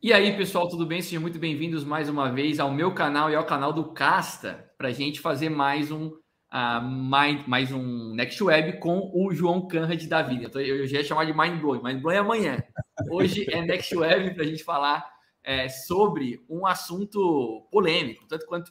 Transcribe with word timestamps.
E 0.00 0.12
aí, 0.12 0.36
pessoal, 0.36 0.68
tudo 0.68 0.86
bem? 0.86 1.02
Sejam 1.02 1.20
muito 1.20 1.40
bem-vindos 1.40 1.82
mais 1.82 2.08
uma 2.08 2.30
vez 2.30 2.60
ao 2.60 2.70
meu 2.70 2.94
canal 2.94 3.28
e 3.32 3.34
ao 3.34 3.44
canal 3.44 3.72
do 3.72 3.92
Casta, 3.92 4.72
para 4.78 4.90
a 4.90 4.92
gente 4.92 5.18
fazer 5.18 5.48
mais 5.48 5.90
um, 5.90 6.06
uh, 6.06 6.80
mais, 6.80 7.44
mais 7.48 7.72
um 7.72 8.14
Next 8.14 8.40
Web 8.44 8.78
com 8.78 9.10
o 9.12 9.34
João 9.34 9.66
Canrad 9.66 10.00
da 10.06 10.22
vida. 10.22 10.48
Eu, 10.54 10.76
eu 10.76 10.86
já 10.86 10.98
ia 10.98 11.04
chamar 11.04 11.24
de 11.24 11.36
Mind 11.36 11.60
Blowing, 11.60 11.82
Mind 11.82 12.00
Blowing 12.00 12.14
é 12.14 12.18
amanhã. 12.18 12.62
Hoje 13.10 13.44
é 13.50 13.60
Next 13.60 13.96
Web 13.96 14.34
para 14.34 14.44
a 14.44 14.46
gente 14.46 14.62
falar 14.62 15.04
é, 15.42 15.68
sobre 15.68 16.44
um 16.48 16.64
assunto 16.64 17.66
polêmico, 17.68 18.24
tanto 18.28 18.46
quanto 18.46 18.70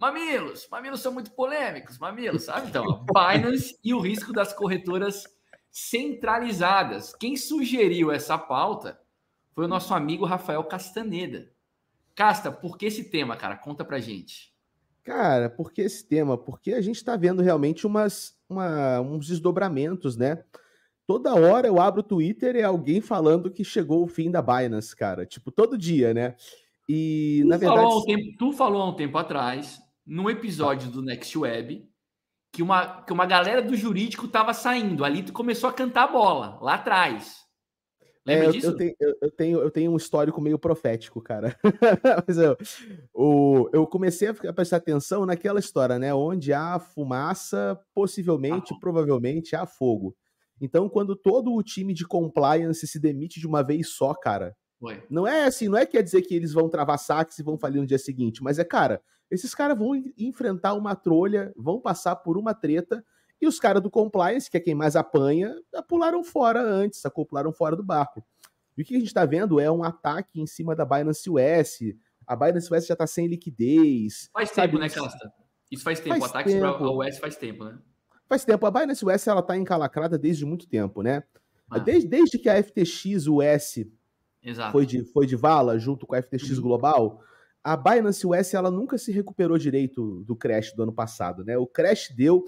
mamilos. 0.00 0.66
Mamilos 0.68 1.00
são 1.00 1.12
muito 1.12 1.30
polêmicos, 1.36 2.00
mamilos, 2.00 2.42
sabe? 2.42 2.66
Então, 2.66 3.06
Binance 3.14 3.78
e 3.84 3.94
o 3.94 4.00
risco 4.00 4.32
das 4.32 4.52
corretoras 4.52 5.22
centralizadas. 5.70 7.14
Quem 7.14 7.36
sugeriu 7.36 8.10
essa 8.10 8.36
pauta 8.36 8.98
foi 9.54 9.64
o 9.66 9.68
nosso 9.68 9.94
amigo 9.94 10.24
Rafael 10.24 10.62
Castaneda. 10.64 11.50
Casta, 12.14 12.50
por 12.50 12.76
que 12.76 12.86
esse 12.86 13.04
tema, 13.10 13.36
cara? 13.36 13.56
Conta 13.56 13.84
pra 13.84 13.98
gente. 13.98 14.52
Cara, 15.04 15.50
por 15.50 15.72
que 15.72 15.82
esse 15.82 16.06
tema? 16.06 16.36
Porque 16.36 16.72
a 16.72 16.80
gente 16.80 16.96
está 16.96 17.16
vendo 17.16 17.42
realmente 17.42 17.86
umas, 17.86 18.36
uma, 18.48 19.00
uns 19.00 19.26
desdobramentos, 19.26 20.16
né? 20.16 20.42
Toda 21.06 21.34
hora 21.34 21.66
eu 21.66 21.78
abro 21.78 22.00
o 22.00 22.04
Twitter 22.04 22.56
e 22.56 22.60
é 22.60 22.64
alguém 22.64 23.00
falando 23.00 23.50
que 23.50 23.62
chegou 23.62 24.02
o 24.02 24.08
fim 24.08 24.30
da 24.30 24.40
Binance, 24.40 24.96
cara. 24.96 25.26
Tipo, 25.26 25.52
todo 25.52 25.76
dia, 25.76 26.14
né? 26.14 26.34
E, 26.88 27.40
tu 27.42 27.48
na 27.48 27.56
verdade. 27.58 27.82
Falou 27.82 28.00
um 28.00 28.04
tempo, 28.04 28.38
tu 28.38 28.52
falou 28.52 28.82
há 28.82 28.88
um 28.88 28.96
tempo 28.96 29.18
atrás, 29.18 29.78
num 30.06 30.30
episódio 30.30 30.90
do 30.90 31.02
Next 31.02 31.36
Web, 31.36 31.86
que 32.50 32.62
uma, 32.62 33.02
que 33.02 33.12
uma 33.12 33.26
galera 33.26 33.60
do 33.60 33.76
jurídico 33.76 34.26
tava 34.26 34.54
saindo. 34.54 35.04
Ali 35.04 35.22
tu 35.22 35.32
começou 35.32 35.68
a 35.68 35.72
cantar 35.72 36.04
a 36.04 36.12
bola, 36.12 36.58
lá 36.62 36.74
atrás. 36.74 37.43
Lembra 38.26 38.48
é, 38.48 38.50
disso? 38.52 38.68
Eu, 38.68 38.76
tenho, 38.76 38.94
eu, 38.98 39.30
tenho, 39.30 39.58
eu 39.60 39.70
tenho 39.70 39.92
um 39.92 39.96
histórico 39.96 40.40
meio 40.40 40.58
profético, 40.58 41.20
cara. 41.20 41.56
Mas 42.26 42.38
eu, 42.38 42.56
o, 43.12 43.68
eu 43.72 43.86
comecei 43.86 44.28
a 44.28 44.52
prestar 44.52 44.78
atenção 44.78 45.26
naquela 45.26 45.60
história, 45.60 45.98
né? 45.98 46.14
Onde 46.14 46.52
há 46.52 46.78
fumaça, 46.78 47.78
possivelmente, 47.94 48.72
ah. 48.74 48.78
provavelmente, 48.80 49.54
há 49.54 49.66
fogo. 49.66 50.16
Então, 50.60 50.88
quando 50.88 51.14
todo 51.14 51.52
o 51.52 51.62
time 51.62 51.92
de 51.92 52.06
compliance 52.06 52.86
se 52.86 52.98
demite 52.98 53.38
de 53.38 53.46
uma 53.46 53.62
vez 53.62 53.90
só, 53.90 54.14
cara, 54.14 54.56
Ué. 54.82 55.04
não 55.10 55.26
é 55.26 55.44
assim, 55.44 55.68
não 55.68 55.76
é 55.76 55.84
quer 55.84 56.02
dizer 56.02 56.22
que 56.22 56.34
eles 56.34 56.52
vão 56.52 56.68
travar 56.68 56.98
saques 56.98 57.38
e 57.38 57.42
vão 57.42 57.58
falir 57.58 57.80
no 57.80 57.86
dia 57.86 57.98
seguinte, 57.98 58.42
mas 58.42 58.58
é, 58.58 58.64
cara, 58.64 59.02
esses 59.30 59.54
caras 59.54 59.76
vão 59.76 59.90
enfrentar 60.16 60.74
uma 60.74 60.94
trolha, 60.94 61.52
vão 61.56 61.80
passar 61.80 62.16
por 62.16 62.38
uma 62.38 62.54
treta 62.54 63.04
e 63.40 63.46
os 63.46 63.58
caras 63.58 63.82
do 63.82 63.90
compliance, 63.90 64.50
que 64.50 64.56
é 64.56 64.60
quem 64.60 64.74
mais 64.74 64.96
apanha, 64.96 65.54
pularam 65.88 66.22
fora 66.24 66.60
antes, 66.62 67.04
acoplaram 67.04 67.52
fora 67.52 67.76
do 67.76 67.82
barco. 67.82 68.24
E 68.76 68.82
o 68.82 68.84
que 68.84 68.94
a 68.94 68.98
gente 68.98 69.08
está 69.08 69.24
vendo 69.24 69.60
é 69.60 69.70
um 69.70 69.84
ataque 69.84 70.40
em 70.40 70.46
cima 70.46 70.74
da 70.74 70.84
Binance 70.84 71.28
US. 71.30 71.78
A 72.26 72.34
Binance 72.34 72.72
US 72.72 72.86
já 72.86 72.94
está 72.94 73.06
sem 73.06 73.26
liquidez. 73.26 74.28
Faz 74.32 74.50
sabe? 74.50 74.72
tempo, 74.72 74.80
né, 74.80 74.88
Casta? 74.88 75.32
Isso 75.70 75.84
faz 75.84 76.00
tempo. 76.00 76.18
Faz 76.18 76.30
Ataques 76.30 76.54
para 76.54 76.68
a 76.68 76.92
US 76.92 77.18
faz 77.18 77.36
tempo, 77.36 77.64
né? 77.64 77.78
Faz 78.28 78.44
tempo. 78.44 78.66
A 78.66 78.70
Binance 78.70 79.04
US 79.04 79.26
ela 79.26 79.40
está 79.40 79.56
encalacrada 79.56 80.18
desde 80.18 80.44
muito 80.44 80.66
tempo, 80.66 81.02
né? 81.02 81.22
Ah. 81.70 81.78
Desde, 81.78 82.08
desde 82.08 82.38
que 82.38 82.48
a 82.48 82.62
FTX 82.62 83.26
US 83.26 83.84
foi 84.70 84.86
de, 84.86 85.04
foi 85.04 85.26
de 85.26 85.36
vala 85.36 85.78
junto 85.78 86.06
com 86.06 86.14
a 86.14 86.22
FTX 86.22 86.50
uhum. 86.50 86.62
Global, 86.62 87.20
a 87.62 87.76
Binance 87.76 88.26
US 88.26 88.54
ela 88.54 88.70
nunca 88.70 88.98
se 88.98 89.10
recuperou 89.10 89.56
direito 89.56 90.22
do 90.24 90.36
crash 90.36 90.72
do 90.74 90.82
ano 90.82 90.92
passado, 90.92 91.44
né? 91.44 91.56
O 91.56 91.66
crash 91.66 92.12
deu 92.14 92.44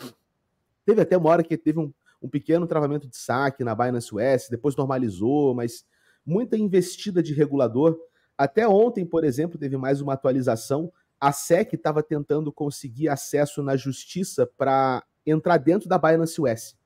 Teve 0.86 1.02
até 1.02 1.18
uma 1.18 1.28
hora 1.28 1.42
que 1.42 1.58
teve 1.58 1.80
um, 1.80 1.92
um 2.22 2.28
pequeno 2.28 2.64
travamento 2.64 3.08
de 3.08 3.16
saque 3.16 3.64
na 3.64 3.74
Binance 3.74 4.14
US, 4.14 4.48
depois 4.48 4.76
normalizou, 4.76 5.52
mas 5.52 5.84
muita 6.24 6.56
investida 6.56 7.20
de 7.20 7.34
regulador. 7.34 7.98
Até 8.38 8.68
ontem, 8.68 9.04
por 9.04 9.24
exemplo, 9.24 9.58
teve 9.58 9.76
mais 9.76 10.00
uma 10.00 10.12
atualização. 10.12 10.92
A 11.20 11.32
SEC 11.32 11.74
estava 11.74 12.04
tentando 12.04 12.52
conseguir 12.52 13.08
acesso 13.08 13.64
na 13.64 13.76
justiça 13.76 14.48
para 14.56 15.02
entrar 15.26 15.56
dentro 15.56 15.88
da 15.88 15.98
Binance 15.98 16.40
US. 16.40 16.76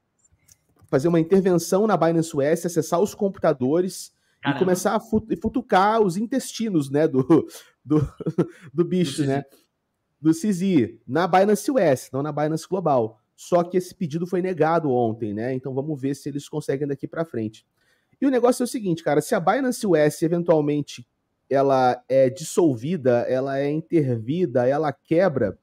Fazer 0.88 1.08
uma 1.08 1.20
intervenção 1.20 1.86
na 1.86 1.96
Binance 1.96 2.34
US, 2.34 2.64
acessar 2.64 3.00
os 3.00 3.14
computadores 3.14 4.12
Caramba. 4.40 4.56
e 4.56 4.64
começar 4.64 4.96
a 4.96 5.00
futucar 5.00 6.00
os 6.00 6.16
intestinos 6.16 6.90
né, 6.90 7.06
do, 7.06 7.22
do, 7.84 8.00
do 8.72 8.82
bicho, 8.82 9.22
do 9.22 9.28
né? 9.28 9.44
Do 10.18 10.30
CZ, 10.32 10.98
na 11.06 11.26
Binance 11.26 11.70
US, 11.70 12.10
não 12.10 12.22
na 12.22 12.32
Binance 12.32 12.66
Global. 12.66 13.19
Só 13.40 13.64
que 13.64 13.78
esse 13.78 13.94
pedido 13.94 14.26
foi 14.26 14.42
negado 14.42 14.90
ontem, 14.90 15.32
né? 15.32 15.54
Então 15.54 15.72
vamos 15.72 15.98
ver 15.98 16.14
se 16.14 16.28
eles 16.28 16.46
conseguem 16.46 16.86
daqui 16.86 17.08
para 17.08 17.24
frente. 17.24 17.64
E 18.20 18.26
o 18.26 18.30
negócio 18.30 18.62
é 18.62 18.64
o 18.64 18.68
seguinte, 18.68 19.02
cara, 19.02 19.22
se 19.22 19.34
a 19.34 19.40
Binance 19.40 19.86
US 19.86 20.20
eventualmente 20.20 21.08
ela 21.48 21.98
é 22.06 22.28
dissolvida, 22.28 23.20
ela 23.20 23.58
é 23.58 23.70
intervida, 23.70 24.68
ela 24.68 24.92
quebra, 24.92 25.58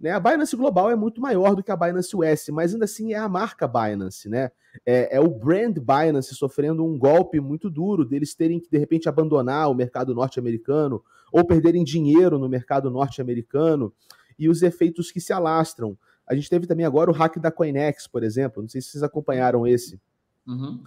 né? 0.00 0.12
A 0.12 0.18
Binance 0.18 0.56
Global 0.56 0.90
é 0.90 0.96
muito 0.96 1.20
maior 1.20 1.54
do 1.54 1.62
que 1.62 1.70
a 1.70 1.76
Binance 1.76 2.16
US, 2.16 2.48
mas 2.48 2.72
ainda 2.72 2.86
assim 2.86 3.12
é 3.12 3.18
a 3.18 3.28
marca 3.28 3.68
Binance, 3.68 4.26
né? 4.26 4.50
É, 4.86 5.18
é, 5.18 5.20
o 5.20 5.28
brand 5.28 5.76
Binance 5.76 6.34
sofrendo 6.34 6.82
um 6.82 6.96
golpe 6.96 7.38
muito 7.38 7.68
duro 7.68 8.02
deles 8.02 8.34
terem 8.34 8.58
que 8.58 8.70
de 8.70 8.78
repente 8.78 9.10
abandonar 9.10 9.70
o 9.70 9.74
mercado 9.74 10.14
norte-americano 10.14 11.04
ou 11.30 11.44
perderem 11.44 11.84
dinheiro 11.84 12.38
no 12.38 12.48
mercado 12.48 12.90
norte-americano 12.90 13.92
e 14.38 14.48
os 14.48 14.62
efeitos 14.62 15.12
que 15.12 15.20
se 15.20 15.34
alastram. 15.34 15.98
A 16.30 16.34
gente 16.36 16.48
teve 16.48 16.64
também 16.64 16.86
agora 16.86 17.10
o 17.10 17.12
hack 17.12 17.40
da 17.40 17.50
Coinex, 17.50 18.06
por 18.06 18.22
exemplo. 18.22 18.62
Não 18.62 18.68
sei 18.68 18.80
se 18.80 18.90
vocês 18.90 19.02
acompanharam 19.02 19.66
esse. 19.66 20.00
Uhum. 20.46 20.80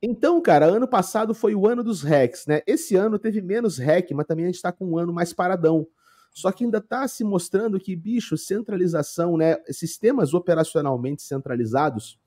Então, 0.00 0.40
cara, 0.40 0.64
ano 0.64 0.88
passado 0.88 1.34
foi 1.34 1.54
o 1.54 1.66
ano 1.66 1.84
dos 1.84 2.02
hacks, 2.02 2.46
né? 2.46 2.62
Esse 2.66 2.96
ano 2.96 3.18
teve 3.18 3.42
menos 3.42 3.76
hack, 3.76 4.10
mas 4.12 4.26
também 4.26 4.46
a 4.46 4.48
gente 4.48 4.56
está 4.56 4.72
com 4.72 4.86
um 4.86 4.96
ano 4.96 5.12
mais 5.12 5.34
paradão. 5.34 5.86
Só 6.32 6.50
que 6.50 6.64
ainda 6.64 6.78
está 6.78 7.06
se 7.06 7.22
mostrando 7.24 7.78
que, 7.78 7.94
bicho, 7.94 8.38
centralização, 8.38 9.36
né? 9.36 9.58
Sistemas 9.68 10.32
operacionalmente 10.32 11.22
centralizados 11.22 12.18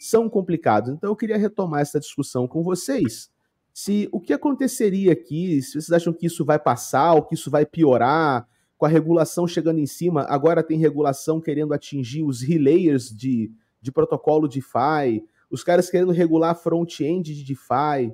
são 0.00 0.28
complicados. 0.28 0.90
Então, 0.90 1.10
eu 1.10 1.16
queria 1.16 1.38
retomar 1.38 1.80
essa 1.80 2.00
discussão 2.00 2.48
com 2.48 2.60
vocês. 2.64 3.30
Se 3.72 4.08
o 4.10 4.18
que 4.18 4.32
aconteceria 4.32 5.12
aqui, 5.12 5.62
se 5.62 5.80
vocês 5.80 5.92
acham 5.92 6.12
que 6.12 6.26
isso 6.26 6.44
vai 6.44 6.58
passar, 6.58 7.14
ou 7.14 7.22
que 7.22 7.34
isso 7.36 7.52
vai 7.52 7.64
piorar, 7.64 8.48
com 8.76 8.84
a 8.84 8.88
regulação 8.88 9.46
chegando 9.46 9.78
em 9.78 9.86
cima, 9.86 10.22
agora 10.28 10.62
tem 10.62 10.78
regulação 10.78 11.40
querendo 11.40 11.72
atingir 11.72 12.22
os 12.22 12.42
relayers 12.42 13.08
de, 13.08 13.50
de 13.80 13.90
protocolo 13.90 14.48
DeFi, 14.48 15.24
os 15.50 15.64
caras 15.64 15.88
querendo 15.88 16.12
regular 16.12 16.54
front-end 16.54 17.34
de 17.34 17.44
DeFi. 17.44 18.12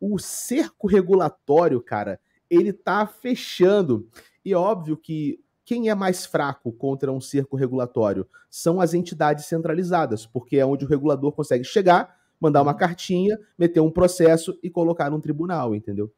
O 0.00 0.18
cerco 0.18 0.86
regulatório, 0.86 1.80
cara, 1.80 2.18
ele 2.48 2.72
tá 2.72 3.06
fechando. 3.06 4.08
E 4.44 4.54
óbvio 4.54 4.96
que 4.96 5.38
quem 5.64 5.88
é 5.88 5.94
mais 5.94 6.26
fraco 6.26 6.72
contra 6.72 7.12
um 7.12 7.20
cerco 7.20 7.56
regulatório 7.56 8.26
são 8.48 8.80
as 8.80 8.94
entidades 8.94 9.44
centralizadas, 9.44 10.26
porque 10.26 10.56
é 10.56 10.66
onde 10.66 10.84
o 10.84 10.88
regulador 10.88 11.30
consegue 11.32 11.62
chegar, 11.62 12.16
mandar 12.40 12.62
uma 12.62 12.74
cartinha, 12.74 13.38
meter 13.56 13.80
um 13.80 13.90
processo 13.90 14.58
e 14.62 14.70
colocar 14.70 15.10
num 15.10 15.20
tribunal, 15.20 15.74
entendeu? 15.74 16.12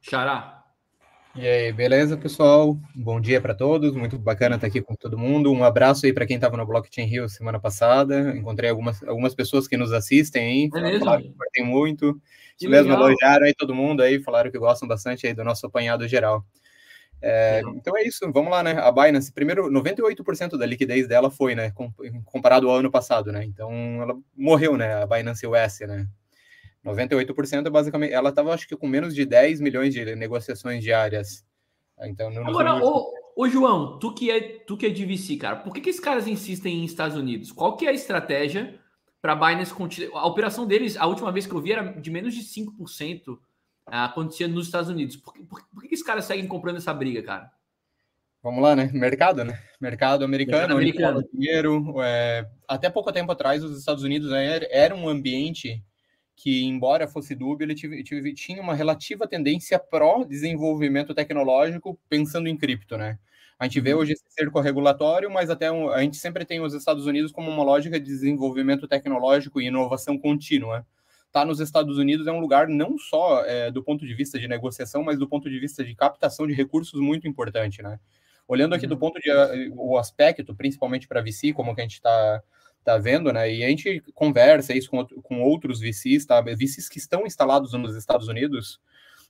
Xará, 0.00 0.63
e 1.36 1.46
aí, 1.46 1.72
beleza, 1.72 2.16
pessoal? 2.16 2.78
Bom 2.94 3.20
dia 3.20 3.40
para 3.40 3.54
todos. 3.54 3.94
Muito 3.94 4.18
bacana 4.18 4.54
estar 4.54 4.66
aqui 4.66 4.80
com 4.80 4.94
todo 4.94 5.18
mundo. 5.18 5.52
Um 5.52 5.64
abraço 5.64 6.06
aí 6.06 6.12
para 6.12 6.26
quem 6.26 6.36
estava 6.36 6.56
no 6.56 6.64
Blockchain 6.64 7.06
Rio 7.06 7.28
semana 7.28 7.58
passada. 7.58 8.36
Encontrei 8.36 8.70
algumas, 8.70 9.02
algumas 9.02 9.34
pessoas 9.34 9.66
que 9.66 9.76
nos 9.76 9.92
assistem 9.92 10.70
aí. 10.72 10.84
É 10.84 10.98
falaram 10.98 11.22
que 11.22 11.32
curtem 11.32 11.64
muito. 11.64 12.20
Que 12.56 12.68
mesmo 12.68 12.92
elogiaram 12.92 13.46
aí 13.46 13.54
todo 13.54 13.74
mundo 13.74 14.02
aí, 14.02 14.22
falaram 14.22 14.50
que 14.50 14.58
gostam 14.58 14.86
bastante 14.86 15.26
aí 15.26 15.34
do 15.34 15.42
nosso 15.42 15.66
apanhado 15.66 16.06
geral. 16.06 16.44
É, 17.20 17.62
então 17.74 17.96
é 17.96 18.02
isso, 18.06 18.30
vamos 18.32 18.50
lá, 18.50 18.62
né? 18.62 18.72
A 18.72 18.92
Binance, 18.92 19.32
primeiro, 19.32 19.70
98% 19.70 20.58
da 20.58 20.66
liquidez 20.66 21.08
dela 21.08 21.30
foi, 21.30 21.54
né? 21.54 21.72
Comparado 22.26 22.68
ao 22.68 22.76
ano 22.76 22.90
passado, 22.90 23.32
né? 23.32 23.44
Então 23.44 23.72
ela 24.02 24.14
morreu, 24.36 24.76
né? 24.76 25.02
A 25.02 25.06
Binance 25.06 25.46
US, 25.46 25.80
né? 25.80 26.06
98% 26.84 27.66
é 27.66 27.70
basicamente. 27.70 28.12
Ela 28.12 28.30
estava, 28.30 28.52
acho 28.52 28.68
que, 28.68 28.76
com 28.76 28.86
menos 28.86 29.14
de 29.14 29.24
10 29.24 29.60
milhões 29.60 29.94
de 29.94 30.14
negociações 30.14 30.82
diárias. 30.82 31.44
Então, 32.02 32.30
não 32.30 32.46
Agora, 32.46 32.74
ô, 32.84 33.12
ô, 33.36 33.48
João, 33.48 33.98
tu 33.98 34.12
que, 34.12 34.30
é, 34.30 34.40
tu 34.66 34.76
que 34.76 34.86
é 34.86 34.90
de 34.90 35.06
VC, 35.06 35.36
cara, 35.36 35.56
por 35.56 35.72
que, 35.72 35.80
que 35.80 35.90
esses 35.90 36.00
caras 36.00 36.26
insistem 36.26 36.80
em 36.80 36.84
Estados 36.84 37.16
Unidos? 37.16 37.52
Qual 37.52 37.76
que 37.76 37.86
é 37.86 37.90
a 37.90 37.92
estratégia 37.92 38.78
para 39.22 39.32
a 39.32 39.36
Binance 39.36 39.72
continuar? 39.72 40.20
A 40.20 40.26
operação 40.26 40.66
deles, 40.66 40.96
a 40.96 41.06
última 41.06 41.32
vez 41.32 41.46
que 41.46 41.54
eu 41.54 41.60
vi, 41.60 41.72
era 41.72 41.92
de 42.00 42.10
menos 42.10 42.34
de 42.34 42.42
5% 42.42 43.38
ah, 43.86 44.06
acontecia 44.06 44.48
nos 44.48 44.66
Estados 44.66 44.90
Unidos. 44.90 45.16
Por, 45.16 45.32
por, 45.46 45.62
por 45.68 45.82
que, 45.82 45.88
que 45.88 45.94
esses 45.94 46.06
caras 46.06 46.26
seguem 46.26 46.46
comprando 46.46 46.76
essa 46.76 46.92
briga, 46.92 47.22
cara? 47.22 47.50
Vamos 48.42 48.62
lá, 48.62 48.76
né? 48.76 48.90
Mercado, 48.92 49.42
né? 49.42 49.58
Mercado 49.80 50.22
americano, 50.22 50.76
Mercado 50.76 51.18
americano. 51.18 51.28
dinheiro. 51.32 51.94
É, 52.02 52.46
até 52.68 52.90
pouco 52.90 53.10
tempo 53.10 53.32
atrás, 53.32 53.64
os 53.64 53.78
Estados 53.78 54.04
Unidos 54.04 54.30
era, 54.32 54.68
era 54.70 54.94
um 54.94 55.08
ambiente 55.08 55.82
que, 56.36 56.64
embora 56.64 57.06
fosse 57.06 57.34
dúbio, 57.34 57.64
ele 57.64 57.74
tive, 57.74 58.02
tive, 58.02 58.34
tinha 58.34 58.60
uma 58.60 58.74
relativa 58.74 59.26
tendência 59.26 59.78
pró-desenvolvimento 59.78 61.14
tecnológico, 61.14 61.98
pensando 62.08 62.48
em 62.48 62.56
cripto, 62.56 62.96
né? 62.96 63.18
A 63.58 63.64
gente 63.66 63.80
vê 63.80 63.94
uhum. 63.94 64.00
hoje 64.00 64.12
esse 64.14 64.24
cerco 64.28 64.60
regulatório, 64.60 65.30
mas 65.30 65.48
até 65.48 65.70
um, 65.70 65.88
a 65.88 66.02
gente 66.02 66.16
sempre 66.16 66.44
tem 66.44 66.60
os 66.60 66.74
Estados 66.74 67.06
Unidos 67.06 67.30
como 67.30 67.50
uma 67.50 67.62
lógica 67.62 68.00
de 68.00 68.06
desenvolvimento 68.06 68.88
tecnológico 68.88 69.60
e 69.60 69.66
inovação 69.66 70.18
contínua. 70.18 70.84
tá 71.30 71.44
nos 71.44 71.60
Estados 71.60 71.96
Unidos 71.96 72.26
é 72.26 72.32
um 72.32 72.40
lugar 72.40 72.68
não 72.68 72.98
só 72.98 73.44
é, 73.44 73.70
do 73.70 73.82
ponto 73.82 74.04
de 74.04 74.14
vista 74.14 74.38
de 74.38 74.48
negociação, 74.48 75.02
mas 75.04 75.18
do 75.18 75.28
ponto 75.28 75.48
de 75.48 75.58
vista 75.58 75.84
de 75.84 75.94
captação 75.94 76.46
de 76.46 76.52
recursos 76.52 77.00
muito 77.00 77.28
importante, 77.28 77.80
né? 77.80 77.98
Olhando 78.46 78.74
aqui 78.74 78.86
do 78.86 78.94
uhum. 78.94 79.00
ponto 79.00 79.20
de 79.20 79.30
o 79.76 79.96
aspecto, 79.96 80.54
principalmente 80.54 81.08
para 81.08 81.22
VC, 81.22 81.52
como 81.52 81.74
que 81.74 81.80
a 81.80 81.84
gente 81.84 81.94
está 81.94 82.42
tá 82.84 82.98
vendo, 82.98 83.32
né? 83.32 83.52
E 83.52 83.64
a 83.64 83.68
gente 83.68 84.02
conversa 84.14 84.76
isso 84.76 84.90
com, 84.90 85.04
com 85.04 85.42
outros 85.42 85.80
VCs, 85.80 86.26
tá? 86.26 86.40
VCs 86.40 86.88
que 86.88 86.98
estão 86.98 87.26
instalados 87.26 87.72
nos 87.72 87.96
Estados 87.96 88.28
Unidos, 88.28 88.80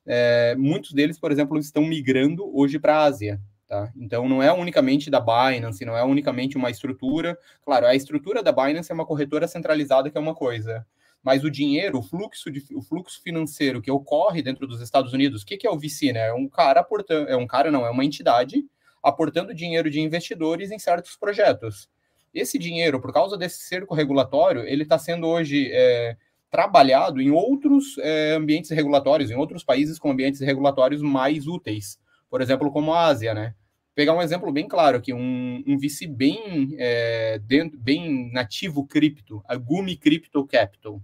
é, 0.07 0.55
muitos 0.57 0.93
deles, 0.93 1.19
por 1.19 1.33
exemplo, 1.33 1.59
estão 1.59 1.85
migrando 1.85 2.45
hoje 2.55 2.79
para 2.79 2.97
a 2.97 3.05
Ásia, 3.05 3.41
tá? 3.67 3.91
Então 3.97 4.29
não 4.29 4.43
é 4.43 4.53
unicamente 4.53 5.11
da 5.11 5.21
Binance, 5.21 5.85
não 5.85 5.97
é 5.97 6.05
unicamente 6.05 6.57
uma 6.57 6.71
estrutura. 6.71 7.39
Claro, 7.65 7.87
a 7.87 7.95
estrutura 7.95 8.43
da 8.43 8.53
Binance 8.53 8.91
é 8.91 8.95
uma 8.95 9.07
corretora 9.07 9.49
centralizada 9.49 10.11
que 10.11 10.19
é 10.19 10.21
uma 10.21 10.35
coisa, 10.35 10.87
mas 11.23 11.43
o 11.43 11.51
dinheiro, 11.51 11.99
o 11.99 12.03
fluxo, 12.03 12.51
de, 12.51 12.63
o 12.75 12.83
fluxo 12.83 13.23
financeiro 13.23 13.81
que 13.81 13.91
ocorre 13.91 14.43
dentro 14.43 14.67
dos 14.67 14.83
Estados 14.83 15.13
Unidos, 15.13 15.43
o 15.43 15.47
que, 15.47 15.57
que 15.57 15.67
é 15.67 15.71
o 15.71 15.79
VC, 15.79 16.13
né? 16.13 16.29
É 16.29 16.35
um 16.35 16.49
cara 16.49 16.81
aportando, 16.81 17.29
é 17.31 17.37
um 17.37 17.47
cara 17.47 17.71
não, 17.71 17.87
é 17.87 17.91
uma 17.91 18.05
entidade 18.05 18.63
aportando 19.03 19.55
dinheiro 19.55 19.91
de 19.91 20.01
investidores 20.01 20.71
em 20.71 20.79
certos 20.79 21.17
projetos. 21.17 21.89
Esse 22.35 22.59
dinheiro, 22.59 23.01
por 23.01 23.13
causa 23.13 23.37
desse 23.37 23.59
cerco 23.61 23.95
regulatório, 23.95 24.63
ele 24.63 24.83
está 24.83 24.99
sendo 24.99 25.27
hoje 25.27 25.71
é, 25.73 26.17
trabalhado 26.51 27.21
em 27.21 27.31
outros 27.31 27.97
é, 27.99 28.33
ambientes 28.33 28.71
regulatórios, 28.71 29.31
em 29.31 29.37
outros 29.37 29.63
países 29.63 29.99
com 29.99 30.11
ambientes 30.11 30.41
regulatórios 30.41 31.01
mais 31.01 31.47
úteis, 31.47 31.99
por 32.29 32.41
exemplo, 32.41 32.71
como 32.71 32.93
a 32.93 33.07
Ásia, 33.07 33.33
né? 33.35 33.55
Pegar 33.95 34.13
um 34.13 34.23
exemplo 34.23 34.51
bem 34.51 34.67
claro 34.67 34.97
aqui, 34.97 35.13
um, 35.13 35.63
um 35.65 35.79
VC 35.79 36.09
bem, 36.09 36.75
é, 36.79 37.39
dentro, 37.45 37.79
bem 37.79 38.33
nativo 38.33 38.85
cripto, 38.85 39.41
a 39.49 39.55
Gumi 39.55 39.97
Crypto 39.97 40.45
Capital, 40.45 41.01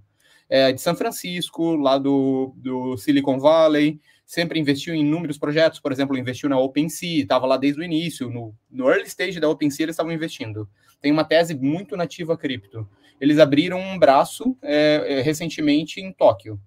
é, 0.48 0.72
de 0.72 0.80
São 0.80 0.96
Francisco, 0.96 1.76
lá 1.76 1.96
do, 1.96 2.52
do 2.56 2.96
Silicon 2.96 3.38
Valley, 3.38 4.00
sempre 4.26 4.58
investiu 4.58 4.94
em 4.94 5.00
inúmeros 5.00 5.38
projetos, 5.38 5.80
por 5.80 5.90
exemplo, 5.90 6.16
investiu 6.16 6.48
na 6.48 6.58
OpenSea, 6.58 7.22
estava 7.22 7.46
lá 7.46 7.56
desde 7.56 7.80
o 7.80 7.84
início, 7.84 8.30
no, 8.30 8.54
no 8.70 8.88
early 8.88 9.06
stage 9.06 9.40
da 9.40 9.48
OpenSea 9.48 9.86
eles 9.86 9.94
estavam 9.94 10.12
investindo. 10.12 10.68
Tem 11.00 11.10
uma 11.10 11.24
tese 11.24 11.54
muito 11.54 11.96
nativa 11.96 12.36
cripto. 12.36 12.88
Eles 13.20 13.38
abriram 13.38 13.78
um 13.78 13.98
braço 13.98 14.56
é, 14.62 15.18
é 15.18 15.20
recentemente 15.22 16.00
em 16.00 16.12
Tóquio. 16.12 16.60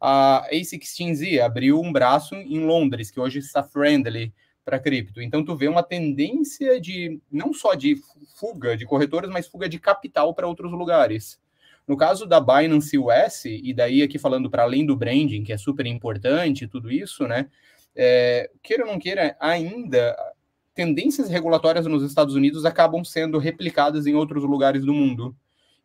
A 0.00 0.48
A16Z 0.52 1.40
abriu 1.40 1.80
um 1.80 1.92
braço 1.92 2.34
em 2.34 2.64
Londres, 2.64 3.10
que 3.10 3.20
hoje 3.20 3.38
está 3.38 3.62
friendly 3.62 4.32
para 4.64 4.78
cripto. 4.78 5.20
Então 5.20 5.44
tu 5.44 5.54
vê 5.56 5.68
uma 5.68 5.82
tendência 5.82 6.80
de 6.80 7.20
não 7.30 7.52
só 7.52 7.74
de 7.74 7.96
fuga 8.36 8.76
de 8.76 8.86
corretoras, 8.86 9.30
mas 9.30 9.46
fuga 9.46 9.68
de 9.68 9.78
capital 9.78 10.34
para 10.34 10.46
outros 10.46 10.72
lugares. 10.72 11.38
No 11.86 11.96
caso 11.96 12.24
da 12.24 12.40
Binance 12.40 12.96
US, 12.96 13.44
e 13.46 13.74
daí 13.74 14.02
aqui 14.02 14.18
falando 14.18 14.48
para 14.48 14.62
além 14.62 14.86
do 14.86 14.96
branding, 14.96 15.42
que 15.42 15.52
é 15.52 15.58
super 15.58 15.86
importante, 15.86 16.68
tudo 16.68 16.90
isso, 16.90 17.26
né? 17.26 17.48
É, 17.96 18.48
queira 18.62 18.84
ou 18.84 18.92
não 18.92 18.98
queira, 18.98 19.36
ainda 19.40 20.16
tendências 20.80 21.28
regulatórias 21.28 21.84
nos 21.84 22.02
Estados 22.02 22.34
Unidos 22.34 22.64
acabam 22.64 23.04
sendo 23.04 23.36
replicadas 23.36 24.06
em 24.06 24.14
outros 24.14 24.44
lugares 24.44 24.82
do 24.82 24.94
mundo. 24.94 25.36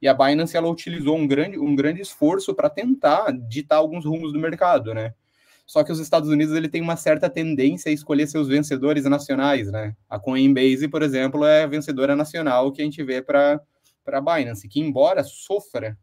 E 0.01 0.07
a 0.07 0.13
Binance 0.13 0.55
ela 0.55 0.69
utilizou 0.69 1.17
um 1.17 1.27
grande, 1.27 1.59
um 1.59 1.75
grande 1.75 1.99
esforço 1.99 2.55
para 2.55 2.69
tentar 2.69 3.33
ditar 3.49 3.75
alguns 3.75 4.05
rumos 4.05 4.31
do 4.31 4.39
mercado, 4.39 4.93
né? 4.93 5.13
Só 5.65 5.83
que 5.83 5.91
os 5.91 5.99
Estados 5.99 6.29
Unidos 6.29 6.55
ele 6.55 6.69
tem 6.69 6.81
uma 6.81 6.95
certa 6.95 7.29
tendência 7.29 7.89
a 7.89 7.93
escolher 7.93 8.25
seus 8.27 8.47
vencedores 8.47 9.03
nacionais, 9.03 9.69
né? 9.69 9.93
A 10.09 10.17
Coinbase, 10.17 10.87
por 10.87 11.03
exemplo, 11.03 11.43
é 11.43 11.63
a 11.63 11.67
vencedora 11.67 12.15
nacional 12.15 12.71
que 12.71 12.81
a 12.81 12.85
gente 12.85 13.03
vê 13.03 13.21
para 13.21 13.59
a 14.07 14.21
Binance, 14.21 14.69
que 14.69 14.79
embora 14.79 15.25
sofra 15.25 15.97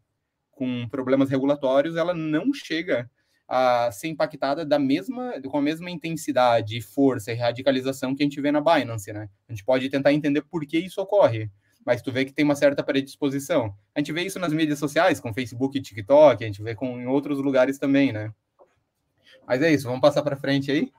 com 0.51 0.87
problemas 0.87 1.31
regulatórios, 1.31 1.95
ela 1.95 2.13
não 2.13 2.53
chega 2.53 3.09
a 3.47 3.91
ser 3.91 4.07
impactada 4.07 4.65
da 4.65 4.79
mesma, 4.79 5.33
com 5.49 5.57
a 5.57 5.61
mesma 5.61 5.89
intensidade, 5.89 6.81
força 6.81 7.31
e 7.31 7.35
radicalização 7.35 8.15
que 8.15 8.23
a 8.23 8.25
gente 8.25 8.39
vê 8.41 8.51
na 8.51 8.61
Binance, 8.61 9.11
né? 9.11 9.29
A 9.47 9.51
gente 9.51 9.63
pode 9.63 9.89
tentar 9.89 10.13
entender 10.13 10.41
por 10.41 10.65
que 10.65 10.77
isso 10.77 11.01
ocorre, 11.01 11.49
mas 11.85 12.01
tu 12.01 12.11
vê 12.11 12.25
que 12.25 12.33
tem 12.33 12.45
uma 12.45 12.55
certa 12.55 12.83
predisposição. 12.83 13.75
A 13.93 13.99
gente 13.99 14.11
vê 14.11 14.23
isso 14.23 14.39
nas 14.39 14.53
mídias 14.53 14.79
sociais, 14.79 15.19
com 15.19 15.33
Facebook 15.33 15.77
e 15.77 15.81
TikTok, 15.81 16.43
a 16.43 16.47
gente 16.47 16.63
vê 16.63 16.73
com, 16.73 16.99
em 16.99 17.05
outros 17.05 17.39
lugares 17.39 17.77
também, 17.77 18.11
né? 18.11 18.33
Mas 19.47 19.61
é 19.61 19.71
isso, 19.71 19.87
vamos 19.87 20.01
passar 20.01 20.23
para 20.23 20.37
frente 20.37 20.71
aí. 20.71 20.91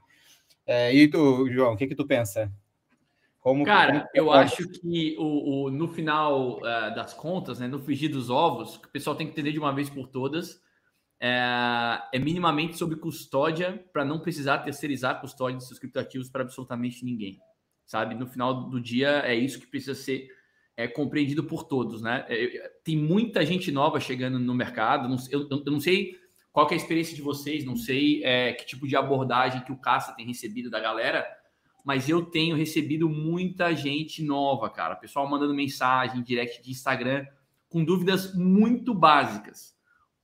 É, 0.67 0.95
e 0.95 1.09
tu, 1.09 1.51
João, 1.51 1.75
o 1.75 1.77
que 1.77 1.87
que 1.87 1.95
tu 1.95 2.07
pensa? 2.07 2.53
Como, 3.41 3.63
Cara, 3.65 4.01
como 4.01 4.11
eu 4.15 4.33
acho 4.33 4.67
que 4.69 5.17
o, 5.19 5.65
o 5.65 5.71
no 5.71 5.87
final 5.87 6.59
uh, 6.59 6.95
das 6.95 7.13
contas, 7.13 7.59
né, 7.59 7.69
no 7.69 7.79
frigir 7.79 8.11
dos 8.11 8.31
ovos, 8.31 8.77
o 8.77 8.89
pessoal 8.89 9.15
tem 9.15 9.27
que 9.27 9.33
entender 9.33 9.53
de 9.53 9.59
uma 9.59 9.75
vez 9.75 9.91
por 9.91 10.09
todas, 10.09 10.63
é, 11.21 12.03
é 12.13 12.19
minimamente 12.19 12.77
sobre 12.77 12.97
custódia 12.97 13.85
para 13.93 14.05
não 14.05 14.21
precisar 14.21 14.59
terceirizar 14.59 15.13
a 15.13 15.21
custódia 15.21 15.59
de 15.59 15.67
seus 15.67 15.79
criptoativos 15.79 16.29
para 16.29 16.43
absolutamente 16.43 17.05
ninguém. 17.05 17.39
Sabe? 17.87 18.15
No 18.15 18.27
final 18.27 18.69
do 18.69 18.81
dia, 18.81 19.23
é 19.25 19.35
isso 19.35 19.61
que 19.61 19.67
precisa 19.67 19.95
ser 19.95 20.29
é, 20.77 20.89
compreendido 20.89 21.45
por 21.45 21.65
todos, 21.65 22.03
né? 22.03 22.25
É, 22.29 22.73
tem 22.83 22.97
muita 22.97 23.45
gente 23.45 23.71
nova 23.71 24.01
chegando 24.01 24.39
no 24.39 24.55
mercado. 24.55 25.09
Não, 25.09 25.17
eu, 25.31 25.49
eu, 25.49 25.73
não 25.73 25.81
sei 25.81 26.19
qual 26.53 26.69
é 26.71 26.75
a 26.75 26.77
experiência 26.77 27.15
de 27.15 27.23
vocês, 27.23 27.65
não 27.65 27.77
sei 27.77 28.25
é, 28.25 28.53
que 28.53 28.67
tipo 28.67 28.87
de 28.87 28.97
abordagem 28.97 29.63
que 29.63 29.73
o 29.73 29.77
Caça 29.77 30.15
tem 30.15 30.27
recebido 30.27 30.71
da 30.71 30.81
galera, 30.81 31.27
mas 31.85 32.09
eu 32.09 32.25
tenho 32.25 32.57
recebido 32.57 33.09
muita 33.09 33.75
gente 33.75 34.23
nova, 34.23 34.71
cara. 34.71 34.97
Pessoal 34.97 35.29
mandando 35.29 35.55
mensagem, 35.55 36.23
direct 36.23 36.63
de 36.63 36.71
Instagram, 36.71 37.27
com 37.69 37.85
dúvidas 37.85 38.35
muito 38.35 38.95
básicas. 38.95 39.75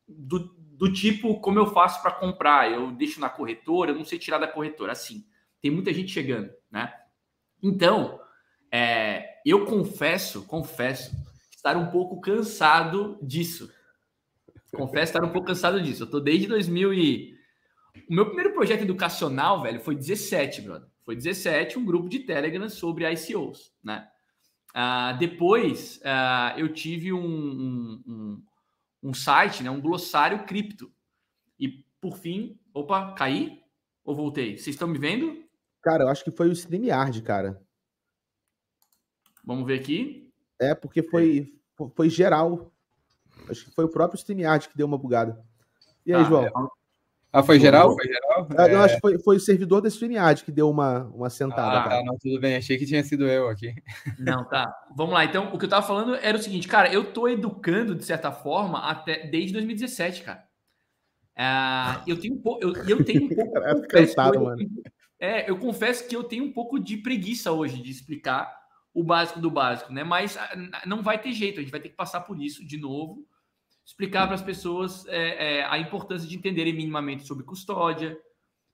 Do, 0.08 0.56
do 0.80 0.90
tipo, 0.90 1.38
como 1.40 1.58
eu 1.58 1.66
faço 1.66 2.00
para 2.00 2.10
comprar? 2.10 2.72
Eu 2.72 2.90
deixo 2.90 3.20
na 3.20 3.28
corretora, 3.28 3.90
eu 3.90 3.94
não 3.94 4.04
sei 4.04 4.18
tirar 4.18 4.38
da 4.38 4.48
corretora. 4.48 4.92
Assim, 4.92 5.26
tem 5.60 5.70
muita 5.70 5.92
gente 5.92 6.10
chegando, 6.10 6.50
né? 6.70 6.90
Então, 7.62 8.18
é, 8.72 9.26
eu 9.44 9.66
confesso, 9.66 10.46
confesso, 10.46 11.14
estar 11.54 11.76
um 11.76 11.90
pouco 11.90 12.18
cansado 12.18 13.18
disso. 13.20 13.70
Confesso 14.72 15.12
estar 15.12 15.22
um 15.22 15.32
pouco 15.32 15.48
cansado 15.48 15.82
disso. 15.82 16.04
Eu 16.04 16.10
tô 16.10 16.18
desde 16.18 16.46
2000 16.46 16.94
e... 16.94 17.34
O 18.08 18.14
meu 18.14 18.24
primeiro 18.24 18.54
projeto 18.54 18.80
educacional, 18.80 19.60
velho, 19.60 19.80
foi 19.80 19.94
17, 19.94 20.62
brother. 20.62 20.88
Foi 21.04 21.14
17, 21.14 21.78
um 21.78 21.84
grupo 21.84 22.08
de 22.08 22.20
Telegram 22.20 22.70
sobre 22.70 23.04
ICOs, 23.12 23.70
né? 23.84 24.08
Uh, 24.70 25.18
depois 25.18 25.98
uh, 25.98 26.58
eu 26.58 26.72
tive 26.72 27.12
um, 27.12 27.20
um, 27.20 28.02
um, 28.06 28.42
um, 29.02 29.14
site, 29.14 29.62
né, 29.62 29.70
um 29.70 29.80
glossário 29.80 30.44
cripto. 30.44 30.92
E 31.58 31.84
por 32.00 32.16
fim, 32.16 32.58
opa, 32.72 33.12
caí 33.14 33.62
ou 34.04 34.14
voltei? 34.14 34.56
Vocês 34.56 34.74
estão 34.74 34.88
me 34.88 34.98
vendo? 34.98 35.44
Cara, 35.82 36.04
eu 36.04 36.08
acho 36.08 36.24
que 36.24 36.30
foi 36.30 36.48
o 36.48 36.52
StreamYard, 36.52 37.22
cara. 37.22 37.62
Vamos 39.44 39.66
ver 39.66 39.80
aqui. 39.80 40.30
É, 40.60 40.74
porque 40.74 41.02
foi, 41.02 41.58
foi 41.94 42.10
geral. 42.10 42.72
Acho 43.48 43.64
que 43.64 43.74
foi 43.74 43.84
o 43.84 43.90
próprio 43.90 44.18
StreamYard 44.18 44.68
que 44.68 44.76
deu 44.76 44.86
uma 44.86 44.98
bugada. 44.98 45.42
E 46.04 46.12
aí, 46.12 46.20
ah, 46.22 46.24
João? 46.24 46.70
Ah, 47.32 47.42
foi 47.44 47.60
geral? 47.60 47.94
Foi 47.94 48.06
geral? 48.06 48.48
É... 48.58 48.74
Eu 48.74 48.82
acho 48.82 48.94
que 48.96 49.00
foi, 49.00 49.18
foi 49.20 49.36
o 49.36 49.40
servidor 49.40 49.80
da 49.80 49.88
StreamYard 49.88 50.42
que 50.42 50.50
deu 50.50 50.68
uma, 50.68 51.04
uma 51.14 51.30
sentada. 51.30 51.78
Ah, 51.78 51.88
tá, 51.88 52.04
não, 52.04 52.18
tudo 52.18 52.40
bem. 52.40 52.56
Achei 52.56 52.76
que 52.76 52.86
tinha 52.86 53.04
sido 53.04 53.26
eu 53.28 53.48
aqui. 53.48 53.72
Não, 54.18 54.44
tá. 54.44 54.74
Vamos 54.96 55.14
lá. 55.14 55.24
Então, 55.24 55.52
o 55.52 55.58
que 55.58 55.64
eu 55.64 55.68
tava 55.68 55.86
falando 55.86 56.16
era 56.16 56.36
o 56.36 56.42
seguinte, 56.42 56.66
cara, 56.66 56.92
eu 56.92 57.12
tô 57.12 57.28
educando, 57.28 57.94
de 57.94 58.04
certa 58.04 58.32
forma, 58.32 58.80
até 58.80 59.26
desde 59.28 59.52
2017, 59.52 60.22
cara. 60.22 60.44
É, 61.36 62.02
eu 62.06 62.18
tenho 62.20 62.34
um 62.34 62.42
pouco. 62.42 62.62
Eu, 62.62 62.74
eu 62.84 63.04
tenho 63.04 63.24
um 63.24 63.28
pouco. 63.34 63.58
é, 63.58 63.86
cansado, 63.86 64.40
mano. 64.40 64.68
é, 65.20 65.48
eu 65.48 65.56
confesso 65.56 66.08
que 66.08 66.16
eu 66.16 66.24
tenho 66.24 66.44
um 66.44 66.52
pouco 66.52 66.80
de 66.80 66.96
preguiça 66.96 67.52
hoje 67.52 67.80
de 67.80 67.90
explicar 67.90 68.58
o 68.92 69.04
básico 69.04 69.38
do 69.38 69.50
básico, 69.50 69.92
né? 69.92 70.02
Mas 70.02 70.36
ah, 70.36 70.82
não 70.84 71.00
vai 71.00 71.16
ter 71.16 71.32
jeito, 71.32 71.60
a 71.60 71.62
gente 71.62 71.70
vai 71.70 71.80
ter 71.80 71.90
que 71.90 71.96
passar 71.96 72.22
por 72.22 72.42
isso 72.42 72.66
de 72.66 72.76
novo 72.76 73.24
explicar 73.90 74.26
para 74.26 74.36
as 74.36 74.42
pessoas 74.42 75.04
é, 75.08 75.58
é, 75.58 75.64
a 75.64 75.76
importância 75.76 76.28
de 76.28 76.36
entenderem 76.36 76.72
minimamente 76.72 77.26
sobre 77.26 77.44
custódia, 77.44 78.16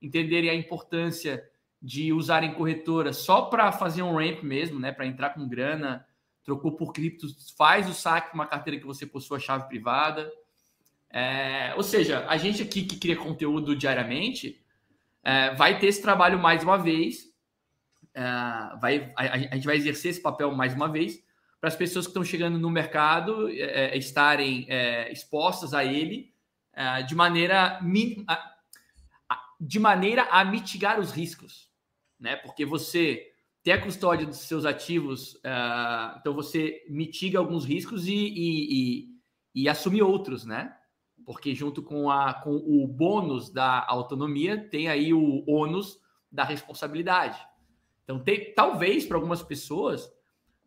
entenderem 0.01 0.51
a 0.51 0.55
importância 0.55 1.43
de 1.81 2.13
usarem 2.13 2.53
corretora 2.53 3.15
só 3.15 3.43
para 3.47 3.73
fazer 3.73 4.03
um 4.03 4.15
ramp 4.15 4.43
mesmo, 4.43 4.79
né? 4.79 4.93
Para 4.93 5.07
entrar 5.07 5.31
com 5.31 5.49
grana, 5.49 6.07
trocou 6.45 6.73
por 6.73 6.93
criptos, 6.93 7.51
faz 7.57 7.89
o 7.89 7.95
saque 7.95 8.35
uma 8.35 8.47
carteira 8.47 8.79
que 8.79 8.87
você 8.87 9.07
possua 9.07 9.41
chave 9.41 9.67
privada. 9.69 10.31
É, 11.09 11.73
ou 11.77 11.83
seja, 11.83 12.27
a 12.29 12.37
gente 12.37 12.63
aqui 12.63 12.83
que 12.83 12.99
cria 12.99 13.17
conteúdo 13.17 13.75
diariamente 13.75 14.63
é, 15.25 15.55
vai 15.55 15.79
ter 15.79 15.87
esse 15.87 16.03
trabalho 16.03 16.39
mais 16.39 16.63
uma 16.63 16.77
vez. 16.77 17.33
É, 18.13 18.21
vai, 18.83 19.15
a, 19.17 19.23
a, 19.33 19.39
gente 19.39 19.67
vai 19.67 19.77
exercer 19.77 20.11
esse 20.11 20.21
papel 20.21 20.53
mais 20.53 20.75
uma 20.75 20.89
vez 20.89 21.25
para 21.67 21.73
as 21.73 21.77
pessoas 21.77 22.07
que 22.07 22.11
estão 22.11 22.23
chegando 22.23 22.61
no 22.61 22.71
mercado 22.71 23.49
é, 23.49 23.97
é, 23.97 23.99
estarem 23.99 24.67
é, 24.69 25.11
expostas 25.11 25.75
a 25.75 25.85
ele 25.85 26.33
é, 26.73 27.03
de 27.03 27.13
maneira 27.13 27.81
de 29.59 29.81
maneira 29.81 30.29
a 30.31 30.45
mitigar 30.45 31.01
os 31.01 31.11
riscos, 31.11 31.69
né? 32.21 32.37
Porque 32.37 32.65
você 32.65 33.33
ter 33.65 33.73
a 33.73 33.83
custódia 33.83 34.25
dos 34.25 34.39
seus 34.39 34.65
ativos, 34.65 35.41
é, 35.43 36.19
então 36.21 36.33
você 36.35 36.85
mitiga 36.89 37.41
alguns 37.41 37.65
riscos 37.65 38.07
e, 38.07 38.15
e, 38.15 39.09
e, 39.57 39.63
e 39.63 39.69
assume 39.69 40.01
outros, 40.01 40.45
né? 40.45 40.73
porque 41.25 41.53
junto 41.53 41.83
com, 41.83 42.09
a, 42.09 42.33
com 42.33 42.55
o 42.55 42.87
bônus 42.87 43.51
da 43.51 43.85
autonomia 43.89 44.57
tem 44.57 44.87
aí 44.87 45.13
o 45.13 45.43
ônus 45.51 45.99
da 46.31 46.45
responsabilidade. 46.45 47.45
Então, 48.05 48.21
tem, 48.21 48.55
talvez 48.55 49.05
para 49.05 49.17
algumas 49.17 49.43
pessoas 49.43 50.09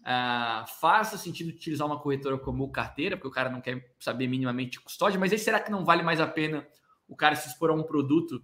uh, 0.01 0.68
faça 0.79 1.18
sentido 1.18 1.50
utilizar 1.50 1.88
uma 1.88 2.00
corretora 2.00 2.38
como 2.38 2.72
carteira, 2.72 3.15
porque 3.15 3.27
o 3.27 3.32
cara 3.32 3.50
não 3.50 3.62
quer 3.62 3.94
saber 4.00 4.27
minimamente 4.27 4.72
de 4.72 4.79
custódia, 4.79 5.20
mas 5.20 5.32
aí 5.32 5.39
será 5.39 5.60
que 5.60 5.72
não 5.72 5.86
vale 5.86 6.03
mais 6.03 6.20
a 6.20 6.27
pena 6.27 6.68
o 7.08 7.15
cara 7.15 7.36
se 7.36 7.50
expor 7.50 7.72
a 7.72 7.74
um 7.74 7.84
produto, 7.84 8.41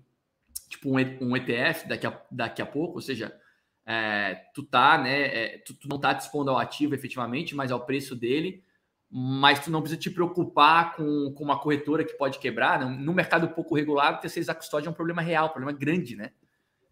tipo 0.68 0.90
um, 0.90 1.38
ETF 1.38 1.88
daqui 1.88 2.08
a, 2.08 2.22
daqui 2.32 2.62
a 2.62 2.66
pouco? 2.66 2.96
Ou 2.96 3.02
seja, 3.02 3.40
é, 3.86 4.36
tu 4.54 4.64
tá, 4.64 4.98
né? 4.98 5.22
É, 5.28 5.58
tu, 5.60 5.76
tu, 5.76 5.88
não 5.88 6.00
tá 6.00 6.14
dispondo 6.14 6.50
ao 6.50 6.58
ativo 6.58 6.96
efetivamente, 6.96 7.56
mas 7.56 7.72
ao 7.72 7.86
preço 7.86 8.16
dele, 8.16 8.64
mas 9.10 9.64
tu 9.64 9.70
não 9.70 9.82
precisa 9.82 10.02
te 10.02 10.10
preocupar 10.10 10.96
com, 10.96 11.32
com 11.34 11.44
uma 11.44 11.60
corretora 11.60 12.04
que 12.04 12.14
pode 12.16 12.40
quebrar. 12.40 12.80
Né? 12.80 12.86
No 12.86 13.14
mercado 13.14 13.48
pouco 13.50 13.76
regulado, 13.76 14.20
terceirizar 14.20 14.56
custódia 14.56 14.88
é 14.88 14.92
um 14.92 14.96
problema 14.96 15.22
real, 15.22 15.46
um 15.46 15.50
problema 15.50 15.78
grande, 15.78 16.16
né? 16.16 16.32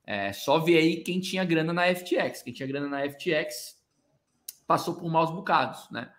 É, 0.05 0.31
só 0.33 0.59
ver 0.59 0.77
aí 0.77 0.97
quem 0.97 1.19
tinha 1.19 1.43
grana 1.43 1.73
na 1.73 1.83
FTX. 1.95 2.43
Quem 2.43 2.53
tinha 2.53 2.67
grana 2.67 2.87
na 2.87 3.09
FTX 3.09 3.81
passou 4.73 4.95
por 4.95 5.07
maus 5.07 5.29
bocados, 5.29 5.87
né? 5.91 6.11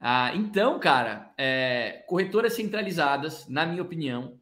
Ah, 0.00 0.34
então, 0.34 0.80
cara, 0.80 1.30
é, 1.36 2.02
corretoras 2.08 2.54
centralizadas, 2.54 3.46
na 3.48 3.66
minha 3.66 3.82
opinião, 3.82 4.40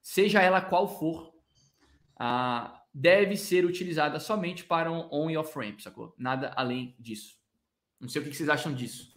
seja 0.00 0.40
ela 0.40 0.62
qual 0.62 0.88
for, 0.88 1.34
ah, 2.18 2.82
deve 2.92 3.36
ser 3.36 3.66
utilizada 3.66 4.18
somente 4.18 4.64
para 4.64 4.90
um 4.90 5.06
on 5.12 5.28
e 5.28 5.36
off 5.36 5.54
ramp, 5.54 5.80
sacou? 5.80 6.14
Nada 6.16 6.50
além 6.56 6.96
disso. 6.98 7.36
Não 8.00 8.08
sei 8.08 8.22
o 8.22 8.24
que 8.24 8.34
vocês 8.34 8.48
acham 8.48 8.72
disso. 8.72 9.14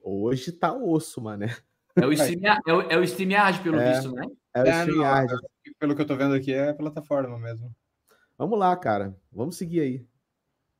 Hoje 0.00 0.52
tá 0.52 0.72
osso, 0.72 1.20
mano. 1.20 1.46
É 1.96 2.06
o 2.06 2.12
StreamYard, 2.12 2.62
é 2.68 2.72
o, 2.72 2.80
é 2.82 2.96
o 2.98 3.02
StreamYard 3.02 3.60
pelo 3.62 3.80
é. 3.80 3.92
visto, 3.92 4.12
né? 4.12 4.26
É 4.54 4.62
o 4.62 4.66
é, 4.66 4.78
StreamYard. 4.78 5.34
Pelo 5.76 5.96
que 5.96 6.02
eu 6.02 6.06
tô 6.06 6.14
vendo 6.14 6.34
aqui, 6.34 6.52
é 6.52 6.68
a 6.68 6.74
plataforma 6.74 7.36
mesmo. 7.36 7.74
Vamos 8.42 8.58
lá, 8.58 8.76
cara. 8.76 9.16
Vamos 9.32 9.56
seguir 9.56 9.78
aí. 9.78 10.04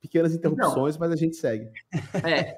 Pequenas 0.01 0.35
interrupções, 0.35 0.95
então, 0.95 1.07
mas 1.07 1.11
a 1.11 1.15
gente 1.15 1.37
segue. 1.37 1.71
É, 2.27 2.57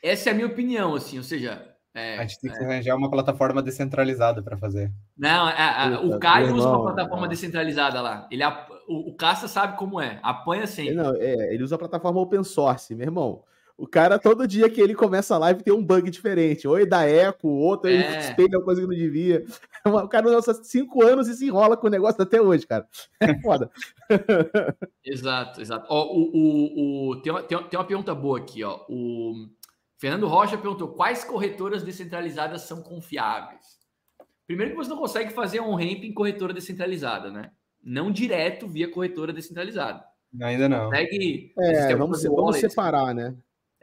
essa 0.00 0.28
é 0.28 0.32
a 0.32 0.34
minha 0.34 0.46
opinião, 0.46 0.94
assim, 0.94 1.18
ou 1.18 1.24
seja. 1.24 1.74
É, 1.92 2.18
a 2.18 2.22
gente 2.22 2.38
tem 2.40 2.52
que 2.52 2.58
é. 2.58 2.64
arranjar 2.64 2.94
uma 2.94 3.10
plataforma 3.10 3.60
descentralizada 3.60 4.44
para 4.44 4.56
fazer. 4.56 4.92
Não, 5.18 5.48
é, 5.48 5.98
o 5.98 6.20
Caio 6.20 6.54
usa 6.54 6.68
uma 6.68 6.82
plataforma 6.84 7.26
descentralizada 7.26 8.00
lá. 8.00 8.28
Ele, 8.30 8.44
o, 8.86 9.10
o 9.10 9.16
Caça 9.16 9.48
sabe 9.48 9.76
como 9.76 10.00
é, 10.00 10.20
apanha 10.22 10.68
sempre. 10.68 10.94
Não, 10.94 11.16
é, 11.16 11.52
ele 11.52 11.64
usa 11.64 11.74
a 11.74 11.78
plataforma 11.78 12.20
open 12.20 12.44
source, 12.44 12.94
meu 12.94 13.06
irmão. 13.06 13.42
O 13.76 13.88
cara, 13.88 14.20
todo 14.20 14.46
dia 14.46 14.70
que 14.70 14.80
ele 14.80 14.94
começa 14.94 15.34
a 15.34 15.38
live, 15.38 15.64
tem 15.64 15.74
um 15.74 15.84
bug 15.84 16.08
diferente. 16.08 16.66
Ou 16.66 16.78
ele 16.78 16.88
dá 16.88 17.04
eco, 17.04 17.48
outro 17.48 17.90
ele 17.90 18.04
é. 18.04 18.20
espelha 18.20 18.58
uma 18.58 18.64
coisa 18.64 18.80
que 18.80 18.86
não 18.86 18.94
devia. 18.94 19.44
O 19.84 20.08
cara 20.08 20.26
usa 20.30 20.54
cinco 20.64 21.04
anos 21.04 21.28
e 21.28 21.34
se 21.34 21.44
enrola 21.44 21.76
com 21.76 21.88
o 21.88 21.90
negócio 21.90 22.22
até 22.22 22.40
hoje, 22.40 22.66
cara. 22.66 22.88
É 23.20 23.38
foda. 23.40 23.70
exato, 25.04 25.60
exato. 25.60 25.86
Ó, 25.90 26.06
o, 26.06 26.30
o, 26.32 27.10
o, 27.10 27.16
tem, 27.20 27.30
uma, 27.30 27.42
tem, 27.42 27.58
uma 27.78 27.84
pergunta 27.84 28.14
boa 28.14 28.38
aqui, 28.38 28.64
ó. 28.64 28.80
O 28.88 29.46
Fernando 29.98 30.26
Rocha 30.26 30.56
perguntou: 30.56 30.94
quais 30.94 31.22
corretoras 31.22 31.82
descentralizadas 31.82 32.62
são 32.62 32.82
confiáveis? 32.82 33.78
Primeiro 34.46 34.72
que 34.72 34.78
você 34.78 34.88
não 34.88 34.96
consegue 34.96 35.34
fazer 35.34 35.60
um 35.60 35.74
ramp 35.74 36.02
em 36.04 36.14
corretora 36.14 36.54
descentralizada, 36.54 37.30
né? 37.30 37.50
Não 37.82 38.10
direto 38.10 38.66
via 38.66 38.90
corretora 38.90 39.34
descentralizada. 39.34 40.02
Ainda 40.40 40.66
não. 40.66 40.86
Consegue. 40.86 41.52
É, 41.58 41.94
vamos, 41.94 42.22
vamos 42.22 42.56
separar, 42.56 43.14
né? 43.14 43.34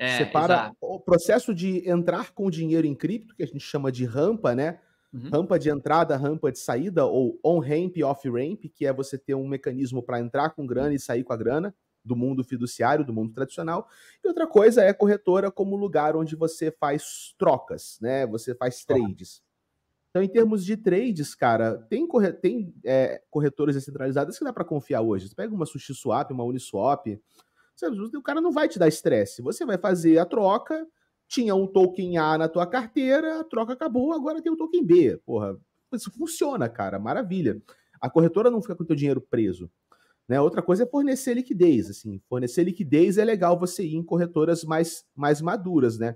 É, 0.01 0.17
Separa 0.17 0.53
exato. 0.53 0.77
o 0.81 0.99
processo 0.99 1.53
de 1.53 1.87
entrar 1.87 2.31
com 2.31 2.49
dinheiro 2.49 2.87
em 2.87 2.95
cripto, 2.95 3.35
que 3.35 3.43
a 3.43 3.45
gente 3.45 3.59
chama 3.59 3.91
de 3.91 4.03
rampa, 4.03 4.55
né? 4.55 4.79
Uhum. 5.13 5.29
Rampa 5.29 5.59
de 5.59 5.69
entrada, 5.69 6.17
rampa 6.17 6.51
de 6.51 6.57
saída, 6.57 7.05
ou 7.05 7.39
on-ramp 7.43 7.95
e 7.95 8.03
off-ramp, 8.03 8.63
que 8.73 8.83
é 8.83 8.91
você 8.91 9.15
ter 9.15 9.35
um 9.35 9.47
mecanismo 9.47 10.01
para 10.01 10.19
entrar 10.19 10.49
com 10.55 10.65
grana 10.65 10.91
e 10.95 10.99
sair 10.99 11.23
com 11.23 11.33
a 11.33 11.37
grana 11.37 11.75
do 12.03 12.15
mundo 12.15 12.43
fiduciário, 12.43 13.05
do 13.05 13.13
mundo 13.13 13.31
tradicional. 13.31 13.87
E 14.23 14.27
outra 14.27 14.47
coisa 14.47 14.81
é 14.81 14.91
corretora 14.91 15.51
como 15.51 15.75
lugar 15.75 16.15
onde 16.15 16.35
você 16.35 16.71
faz 16.71 17.35
trocas, 17.37 17.99
né? 18.01 18.25
Você 18.25 18.55
faz 18.55 18.83
trades. 18.83 19.43
Então, 20.09 20.23
em 20.23 20.27
termos 20.27 20.65
de 20.65 20.75
trades, 20.75 21.35
cara, 21.35 21.77
tem, 21.91 22.07
corre 22.07 22.33
tem 22.33 22.73
é, 22.83 23.21
corretoras 23.29 23.75
descentralizadas 23.75 24.35
que 24.35 24.43
dá 24.43 24.51
para 24.51 24.65
confiar 24.65 25.01
hoje. 25.01 25.29
Você 25.29 25.35
pega 25.35 25.53
uma 25.53 25.67
SushiSwap, 25.67 26.31
uma 26.31 26.43
Uniswap, 26.43 27.21
o 27.87 28.21
cara 28.21 28.41
não 28.41 28.51
vai 28.51 28.67
te 28.67 28.79
dar 28.79 28.87
estresse. 28.87 29.41
Você 29.41 29.65
vai 29.65 29.77
fazer 29.77 30.17
a 30.17 30.25
troca, 30.25 30.87
tinha 31.27 31.55
um 31.55 31.67
token 31.67 32.17
A 32.17 32.37
na 32.37 32.49
tua 32.49 32.67
carteira, 32.67 33.39
a 33.39 33.43
troca 33.43 33.73
acabou, 33.73 34.13
agora 34.13 34.41
tem 34.41 34.51
um 34.51 34.57
token 34.57 34.85
B. 34.85 35.17
Porra, 35.25 35.57
isso 35.93 36.11
funciona, 36.11 36.67
cara, 36.67 36.99
maravilha. 36.99 37.61
A 37.99 38.09
corretora 38.09 38.49
não 38.49 38.61
fica 38.61 38.75
com 38.75 38.83
o 38.83 38.85
teu 38.85 38.95
dinheiro 38.95 39.21
preso. 39.21 39.69
Né? 40.27 40.39
Outra 40.39 40.61
coisa 40.61 40.83
é 40.83 40.85
fornecer 40.85 41.33
liquidez. 41.33 41.89
Assim, 41.89 42.21
fornecer 42.27 42.63
liquidez 42.63 43.17
é 43.17 43.25
legal 43.25 43.59
você 43.59 43.83
ir 43.83 43.95
em 43.95 44.03
corretoras 44.03 44.63
mais, 44.63 45.05
mais 45.15 45.41
maduras, 45.41 45.97
né? 45.97 46.15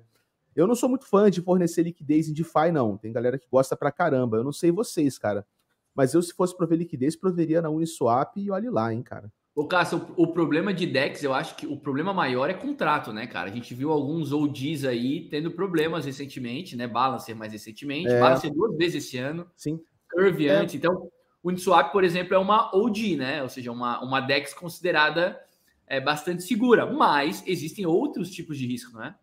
Eu 0.56 0.66
não 0.66 0.76
sou 0.76 0.88
muito 0.88 1.06
fã 1.06 1.30
de 1.30 1.42
fornecer 1.42 1.84
liquidez 1.84 2.30
em 2.30 2.34
DeFi, 2.34 2.72
não. 2.72 2.98
Tem 2.98 3.12
galera 3.12 3.38
que 3.38 3.48
gosta 3.52 3.76
pra 3.76 3.92
caramba. 3.92 4.38
Eu 4.38 4.44
não 4.44 4.54
sei 4.54 4.72
vocês, 4.72 5.18
cara. 5.18 5.46
Mas 5.94 6.14
eu, 6.14 6.22
se 6.22 6.34
fosse 6.34 6.56
prover 6.56 6.78
liquidez, 6.78 7.16
proveria 7.16 7.62
na 7.62 7.70
Uniswap 7.70 8.38
e 8.38 8.50
olhe 8.50 8.70
lá, 8.70 8.94
hein, 8.94 9.04
cara. 9.04 9.32
O 9.56 9.66
Cássio, 9.66 10.06
o, 10.18 10.28
problema 10.28 10.74
de 10.74 10.86
DEX, 10.86 11.24
eu 11.24 11.34
acho 11.34 11.56
que 11.56 11.66
o 11.66 11.78
problema 11.78 12.14
maior 12.14 12.50
é 12.50 12.54
contrato, 12.54 13.14
né, 13.14 13.26
cara? 13.26 13.50
A 13.50 13.54
gente 13.54 13.74
viu 13.74 13.90
alguns 13.90 14.34
OGs 14.34 14.84
aí 14.84 15.30
tendo 15.30 15.50
problemas 15.50 16.06
recentemente, 16.06 16.76
né? 16.76 16.86
Balancer 16.88 17.34
mais 17.34 17.54
recentemente, 17.54 18.10
é. 18.10 18.20
Balancer 18.20 18.54
duas 18.54 18.76
vezes 18.76 19.06
esse 19.06 19.18
ano. 19.18 19.50
Sim. 19.56 19.80
Curve 20.12 20.50
é. 20.50 20.56
antes. 20.58 20.76
Então, 20.76 21.10
o 21.42 21.48
Uniswap, 21.48 21.94
por 21.94 22.04
exemplo, 22.04 22.36
é 22.36 22.38
uma 22.38 22.76
OG, 22.76 23.16
né? 23.16 23.42
Ou 23.44 23.48
seja, 23.48 23.72
uma, 23.72 24.04
uma 24.04 24.20
DEX 24.20 24.54
considerada 24.54 25.40
é, 25.88 26.02
bastante 26.02 26.44
segura. 26.44 26.86
Mas 26.86 27.42
existem 27.48 27.86
outros 27.86 28.30
tipos 28.32 28.58
de 28.58 28.68
risco, 28.68 28.92
não 28.92 29.06
é? 29.06 29.16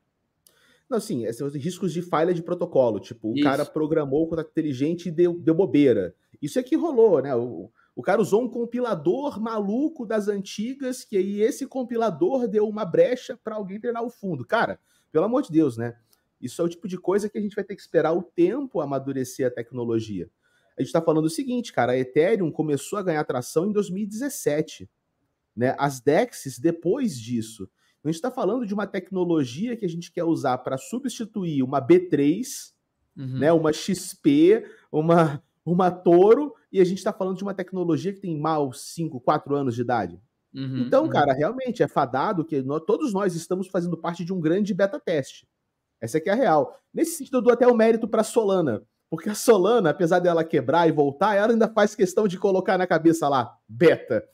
Não, 0.88 0.98
sim, 0.98 1.30
são 1.32 1.48
riscos 1.48 1.92
de 1.92 2.00
falha 2.00 2.32
de 2.32 2.42
protocolo. 2.42 3.00
Tipo, 3.00 3.32
Isso. 3.34 3.40
o 3.40 3.50
cara 3.50 3.66
programou 3.66 4.22
o 4.22 4.26
contrato 4.28 4.50
inteligente 4.50 5.08
e 5.08 5.12
deu, 5.12 5.38
deu 5.38 5.54
bobeira. 5.54 6.14
Isso 6.40 6.58
é 6.58 6.62
que 6.62 6.74
rolou, 6.74 7.20
né? 7.20 7.34
O, 7.36 7.70
o 7.94 8.02
cara 8.02 8.20
usou 8.20 8.42
um 8.42 8.49
compilador 8.49 9.40
maluco 9.40 10.06
das 10.06 10.28
antigas, 10.28 11.04
que 11.04 11.16
aí 11.16 11.42
esse 11.42 11.66
compilador 11.66 12.49
deu 12.49 12.66
uma 12.66 12.84
brecha 12.84 13.38
para 13.42 13.56
alguém 13.56 13.78
treinar 13.78 14.02
o 14.02 14.11
fundo. 14.11 14.44
Cara, 14.46 14.80
pelo 15.11 15.26
amor 15.26 15.42
de 15.42 15.52
Deus, 15.52 15.76
né? 15.76 15.96
Isso 16.40 16.61
é 16.61 16.64
o 16.64 16.68
tipo 16.68 16.88
de 16.88 16.99
coisa 16.99 17.28
que 17.28 17.38
a 17.38 17.40
gente 17.40 17.54
vai 17.54 17.64
ter 17.64 17.76
que 17.76 17.82
esperar 17.82 18.12
o 18.12 18.22
tempo 18.22 18.80
amadurecer 18.80 19.46
a 19.46 19.50
tecnologia. 19.50 20.28
A 20.76 20.80
gente 20.80 20.88
está 20.88 21.02
falando 21.02 21.26
o 21.26 21.30
seguinte, 21.30 21.72
cara, 21.72 21.92
a 21.92 21.99
Ethereum 21.99 22.50
começou 22.50 22.99
a 22.99 23.02
ganhar 23.02 23.22
tração 23.25 23.66
em 23.66 23.72
2017. 23.72 24.90
Né? 25.54 25.76
As 25.78 26.00
DEXs 26.00 26.58
depois 26.58 27.18
disso. 27.20 27.64
Então, 27.99 28.08
a 28.08 28.12
gente 28.12 28.16
está 28.16 28.30
falando 28.30 28.66
de 28.66 28.75
uma 28.75 28.87
tecnologia 28.87 29.76
que 29.76 29.84
a 29.84 29.88
gente 29.88 30.11
quer 30.11 30.25
usar 30.25 30.58
para 30.58 30.78
substituir 30.78 31.62
uma 31.62 31.80
B3, 31.80 32.72
uhum. 33.16 33.38
né? 33.38 33.52
uma 33.52 33.72
XP, 33.72 34.64
uma, 34.90 35.42
uma 35.64 35.90
Toro, 35.90 36.54
e 36.73 36.81
a 36.81 36.85
gente 36.85 36.99
está 36.99 37.12
falando 37.12 37.37
de 37.37 37.42
uma 37.42 37.54
tecnologia 37.54 38.12
que 38.12 38.21
tem 38.21 38.38
mal 38.38 38.73
5, 38.73 39.21
4 39.21 39.54
anos 39.54 39.75
de 39.75 39.83
idade. 39.83 40.21
Uhum, 40.54 40.85
então, 40.87 41.04
uhum. 41.04 41.11
cara, 41.11 41.33
realmente 41.33 41.83
é 41.83 41.88
fadado 41.88 42.45
que 42.45 42.61
nós, 42.62 42.83
todos 42.87 43.12
nós 43.12 43.35
estamos 43.35 43.69
fazendo 43.69 43.97
parte 43.97 44.25
de 44.25 44.33
um 44.33 44.40
grande 44.40 44.75
beta 44.75 45.00
teste. 45.00 45.47
Essa 46.00 46.19
aqui 46.19 46.28
é 46.28 46.33
a 46.33 46.37
real. 46.37 46.76
Nesse 46.92 47.16
sentido, 47.16 47.38
eu 47.38 47.42
dou 47.42 47.52
até 47.52 47.66
o 47.66 47.75
mérito 47.75 48.09
para 48.09 48.25
Solana, 48.25 48.83
porque 49.09 49.31
a 49.31 49.35
Solana, 49.35 49.90
apesar 49.90 50.19
dela 50.19 50.45
quebrar 50.45 50.88
e 50.88 50.92
voltar, 50.92 51.37
ela 51.37 51.52
ainda 51.52 51.69
faz 51.69 51.95
questão 51.95 52.26
de 52.26 52.38
colocar 52.38 52.76
na 52.76 52.87
cabeça 52.87 53.28
lá, 53.28 53.57
beta. 53.69 54.25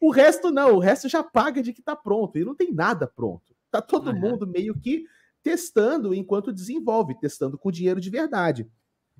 O 0.00 0.10
resto 0.10 0.50
não, 0.50 0.74
o 0.74 0.78
resto 0.78 1.08
já 1.08 1.22
paga 1.22 1.62
de 1.62 1.72
que 1.72 1.82
tá 1.82 1.94
pronto, 1.94 2.38
e 2.38 2.44
não 2.44 2.54
tem 2.54 2.72
nada 2.72 3.06
pronto. 3.06 3.54
Tá 3.70 3.80
todo 3.80 4.10
uhum. 4.10 4.18
mundo 4.18 4.46
meio 4.46 4.78
que 4.78 5.04
testando 5.42 6.12
enquanto 6.12 6.52
desenvolve, 6.52 7.18
testando 7.18 7.56
com 7.56 7.70
dinheiro 7.70 8.00
de 8.00 8.10
verdade. 8.10 8.68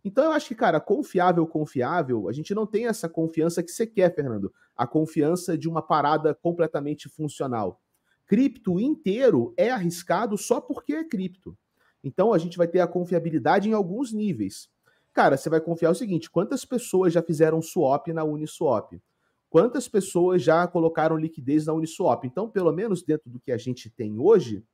Então 0.07 0.23
eu 0.23 0.31
acho 0.31 0.47
que, 0.47 0.55
cara, 0.55 0.79
confiável, 0.79 1.45
confiável, 1.49 2.29
a 2.29 2.33
gente 2.33 2.55
não 2.55 2.65
tem 2.65 2.87
essa 2.87 3.09
confiança 3.09 3.61
que 3.61 3.73
você 3.73 3.85
quer, 3.85 4.15
Fernando. 4.15 4.55
A 4.77 4.87
confiança 4.87 5.59
de 5.59 5.69
uma 5.69 5.83
parada 5.83 6.33
completamente 6.33 7.09
funcional. 7.09 7.83
Cripto 8.25 8.79
inteiro 8.79 9.53
é 9.57 9.69
arriscado 9.69 10.39
só 10.39 10.61
porque 10.61 10.95
é 10.95 11.03
cripto. 11.03 11.59
Então 12.05 12.33
a 12.33 12.39
gente 12.39 12.57
vai 12.57 12.69
ter 12.69 12.79
a 12.79 12.87
confiabilidade 12.87 13.69
em 13.69 13.73
alguns 13.73 14.13
níveis. 14.13 14.69
Cara, 15.13 15.37
você 15.37 15.51
vai 15.51 15.61
confiar 15.61 15.91
o 15.91 15.95
seguinte: 15.97 16.31
quantas 16.31 16.65
pessoas 16.65 17.13
já 17.13 17.21
fizeram 17.21 17.61
swap 17.61 18.07
na 18.13 18.23
Uniswap? 18.23 19.03
Quantas 19.51 19.89
pessoas 19.89 20.41
já 20.41 20.69
colocaram 20.69 21.17
liquidez 21.17 21.67
na 21.67 21.73
Uniswap? 21.73 22.25
Então, 22.25 22.49
pelo 22.49 22.71
menos 22.71 23.03
dentro 23.03 23.29
do 23.29 23.41
que 23.41 23.51
a 23.51 23.59
gente 23.59 23.91
tem 23.91 24.21
hoje, 24.21 24.65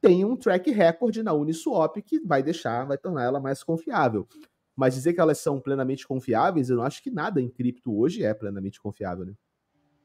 tem 0.00 0.24
um 0.24 0.34
track 0.34 0.72
record 0.72 1.18
na 1.18 1.32
Uniswap 1.32 2.02
que 2.02 2.18
vai 2.18 2.42
deixar, 2.42 2.84
vai 2.84 2.98
tornar 2.98 3.22
ela 3.22 3.38
mais 3.38 3.62
confiável. 3.62 4.26
Mas 4.74 4.94
dizer 4.94 5.12
que 5.12 5.20
elas 5.20 5.38
são 5.38 5.60
plenamente 5.60 6.06
confiáveis, 6.06 6.70
eu 6.70 6.76
não 6.76 6.84
acho 6.84 7.02
que 7.02 7.10
nada 7.10 7.40
em 7.40 7.48
cripto 7.48 7.96
hoje 7.96 8.24
é 8.24 8.32
plenamente 8.32 8.80
confiável, 8.80 9.26
né? 9.26 9.32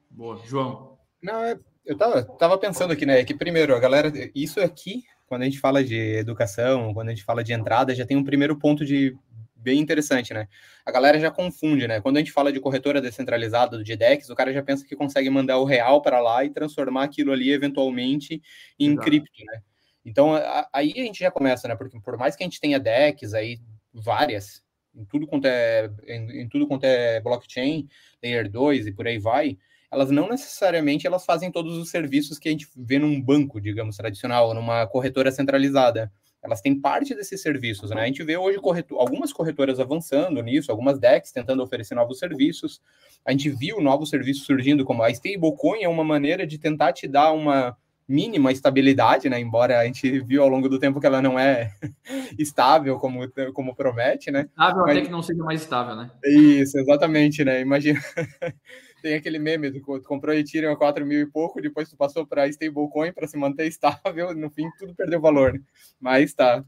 Boa, 0.10 0.38
João. 0.46 0.98
Não, 1.22 1.44
é, 1.44 1.60
eu 1.86 1.98
tava, 1.98 2.24
tava 2.24 2.58
pensando 2.58 2.92
aqui, 2.92 3.06
né? 3.06 3.24
Que 3.24 3.34
primeiro, 3.34 3.76
a 3.76 3.80
galera, 3.80 4.12
isso 4.36 4.60
aqui 4.60 5.04
quando 5.28 5.42
a 5.42 5.46
gente 5.46 5.60
fala 5.60 5.84
de 5.84 5.96
educação, 5.96 6.94
quando 6.94 7.10
a 7.10 7.12
gente 7.12 7.24
fala 7.24 7.44
de 7.44 7.54
entrada, 7.54 7.94
já 7.94 8.06
tem 8.06 8.18
um 8.18 8.24
primeiro 8.24 8.58
ponto 8.58 8.86
de 8.86 9.16
bem 9.56 9.80
interessante, 9.80 10.34
né? 10.34 10.48
A 10.86 10.92
galera 10.92 11.20
já 11.20 11.30
confunde, 11.30 11.86
né? 11.88 12.00
Quando 12.00 12.16
a 12.16 12.20
gente 12.20 12.32
fala 12.32 12.54
de 12.54 12.60
corretora 12.62 13.02
descentralizada 13.02 13.84
de 13.84 13.96
DEX, 13.98 14.30
o 14.30 14.36
cara 14.36 14.54
já 14.54 14.64
pensa 14.64 14.86
que 14.86 14.96
consegue 14.96 15.30
mandar 15.30 15.58
o 15.58 15.66
real 15.66 16.02
para 16.02 16.22
lá 16.22 16.46
e 16.46 16.50
transformar 16.50 17.04
aquilo 17.04 17.34
ali 17.34 17.52
eventualmente 17.52 18.42
em 18.80 18.92
Exato. 18.92 19.06
cripto, 19.06 19.46
né? 19.46 19.62
Então 20.06 20.34
a, 20.34 20.70
aí 20.72 20.94
a 20.96 21.02
gente 21.02 21.20
já 21.20 21.30
começa, 21.30 21.68
né? 21.68 21.76
Porque 21.76 22.00
por 22.00 22.18
mais 22.18 22.36
que 22.36 22.44
a 22.44 22.46
gente 22.46 22.62
tenha 22.62 22.80
DEX 22.80 23.34
aí 23.34 23.60
várias, 24.02 24.64
em 24.96 25.06
tudo 25.06 25.28
quanto 25.28 25.46
é 25.46 25.90
em, 26.08 26.42
em 26.42 26.50
tudo 26.50 26.68
quanto 26.68 26.84
é 26.86 27.20
blockchain, 27.22 27.88
layer 28.24 28.50
2 28.50 28.88
e 28.88 28.92
por 28.92 29.08
aí 29.08 29.20
vai, 29.20 29.58
elas 29.92 30.12
não 30.12 30.30
necessariamente 30.30 31.08
elas 31.08 31.26
fazem 31.26 31.52
todos 31.52 31.78
os 31.78 31.90
serviços 31.90 32.40
que 32.40 32.50
a 32.50 32.52
gente 32.52 32.68
vê 32.76 33.00
num 33.00 33.22
banco, 33.22 33.62
digamos, 33.62 33.96
tradicional, 33.98 34.54
numa 34.54 34.86
corretora 34.88 35.32
centralizada 35.32 36.12
elas 36.44 36.62
têm 36.62 36.80
parte 36.80 37.16
desses 37.16 37.42
serviços, 37.42 37.90
né? 37.90 38.02
A 38.02 38.06
gente 38.06 38.24
vê 38.24 38.38
hoje 38.38 38.60
corretor, 38.60 39.00
algumas 39.00 39.34
corretoras 39.34 39.80
avançando 39.80 40.42
nisso, 40.42 40.72
algumas 40.72 41.00
DEX 41.00 41.32
tentando 41.32 41.62
oferecer 41.64 41.96
novos 41.96 42.20
serviços. 42.20 42.82
A 43.26 43.32
gente 43.32 43.50
viu 43.50 43.82
novos 43.82 44.10
serviços 44.10 44.46
surgindo, 44.46 44.86
como 44.86 45.04
a 45.04 45.10
stablecoin 45.10 45.84
é 45.84 45.90
uma 45.90 46.04
maneira 46.04 46.46
de 46.46 46.58
tentar 46.58 46.94
te 46.94 47.08
dar 47.08 47.32
uma 47.32 47.76
mínima 48.08 48.52
estabilidade, 48.52 49.30
né? 49.30 49.40
Embora 49.40 49.80
a 49.80 49.86
gente 49.86 50.20
viu 50.22 50.42
ao 50.42 50.48
longo 50.48 50.70
do 50.70 50.80
tempo 50.80 51.00
que 51.00 51.06
ela 51.06 51.22
não 51.22 51.38
é 51.38 51.72
estável 52.40 52.98
como, 52.98 53.28
como 53.54 53.76
promete, 53.76 54.32
né? 54.32 54.48
Estável 54.50 54.84
Mas... 54.84 54.98
até 54.98 55.06
que 55.06 55.12
não 55.12 55.22
seja 55.22 55.44
mais 55.44 55.62
estável, 55.62 55.96
né? 55.96 56.10
Isso, 56.24 56.78
exatamente, 56.80 57.44
né? 57.44 57.60
Imagina 57.60 58.00
tem 59.02 59.16
aquele 59.16 59.40
meme 59.40 59.70
do 59.70 59.82
tu 59.82 60.02
comprou 60.04 60.34
Ethereum 60.34 60.72
a 60.72 60.78
4 60.78 61.06
mil 61.06 61.22
e 61.22 61.26
pouco, 61.26 61.62
depois 61.62 61.90
tu 61.90 61.98
passou 61.98 62.26
para 62.26 62.48
stablecoin 62.48 63.12
para 63.12 63.28
se 63.28 63.38
manter 63.38 63.68
estável, 63.68 64.34
no 64.34 64.50
fim 64.50 64.70
tudo 64.80 64.96
perdeu 64.96 65.20
valor. 65.20 65.54
Né? 65.54 65.60
Mas 66.00 66.34
tá. 66.34 66.64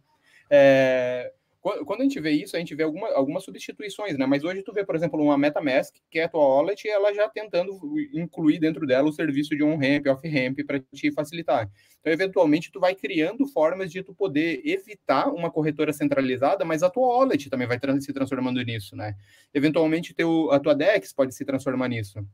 É, 0.50 1.31
quando 1.61 1.99
a 1.99 2.03
gente 2.03 2.19
vê 2.21 2.31
isso, 2.31 2.55
a 2.55 2.59
gente 2.59 2.73
vê 2.73 2.83
alguma, 2.83 3.09
algumas 3.09 3.43
substituições, 3.43 4.17
né? 4.17 4.25
Mas 4.25 4.45
hoje 4.45 4.63
tu 4.63 4.71
vê, 4.71 4.85
por 4.85 4.95
exemplo, 4.95 5.21
uma 5.21 5.37
MetaMask, 5.37 5.93
que 6.09 6.19
é 6.19 6.23
a 6.23 6.29
tua 6.29 6.41
wallet, 6.41 6.85
e 6.85 6.89
ela 6.89 7.13
já 7.13 7.27
tentando 7.27 7.77
incluir 8.13 8.59
dentro 8.59 8.87
dela 8.87 9.09
o 9.09 9.11
serviço 9.11 9.55
de 9.55 9.61
on-ramp, 9.61 10.07
off-ramp, 10.07 10.59
para 10.65 10.79
te 10.79 11.11
facilitar. 11.11 11.69
Então, 11.99 12.13
eventualmente, 12.13 12.71
tu 12.71 12.79
vai 12.79 12.95
criando 12.95 13.45
formas 13.45 13.91
de 13.91 14.01
tu 14.01 14.13
poder 14.13 14.61
evitar 14.63 15.27
uma 15.33 15.51
corretora 15.51 15.91
centralizada, 15.91 16.63
mas 16.63 16.81
a 16.81 16.89
tua 16.89 17.07
wallet 17.07 17.49
também 17.49 17.67
vai 17.67 17.77
se 17.99 18.13
transformando 18.13 18.61
nisso, 18.61 18.95
né? 18.95 19.15
Eventualmente, 19.53 20.13
teu, 20.13 20.49
a 20.51 20.59
tua 20.61 20.73
DEX 20.73 21.11
pode 21.11 21.35
se 21.35 21.43
transformar 21.43 21.89
nisso. 21.89 22.25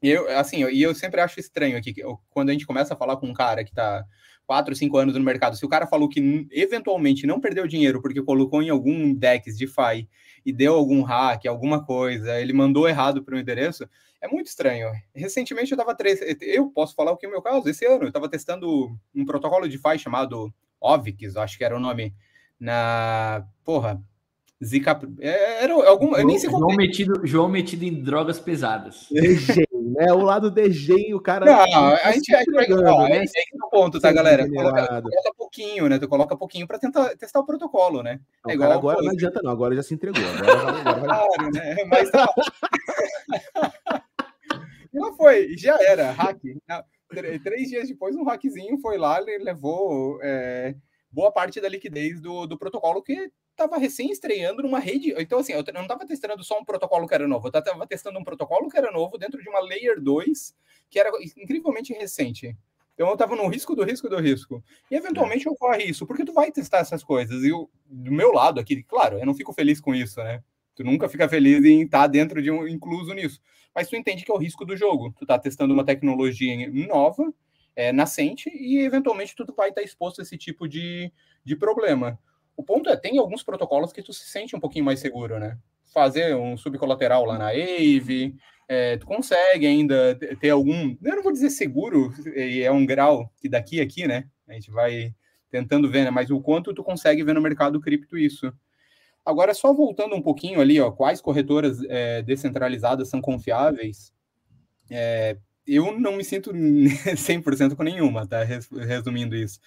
E 0.00 0.08
eu, 0.08 0.28
assim, 0.38 0.62
eu, 0.62 0.70
e 0.70 0.80
eu 0.80 0.94
sempre 0.94 1.20
acho 1.20 1.40
estranho 1.40 1.76
aqui, 1.76 1.92
que 1.92 2.00
eu, 2.00 2.20
quando 2.30 2.50
a 2.50 2.52
gente 2.52 2.66
começa 2.66 2.94
a 2.94 2.96
falar 2.96 3.16
com 3.16 3.26
um 3.26 3.34
cara 3.34 3.64
que 3.64 3.74
tá 3.74 4.04
4, 4.48 4.74
5 4.74 4.96
anos 4.96 5.14
no 5.14 5.20
mercado, 5.20 5.58
se 5.58 5.64
o 5.66 5.68
cara 5.68 5.86
falou 5.86 6.08
que 6.08 6.48
eventualmente 6.50 7.26
não 7.26 7.38
perdeu 7.38 7.66
dinheiro 7.66 8.00
porque 8.00 8.22
colocou 8.22 8.62
em 8.62 8.70
algum 8.70 9.12
DEX 9.12 9.58
DeFi 9.58 10.08
e 10.44 10.50
deu 10.54 10.74
algum 10.74 11.02
hack, 11.02 11.44
alguma 11.44 11.84
coisa, 11.84 12.40
ele 12.40 12.54
mandou 12.54 12.88
errado 12.88 13.22
para 13.22 13.36
o 13.36 13.38
endereço, 13.38 13.86
é 14.22 14.26
muito 14.26 14.46
estranho. 14.46 14.90
Recentemente 15.14 15.70
eu 15.70 15.78
estava. 15.78 15.94
Eu 16.40 16.70
posso 16.70 16.94
falar 16.94 17.12
o 17.12 17.18
que 17.18 17.26
é 17.26 17.28
o 17.28 17.32
meu 17.32 17.42
caso? 17.42 17.68
Esse 17.68 17.84
ano 17.84 18.04
eu 18.04 18.08
estava 18.08 18.26
testando 18.26 18.98
um 19.14 19.26
protocolo 19.26 19.68
DeFi 19.68 19.98
chamado 19.98 20.50
OVIX, 20.80 21.36
acho 21.36 21.58
que 21.58 21.64
era 21.64 21.76
o 21.76 21.80
nome, 21.80 22.14
na. 22.58 23.46
Porra. 23.62 24.02
Zika. 24.64 24.98
É, 25.20 25.64
era 25.64 25.74
alguma. 25.74 26.18
Eu 26.18 26.26
nem 26.26 26.38
sei 26.38 26.48
como. 26.48 26.64
É. 26.64 26.68
João 26.68 26.76
metido, 26.76 27.20
João 27.24 27.48
metido 27.48 27.84
em 27.84 28.02
drogas 28.02 28.40
pesadas. 28.40 29.08
Né? 29.98 30.12
O 30.12 30.22
lado 30.22 30.48
DG, 30.48 31.12
o 31.12 31.20
cara. 31.20 31.44
Não, 31.44 31.92
a 31.92 32.12
gente 32.12 32.30
vai 32.30 32.42
entregando, 32.42 33.08
né? 33.08 33.24
É 33.24 33.56
no 33.56 33.68
ponto, 33.68 33.98
tá, 33.98 34.12
galera? 34.12 34.48
Coloca, 34.48 34.86
coloca, 34.86 35.34
pouquinho, 35.36 35.88
né? 35.88 35.98
Tu 35.98 36.06
coloca 36.06 36.36
pouquinho 36.36 36.68
para 36.68 36.78
tentar 36.78 37.16
testar 37.16 37.40
o 37.40 37.44
protocolo, 37.44 38.00
né? 38.00 38.20
é 38.46 38.52
igual 38.52 38.70
agora 38.70 39.02
não 39.02 39.10
adianta, 39.10 39.40
não. 39.42 39.50
Agora 39.50 39.74
já 39.74 39.82
se 39.82 39.94
entregou. 39.94 40.22
Agora, 40.24 40.78
agora, 40.78 41.00
claro, 41.00 41.50
né? 41.52 41.76
Mas 41.90 42.10
tá. 42.12 42.28
não 44.94 45.16
foi, 45.16 45.56
já 45.56 45.76
era, 45.82 46.12
hack. 46.12 46.38
Três 47.42 47.68
dias 47.68 47.88
depois, 47.88 48.14
um 48.14 48.22
hackzinho 48.22 48.78
foi 48.78 48.98
lá, 48.98 49.20
ele 49.20 49.42
levou 49.42 50.20
é, 50.22 50.76
boa 51.10 51.32
parte 51.32 51.60
da 51.60 51.68
liquidez 51.68 52.20
do, 52.20 52.46
do 52.46 52.56
protocolo 52.56 53.02
que 53.02 53.32
estava 53.58 53.76
recém 53.76 54.10
estreando 54.10 54.62
numa 54.62 54.78
rede. 54.78 55.12
Então, 55.18 55.40
assim, 55.40 55.52
eu 55.52 55.64
não 55.74 55.82
estava 55.82 56.06
testando 56.06 56.42
só 56.44 56.58
um 56.58 56.64
protocolo 56.64 57.06
que 57.08 57.14
era 57.14 57.26
novo, 57.26 57.48
eu 57.48 57.58
estava 57.58 57.86
testando 57.86 58.18
um 58.18 58.24
protocolo 58.24 58.70
que 58.70 58.78
era 58.78 58.92
novo 58.92 59.18
dentro 59.18 59.42
de 59.42 59.48
uma 59.48 59.60
Layer 59.60 60.00
2 60.00 60.54
que 60.88 60.98
era 60.98 61.10
incrivelmente 61.36 61.92
recente. 61.92 62.56
Então 62.94 63.06
eu 63.06 63.12
estava 63.12 63.36
no 63.36 63.46
risco 63.46 63.76
do 63.76 63.84
risco 63.84 64.08
do 64.08 64.18
risco. 64.18 64.62
E 64.90 64.96
eventualmente 64.96 65.48
ocorre 65.48 65.84
isso, 65.84 66.06
porque 66.06 66.24
tu 66.24 66.32
vai 66.32 66.50
testar 66.50 66.78
essas 66.78 67.04
coisas. 67.04 67.44
E 67.44 67.48
eu, 67.48 67.70
do 67.86 68.10
meu 68.10 68.32
lado 68.32 68.58
aqui, 68.58 68.82
claro, 68.82 69.18
eu 69.18 69.26
não 69.26 69.34
fico 69.34 69.52
feliz 69.52 69.80
com 69.80 69.94
isso, 69.94 70.18
né? 70.20 70.42
Tu 70.74 70.82
nunca 70.82 71.08
fica 71.08 71.28
feliz 71.28 71.64
em 71.64 71.82
estar 71.82 72.00
tá 72.00 72.06
dentro 72.06 72.42
de 72.42 72.50
um 72.50 72.66
incluso 72.66 73.12
nisso. 73.12 73.40
Mas 73.74 73.88
tu 73.88 73.94
entende 73.94 74.24
que 74.24 74.32
é 74.32 74.34
o 74.34 74.38
risco 74.38 74.64
do 74.64 74.76
jogo. 74.76 75.12
Tu 75.16 75.24
está 75.24 75.38
testando 75.38 75.74
uma 75.74 75.84
tecnologia 75.84 76.56
nova, 76.88 77.32
é, 77.76 77.92
nascente, 77.92 78.50
e 78.52 78.78
eventualmente 78.80 79.34
tu 79.36 79.44
vai 79.56 79.68
estar 79.68 79.80
tá 79.80 79.84
exposto 79.84 80.20
a 80.20 80.22
esse 80.22 80.36
tipo 80.36 80.66
de, 80.66 81.12
de 81.44 81.54
problema. 81.54 82.18
O 82.58 82.64
ponto 82.64 82.90
é, 82.90 82.96
tem 82.96 83.16
alguns 83.18 83.44
protocolos 83.44 83.92
que 83.92 84.02
tu 84.02 84.12
se 84.12 84.28
sente 84.28 84.56
um 84.56 84.58
pouquinho 84.58 84.84
mais 84.84 84.98
seguro, 84.98 85.38
né? 85.38 85.56
Fazer 85.94 86.34
um 86.34 86.56
subcolateral 86.56 87.24
lá 87.24 87.38
na 87.38 87.50
AVE, 87.50 88.34
é, 88.68 88.96
tu 88.96 89.06
consegue 89.06 89.64
ainda 89.64 90.18
ter 90.40 90.50
algum, 90.50 90.96
eu 91.00 91.14
não 91.14 91.22
vou 91.22 91.30
dizer 91.30 91.50
seguro, 91.50 92.12
é 92.34 92.68
um 92.72 92.84
grau 92.84 93.32
que 93.40 93.48
daqui 93.48 93.78
a 93.80 93.84
aqui, 93.84 94.08
né? 94.08 94.24
A 94.48 94.54
gente 94.54 94.72
vai 94.72 95.14
tentando 95.52 95.88
ver, 95.88 96.02
né? 96.02 96.10
Mas 96.10 96.32
o 96.32 96.40
quanto 96.40 96.74
tu 96.74 96.82
consegue 96.82 97.22
ver 97.22 97.32
no 97.32 97.40
mercado 97.40 97.80
cripto 97.80 98.18
isso. 98.18 98.52
Agora, 99.24 99.54
só 99.54 99.72
voltando 99.72 100.16
um 100.16 100.22
pouquinho 100.22 100.60
ali, 100.60 100.80
ó, 100.80 100.90
quais 100.90 101.20
corretoras 101.20 101.78
é, 101.88 102.22
descentralizadas 102.22 103.08
são 103.08 103.20
confiáveis? 103.20 104.12
É, 104.90 105.36
eu 105.64 105.96
não 105.96 106.16
me 106.16 106.24
sinto 106.24 106.50
100% 107.14 107.76
com 107.76 107.84
nenhuma, 107.84 108.26
tá? 108.26 108.42
Resumindo 108.42 109.36
isso. 109.36 109.60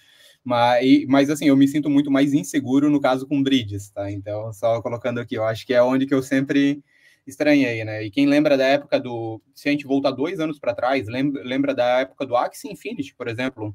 Mas, 0.44 1.06
mas, 1.06 1.30
assim, 1.30 1.46
eu 1.46 1.56
me 1.56 1.68
sinto 1.68 1.88
muito 1.88 2.10
mais 2.10 2.34
inseguro 2.34 2.90
no 2.90 3.00
caso 3.00 3.26
com 3.26 3.42
bridges, 3.42 3.90
tá? 3.90 4.10
Então, 4.10 4.52
só 4.52 4.82
colocando 4.82 5.20
aqui, 5.20 5.36
eu 5.36 5.44
acho 5.44 5.64
que 5.64 5.72
é 5.72 5.82
onde 5.82 6.06
que 6.06 6.14
eu 6.14 6.22
sempre 6.22 6.82
estranhei, 7.26 7.84
né? 7.84 8.04
E 8.04 8.10
quem 8.10 8.26
lembra 8.26 8.56
da 8.56 8.66
época 8.66 8.98
do. 8.98 9.40
Se 9.54 9.68
a 9.68 9.72
gente 9.72 9.86
voltar 9.86 10.10
dois 10.10 10.40
anos 10.40 10.58
para 10.58 10.74
trás, 10.74 11.06
lembra, 11.06 11.42
lembra 11.44 11.74
da 11.74 12.00
época 12.00 12.26
do 12.26 12.36
Axie 12.36 12.72
Infinity, 12.72 13.14
por 13.14 13.28
exemplo? 13.28 13.74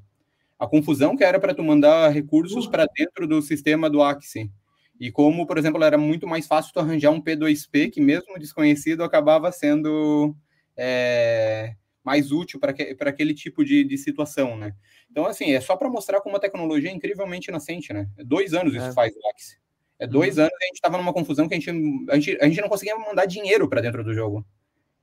A 0.60 0.68
confusão 0.68 1.16
que 1.16 1.24
era 1.24 1.40
para 1.40 1.54
tu 1.54 1.64
mandar 1.64 2.10
recursos 2.10 2.66
uhum. 2.66 2.72
para 2.72 2.86
dentro 2.96 3.28
do 3.28 3.42
sistema 3.42 3.90
do 3.90 4.02
Axie. 4.02 4.52
E 5.00 5.12
como, 5.12 5.46
por 5.46 5.58
exemplo, 5.58 5.84
era 5.84 5.98
muito 5.98 6.28
mais 6.28 6.48
fácil 6.48 6.74
tu 6.74 6.80
arranjar 6.80 7.12
um 7.12 7.22
P2P 7.22 7.92
que, 7.92 8.02
mesmo 8.02 8.38
desconhecido, 8.40 9.04
acabava 9.04 9.52
sendo. 9.52 10.36
É 10.76 11.76
mais 12.08 12.32
útil 12.32 12.58
para 12.58 12.72
aquele 13.10 13.34
tipo 13.34 13.66
de, 13.66 13.84
de 13.84 13.98
situação, 13.98 14.56
né? 14.56 14.74
Então, 15.12 15.26
assim, 15.26 15.52
é 15.52 15.60
só 15.60 15.76
para 15.76 15.90
mostrar 15.90 16.22
como 16.22 16.38
a 16.38 16.40
tecnologia 16.40 16.90
é 16.90 16.94
incrivelmente 16.94 17.52
nascente, 17.52 17.92
né? 17.92 18.08
É 18.18 18.24
dois 18.24 18.54
anos 18.54 18.74
isso 18.74 18.86
é. 18.86 18.94
faz, 18.94 19.14
Max. 19.22 19.58
É 20.00 20.08
dois 20.08 20.38
uhum. 20.38 20.44
anos 20.44 20.54
e 20.54 20.64
a 20.64 20.68
gente 20.68 20.76
estava 20.76 20.98
numa 20.98 21.12
confusão 21.12 21.50
que 21.50 21.54
a 21.54 21.60
gente, 21.60 21.70
a 22.10 22.16
gente, 22.16 22.38
a 22.40 22.46
gente 22.48 22.62
não 22.62 22.70
conseguia 22.70 22.96
mandar 22.98 23.26
dinheiro 23.26 23.68
para 23.68 23.82
dentro 23.82 24.06
do 24.06 24.14
jogo. 24.14 24.46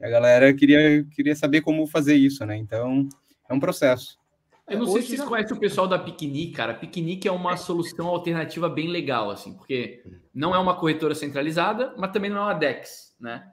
E 0.01 0.07
a 0.07 0.09
galera 0.09 0.55
queria, 0.55 1.05
queria 1.14 1.37
saber 1.37 1.61
como 1.61 1.87
fazer 1.87 2.14
isso, 2.14 2.47
né? 2.47 2.57
Então, 2.57 3.07
é 3.51 3.53
um 3.53 3.61
processo. 3.61 4.19
Eu 4.67 4.79
não 4.79 4.87
sei 4.87 5.03
se 5.03 5.09
vocês 5.09 5.29
conhecem 5.29 5.55
o 5.55 5.61
pessoal 5.61 5.87
da 5.87 5.99
Piquenique, 5.99 6.53
cara. 6.53 6.73
Piquenique 6.73 7.29
é 7.29 7.33
uma 7.33 7.55
solução 7.59 8.07
alternativa 8.09 8.67
bem 8.67 8.88
legal, 8.88 9.31
assim, 9.31 9.53
porque 9.53 10.03
não 10.33 10.55
é 10.55 10.59
uma 10.59 10.75
corretora 10.75 11.14
centralizada, 11.14 11.95
mas 11.99 12.12
também 12.12 12.31
não 12.31 12.38
é 12.38 12.45
uma 12.45 12.55
DEX, 12.55 13.14
né? 13.21 13.47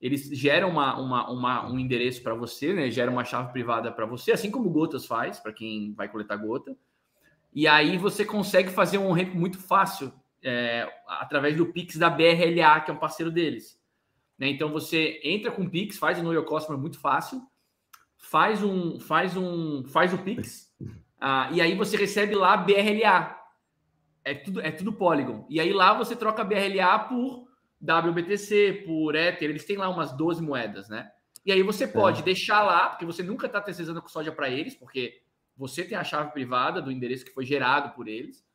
Eles 0.00 0.28
geram 0.30 0.70
uma, 0.70 0.98
uma, 0.98 1.30
uma 1.30 1.70
um 1.70 1.78
endereço 1.78 2.22
para 2.22 2.34
você, 2.34 2.72
né? 2.72 2.90
Gera 2.90 3.10
uma 3.10 3.24
chave 3.24 3.52
privada 3.52 3.90
para 3.90 4.06
você, 4.06 4.32
assim 4.32 4.50
como 4.50 4.70
Gotas 4.70 5.06
faz, 5.06 5.40
para 5.40 5.52
quem 5.52 5.92
vai 5.92 6.08
coletar 6.08 6.36
gota. 6.36 6.76
E 7.52 7.66
aí 7.66 7.96
você 7.96 8.24
consegue 8.24 8.70
fazer 8.70 8.98
um 8.98 9.12
ramp 9.12 9.34
muito 9.34 9.58
fácil 9.58 10.12
é, 10.42 10.88
através 11.08 11.56
do 11.56 11.66
Pix 11.66 11.96
da 11.96 12.08
BRLA, 12.08 12.80
que 12.80 12.90
é 12.90 12.94
um 12.94 12.98
parceiro 12.98 13.30
deles. 13.30 13.80
Né? 14.38 14.48
Então 14.48 14.70
você 14.70 15.20
entra 15.24 15.50
com 15.50 15.62
o 15.62 15.70
Pix, 15.70 15.98
faz 15.98 16.18
o 16.18 16.22
Know 16.22 16.32
Your 16.32 16.44
Customer 16.44 16.80
muito 16.80 17.00
fácil, 17.00 17.42
faz 18.16 18.62
um, 18.62 19.00
faz 19.00 19.36
um, 19.36 19.84
faz 19.88 20.12
o 20.12 20.18
Pix, 20.18 20.72
ah, 21.20 21.48
e 21.52 21.60
aí 21.60 21.74
você 21.74 21.96
recebe 21.96 22.34
lá 22.34 22.56
BRLA. 22.56 23.36
É 24.24 24.34
tudo, 24.34 24.60
é 24.60 24.70
tudo 24.70 24.92
Polygon. 24.92 25.46
E 25.48 25.58
aí 25.58 25.72
lá 25.72 25.94
você 25.94 26.14
troca 26.14 26.44
BRLA 26.44 26.98
por 27.00 27.47
WBTC, 27.82 28.84
por 28.86 29.14
Ether, 29.14 29.50
eles 29.50 29.64
têm 29.64 29.76
lá 29.76 29.88
umas 29.88 30.12
12 30.16 30.42
moedas, 30.42 30.88
né? 30.88 31.10
E 31.44 31.52
aí 31.52 31.62
você 31.62 31.86
pode 31.86 32.20
é. 32.20 32.24
deixar 32.24 32.62
lá, 32.62 32.88
porque 32.90 33.06
você 33.06 33.22
nunca 33.22 33.46
está 33.46 33.60
terceirizando 33.60 34.00
a 34.00 34.02
custódia 34.02 34.32
para 34.32 34.50
eles, 34.50 34.74
porque 34.74 35.22
você 35.56 35.84
tem 35.84 35.96
a 35.96 36.04
chave 36.04 36.32
privada 36.32 36.82
do 36.82 36.92
endereço 36.92 37.24
que 37.24 37.32
foi 37.32 37.44
gerado 37.44 37.94
por 37.94 38.06
eles. 38.06 38.46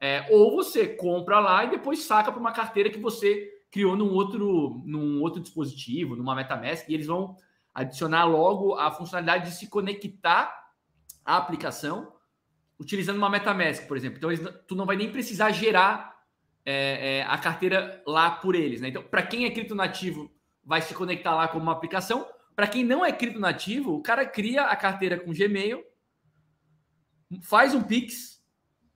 É, 0.00 0.26
ou 0.30 0.54
você 0.54 0.86
compra 0.86 1.40
lá 1.40 1.64
e 1.64 1.70
depois 1.70 2.04
saca 2.04 2.30
para 2.30 2.40
uma 2.40 2.52
carteira 2.52 2.88
que 2.88 2.98
você 2.98 3.52
criou 3.70 3.96
num 3.96 4.12
outro, 4.12 4.82
num 4.84 5.20
outro 5.20 5.42
dispositivo, 5.42 6.16
numa 6.16 6.34
MetaMask, 6.34 6.88
e 6.88 6.94
eles 6.94 7.06
vão 7.06 7.36
adicionar 7.74 8.24
logo 8.24 8.74
a 8.74 8.90
funcionalidade 8.90 9.50
de 9.50 9.56
se 9.56 9.68
conectar 9.68 10.72
à 11.24 11.36
aplicação 11.36 12.12
utilizando 12.78 13.16
uma 13.16 13.28
MetaMask, 13.28 13.86
por 13.86 13.96
exemplo. 13.96 14.18
Então, 14.18 14.30
eles, 14.30 14.48
tu 14.66 14.74
não 14.74 14.86
vai 14.86 14.96
nem 14.96 15.10
precisar 15.10 15.50
gerar 15.50 16.17
é, 16.64 17.18
é, 17.18 17.22
a 17.22 17.38
carteira 17.38 18.02
lá 18.06 18.30
por 18.30 18.54
eles. 18.54 18.80
Né? 18.80 18.88
Então, 18.88 19.02
para 19.02 19.22
quem 19.22 19.44
é 19.44 19.50
cripto 19.50 19.74
nativo, 19.74 20.30
vai 20.64 20.82
se 20.82 20.94
conectar 20.94 21.34
lá 21.34 21.48
como 21.48 21.62
uma 21.62 21.72
aplicação. 21.72 22.26
Para 22.54 22.66
quem 22.66 22.84
não 22.84 23.04
é 23.04 23.12
cripto 23.12 23.40
nativo, 23.40 23.94
o 23.94 24.02
cara 24.02 24.26
cria 24.26 24.64
a 24.64 24.76
carteira 24.76 25.18
com 25.18 25.32
Gmail, 25.32 25.82
faz 27.42 27.74
um 27.74 27.82
Pix, 27.82 28.42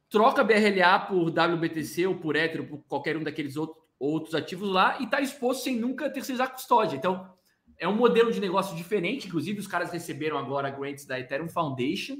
troca 0.08 0.44
BRLA 0.44 0.98
por 1.00 1.28
WBTC 1.28 2.06
ou 2.06 2.16
por 2.16 2.36
Ether, 2.36 2.60
ou 2.60 2.66
por 2.66 2.78
qualquer 2.84 3.16
um 3.16 3.22
daqueles 3.22 3.56
outros, 3.98 4.34
ativos 4.34 4.68
lá 4.68 4.98
e 5.00 5.04
está 5.04 5.20
exposto 5.20 5.62
sem 5.64 5.76
nunca 5.76 6.10
terceirizar 6.10 6.48
a 6.48 6.50
custódia. 6.50 6.96
Então, 6.96 7.32
é 7.78 7.88
um 7.88 7.96
modelo 7.96 8.30
de 8.32 8.40
negócio 8.40 8.76
diferente. 8.76 9.28
Inclusive, 9.28 9.60
os 9.60 9.66
caras 9.66 9.90
receberam 9.90 10.36
agora 10.36 10.70
grants 10.70 11.04
da 11.04 11.18
Ethereum 11.18 11.48
Foundation 11.48 12.16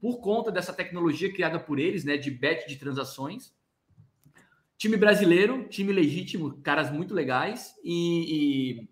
por 0.00 0.20
conta 0.20 0.52
dessa 0.52 0.72
tecnologia 0.72 1.32
criada 1.32 1.58
por 1.58 1.78
eles, 1.78 2.04
né, 2.04 2.16
de 2.16 2.30
bet 2.30 2.68
de 2.68 2.76
transações. 2.76 3.54
Time 4.76 4.96
brasileiro, 4.96 5.68
time 5.68 5.92
legítimo, 5.92 6.60
caras 6.62 6.90
muito 6.90 7.14
legais 7.14 7.74
e, 7.84 8.86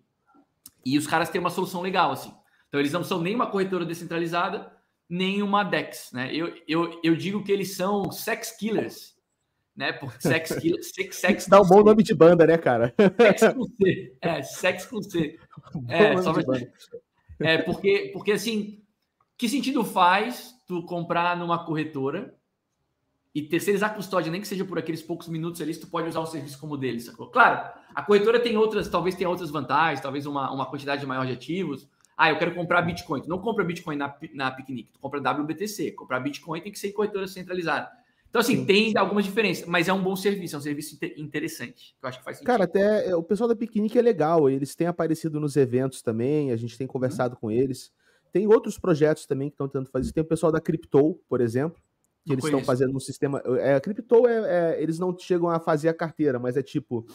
e, 0.85 0.93
e 0.93 0.97
os 0.97 1.05
caras 1.05 1.29
têm 1.29 1.41
uma 1.41 1.49
solução 1.49 1.81
legal, 1.81 2.11
assim. 2.11 2.33
Então, 2.67 2.79
eles 2.79 2.91
não 2.91 3.03
são 3.03 3.21
nem 3.21 3.35
uma 3.35 3.49
corretora 3.51 3.85
descentralizada, 3.85 4.71
nem 5.09 5.43
uma 5.43 5.63
DEX, 5.63 6.11
né? 6.13 6.33
Eu, 6.33 6.53
eu, 6.67 6.99
eu 7.03 7.15
digo 7.15 7.43
que 7.43 7.51
eles 7.51 7.75
são 7.75 8.11
sex 8.11 8.57
killers, 8.57 9.13
né? 9.75 9.93
Por 9.93 10.11
sex 10.19 10.55
killers, 10.55 10.89
sex, 10.95 11.17
sex 11.17 11.47
Dá 11.47 11.61
um 11.61 11.67
bom 11.67 11.83
nome 11.83 12.01
de 12.01 12.15
banda, 12.15 12.47
né, 12.47 12.57
cara? 12.57 12.93
Sex 12.97 13.53
com 13.53 13.63
C, 13.65 14.17
é, 14.21 14.41
sex 14.41 14.85
com 14.85 15.01
C. 15.01 15.37
É, 15.87 16.21
só 16.21 16.33
pra... 16.33 16.43
é 17.39 17.57
porque, 17.59 18.11
porque 18.13 18.31
assim, 18.33 18.83
que 19.37 19.47
sentido 19.47 19.83
faz 19.83 20.53
tu 20.67 20.83
comprar 20.85 21.37
numa 21.37 21.65
corretora 21.65 22.35
e 23.33 23.41
terceirizar 23.41 23.91
a 23.91 23.93
custódia, 23.93 24.31
nem 24.31 24.39
que 24.39 24.47
seja 24.47 24.63
por 24.63 24.77
aqueles 24.77 25.01
poucos 25.01 25.27
minutos 25.27 25.59
ali, 25.59 25.75
tu 25.75 25.87
pode 25.87 26.07
usar 26.07 26.21
um 26.21 26.25
serviço 26.25 26.59
como 26.59 26.75
o 26.75 26.77
deles, 26.77 27.05
sacou? 27.05 27.27
Claro, 27.27 27.67
a 27.93 28.01
corretora 28.03 28.39
tem 28.39 28.55
outras, 28.57 28.87
talvez 28.87 29.15
tenha 29.15 29.29
outras 29.29 29.49
vantagens, 29.49 30.01
talvez 30.01 30.25
uma, 30.25 30.51
uma 30.51 30.65
quantidade 30.67 31.05
maior 31.05 31.25
de 31.25 31.33
ativos. 31.33 31.89
Ah, 32.15 32.29
eu 32.29 32.37
quero 32.37 32.53
comprar 32.53 32.83
Bitcoin. 32.83 33.21
Tu 33.21 33.29
não 33.29 33.39
compra 33.39 33.63
Bitcoin 33.63 33.95
na, 33.95 34.15
na 34.35 34.51
Picnic, 34.51 34.91
tu 34.93 34.99
compra 34.99 35.19
WBTC. 35.19 35.93
Comprar 35.93 36.19
Bitcoin 36.19 36.61
tem 36.61 36.71
que 36.71 36.77
ser 36.77 36.91
corretora 36.91 37.27
centralizada. 37.27 37.89
Então, 38.29 38.39
assim, 38.39 38.57
sim, 38.57 38.65
tem 38.65 38.89
sim. 38.91 38.97
algumas 38.97 39.25
diferenças, 39.25 39.65
mas 39.67 39.87
é 39.87 39.93
um 39.93 40.01
bom 40.01 40.15
serviço, 40.15 40.55
é 40.55 40.57
um 40.57 40.61
serviço 40.61 40.97
interessante, 41.17 41.95
eu 42.01 42.09
acho 42.09 42.17
que 42.17 42.23
faz 42.23 42.37
sentido. 42.37 42.47
Cara, 42.47 42.63
até 42.63 43.09
é, 43.09 43.15
o 43.15 43.21
pessoal 43.21 43.47
da 43.47 43.55
Piquenique 43.55 43.97
é 43.97 44.01
legal, 44.01 44.49
eles 44.49 44.73
têm 44.73 44.87
aparecido 44.87 45.39
nos 45.39 45.55
eventos 45.55 46.01
também, 46.01 46.51
a 46.51 46.55
gente 46.55 46.75
tem 46.75 46.87
conversado 46.87 47.35
uhum. 47.35 47.39
com 47.41 47.51
eles. 47.51 47.91
Tem 48.31 48.47
outros 48.47 48.79
projetos 48.79 49.27
também 49.27 49.49
que 49.49 49.53
estão 49.53 49.67
tentando 49.67 49.87
fazer 49.91 50.05
isso. 50.05 50.13
Tem 50.15 50.23
o 50.23 50.27
pessoal 50.27 50.51
da 50.51 50.59
Crypto, 50.59 51.19
por 51.29 51.41
exemplo, 51.41 51.79
que 52.25 52.33
eles 52.33 52.45
estão 52.45 52.63
fazendo 52.63 52.95
um 52.95 52.99
sistema. 52.99 53.41
É, 53.59 53.75
a 53.75 53.81
Crypto, 53.81 54.27
é, 54.27 54.75
é, 54.75 54.81
eles 54.81 54.99
não 54.99 55.17
chegam 55.17 55.49
a 55.49 55.59
fazer 55.59 55.89
a 55.89 55.93
carteira, 55.93 56.39
mas 56.39 56.55
é 56.55 56.63
tipo: 56.63 57.05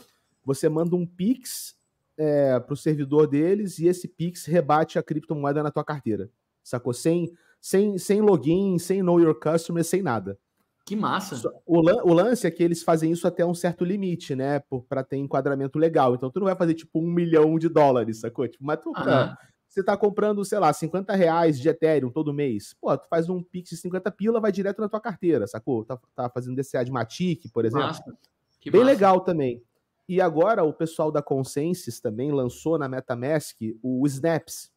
você 0.44 0.68
manda 0.68 0.94
um 0.94 1.06
Pix 1.06 1.74
é, 2.16 2.58
para 2.60 2.74
o 2.74 2.76
servidor 2.76 3.26
deles 3.26 3.78
e 3.78 3.86
esse 3.86 4.08
Pix 4.08 4.44
rebate 4.44 4.98
a 4.98 5.02
criptomoeda 5.02 5.62
na 5.62 5.70
tua 5.70 5.84
carteira. 5.84 6.30
Sacou? 6.62 6.92
Sem, 6.92 7.32
sem, 7.60 7.96
sem 7.96 8.20
login, 8.20 8.78
sem 8.78 9.02
know 9.02 9.20
your 9.20 9.34
customer, 9.34 9.84
sem 9.84 10.02
nada. 10.02 10.38
Que 10.84 10.96
massa! 10.96 11.50
O, 11.66 11.80
o, 11.80 12.14
lance 12.14 12.46
é 12.46 12.50
que 12.50 12.62
eles 12.62 12.82
fazem 12.82 13.12
isso 13.12 13.26
até 13.26 13.44
um 13.44 13.52
certo 13.52 13.84
limite, 13.84 14.34
né? 14.34 14.62
Para 14.88 15.04
ter 15.04 15.18
enquadramento 15.18 15.78
legal. 15.78 16.14
Então 16.14 16.30
tu 16.30 16.40
não 16.40 16.46
vai 16.46 16.56
fazer 16.56 16.72
tipo 16.72 16.98
um 16.98 17.10
milhão 17.10 17.58
de 17.58 17.68
dólares, 17.68 18.20
sacou? 18.20 18.48
Tipo, 18.48 18.64
mas 18.64 18.80
tu, 18.80 18.92
pra, 18.92 19.36
você 19.78 19.82
tá 19.84 19.96
comprando, 19.96 20.44
sei 20.44 20.58
lá, 20.58 20.72
50 20.72 21.14
reais 21.14 21.58
de 21.58 21.68
Ethereum 21.68 22.10
todo 22.10 22.34
mês. 22.34 22.74
Pô, 22.80 22.96
tu 22.98 23.08
faz 23.08 23.28
um 23.28 23.42
Pix 23.42 23.70
de 23.70 23.76
50 23.76 24.10
pila, 24.10 24.40
vai 24.40 24.50
direto 24.50 24.80
na 24.80 24.88
tua 24.88 25.00
carteira, 25.00 25.46
sacou? 25.46 25.84
Tá, 25.84 25.98
tá 26.16 26.28
fazendo 26.28 26.56
DCA 26.56 26.84
de 26.84 26.90
Matic, 26.90 27.44
por 27.52 27.64
exemplo. 27.64 27.86
Massa. 27.86 28.18
Que 28.60 28.70
Bem 28.70 28.80
massa. 28.80 28.92
legal 28.92 29.20
também. 29.20 29.62
E 30.08 30.20
agora 30.20 30.64
o 30.64 30.72
pessoal 30.72 31.12
da 31.12 31.22
Consensus 31.22 32.00
também 32.00 32.32
lançou 32.32 32.76
na 32.78 32.88
MetaMask 32.88 33.56
o 33.82 34.04
Snaps. 34.06 34.72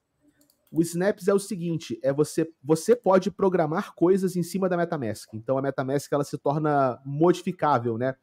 O 0.71 0.81
Snaps 0.81 1.27
é 1.27 1.33
o 1.33 1.39
seguinte, 1.39 1.99
é 2.03 2.13
você 2.13 2.49
você 2.63 2.95
pode 2.95 3.31
programar 3.31 3.93
coisas 3.95 4.35
em 4.35 4.43
cima 4.43 4.69
da 4.69 4.77
MetaMask. 4.77 5.33
Então 5.33 5.57
a 5.57 5.61
MetaMask 5.61 6.11
ela 6.11 6.23
se 6.23 6.37
torna 6.37 7.01
modificável, 7.05 7.97
né? 7.97 8.15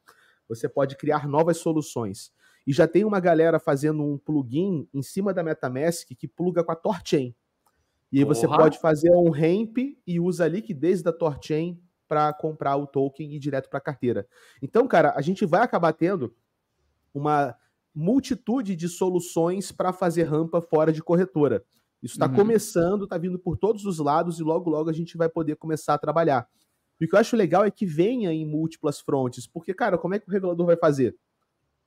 Você 0.48 0.68
pode 0.68 0.96
criar 0.96 1.26
novas 1.26 1.58
soluções. 1.58 2.32
E 2.68 2.72
já 2.74 2.86
tem 2.86 3.02
uma 3.02 3.18
galera 3.18 3.58
fazendo 3.58 4.04
um 4.04 4.18
plugin 4.18 4.86
em 4.92 5.00
cima 5.00 5.32
da 5.32 5.42
MetaMask 5.42 6.06
que 6.08 6.28
pluga 6.28 6.62
com 6.62 6.70
a 6.70 6.76
Torchain. 6.76 7.34
E 8.12 8.18
aí 8.18 8.24
você 8.26 8.46
pode 8.46 8.78
fazer 8.78 9.10
um 9.16 9.30
ramp 9.30 9.78
e 10.06 10.20
usa 10.20 10.44
a 10.44 10.48
liquidez 10.48 11.02
da 11.02 11.10
Torchain 11.10 11.80
para 12.06 12.30
comprar 12.34 12.76
o 12.76 12.86
token 12.86 13.32
e 13.32 13.36
ir 13.36 13.38
direto 13.38 13.70
para 13.70 13.78
a 13.78 13.80
carteira. 13.80 14.28
Então, 14.60 14.86
cara, 14.86 15.14
a 15.16 15.22
gente 15.22 15.46
vai 15.46 15.62
acabar 15.62 15.94
tendo 15.94 16.36
uma 17.14 17.56
multitude 17.94 18.76
de 18.76 18.86
soluções 18.86 19.72
para 19.72 19.90
fazer 19.90 20.24
rampa 20.24 20.60
fora 20.60 20.92
de 20.92 21.02
corretora. 21.02 21.64
Isso 22.02 22.16
está 22.16 22.26
uhum. 22.26 22.34
começando, 22.34 23.04
está 23.04 23.16
vindo 23.16 23.38
por 23.38 23.56
todos 23.56 23.86
os 23.86 23.98
lados 23.98 24.40
e 24.40 24.42
logo, 24.42 24.68
logo 24.68 24.90
a 24.90 24.92
gente 24.92 25.16
vai 25.16 25.30
poder 25.30 25.56
começar 25.56 25.94
a 25.94 25.98
trabalhar. 25.98 26.46
E 27.00 27.06
o 27.06 27.08
que 27.08 27.14
eu 27.14 27.18
acho 27.18 27.34
legal 27.34 27.64
é 27.64 27.70
que 27.70 27.86
venha 27.86 28.30
em 28.30 28.44
múltiplas 28.44 29.00
frontes, 29.00 29.46
porque, 29.46 29.72
cara, 29.72 29.96
como 29.96 30.14
é 30.14 30.18
que 30.18 30.28
o 30.28 30.30
regulador 30.30 30.66
vai 30.66 30.76
fazer? 30.76 31.16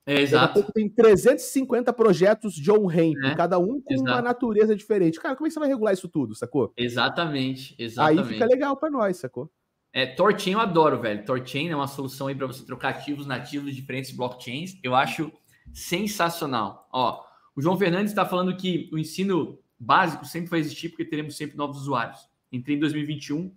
É, 0.04 0.20
exato. 0.20 0.64
Tem 0.72 0.88
350 0.88 1.92
projetos 1.92 2.54
de 2.54 2.70
on-ramp, 2.70 3.16
é, 3.24 3.34
cada 3.36 3.58
um 3.58 3.80
com 3.80 3.94
exato. 3.94 4.10
uma 4.10 4.22
natureza 4.22 4.74
diferente. 4.74 5.20
Cara, 5.20 5.36
como 5.36 5.46
é 5.46 5.48
que 5.48 5.54
você 5.54 5.60
vai 5.60 5.68
regular 5.68 5.94
isso 5.94 6.08
tudo, 6.08 6.34
sacou? 6.34 6.72
Exatamente, 6.76 7.74
exatamente. 7.78 8.20
Aí 8.20 8.26
fica 8.26 8.46
legal 8.46 8.76
para 8.76 8.90
nós, 8.90 9.16
sacou? 9.18 9.50
É, 9.92 10.06
Torchain 10.06 10.54
eu 10.54 10.60
adoro, 10.60 11.00
velho. 11.00 11.24
Torchain 11.24 11.68
é 11.68 11.76
uma 11.76 11.86
solução 11.86 12.26
aí 12.26 12.34
para 12.34 12.46
você 12.46 12.64
trocar 12.64 12.90
ativos 12.90 13.26
nativos 13.26 13.70
de 13.70 13.76
diferentes 13.76 14.10
blockchains. 14.10 14.78
Eu 14.82 14.94
acho 14.94 15.30
sensacional. 15.72 16.88
Ó, 16.92 17.22
o 17.54 17.62
João 17.62 17.78
Fernandes 17.78 18.10
está 18.10 18.24
falando 18.24 18.56
que 18.56 18.88
o 18.92 18.98
ensino 18.98 19.58
básico 19.78 20.24
sempre 20.24 20.50
vai 20.50 20.60
existir 20.60 20.88
porque 20.88 21.04
teremos 21.04 21.36
sempre 21.36 21.56
novos 21.56 21.76
usuários. 21.78 22.18
Entrei 22.50 22.76
em 22.76 22.80
2021, 22.80 23.54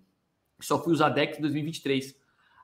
só 0.60 0.82
fui 0.82 0.92
usar 0.92 1.08
DEX 1.08 1.38
em 1.38 1.42
2023, 1.42 2.14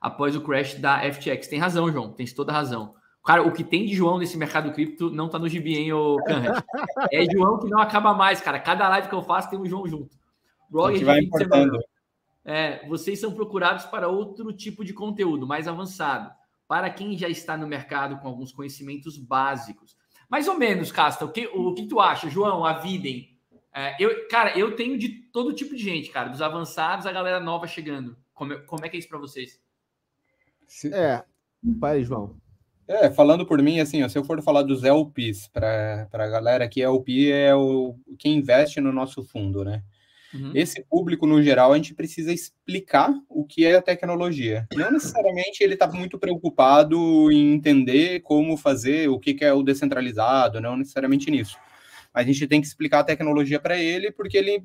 após 0.01 0.35
o 0.35 0.41
crash 0.41 0.75
da 0.75 0.99
FTX. 1.11 1.47
Tem 1.47 1.59
razão, 1.59 1.91
João, 1.91 2.11
tem 2.11 2.25
toda 2.27 2.51
razão. 2.51 2.95
Cara, 3.25 3.41
o 3.41 3.53
que 3.53 3.63
tem 3.63 3.85
de 3.85 3.93
João 3.93 4.17
nesse 4.17 4.37
mercado 4.37 4.73
cripto 4.73 5.09
não 5.09 5.29
tá 5.29 5.39
no 5.39 5.47
gibi, 5.47 5.77
hein, 5.77 5.93
ô 5.93 6.17
Canret? 6.25 6.61
É 7.09 7.23
João 7.31 7.57
que 7.57 7.69
não 7.69 7.79
acaba 7.79 8.13
mais, 8.13 8.41
cara. 8.41 8.59
Cada 8.59 8.89
live 8.89 9.07
que 9.07 9.15
eu 9.15 9.23
faço 9.23 9.49
tem 9.49 9.57
um 9.57 9.65
João 9.65 9.87
junto. 9.87 10.17
Blog 10.69 10.97
de 10.97 11.05
vai 11.05 11.19
importando. 11.19 11.79
É, 12.43 12.85
vocês 12.87 13.19
são 13.19 13.33
procurados 13.33 13.85
para 13.85 14.09
outro 14.09 14.51
tipo 14.51 14.83
de 14.83 14.93
conteúdo 14.93 15.47
mais 15.47 15.67
avançado, 15.67 16.29
para 16.67 16.89
quem 16.89 17.17
já 17.17 17.29
está 17.29 17.55
no 17.55 17.65
mercado 17.65 18.17
com 18.17 18.27
alguns 18.27 18.51
conhecimentos 18.51 19.17
básicos. 19.17 19.95
Mais 20.29 20.47
ou 20.47 20.57
menos, 20.57 20.91
Casta, 20.91 21.23
o 21.23 21.31
que, 21.31 21.47
o 21.47 21.73
que 21.73 21.87
tu 21.87 22.01
acha, 22.01 22.29
João, 22.29 22.65
a 22.65 22.73
Videm? 22.73 23.37
É, 23.73 23.95
eu, 24.03 24.27
cara, 24.27 24.57
eu 24.57 24.75
tenho 24.75 24.97
de 24.97 25.09
todo 25.31 25.53
tipo 25.53 25.75
de 25.75 25.81
gente, 25.81 26.09
cara, 26.09 26.27
dos 26.27 26.41
avançados 26.41 27.05
a 27.05 27.11
galera 27.11 27.39
nova 27.39 27.67
chegando. 27.67 28.17
Como, 28.33 28.59
como 28.65 28.85
é 28.85 28.89
que 28.89 28.97
é 28.97 28.99
isso 28.99 29.07
para 29.07 29.19
vocês? 29.19 29.61
É, 30.91 31.23
vai, 31.63 32.03
João. 32.03 32.42
É, 32.87 33.09
falando 33.09 33.45
por 33.45 33.61
mim, 33.61 33.79
assim, 33.79 34.03
ó, 34.03 34.09
se 34.09 34.17
eu 34.17 34.23
for 34.23 34.41
falar 34.41 34.63
dos 34.63 34.83
LPs 34.83 35.47
para 35.47 36.07
a 36.11 36.27
galera 36.27 36.65
aqui, 36.65 36.81
LP 36.81 37.31
é 37.31 37.55
o 37.55 37.95
quem 38.19 38.37
investe 38.37 38.81
no 38.81 38.91
nosso 38.91 39.23
fundo, 39.23 39.63
né? 39.63 39.81
Uhum. 40.33 40.51
Esse 40.55 40.83
público, 40.83 41.27
no 41.27 41.41
geral, 41.41 41.71
a 41.71 41.75
gente 41.75 41.93
precisa 41.93 42.33
explicar 42.33 43.13
o 43.29 43.45
que 43.45 43.65
é 43.65 43.75
a 43.75 43.81
tecnologia. 43.81 44.67
Não 44.73 44.91
necessariamente 44.91 45.63
ele 45.63 45.75
está 45.75 45.87
muito 45.87 46.17
preocupado 46.17 47.31
em 47.31 47.53
entender 47.53 48.21
como 48.21 48.57
fazer, 48.57 49.09
o 49.09 49.19
que, 49.19 49.33
que 49.33 49.45
é 49.45 49.53
o 49.53 49.61
descentralizado, 49.61 50.59
não 50.59 50.75
necessariamente 50.75 51.29
nisso. 51.29 51.57
Mas 52.13 52.23
a 52.23 52.27
gente 52.31 52.47
tem 52.47 52.59
que 52.59 52.67
explicar 52.67 52.99
a 52.99 53.03
tecnologia 53.03 53.59
para 53.59 53.77
ele, 53.77 54.11
porque 54.11 54.37
ele 54.37 54.63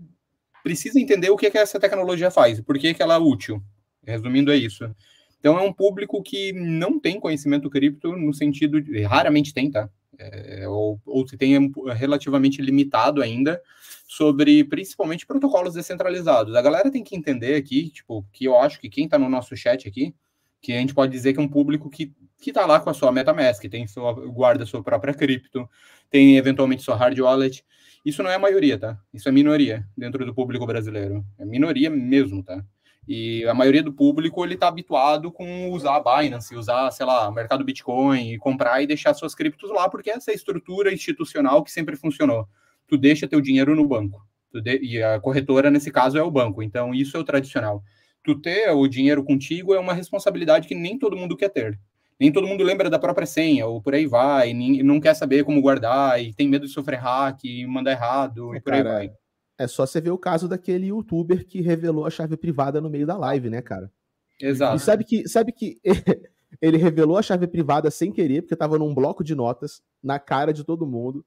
precisa 0.63 0.99
entender 0.99 1.31
o 1.31 1.37
que, 1.37 1.51
que 1.51 1.59
essa 1.59 1.79
tecnologia 1.79 2.31
faz, 2.31 2.61
por 2.61 2.79
que, 2.79 2.95
que 2.95 3.03
ela 3.03 3.15
é 3.15 3.19
útil. 3.19 3.63
Resumindo, 4.07 4.51
é 4.51 4.57
isso. 4.57 4.91
Então 5.39 5.59
é 5.59 5.63
um 5.63 5.73
público 5.73 6.23
que 6.23 6.53
não 6.53 6.99
tem 6.99 7.21
conhecimento 7.21 7.71
cripto 7.71 8.17
no 8.17 8.35
sentido 8.35 8.81
de, 8.81 9.03
raramente 9.03 9.55
tem, 9.55 9.71
tá? 9.71 9.89
É, 10.19 10.67
ou, 10.69 11.01
ou 11.07 11.27
se 11.29 11.37
tem 11.37 11.55
é 11.55 11.93
relativamente 11.93 12.61
limitado 12.61 13.23
ainda 13.23 13.63
sobre 14.09 14.65
principalmente 14.65 15.25
protocolos 15.25 15.75
descentralizados. 15.75 16.57
A 16.57 16.63
galera 16.63 16.91
tem 16.91 17.05
que 17.05 17.15
entender 17.15 17.55
aqui, 17.55 17.91
tipo, 17.91 18.27
que 18.33 18.45
eu 18.45 18.59
acho 18.59 18.81
que 18.81 18.89
quem 18.89 19.05
está 19.05 19.17
no 19.19 19.29
nosso 19.29 19.57
chat 19.57 19.87
aqui, 19.87 20.13
que 20.61 20.73
a 20.73 20.81
gente 20.81 20.93
pode 20.93 21.13
dizer 21.13 21.33
que 21.33 21.39
é 21.39 21.43
um 21.43 21.49
público 21.49 21.89
que 21.89 22.13
que 22.41 22.51
está 22.51 22.65
lá 22.65 22.79
com 22.81 22.89
a 22.89 22.95
sua 22.95 23.11
MetaMask, 23.11 23.65
tem 23.69 23.87
sua 23.87 24.13
guarda 24.13 24.65
sua 24.65 24.83
própria 24.83 25.13
cripto, 25.13 25.69
tem 26.11 26.37
eventualmente 26.37 26.83
sua 26.83 26.97
hard 26.97 27.19
wallet. 27.19 27.65
Isso 28.05 28.23
não 28.23 28.31
é 28.31 28.37
a 28.37 28.39
maioria, 28.39 28.79
tá? 28.79 28.99
Isso 29.13 29.29
é 29.29 29.33
minoria 29.33 29.87
dentro 29.97 30.25
do 30.25 30.33
público 30.33 30.65
brasileiro. 30.65 31.25
É 31.37 31.45
minoria 31.45 31.91
mesmo, 31.91 32.43
tá? 32.43 32.65
E 33.09 33.47
a 33.47 33.55
maioria 33.55 33.83
do 33.83 33.91
público 33.91 34.45
ele 34.45 34.53
está 34.53 34.69
habituado 34.69 35.33
com 35.33 35.71
usar 35.71 35.97
a 35.97 36.21
Binance, 36.21 36.55
usar, 36.55 36.91
sei 36.91 37.07
lá, 37.07 37.27
o 37.27 37.33
mercado 37.33 37.65
Bitcoin, 37.65 38.35
e 38.35 38.39
comprar 38.39 38.83
e 38.83 38.87
deixar 38.87 39.15
suas 39.15 39.35
criptos 39.35 39.71
lá, 39.71 39.89
porque 39.89 40.11
essa 40.11 40.31
é 40.31 40.33
a 40.33 40.37
estrutura 40.37 40.93
institucional 40.93 41.65
que 41.65 41.73
sempre 41.73 41.97
funcionou. 41.97 42.47
Tu 42.87 42.99
deixa 42.99 43.27
teu 43.27 43.41
dinheiro 43.41 43.75
no 43.75 43.89
banco. 43.89 44.21
De... 44.53 44.79
E 44.83 45.03
a 45.03 45.19
corretora, 45.19 45.71
nesse 45.71 45.91
caso, 45.91 46.19
é 46.19 46.23
o 46.23 46.31
banco. 46.31 46.63
Então, 46.63 46.95
isso 46.95 47.17
é 47.17 47.21
o 47.21 47.25
tradicional. 47.25 47.83
tu 48.23 48.39
ter 48.39 48.71
o 48.73 48.87
dinheiro 48.87 49.25
contigo 49.25 49.75
é 49.75 49.81
uma 49.81 49.95
responsabilidade 49.95 50.69
que 50.69 50.75
nem 50.75 50.99
todo 50.99 51.17
mundo 51.17 51.35
quer 51.35 51.49
ter. 51.49 51.81
Nem 52.21 52.31
todo 52.31 52.47
mundo 52.47 52.63
lembra 52.63 52.91
da 52.91 52.99
própria 52.99 53.27
senha, 53.27 53.67
ou 53.67 53.81
por 53.81 53.95
aí 53.95 54.05
vai, 54.05 54.51
e 54.51 54.83
não 54.83 55.01
quer 55.01 55.15
saber 55.15 55.45
como 55.45 55.63
guardar, 55.63 56.23
e 56.23 56.35
tem 56.35 56.47
medo 56.47 56.67
de 56.67 56.73
sofrer 56.73 56.99
hack, 56.99 57.43
e 57.45 57.65
mandar 57.67 57.93
errado, 57.93 58.55
e 58.55 58.61
por 58.61 58.73
cara, 58.73 58.99
aí 58.99 59.07
vai. 59.07 59.17
É 59.59 59.67
só 59.67 59.85
você 59.85 60.01
ver 60.01 60.11
o 60.11 60.19
caso 60.19 60.49
daquele 60.49 60.87
youtuber 60.87 61.45
que 61.45 61.61
revelou 61.61 62.07
a 62.07 62.11
chave 62.11 62.37
privada 62.37 62.81
no 62.81 62.89
meio 62.89 63.07
da 63.07 63.17
live, 63.17 63.51
né, 63.51 63.61
cara? 63.61 63.91
Exato. 64.41 64.77
E 64.77 64.81
sabe 64.81 65.05
que, 65.05 65.29
sabe 65.29 65.53
que 65.53 65.81
ele 66.63 66.77
revelou 66.77 67.19
a 67.19 67.23
chave 67.23 67.47
privada 67.47 67.91
sem 67.91 68.13
querer, 68.13 68.43
porque 68.43 68.57
tava 68.57 68.79
num 68.79 68.95
bloco 68.95 69.25
de 69.25 69.35
notas, 69.35 69.83
na 70.03 70.19
cara 70.19 70.53
de 70.53 70.65
todo 70.65 70.87
mundo. 70.87 71.27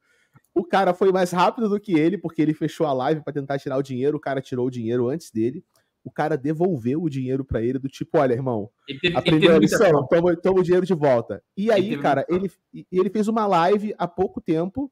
O 0.55 0.63
cara 0.63 0.93
foi 0.93 1.11
mais 1.11 1.31
rápido 1.31 1.67
do 1.67 1.79
que 1.79 1.93
ele, 1.93 2.17
porque 2.17 2.41
ele 2.41 2.53
fechou 2.53 2.87
a 2.87 2.93
live 2.93 3.21
para 3.21 3.33
tentar 3.33 3.59
tirar 3.59 3.77
o 3.77 3.83
dinheiro, 3.83 4.17
o 4.17 4.21
cara 4.21 4.41
tirou 4.41 4.67
o 4.67 4.71
dinheiro 4.71 5.09
antes 5.09 5.29
dele 5.29 5.63
o 6.03 6.11
cara 6.11 6.37
devolveu 6.37 7.01
o 7.01 7.09
dinheiro 7.09 7.45
para 7.45 7.61
ele, 7.61 7.77
do 7.77 7.87
tipo, 7.87 8.17
olha, 8.17 8.33
irmão, 8.33 8.69
teve, 8.87 9.15
aprendeu 9.15 9.55
a 9.55 9.59
lição, 9.59 10.07
toma, 10.07 10.35
toma, 10.35 10.59
o 10.59 10.63
dinheiro 10.63 10.85
de 10.85 10.93
volta. 10.93 11.43
E 11.55 11.71
aí, 11.71 11.93
ele 11.93 12.01
cara, 12.01 12.25
ele, 12.27 12.51
ele 12.91 13.09
fez 13.09 13.27
uma 13.27 13.45
live 13.45 13.93
há 13.97 14.07
pouco 14.07 14.41
tempo 14.41 14.91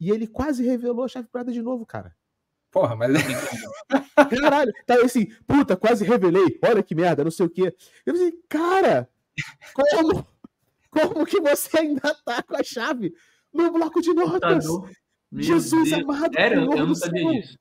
e 0.00 0.10
ele 0.10 0.26
quase 0.26 0.64
revelou 0.64 1.04
a 1.04 1.08
chave 1.08 1.28
prada 1.28 1.52
de 1.52 1.60
novo, 1.60 1.84
cara. 1.84 2.14
Porra, 2.76 2.94
mas. 2.94 3.10
Caralho, 4.38 4.70
tá 4.84 4.96
assim, 5.02 5.28
puta, 5.46 5.78
quase 5.78 6.04
revelei, 6.04 6.58
olha 6.62 6.82
que 6.82 6.94
merda, 6.94 7.24
não 7.24 7.30
sei 7.30 7.46
o 7.46 7.48
quê. 7.48 7.74
Eu 8.04 8.14
falei, 8.14 8.34
cara, 8.50 9.08
como, 9.72 10.26
como 10.90 11.24
que 11.24 11.40
você 11.40 11.78
ainda 11.78 12.14
tá 12.22 12.42
com 12.42 12.54
a 12.54 12.62
chave 12.62 13.14
no 13.50 13.72
bloco 13.72 14.02
de 14.02 14.12
notas? 14.12 14.66
Jesus 15.32 15.88
Deus. 15.88 16.02
amado. 16.02 16.34
Sério, 16.34 16.70
eu 16.70 16.86
não 16.86 16.94
sabia 16.94 17.30
disso. 17.30 17.58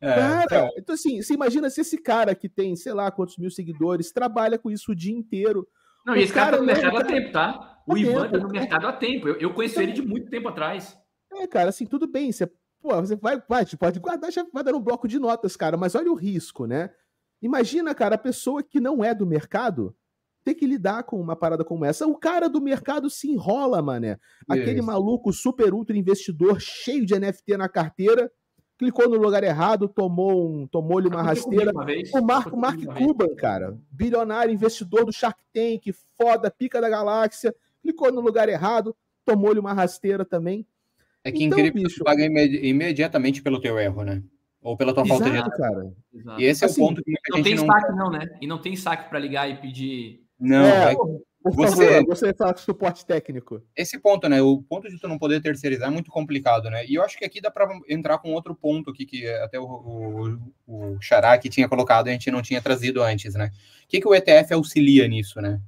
É, 0.00 0.46
cara, 0.48 0.70
então 0.78 0.94
assim, 0.94 1.20
você 1.20 1.34
imagina 1.34 1.68
se 1.68 1.82
esse 1.82 1.98
cara 1.98 2.34
que 2.34 2.48
tem, 2.48 2.74
sei 2.74 2.94
lá, 2.94 3.10
quantos 3.10 3.36
mil 3.36 3.50
seguidores, 3.50 4.12
trabalha 4.12 4.58
com 4.58 4.70
isso 4.70 4.92
o 4.92 4.96
dia 4.96 5.14
inteiro. 5.14 5.68
Não, 6.06 6.16
e 6.16 6.22
esse 6.22 6.32
cara, 6.32 6.52
tá 6.52 6.56
no 6.56 6.64
mercado 6.66 6.96
há 6.96 7.04
tempo, 7.04 7.32
tá? 7.32 7.82
O 7.86 7.98
Ivan 7.98 8.30
tá 8.30 8.38
no 8.38 8.48
mercado 8.48 8.86
há 8.86 8.94
tempo. 8.94 9.28
Eu, 9.28 9.36
eu 9.36 9.52
conheço 9.52 9.78
ele 9.78 9.92
de 9.92 10.00
muito 10.00 10.30
tempo 10.30 10.48
atrás. 10.48 10.96
É, 11.34 11.46
cara, 11.46 11.68
assim, 11.68 11.84
tudo 11.84 12.06
bem. 12.06 12.32
Você, 12.32 12.50
pô, 12.80 12.94
você 13.00 13.16
vai, 13.16 13.42
vai, 13.48 13.66
pode 13.66 14.00
guardar, 14.00 14.32
já 14.32 14.46
vai 14.52 14.64
dar 14.64 14.74
um 14.74 14.80
bloco 14.80 15.08
de 15.08 15.18
notas, 15.18 15.56
cara, 15.56 15.76
mas 15.76 15.94
olha 15.94 16.10
o 16.10 16.14
risco, 16.14 16.66
né? 16.66 16.90
Imagina, 17.40 17.94
cara, 17.94 18.16
a 18.16 18.18
pessoa 18.18 18.62
que 18.62 18.80
não 18.80 19.04
é 19.04 19.14
do 19.14 19.26
mercado 19.26 19.94
ter 20.44 20.54
que 20.54 20.66
lidar 20.66 21.02
com 21.02 21.20
uma 21.20 21.36
parada 21.36 21.64
como 21.64 21.84
essa. 21.84 22.06
O 22.06 22.16
cara 22.16 22.48
do 22.48 22.60
mercado 22.60 23.10
se 23.10 23.30
enrola, 23.30 23.82
mané. 23.82 24.18
Aquele 24.48 24.78
Isso. 24.78 24.86
maluco 24.86 25.32
super 25.32 25.74
ultra 25.74 25.96
investidor 25.96 26.60
cheio 26.60 27.04
de 27.04 27.18
NFT 27.18 27.56
na 27.56 27.68
carteira 27.68 28.32
clicou 28.78 29.08
no 29.08 29.16
lugar 29.16 29.42
errado, 29.42 29.88
tomou 29.88 30.48
um, 30.48 30.66
tomou-lhe 30.66 31.08
uma 31.08 31.20
rasteira. 31.20 31.72
Uma 31.72 31.84
o 32.14 32.24
Marco 32.24 32.56
Mark 32.56 32.80
Cuban, 32.96 33.34
cara, 33.34 33.76
bilionário, 33.90 34.54
investidor 34.54 35.04
do 35.04 35.12
Shark 35.12 35.40
Tank, 35.52 35.92
foda, 36.16 36.48
pica 36.48 36.80
da 36.80 36.88
galáxia, 36.88 37.54
clicou 37.82 38.12
no 38.12 38.20
lugar 38.20 38.48
errado, 38.48 38.96
tomou-lhe 39.24 39.58
uma 39.58 39.72
rasteira 39.72 40.24
também. 40.24 40.64
É 41.28 41.32
que 41.32 41.44
então, 41.44 41.58
em 41.58 41.62
cripto 41.62 41.82
bicho, 41.82 42.04
paga 42.04 42.24
imedi 42.24 42.66
imediatamente 42.66 43.42
pelo 43.42 43.60
teu 43.60 43.78
erro, 43.78 44.02
né? 44.04 44.22
Ou 44.60 44.76
pela 44.76 44.92
tua 44.92 45.04
Exato, 45.04 45.22
falta 45.22 45.42
de 45.42 45.56
cara. 45.56 45.92
Exato. 46.12 46.40
E 46.40 46.44
esse 46.44 46.64
assim, 46.64 46.80
é 46.80 46.84
o 46.84 46.86
assim, 46.86 46.94
ponto 46.94 47.04
que 47.04 47.10
muita 47.10 47.30
não 47.30 47.36
gente 47.38 47.46
tem 47.46 47.56
não... 47.56 47.66
saque 47.66 47.92
não, 47.96 48.10
né? 48.10 48.38
E 48.40 48.46
não 48.46 48.58
tem 48.58 48.76
saque 48.76 49.08
para 49.08 49.18
ligar 49.18 49.48
e 49.48 49.56
pedir 49.56 50.20
não, 50.38 50.64
é, 50.64 50.94
por 51.42 51.54
você, 51.54 51.94
favor, 51.94 52.06
você 52.06 52.34
fala 52.34 52.52
com 52.52 52.60
suporte 52.60 53.06
técnico. 53.06 53.62
Esse 53.76 53.98
ponto, 53.98 54.28
né? 54.28 54.42
O 54.42 54.62
ponto 54.62 54.88
de 54.88 54.98
tu 54.98 55.08
não 55.08 55.18
poder 55.18 55.40
terceirizar 55.40 55.88
é 55.88 55.90
muito 55.90 56.10
complicado, 56.10 56.68
né? 56.68 56.84
E 56.86 56.94
eu 56.94 57.02
acho 57.02 57.16
que 57.16 57.24
aqui 57.24 57.40
dá 57.40 57.50
para 57.50 57.68
entrar 57.88 58.18
com 58.18 58.32
outro 58.32 58.54
ponto 58.54 58.90
aqui 58.90 59.06
que 59.06 59.26
até 59.28 59.58
o, 59.58 59.64
o, 59.64 60.38
o 60.66 61.00
Xará 61.00 61.38
que 61.38 61.48
tinha 61.48 61.68
colocado 61.68 62.08
e 62.08 62.10
a 62.10 62.12
gente 62.12 62.30
não 62.30 62.42
tinha 62.42 62.60
trazido 62.60 63.02
antes, 63.02 63.34
né? 63.34 63.50
O 63.84 63.88
que, 63.88 64.00
que 64.00 64.08
o 64.08 64.14
ETF 64.14 64.52
auxilia 64.54 65.06
nisso, 65.06 65.40
né? 65.40 65.60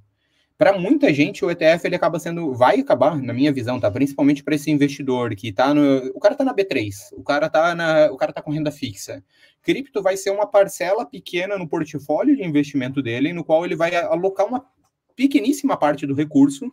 Para 0.61 0.79
muita 0.79 1.11
gente, 1.11 1.43
o 1.43 1.51
ETF 1.51 1.87
ele 1.87 1.97
acaba 1.97 2.19
sendo, 2.19 2.53
vai 2.53 2.81
acabar, 2.81 3.17
na 3.17 3.33
minha 3.33 3.51
visão, 3.51 3.81
tá? 3.81 3.91
Principalmente 3.91 4.45
para 4.45 4.55
esse 4.55 4.71
investidor 4.71 5.35
que 5.35 5.51
tá 5.51 5.73
no, 5.73 6.09
o 6.15 6.21
cara 6.21 6.35
tá 6.35 6.45
na 6.45 6.55
B3, 6.55 6.91
o 7.15 7.23
cara 7.23 7.49
tá 7.49 7.75
na, 7.75 8.13
o 8.13 8.17
cara 8.19 8.31
tá 8.31 8.43
com 8.43 8.51
renda 8.51 8.71
fixa. 8.71 9.25
Cripto 9.63 10.03
vai 10.03 10.19
ser 10.19 10.29
uma 10.29 10.47
parcela 10.47 11.07
pequena 11.07 11.57
no 11.57 11.67
portfólio 11.67 12.37
de 12.37 12.45
investimento 12.45 13.01
dele, 13.01 13.33
no 13.33 13.43
qual 13.43 13.65
ele 13.65 13.75
vai 13.75 13.97
alocar 13.97 14.47
uma 14.47 14.63
pequeníssima 15.17 15.79
parte 15.79 16.07
do 16.07 16.13
recurso, 16.13 16.71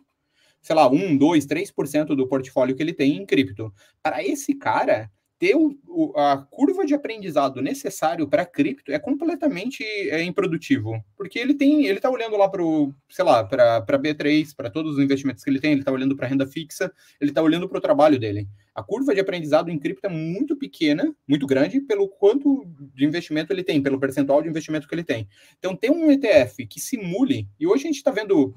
sei 0.60 0.76
lá, 0.76 0.86
1, 0.86 1.16
2, 1.16 1.46
3% 1.46 2.08
do 2.08 2.28
portfólio 2.28 2.76
que 2.76 2.82
ele 2.82 2.92
tem 2.92 3.16
em 3.16 3.24
cripto. 3.24 3.72
Para 4.02 4.22
esse 4.22 4.52
cara, 4.52 5.10
ter 5.38 5.54
o, 5.54 5.78
o, 5.86 6.18
a 6.18 6.36
curva 6.50 6.84
de 6.84 6.94
aprendizado 6.94 7.62
necessário 7.62 8.26
para 8.26 8.44
cripto 8.44 8.90
é 8.90 8.98
completamente 8.98 9.84
é, 9.84 10.22
improdutivo, 10.22 11.02
porque 11.16 11.38
ele 11.38 11.54
tem, 11.54 11.86
ele 11.86 11.98
está 11.98 12.10
olhando 12.10 12.36
lá 12.36 12.48
para 12.48 12.62
sei 13.08 13.24
lá, 13.24 13.44
para 13.44 13.98
B3, 13.98 14.54
para 14.56 14.70
todos 14.70 14.94
os 14.94 15.02
investimentos 15.02 15.44
que 15.44 15.50
ele 15.50 15.60
tem, 15.60 15.72
ele 15.72 15.80
está 15.80 15.92
olhando 15.92 16.16
para 16.16 16.26
renda 16.26 16.46
fixa, 16.46 16.92
ele 17.20 17.30
está 17.30 17.40
olhando 17.42 17.68
para 17.68 17.78
o 17.78 17.80
trabalho 17.80 18.18
dele. 18.18 18.48
A 18.74 18.82
curva 18.82 19.12
de 19.12 19.20
aprendizado 19.20 19.70
em 19.70 19.78
cripto 19.78 20.06
é 20.06 20.08
muito 20.08 20.56
pequena, 20.56 21.12
muito 21.26 21.46
grande, 21.46 21.80
pelo 21.80 22.08
quanto 22.08 22.64
de 22.94 23.04
investimento 23.04 23.52
ele 23.52 23.64
tem, 23.64 23.82
pelo 23.82 23.98
percentual 23.98 24.40
de 24.42 24.48
investimento 24.48 24.86
que 24.86 24.94
ele 24.94 25.02
tem. 25.02 25.28
Então, 25.58 25.74
ter 25.74 25.90
um 25.90 26.10
ETF 26.10 26.64
que 26.66 26.78
simule, 26.78 27.48
e 27.58 27.66
hoje 27.66 27.84
a 27.84 27.86
gente 27.88 27.96
está 27.96 28.10
vendo 28.10 28.54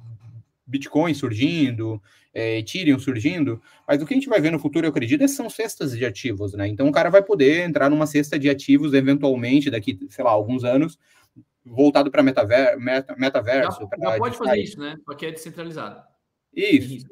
Bitcoin 0.72 1.14
surgindo, 1.14 2.02
é, 2.34 2.60
Ethereum 2.60 2.98
surgindo, 2.98 3.62
mas 3.86 4.02
o 4.02 4.06
que 4.06 4.14
a 4.14 4.18
gente 4.18 4.30
vai 4.30 4.40
ver 4.40 4.52
no 4.52 4.60
futuro, 4.60 4.86
eu 4.86 4.90
acredito, 4.90 5.22
é 5.22 5.28
são 5.28 5.50
cestas 5.50 5.92
de 5.92 6.06
ativos, 6.06 6.54
né? 6.54 6.68
Então 6.68 6.88
o 6.88 6.92
cara 6.92 7.10
vai 7.10 7.22
poder 7.22 7.68
entrar 7.68 7.90
numa 7.90 8.08
cesta 8.08 8.40
de 8.40 8.50
ativos 8.50 8.94
eventualmente 8.94 9.70
daqui, 9.70 10.00
sei 10.10 10.24
lá, 10.24 10.32
alguns 10.32 10.64
anos, 10.64 10.98
voltado 11.66 12.10
para 12.10 12.24
metaver 12.24 12.80
meta, 12.80 13.16
metaverso. 13.18 13.82
Já, 14.00 14.12
já 14.12 14.18
pode 14.18 14.38
fazer 14.38 14.62
isso, 14.62 14.80
né? 14.80 14.98
Porque 15.06 15.26
é 15.26 15.32
descentralizado. 15.32 16.02
Isso. 16.56 17.06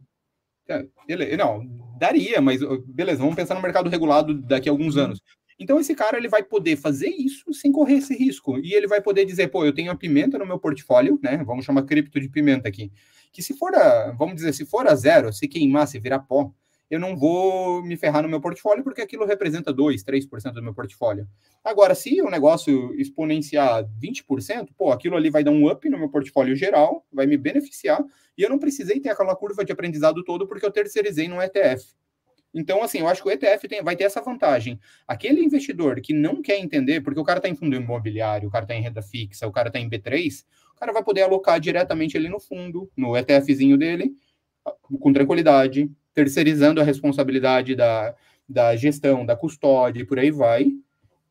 É, 0.67 1.35
não, 1.35 1.65
daria, 1.97 2.39
mas 2.39 2.61
beleza, 2.85 3.19
vamos 3.19 3.35
pensar 3.35 3.55
no 3.55 3.61
mercado 3.61 3.89
regulado 3.89 4.35
daqui 4.35 4.69
a 4.69 4.71
alguns 4.71 4.95
anos. 4.95 5.19
Então 5.59 5.77
esse 5.77 5.93
cara 5.93 6.17
ele 6.17 6.29
vai 6.29 6.41
poder 6.41 6.77
fazer 6.77 7.09
isso 7.09 7.53
sem 7.53 7.71
correr 7.71 7.95
esse 7.95 8.15
risco. 8.15 8.57
E 8.59 8.73
ele 8.73 8.87
vai 8.87 9.01
poder 9.01 9.25
dizer, 9.25 9.49
pô, 9.49 9.65
eu 9.65 9.73
tenho 9.73 9.91
a 9.91 9.95
pimenta 9.95 10.37
no 10.37 10.45
meu 10.45 10.57
portfólio, 10.57 11.19
né? 11.21 11.43
Vamos 11.43 11.65
chamar 11.65 11.83
cripto 11.83 12.17
de 12.21 12.29
pimenta 12.29 12.69
aqui 12.69 12.89
que 13.31 13.41
se 13.41 13.53
for 13.53 13.75
a, 13.75 14.11
vamos 14.11 14.35
dizer, 14.35 14.53
se 14.53 14.65
for 14.65 14.87
a 14.87 14.95
zero, 14.95 15.31
se 15.31 15.47
queimar, 15.47 15.87
se 15.87 15.99
virar 15.99 16.19
pó, 16.19 16.51
eu 16.89 16.99
não 16.99 17.15
vou 17.15 17.83
me 17.83 17.95
ferrar 17.95 18.23
no 18.23 18.29
meu 18.29 18.41
portfólio, 18.41 18.83
porque 18.83 19.01
aquilo 19.01 19.25
representa 19.25 19.71
2, 19.71 20.03
3% 20.03 20.53
do 20.53 20.63
meu 20.63 20.73
portfólio. 20.73 21.27
Agora, 21.63 21.93
se 21.93 22.19
o 22.21 22.29
negócio 22.31 22.93
exponenciar 22.99 23.85
20%, 24.01 24.69
pô, 24.75 24.91
aquilo 24.91 25.15
ali 25.15 25.29
vai 25.29 25.43
dar 25.43 25.51
um 25.51 25.69
up 25.69 25.87
no 25.87 25.99
meu 25.99 26.09
portfólio 26.09 26.55
geral, 26.55 27.05
vai 27.13 27.27
me 27.27 27.37
beneficiar, 27.37 28.03
e 28.35 28.41
eu 28.41 28.49
não 28.49 28.57
precisei 28.57 28.99
ter 28.99 29.09
aquela 29.09 29.35
curva 29.35 29.63
de 29.63 29.71
aprendizado 29.71 30.23
todo, 30.23 30.47
porque 30.47 30.65
eu 30.65 30.71
terceirizei 30.71 31.27
no 31.27 31.41
ETF. 31.41 31.93
Então, 32.53 32.81
assim, 32.81 32.99
eu 32.99 33.07
acho 33.07 33.21
que 33.21 33.29
o 33.29 33.31
ETF 33.31 33.67
tem, 33.67 33.83
vai 33.83 33.95
ter 33.95 34.05
essa 34.05 34.21
vantagem. 34.21 34.79
Aquele 35.07 35.43
investidor 35.43 36.01
que 36.01 36.13
não 36.13 36.41
quer 36.41 36.57
entender, 36.57 37.01
porque 37.01 37.19
o 37.19 37.23
cara 37.23 37.39
está 37.39 37.47
em 37.47 37.55
fundo 37.55 37.75
imobiliário, 37.75 38.47
o 38.47 38.51
cara 38.51 38.65
está 38.65 38.75
em 38.75 38.81
renda 38.81 39.01
fixa, 39.01 39.47
o 39.47 39.51
cara 39.51 39.69
está 39.69 39.79
em 39.79 39.89
B3, 39.89 40.45
o 40.75 40.79
cara 40.79 40.91
vai 40.91 41.03
poder 41.03 41.21
alocar 41.21 41.59
diretamente 41.59 42.17
ali 42.17 42.27
no 42.27 42.39
fundo, 42.39 42.89
no 42.97 43.15
ETFzinho 43.15 43.77
dele, 43.77 44.13
com 44.99 45.13
tranquilidade, 45.13 45.91
terceirizando 46.13 46.81
a 46.81 46.83
responsabilidade 46.83 47.75
da, 47.75 48.15
da 48.47 48.75
gestão, 48.75 49.25
da 49.25 49.35
custódia 49.35 50.01
e 50.01 50.05
por 50.05 50.17
aí 50.17 50.31
vai, 50.31 50.71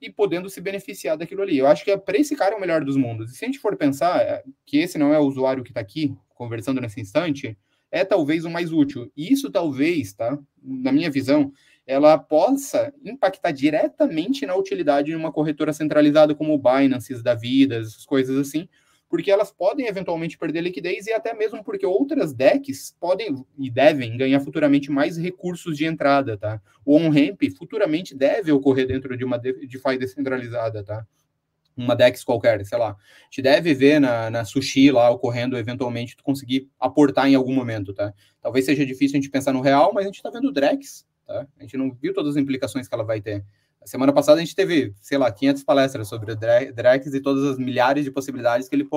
e 0.00 0.08
podendo 0.08 0.48
se 0.48 0.60
beneficiar 0.60 1.16
daquilo 1.16 1.42
ali. 1.42 1.58
Eu 1.58 1.66
acho 1.66 1.84
que 1.84 1.90
é, 1.90 1.96
para 1.96 2.16
esse 2.16 2.36
cara 2.36 2.54
é 2.54 2.56
o 2.56 2.60
melhor 2.60 2.84
dos 2.84 2.96
mundos. 2.96 3.32
E 3.32 3.36
se 3.36 3.44
a 3.44 3.48
gente 3.48 3.58
for 3.58 3.76
pensar 3.76 4.20
é, 4.20 4.44
que 4.64 4.78
esse 4.78 4.96
não 4.96 5.12
é 5.12 5.18
o 5.18 5.24
usuário 5.24 5.64
que 5.64 5.70
está 5.70 5.80
aqui 5.80 6.16
conversando 6.34 6.80
nesse 6.80 7.00
instante, 7.00 7.58
é 7.90 8.04
talvez 8.04 8.44
o 8.44 8.50
mais 8.50 8.72
útil. 8.72 9.10
E 9.16 9.32
isso 9.32 9.50
talvez, 9.50 10.12
tá? 10.12 10.38
Na 10.62 10.92
minha 10.92 11.10
visão, 11.10 11.52
ela 11.86 12.18
possa 12.18 12.92
impactar 13.02 13.50
diretamente 13.50 14.44
na 14.44 14.54
utilidade 14.54 15.08
de 15.08 15.16
uma 15.16 15.32
corretora 15.32 15.72
centralizada 15.72 16.34
como 16.34 16.52
o 16.52 16.58
Binance 16.58 17.22
da 17.22 17.34
vida, 17.34 17.76
essas 17.76 18.04
coisas 18.04 18.36
assim, 18.36 18.68
porque 19.08 19.30
elas 19.30 19.50
podem 19.50 19.86
eventualmente 19.86 20.36
perder 20.36 20.60
liquidez 20.60 21.06
e 21.06 21.12
até 21.12 21.32
mesmo 21.32 21.64
porque 21.64 21.86
outras 21.86 22.34
decks 22.34 22.94
podem 23.00 23.42
e 23.58 23.70
devem 23.70 24.18
ganhar 24.18 24.40
futuramente 24.40 24.90
mais 24.90 25.16
recursos 25.16 25.78
de 25.78 25.86
entrada, 25.86 26.36
tá? 26.36 26.60
O 26.84 26.94
on-ramp 26.94 27.40
futuramente 27.56 28.14
deve 28.14 28.52
ocorrer 28.52 28.86
dentro 28.86 29.16
de 29.16 29.24
uma 29.24 29.38
DeFi 29.38 29.96
descentralizada, 29.98 30.84
tá? 30.84 31.06
Uma 31.78 31.94
DEX 31.94 32.24
qualquer, 32.24 32.66
sei 32.66 32.76
lá. 32.76 32.90
A 32.90 32.96
gente 33.30 33.40
deve 33.40 33.72
ver 33.72 34.00
na, 34.00 34.28
na 34.28 34.44
Sushi 34.44 34.90
lá 34.90 35.08
ocorrendo 35.10 35.56
eventualmente 35.56 36.16
tu 36.16 36.24
conseguir 36.24 36.68
aportar 36.78 37.28
em 37.28 37.36
algum 37.36 37.54
momento, 37.54 37.94
tá? 37.94 38.12
Talvez 38.42 38.64
seja 38.64 38.84
difícil 38.84 39.16
a 39.16 39.20
gente 39.20 39.30
pensar 39.30 39.52
no 39.52 39.60
real, 39.60 39.92
mas 39.94 40.04
a 40.04 40.08
gente 40.08 40.20
tá 40.20 40.28
vendo 40.28 40.50
Drex, 40.50 41.06
tá? 41.24 41.46
A 41.56 41.62
gente 41.62 41.76
não 41.76 41.92
viu 41.92 42.12
todas 42.12 42.36
as 42.36 42.42
implicações 42.42 42.88
que 42.88 42.94
ela 42.94 43.04
vai 43.04 43.20
ter. 43.20 43.44
Semana 43.84 44.12
passada 44.12 44.40
a 44.40 44.44
gente 44.44 44.56
teve, 44.56 44.92
sei 45.00 45.16
lá, 45.18 45.30
500 45.30 45.62
palestras 45.62 46.08
sobre 46.08 46.34
Drex 46.34 47.14
e 47.14 47.20
todas 47.20 47.44
as 47.44 47.58
milhares 47.58 48.04
de 48.04 48.10
possibilidades 48.10 48.68
que 48.68 48.74
ele 48.74 48.88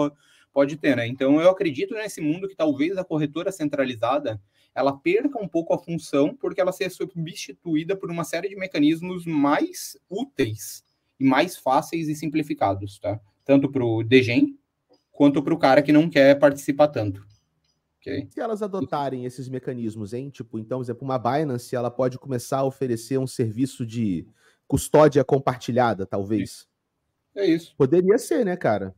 pode 0.52 0.76
ter, 0.78 0.96
né? 0.96 1.06
Então 1.06 1.40
eu 1.40 1.52
acredito 1.52 1.94
nesse 1.94 2.20
mundo 2.20 2.48
que 2.48 2.56
talvez 2.56 2.98
a 2.98 3.04
corretora 3.04 3.52
centralizada 3.52 4.42
ela 4.74 4.98
perca 4.98 5.40
um 5.40 5.48
pouco 5.48 5.72
a 5.72 5.78
função 5.78 6.36
porque 6.36 6.60
ela 6.60 6.72
seja 6.72 6.90
substituída 6.90 7.96
por 7.96 8.10
uma 8.10 8.24
série 8.24 8.50
de 8.50 8.56
mecanismos 8.56 9.24
mais 9.24 9.96
úteis 10.10 10.84
e 11.22 11.24
mais 11.24 11.56
fáceis 11.56 12.08
e 12.10 12.16
simplificados, 12.16 13.00
tá? 13.00 13.20
Tanto 13.46 13.72
para 13.72 13.86
o 13.86 14.04
DGEM, 14.04 14.58
quanto 15.12 15.44
para 15.44 15.54
o 15.54 15.60
cara 15.60 15.82
que 15.82 15.92
não 15.92 16.10
quer 16.10 16.38
participar 16.40 16.88
tanto. 16.88 17.26
Okay. 18.00 18.28
Se 18.32 18.40
elas 18.40 18.64
adotarem 18.64 19.26
esses 19.26 19.48
mecanismos, 19.48 20.14
hein? 20.14 20.32
Tipo, 20.32 20.58
então, 20.58 20.80
por 20.80 20.84
exemplo, 20.84 21.06
uma 21.06 21.20
Binance, 21.20 21.76
ela 21.76 21.92
pode 21.92 22.18
começar 22.18 22.58
a 22.60 22.64
oferecer 22.64 23.20
um 23.20 23.28
serviço 23.28 23.86
de 23.86 24.26
custódia 24.68 25.24
compartilhada, 25.24 26.06
talvez. 26.06 26.68
É 27.36 27.46
isso. 27.46 27.76
Poderia 27.78 28.18
ser, 28.18 28.44
né, 28.44 28.58
cara? 28.58 28.96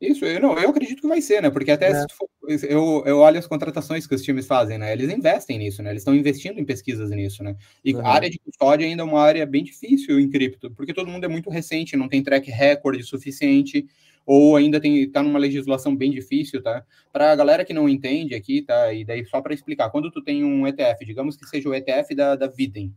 Isso, 0.00 0.24
eu, 0.24 0.40
não, 0.40 0.56
eu 0.56 0.70
acredito 0.70 1.02
que 1.02 1.08
vai 1.08 1.20
ser, 1.20 1.42
né? 1.42 1.50
Porque 1.50 1.72
até 1.72 1.90
é. 1.90 2.06
for, 2.12 2.28
eu, 2.62 3.02
eu 3.06 3.18
olho 3.18 3.38
as 3.38 3.46
contratações 3.46 4.06
que 4.06 4.14
os 4.14 4.22
times 4.22 4.46
fazem, 4.46 4.78
né? 4.78 4.92
Eles 4.92 5.10
investem 5.10 5.58
nisso, 5.58 5.82
né? 5.82 5.90
Eles 5.90 6.02
estão 6.02 6.14
investindo 6.14 6.58
em 6.58 6.64
pesquisas 6.64 7.10
nisso, 7.10 7.42
né? 7.42 7.56
E 7.84 7.94
uhum. 7.94 8.04
a 8.04 8.10
área 8.10 8.30
de 8.30 8.38
custódia 8.38 8.86
ainda 8.86 9.02
é 9.02 9.04
uma 9.04 9.20
área 9.20 9.46
bem 9.46 9.64
difícil 9.64 10.18
em 10.18 10.28
cripto, 10.28 10.70
porque 10.70 10.94
todo 10.94 11.10
mundo 11.10 11.24
é 11.24 11.28
muito 11.28 11.50
recente, 11.50 11.96
não 11.96 12.08
tem 12.08 12.22
track 12.22 12.50
record 12.50 13.00
suficiente, 13.02 13.86
ou 14.26 14.56
ainda 14.56 14.80
tem 14.80 15.10
tá 15.10 15.22
numa 15.22 15.38
legislação 15.38 15.94
bem 15.96 16.10
difícil, 16.10 16.62
tá? 16.62 16.84
Para 17.12 17.32
a 17.32 17.36
galera 17.36 17.64
que 17.64 17.72
não 17.72 17.88
entende 17.88 18.34
aqui, 18.34 18.62
tá? 18.62 18.92
E 18.92 19.04
daí 19.04 19.24
só 19.26 19.40
para 19.40 19.54
explicar, 19.54 19.90
quando 19.90 20.10
tu 20.10 20.22
tem 20.22 20.44
um 20.44 20.66
ETF, 20.66 21.04
digamos 21.04 21.36
que 21.36 21.46
seja 21.46 21.68
o 21.68 21.74
ETF 21.74 22.14
da, 22.14 22.36
da 22.36 22.46
Viden, 22.46 22.94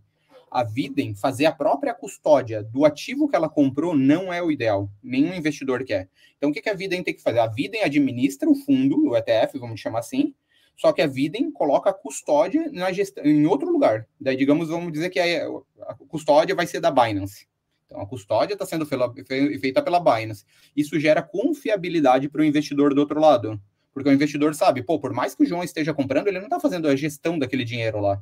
a 0.54 0.64
Viden 0.64 1.16
fazer 1.16 1.46
a 1.48 1.52
própria 1.52 1.94
custódia 1.94 2.64
do 2.64 2.86
ativo 2.86 3.28
que 3.28 3.36
ela 3.36 3.50
comprou 3.50 3.96
não 3.96 4.32
é 4.32 4.42
o 4.42 4.52
ideal. 4.52 4.90
Nenhum 5.02 5.34
investidor 5.34 5.84
quer. 5.84 6.08
Então, 6.38 6.52
o 6.52 6.54
que, 6.54 6.70
a 6.70 6.74
Viden 6.74 7.02
tem 7.02 7.14
que 7.14 7.24
fazer? 7.24 7.40
A 7.40 7.48
Viden 7.48 7.84
administra 7.84 8.48
o 8.48 8.54
fundo, 8.54 9.10
o 9.10 9.18
ETF, 9.18 9.58
vamos 9.58 9.80
chamar 9.80 10.00
assim, 10.00 10.34
só 10.78 10.94
que 10.94 11.02
a 11.02 11.08
Viden 11.08 11.52
coloca 11.52 11.90
a 11.90 11.94
custódia 11.94 12.70
na 12.72 12.92
gestão, 12.92 13.24
em 13.24 13.46
outro 13.48 13.72
lugar. 13.72 14.08
Daí, 14.22 14.36
digamos, 14.36 14.70
vamos 14.70 14.92
dizer 14.92 15.10
que 15.10 15.20
a, 15.20 15.48
a 15.88 15.96
custódia 16.08 16.54
vai 16.54 16.68
ser 16.68 16.80
da 16.80 16.92
Binance. 16.92 17.48
Então, 17.88 18.00
a 18.00 18.06
custódia 18.06 18.54
está 18.54 18.66
sendo 18.66 18.86
feita 18.86 19.82
pela 19.82 20.00
Binance. 20.00 20.46
Isso 20.76 21.00
gera 21.00 21.22
confiabilidade 21.22 22.30
para 22.30 22.42
o 22.42 22.46
investidor 22.46 22.94
do 22.94 23.02
outro 23.02 23.20
lado. 23.20 23.60
Porque 23.92 24.10
o 24.10 24.14
investidor 24.14 24.54
sabe, 24.56 24.84
pô, 24.84 25.00
por 25.00 25.14
mais 25.14 25.34
que 25.36 25.44
o 25.44 25.46
João 25.46 25.64
esteja 25.64 25.94
comprando, 25.94 26.28
ele 26.28 26.40
não 26.40 26.46
está 26.46 26.60
fazendo 26.60 26.88
a 26.88 26.96
gestão 26.96 27.40
daquele 27.40 27.64
dinheiro 27.64 28.00
lá 28.00 28.22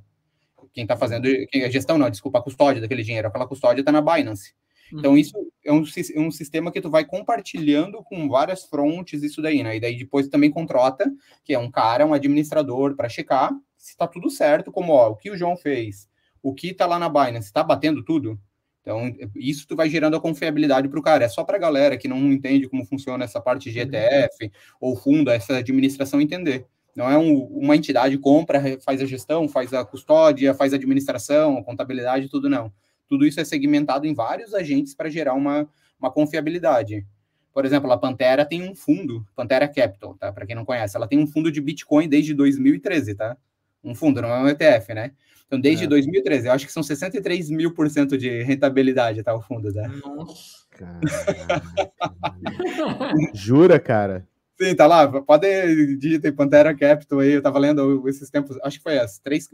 quem 0.73 0.83
está 0.83 0.97
fazendo 0.97 1.27
a 1.27 1.69
gestão, 1.69 1.97
não, 1.97 2.09
desculpa, 2.09 2.39
a 2.39 2.41
custódia 2.41 2.81
daquele 2.81 3.03
dinheiro, 3.03 3.27
aquela 3.27 3.47
custódia 3.47 3.81
está 3.81 3.91
na 3.91 4.01
Binance. 4.01 4.53
Então, 4.93 5.11
uhum. 5.11 5.17
isso 5.17 5.33
é 5.63 5.71
um, 5.71 5.83
é 6.15 6.19
um 6.19 6.31
sistema 6.31 6.71
que 6.71 6.81
tu 6.81 6.89
vai 6.89 7.05
compartilhando 7.05 8.03
com 8.03 8.27
várias 8.27 8.65
frontes, 8.65 9.23
isso 9.23 9.41
daí, 9.41 9.63
né? 9.63 9.77
E 9.77 9.79
daí 9.79 9.97
depois 9.97 10.27
também 10.27 10.51
contrata, 10.51 11.09
que 11.43 11.53
é 11.53 11.59
um 11.59 11.71
cara, 11.71 12.05
um 12.05 12.13
administrador, 12.13 12.95
para 12.95 13.07
checar 13.07 13.51
se 13.77 13.91
está 13.91 14.07
tudo 14.07 14.29
certo, 14.29 14.71
como 14.71 14.93
ó, 14.93 15.09
o 15.09 15.15
que 15.15 15.31
o 15.31 15.37
João 15.37 15.57
fez, 15.57 16.07
o 16.41 16.53
que 16.53 16.67
está 16.67 16.85
lá 16.85 16.99
na 16.99 17.09
Binance, 17.09 17.47
está 17.47 17.63
batendo 17.63 18.03
tudo? 18.03 18.39
Então, 18.81 19.15
isso 19.35 19.67
tu 19.67 19.75
vai 19.75 19.89
gerando 19.89 20.15
a 20.15 20.21
confiabilidade 20.21 20.87
para 20.87 20.99
o 20.99 21.03
cara. 21.03 21.25
É 21.25 21.29
só 21.29 21.43
para 21.43 21.55
a 21.55 21.59
galera 21.59 21.97
que 21.97 22.07
não 22.07 22.17
entende 22.31 22.67
como 22.67 22.85
funciona 22.85 23.23
essa 23.23 23.39
parte 23.39 23.71
de 23.71 23.79
ETF 23.79 24.43
uhum. 24.43 24.49
ou 24.79 24.95
fundo, 24.95 25.29
essa 25.29 25.57
administração 25.57 26.19
entender. 26.19 26.65
Não 26.95 27.09
é 27.09 27.17
um, 27.17 27.43
uma 27.45 27.75
entidade 27.75 28.17
compra, 28.17 28.61
faz 28.81 29.01
a 29.01 29.05
gestão, 29.05 29.47
faz 29.47 29.73
a 29.73 29.85
custódia, 29.85 30.53
faz 30.53 30.73
a 30.73 30.75
administração, 30.75 31.57
a 31.57 31.63
contabilidade, 31.63 32.29
tudo 32.29 32.49
não. 32.49 32.71
Tudo 33.07 33.25
isso 33.25 33.39
é 33.39 33.45
segmentado 33.45 34.05
em 34.05 34.13
vários 34.13 34.53
agentes 34.53 34.93
para 34.93 35.09
gerar 35.09 35.33
uma, 35.33 35.67
uma 35.99 36.11
confiabilidade. 36.11 37.05
Por 37.53 37.65
exemplo, 37.65 37.91
a 37.91 37.97
Pantera 37.97 38.45
tem 38.45 38.69
um 38.69 38.73
fundo, 38.73 39.25
Pantera 39.35 39.67
Capital, 39.67 40.15
tá? 40.15 40.31
Para 40.31 40.45
quem 40.45 40.55
não 40.55 40.63
conhece, 40.63 40.95
ela 40.95 41.07
tem 41.07 41.19
um 41.19 41.27
fundo 41.27 41.51
de 41.51 41.59
Bitcoin 41.59 42.07
desde 42.07 42.33
2013, 42.33 43.15
tá? 43.15 43.35
Um 43.83 43.93
fundo, 43.93 44.21
não 44.21 44.29
é 44.29 44.39
um 44.39 44.47
ETF, 44.47 44.93
né? 44.93 45.11
Então, 45.47 45.59
desde 45.59 45.83
é. 45.83 45.87
2013, 45.87 46.47
eu 46.47 46.53
acho 46.53 46.65
que 46.65 46.71
são 46.71 46.81
63 46.81 47.49
mil 47.49 47.73
por 47.73 47.89
cento 47.89 48.17
de 48.17 48.41
rentabilidade, 48.43 49.21
tá? 49.21 49.35
O 49.35 49.41
fundo, 49.41 49.73
tá? 49.73 49.85
Nossa, 49.89 50.61
Jura, 53.33 53.79
cara? 53.79 54.27
Sim, 54.61 54.75
tá 54.75 54.85
lá. 54.85 55.07
Pode 55.23 55.97
digitar 55.97 56.31
Pantera 56.35 56.75
Capital 56.75 57.19
aí. 57.19 57.31
Eu 57.31 57.41
tava 57.41 57.57
lendo 57.57 58.07
esses 58.07 58.29
tempos, 58.29 58.59
acho 58.61 58.77
que 58.77 58.83
foi 58.83 58.99
as 58.99 59.17
três, 59.17 59.49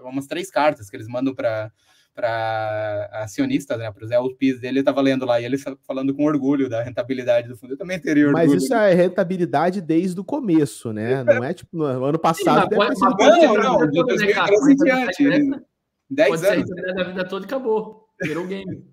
umas 0.00 0.26
três 0.26 0.50
cartas 0.50 0.90
que 0.90 0.96
eles 0.96 1.06
mandam 1.06 1.32
para 1.32 1.70
para 2.12 3.08
acionistas, 3.12 3.78
né, 3.78 3.92
para 3.92 4.04
os 4.04 4.10
LPs 4.10 4.58
dele, 4.58 4.78
eu 4.78 4.80
estava 4.80 5.00
lendo 5.00 5.24
lá, 5.24 5.40
e 5.40 5.44
ele 5.44 5.56
falando 5.86 6.12
com 6.12 6.24
orgulho 6.24 6.68
da 6.68 6.82
rentabilidade 6.82 7.46
do 7.46 7.56
fundo. 7.56 7.74
Eu 7.74 7.78
também 7.78 7.96
teria 7.96 8.26
orgulho. 8.26 8.44
Mas 8.44 8.60
isso 8.60 8.74
é 8.74 8.92
rentabilidade 8.92 9.80
desde 9.80 10.18
o 10.18 10.24
começo, 10.24 10.92
né? 10.92 11.22
Não 11.22 11.44
é 11.44 11.54
tipo 11.54 11.76
no 11.76 11.84
ano 11.84 12.18
passado. 12.18 12.62
Sim, 12.62 12.68
deve 12.70 12.96
pode, 12.96 13.46
não, 13.46 13.78
não, 13.78 13.88
de 13.88 14.04
2013 14.04 14.72
em 14.72 14.76
diante. 14.76 15.62
10 16.10 16.44
anos. 16.44 16.70
da 16.96 17.04
vida 17.04 17.24
toda 17.24 17.46
acabou. 17.46 18.08
Zerou 18.26 18.46
o 18.46 18.48
game. 18.48 18.84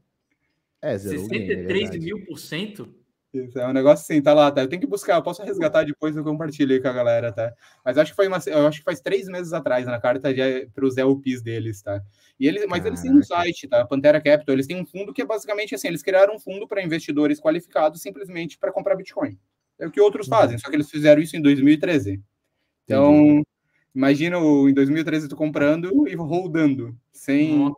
É, 0.79 0.95
zerou 0.95 1.25
63 1.25 1.89
game, 1.89 1.95
é 1.95 2.05
mil 2.05 2.25
por 2.27 2.37
cento 2.37 2.93
isso 3.35 3.59
é 3.59 3.67
um 3.67 3.73
negócio 3.73 4.03
assim, 4.03 4.21
tá 4.21 4.33
lá, 4.33 4.51
tá? 4.51 4.61
Eu 4.61 4.67
tenho 4.67 4.81
que 4.81 4.87
buscar, 4.87 5.15
eu 5.15 5.23
posso 5.23 5.43
resgatar 5.43 5.83
depois 5.83 6.15
eu 6.15 6.23
compartilho 6.23 6.73
aí 6.73 6.81
com 6.81 6.87
a 6.87 6.93
galera, 6.93 7.31
tá? 7.31 7.53
Mas 7.83 7.97
acho 7.97 8.11
que 8.11 8.15
foi 8.15 8.27
uma, 8.27 8.39
eu 8.47 8.67
acho 8.67 8.79
que 8.79 8.83
faz 8.83 8.99
três 9.01 9.27
meses 9.27 9.53
atrás 9.53 9.85
na 9.85 9.99
carta 9.99 10.29
para 10.73 10.85
os 10.85 10.97
LPs 10.97 11.41
deles, 11.41 11.81
tá? 11.81 12.01
E 12.39 12.47
eles, 12.47 12.65
mas 12.67 12.85
eles 12.85 13.01
têm 13.01 13.11
um 13.11 13.23
site, 13.23 13.67
tá? 13.67 13.85
Pantera 13.85 14.21
Capital, 14.21 14.53
eles 14.53 14.67
têm 14.67 14.79
um 14.79 14.85
fundo 14.85 15.13
que 15.13 15.21
é 15.21 15.25
basicamente 15.25 15.75
assim, 15.75 15.87
eles 15.87 16.01
criaram 16.01 16.35
um 16.35 16.39
fundo 16.39 16.67
para 16.67 16.83
investidores 16.83 17.39
qualificados 17.39 18.01
simplesmente 18.01 18.57
para 18.57 18.71
comprar 18.71 18.95
Bitcoin. 18.95 19.37
É 19.77 19.87
o 19.87 19.91
que 19.91 19.99
outros 19.99 20.27
uhum. 20.27 20.35
fazem, 20.35 20.57
só 20.57 20.69
que 20.69 20.75
eles 20.75 20.89
fizeram 20.89 21.21
isso 21.21 21.35
em 21.35 21.41
2013. 21.41 22.21
Então, 22.83 23.13
Entendi. 23.13 23.43
imagina 23.93 24.37
em 24.37 24.73
2013 24.73 25.27
tu 25.27 25.35
comprando 25.35 26.07
e 26.07 26.15
rodando, 26.15 26.95
sem... 27.11 27.73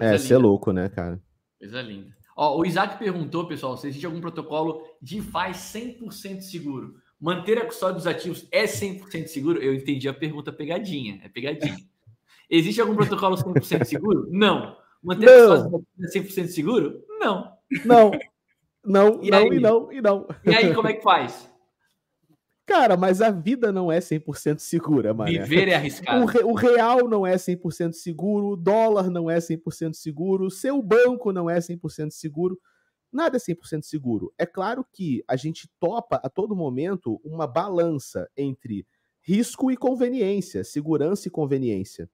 É, 0.00 0.16
ser 0.18 0.34
é 0.34 0.38
louco, 0.38 0.72
né, 0.72 0.88
cara? 0.88 1.20
Coisa 1.58 1.80
linda. 1.82 2.21
Ó, 2.36 2.58
o 2.58 2.64
Isaac 2.64 2.98
perguntou, 2.98 3.46
pessoal, 3.46 3.76
se 3.76 3.88
existe 3.88 4.06
algum 4.06 4.20
protocolo 4.20 4.82
DeFi 5.00 5.52
100% 5.52 6.40
seguro. 6.40 6.96
Manter 7.20 7.58
a 7.58 7.66
custódia 7.66 7.94
dos 7.94 8.06
ativos 8.06 8.48
é 8.50 8.64
100% 8.64 9.26
seguro? 9.26 9.62
Eu 9.62 9.74
entendi 9.74 10.08
a 10.08 10.14
pergunta 10.14 10.52
pegadinha. 10.52 11.20
É 11.22 11.28
pegadinha. 11.28 11.76
Existe 12.50 12.80
algum 12.80 12.96
protocolo 12.96 13.36
100% 13.36 13.84
seguro? 13.84 14.26
Não. 14.30 14.76
Manter 15.02 15.26
não. 15.26 15.32
a 15.32 15.56
custódia 15.56 15.86
dos 15.96 16.08
ativos 16.08 16.38
é 16.38 16.42
100% 16.42 16.48
seguro? 16.48 17.04
Não. 17.20 17.52
Não. 17.84 18.10
Não, 18.84 19.22
e 19.22 19.30
não, 19.30 19.38
aí? 19.38 19.48
e 19.48 19.60
não, 19.60 19.92
e 19.92 20.00
não. 20.00 20.26
E 20.44 20.54
aí, 20.54 20.74
como 20.74 20.88
é 20.88 20.94
que 20.94 21.02
faz? 21.02 21.51
Cara, 22.64 22.96
mas 22.96 23.20
a 23.20 23.30
vida 23.30 23.72
não 23.72 23.90
é 23.90 23.98
100% 23.98 24.60
segura, 24.60 25.12
mano. 25.12 25.30
Viver 25.30 25.68
é 25.68 25.74
arriscado. 25.74 26.22
O, 26.22 26.26
re, 26.26 26.38
o, 26.40 26.52
real 26.52 27.08
não 27.08 27.26
é 27.26 27.34
100% 27.34 27.92
seguro, 27.92 28.50
o 28.50 28.56
dólar 28.56 29.10
não 29.10 29.28
é 29.28 29.38
100% 29.38 29.94
seguro, 29.94 30.46
o 30.46 30.50
seu 30.50 30.80
banco 30.80 31.32
não 31.32 31.50
é 31.50 31.58
100% 31.58 32.10
seguro. 32.10 32.58
Nada 33.12 33.36
é 33.36 33.40
100% 33.40 33.82
seguro. 33.82 34.32
É 34.38 34.46
claro 34.46 34.86
que 34.92 35.24
a 35.28 35.36
gente 35.36 35.68
topa 35.80 36.20
a 36.22 36.30
todo 36.30 36.56
momento 36.56 37.20
uma 37.24 37.46
balança 37.46 38.28
entre 38.36 38.86
risco 39.20 39.70
e 39.70 39.76
conveniência, 39.76 40.64
segurança 40.64 41.28
e 41.28 41.30
conveniência. 41.30 42.08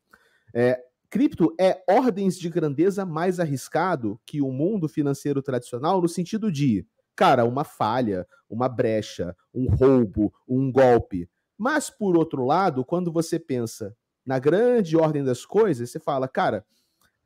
É, 0.54 0.80
cripto 1.10 1.54
é 1.60 1.82
ordens 1.88 2.38
de 2.38 2.48
grandeza 2.48 3.04
mais 3.04 3.38
arriscado 3.38 4.18
que 4.26 4.40
o 4.40 4.50
mundo 4.50 4.88
financeiro 4.88 5.42
tradicional 5.42 6.00
no 6.00 6.08
sentido 6.08 6.50
de 6.50 6.86
cara, 7.18 7.44
uma 7.44 7.64
falha, 7.64 8.24
uma 8.48 8.68
brecha, 8.68 9.36
um 9.52 9.68
roubo, 9.68 10.32
um 10.46 10.70
golpe. 10.70 11.28
Mas, 11.58 11.90
por 11.90 12.16
outro 12.16 12.44
lado, 12.44 12.84
quando 12.84 13.10
você 13.10 13.40
pensa 13.40 13.92
na 14.24 14.38
grande 14.38 14.96
ordem 14.96 15.24
das 15.24 15.44
coisas, 15.44 15.90
você 15.90 15.98
fala, 15.98 16.28
cara, 16.28 16.64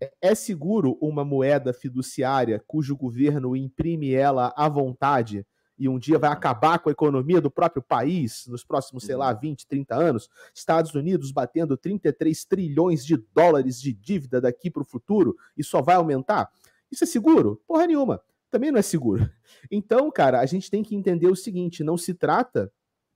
é, 0.01 0.11
é 0.23 0.35
seguro 0.35 0.97
uma 0.99 1.27
moeda 1.27 1.75
fiduciária 1.75 2.59
cujo 2.67 2.97
governo 2.97 3.55
imprime 3.55 4.15
ela 4.15 4.55
à 4.57 4.67
vontade 4.67 5.47
e 5.79 5.91
um 5.91 5.99
dia 5.99 6.19
vai 6.19 6.31
acabar 6.31 6.79
com 6.79 6.89
a 6.89 6.93
economia 6.93 7.41
do 7.43 7.51
próprio 7.51 7.83
país 7.83 8.47
nos 8.47 8.65
próximos, 8.65 9.05
sei 9.05 9.17
lá, 9.17 9.31
20, 9.35 9.61
uhum. 9.61 9.69
30 9.69 9.95
anos? 9.95 10.31
Estados 10.55 10.95
Unidos 10.95 11.31
batendo 11.31 11.77
33 11.77 12.47
trilhões 12.47 13.05
de 13.05 13.19
dólares 13.35 13.79
de 13.79 13.93
dívida 13.93 14.41
daqui 14.41 14.71
para 14.71 14.83
o 14.83 14.87
futuro 14.87 15.37
e 15.55 15.63
só 15.63 15.83
vai 15.83 15.97
aumentar? 15.97 16.51
Isso 16.91 17.05
é 17.05 17.07
seguro? 17.07 17.61
Porra 17.67 17.87
nenhuma 17.87 18.23
também 18.53 18.71
não 18.71 18.79
é 18.79 18.83
seguro. 18.83 19.29
Então, 19.71 20.11
cara, 20.11 20.41
a 20.41 20.47
gente 20.47 20.71
tem 20.71 20.83
que 20.83 20.95
entender 20.95 21.27
o 21.27 21.35
seguinte: 21.35 21.83
não 21.83 21.97
se 21.97 22.15
trata 22.15 22.71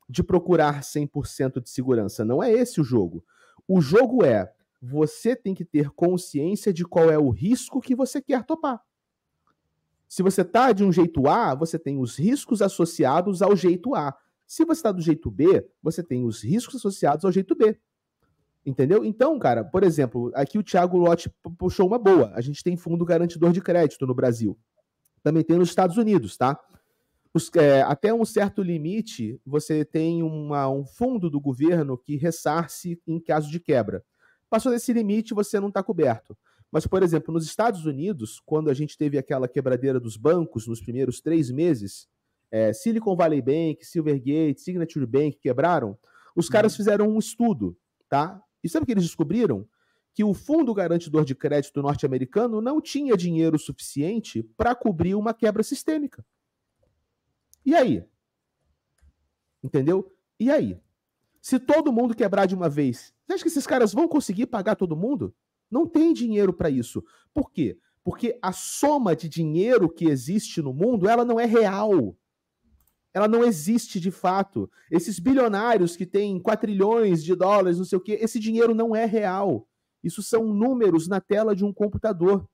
de 0.09 0.23
procurar 0.23 0.81
100% 0.81 1.63
de 1.63 1.69
segurança. 1.69 2.25
Não 2.25 2.43
é 2.43 2.51
esse 2.53 2.81
o 2.81 2.85
jogo. 2.85 3.25
O 3.69 3.81
jogo 3.81 4.25
é 4.25 4.51
você 4.81 5.37
tem 5.37 5.55
que 5.55 5.65
ter 5.65 5.91
consciência 5.91 6.73
de 6.73 6.85
qual 6.85 7.11
é 7.11 7.19
o 7.19 7.31
risco 7.31 7.81
que 7.81 7.95
você 7.95 8.21
quer 8.21 8.45
topar. 8.45 8.81
Se 10.09 10.23
você 10.23 10.43
está 10.43 10.73
de 10.73 10.85
um 10.85 10.93
jeito 10.93 11.27
A, 11.27 11.55
você 11.55 11.79
tem 11.79 11.99
os 11.99 12.17
riscos 12.17 12.63
associados 12.63 13.43
ao 13.43 13.57
jeito 13.57 13.95
A. 13.95 14.17
Se 14.47 14.65
você 14.65 14.79
está 14.79 14.93
do 14.93 15.03
jeito 15.03 15.31
B, 15.31 15.67
você 15.83 16.03
tem 16.03 16.25
os 16.25 16.43
riscos 16.43 16.77
associados 16.77 17.25
ao 17.25 17.33
jeito 17.33 17.57
B. 17.57 17.77
Entendeu? 18.65 19.05
Então, 19.05 19.37
cara, 19.39 19.65
por 19.65 19.83
exemplo, 19.83 20.31
aqui 20.35 20.59
o 20.59 20.63
Thiago 20.63 20.97
Lotti 20.97 21.29
puxou 21.59 21.89
uma 21.89 21.99
boa. 21.99 22.31
A 22.35 22.41
gente 22.41 22.63
tem 22.63 22.77
fundo 22.77 23.05
garantidor 23.05 23.53
de 23.53 23.61
crédito 23.61 24.07
no 24.07 24.15
Brasil 24.15 24.57
também 25.23 25.43
tem 25.43 25.59
nos 25.59 25.69
Estados 25.69 25.97
Unidos, 25.97 26.37
tá? 26.37 26.59
Os, 27.35 27.51
é, 27.55 27.83
até 27.83 28.15
um 28.15 28.25
certo 28.25 28.63
limite, 28.63 29.41
você 29.45 29.85
tem 29.85 30.23
uma, 30.23 30.69
um 30.69 30.87
fundo 30.87 31.29
do 31.29 31.41
governo 31.41 31.99
que 31.99 32.17
ressarce 32.17 33.01
em 33.07 33.21
caso 33.21 33.51
de 33.51 33.61
quebra. 33.61 34.03
Passou 34.49 34.73
desse 34.73 34.93
limite, 34.93 35.35
você 35.35 35.61
não 35.61 35.69
está 35.69 35.83
coberto. 35.83 36.37
Mas, 36.71 36.87
por 36.87 37.03
exemplo, 37.03 37.33
nos 37.33 37.45
Estados 37.45 37.85
Unidos, 37.85 38.41
quando 38.45 38.71
a 38.71 38.75
gente 38.75 38.97
teve 38.97 39.19
aquela 39.19 39.49
quebradeira 39.49 40.01
dos 40.01 40.17
bancos 40.17 40.67
nos 40.67 40.81
primeiros 40.81 41.21
três 41.21 41.51
meses, 41.51 42.09
é, 42.51 42.73
Silicon 42.73 43.17
Valley 43.17 43.43
Bank, 43.43 43.85
Silvergate, 43.85 44.61
Signature 44.61 45.07
Bank 45.07 45.39
quebraram, 45.39 45.97
os 46.35 46.49
caras 46.49 46.73
uhum. 46.73 46.77
fizeram 46.77 47.09
um 47.09 47.19
estudo, 47.19 47.77
tá? 48.09 48.41
E 48.63 48.69
sabe 48.69 48.85
o 48.85 48.87
que 48.87 48.93
eles 48.93 49.05
descobriram? 49.05 49.67
Que 50.17 50.25
o 50.25 50.33
Fundo 50.33 50.73
Garantidor 50.73 51.27
de 51.27 51.35
Crédito 51.35 51.83
norte-americano 51.83 52.63
não 52.63 52.81
tinha 52.81 53.15
dinheiro 53.19 53.59
suficiente 53.59 54.43
para 54.57 54.75
cobrir 54.75 55.15
uma 55.15 55.35
quebra 55.35 55.63
sistêmica. 55.63 56.25
E 57.67 57.75
aí? 57.75 58.03
Entendeu? 59.63 60.11
E 60.41 60.51
aí? 60.51 60.81
Se 61.43 61.59
todo 61.59 61.93
mundo 61.93 62.17
quebrar 62.17 62.47
de 62.47 62.55
uma 62.55 62.67
vez, 62.67 63.13
você 63.27 63.35
acha 63.35 63.43
que 63.45 63.49
esses 63.51 63.67
caras 63.67 63.93
vão 63.93 64.09
conseguir 64.09 64.47
pagar 64.47 64.75
todo 64.75 64.97
mundo? 64.97 65.35
Não 65.71 65.87
tem 65.87 66.15
dinheiro 66.15 66.51
para 66.51 66.71
isso. 66.71 67.05
Por 67.35 67.53
quê? 67.53 67.79
Porque 68.03 68.39
a 68.41 68.53
soma 68.53 69.15
de 69.15 69.29
dinheiro 69.29 69.87
que 69.87 70.07
existe 70.07 70.63
no 70.63 70.73
mundo, 70.73 71.07
ela 71.07 71.27
não 71.27 71.39
é 71.39 71.45
real. 71.45 72.17
Ela 73.13 73.29
não 73.29 73.45
existe 73.45 74.01
de 74.01 74.11
fato. 74.11 74.71
Esses 74.91 75.19
bilionários 75.19 75.95
que 75.95 76.07
têm 76.07 76.41
quatrilhões 76.41 77.23
de 77.23 77.35
dólares, 77.35 77.77
não 77.77 77.85
sei 77.85 77.99
o 77.99 78.01
quê, 78.01 78.19
esse 78.19 78.41
dinheiro 78.41 78.75
não 78.75 78.97
é 78.97 79.05
real. 79.05 79.69
Isso 80.07 80.23
são 80.23 80.47
números 80.53 81.09
na 81.09 81.21
tela 81.21 81.55
de 81.55 81.65
um 81.65 81.73
computador. 81.73 82.49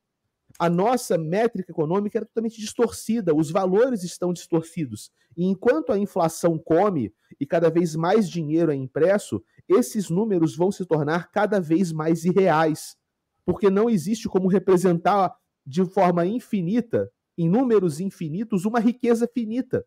A 0.59 0.68
nossa 0.68 1.16
métrica 1.16 1.70
econômica 1.70 2.18
é 2.18 2.24
totalmente 2.24 2.61
distorcida, 2.61 3.34
os 3.34 3.50
valores 3.50 4.03
estão 4.03 4.32
distorcidos. 4.32 5.11
E 5.36 5.44
enquanto 5.44 5.92
a 5.92 5.98
inflação 5.98 6.59
come 6.59 7.12
e 7.40 7.46
cada 7.46 7.70
vez 7.70 7.94
mais 7.94 8.28
dinheiro 8.28 8.72
é 8.72 8.74
impresso, 8.74 9.42
esses 9.68 10.11
números 10.11 10.57
vão 10.57 10.72
se 10.72 10.84
tornar 10.84 11.30
cada 11.30 11.61
vez 11.61 11.92
mais 11.92 12.24
irreais 12.24 12.96
porque 13.44 13.70
não 13.70 13.90
existe 13.90 14.28
como 14.28 14.48
representar 14.48 15.34
de 15.66 15.84
forma 15.84 16.26
infinita, 16.26 17.11
em 17.36 17.48
números 17.48 18.00
infinitos, 18.00 18.64
uma 18.64 18.80
riqueza 18.80 19.28
finita. 19.32 19.84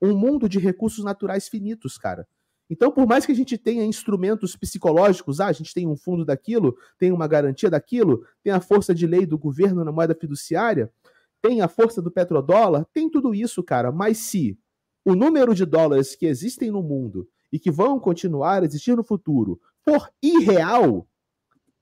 Um 0.00 0.16
mundo 0.16 0.48
de 0.48 0.58
recursos 0.58 1.04
naturais 1.04 1.48
finitos, 1.48 1.96
cara. 1.96 2.26
Então, 2.70 2.90
por 2.90 3.06
mais 3.06 3.24
que 3.24 3.32
a 3.32 3.34
gente 3.34 3.56
tenha 3.56 3.84
instrumentos 3.84 4.54
psicológicos, 4.54 5.40
ah, 5.40 5.46
a 5.46 5.52
gente 5.52 5.72
tem 5.72 5.86
um 5.86 5.96
fundo 5.96 6.24
daquilo, 6.24 6.76
tem 6.98 7.10
uma 7.12 7.26
garantia 7.26 7.70
daquilo, 7.70 8.24
tem 8.42 8.52
a 8.52 8.60
força 8.60 8.94
de 8.94 9.06
lei 9.06 9.24
do 9.24 9.38
governo 9.38 9.84
na 9.84 9.90
moeda 9.92 10.14
fiduciária, 10.14 10.92
tem 11.40 11.60
a 11.62 11.68
força 11.68 12.02
do 12.02 12.10
petrodólar, 12.10 12.84
tem 12.92 13.08
tudo 13.08 13.34
isso, 13.34 13.62
cara. 13.62 13.90
Mas 13.90 14.18
se 14.18 14.58
o 15.04 15.14
número 15.14 15.54
de 15.54 15.64
dólares 15.64 16.14
que 16.14 16.26
existem 16.26 16.70
no 16.70 16.82
mundo 16.82 17.26
e 17.50 17.58
que 17.58 17.70
vão 17.70 17.98
continuar 17.98 18.62
a 18.62 18.66
existir 18.66 18.94
no 18.94 19.02
futuro 19.02 19.58
for 19.82 20.10
irreal, 20.22 21.08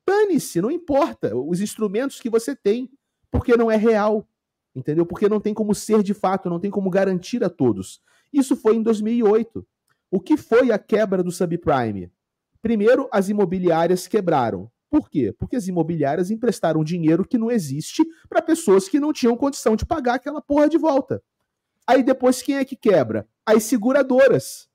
Dane-se, 0.07 0.61
não 0.61 0.71
importa 0.71 1.37
os 1.37 1.61
instrumentos 1.61 2.21
que 2.21 2.31
você 2.31 2.55
tem, 2.55 2.89
porque 3.29 3.57
não 3.57 3.69
é 3.69 3.77
real, 3.77 4.29
entendeu? 4.75 5.05
Porque 5.05 5.29
não 5.29 5.41
tem 5.41 5.53
como 5.53 5.75
ser 5.75 6.03
de 6.05 6.15
fato, 6.15 6.49
não 6.49 6.61
tem 6.61 6.71
como 6.71 6.89
garantir 6.89 7.43
a 7.43 7.51
todos. 7.51 8.01
Isso 8.33 8.55
foi 8.55 8.77
em 8.77 8.83
2008. 8.83 9.67
O 10.11 10.21
que 10.21 10.37
foi 10.37 10.71
a 10.71 10.79
quebra 10.79 11.23
do 11.23 11.31
subprime? 11.31 12.11
Primeiro, 12.63 13.09
as 13.13 13.29
imobiliárias 13.29 14.07
quebraram. 14.07 14.71
Por 14.91 15.11
quê? 15.11 15.35
Porque 15.39 15.57
as 15.57 15.67
imobiliárias 15.69 16.31
emprestaram 16.31 16.85
dinheiro 16.85 17.27
que 17.27 17.39
não 17.39 17.51
existe 17.51 18.05
para 18.29 18.41
pessoas 18.43 18.89
que 18.89 19.01
não 19.01 19.13
tinham 19.13 19.37
condição 19.37 19.77
de 19.77 19.85
pagar 19.85 20.15
aquela 20.15 20.41
porra 20.41 20.69
de 20.69 20.79
volta. 20.79 21.23
Aí 21.87 22.03
depois 22.03 22.43
quem 22.43 22.57
é 22.57 22.65
que 22.65 22.77
quebra? 22.77 23.29
As 23.45 23.65
seguradoras, 23.65 24.69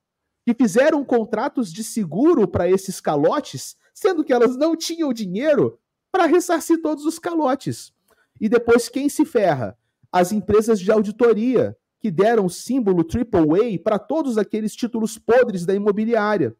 que 0.45 0.53
fizeram 0.53 1.03
contratos 1.03 1.71
de 1.71 1.83
seguro 1.83 2.47
para 2.47 2.69
esses 2.69 2.99
calotes 2.99 3.75
sendo 3.93 4.23
que 4.23 4.33
elas 4.33 4.55
não 4.55 4.75
tinham 4.75 5.13
dinheiro 5.13 5.79
para 6.11 6.25
ressarcir 6.25 6.81
todos 6.81 7.05
os 7.05 7.19
calotes. 7.19 7.93
E 8.39 8.49
depois 8.49 8.89
quem 8.89 9.07
se 9.07 9.25
ferra? 9.25 9.77
As 10.11 10.31
empresas 10.31 10.79
de 10.79 10.91
auditoria, 10.91 11.77
que 12.01 12.09
deram 12.09 12.49
símbolo 12.49 13.05
AAA 13.07 13.79
para 13.81 13.99
todos 13.99 14.39
aqueles 14.39 14.75
títulos 14.75 15.19
podres 15.19 15.65
da 15.67 15.75
imobiliária. 15.75 16.55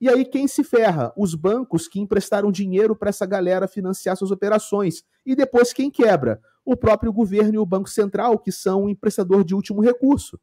E 0.00 0.08
aí 0.08 0.24
quem 0.24 0.48
se 0.48 0.64
ferra? 0.64 1.12
Os 1.16 1.36
bancos 1.36 1.86
que 1.86 2.00
emprestaram 2.00 2.50
dinheiro 2.50 2.96
para 2.96 3.08
essa 3.08 3.24
galera 3.24 3.68
financiar 3.68 4.16
suas 4.16 4.32
operações. 4.32 5.04
E 5.24 5.36
depois 5.36 5.72
quem 5.72 5.88
quebra? 5.88 6.40
O 6.64 6.76
próprio 6.76 7.12
governo 7.12 7.54
e 7.54 7.58
o 7.58 7.66
Banco 7.66 7.88
Central, 7.88 8.38
que 8.38 8.50
são 8.50 8.84
o 8.84 8.88
emprestador 8.88 9.44
de 9.44 9.54
último 9.54 9.80
recurso. 9.80 10.38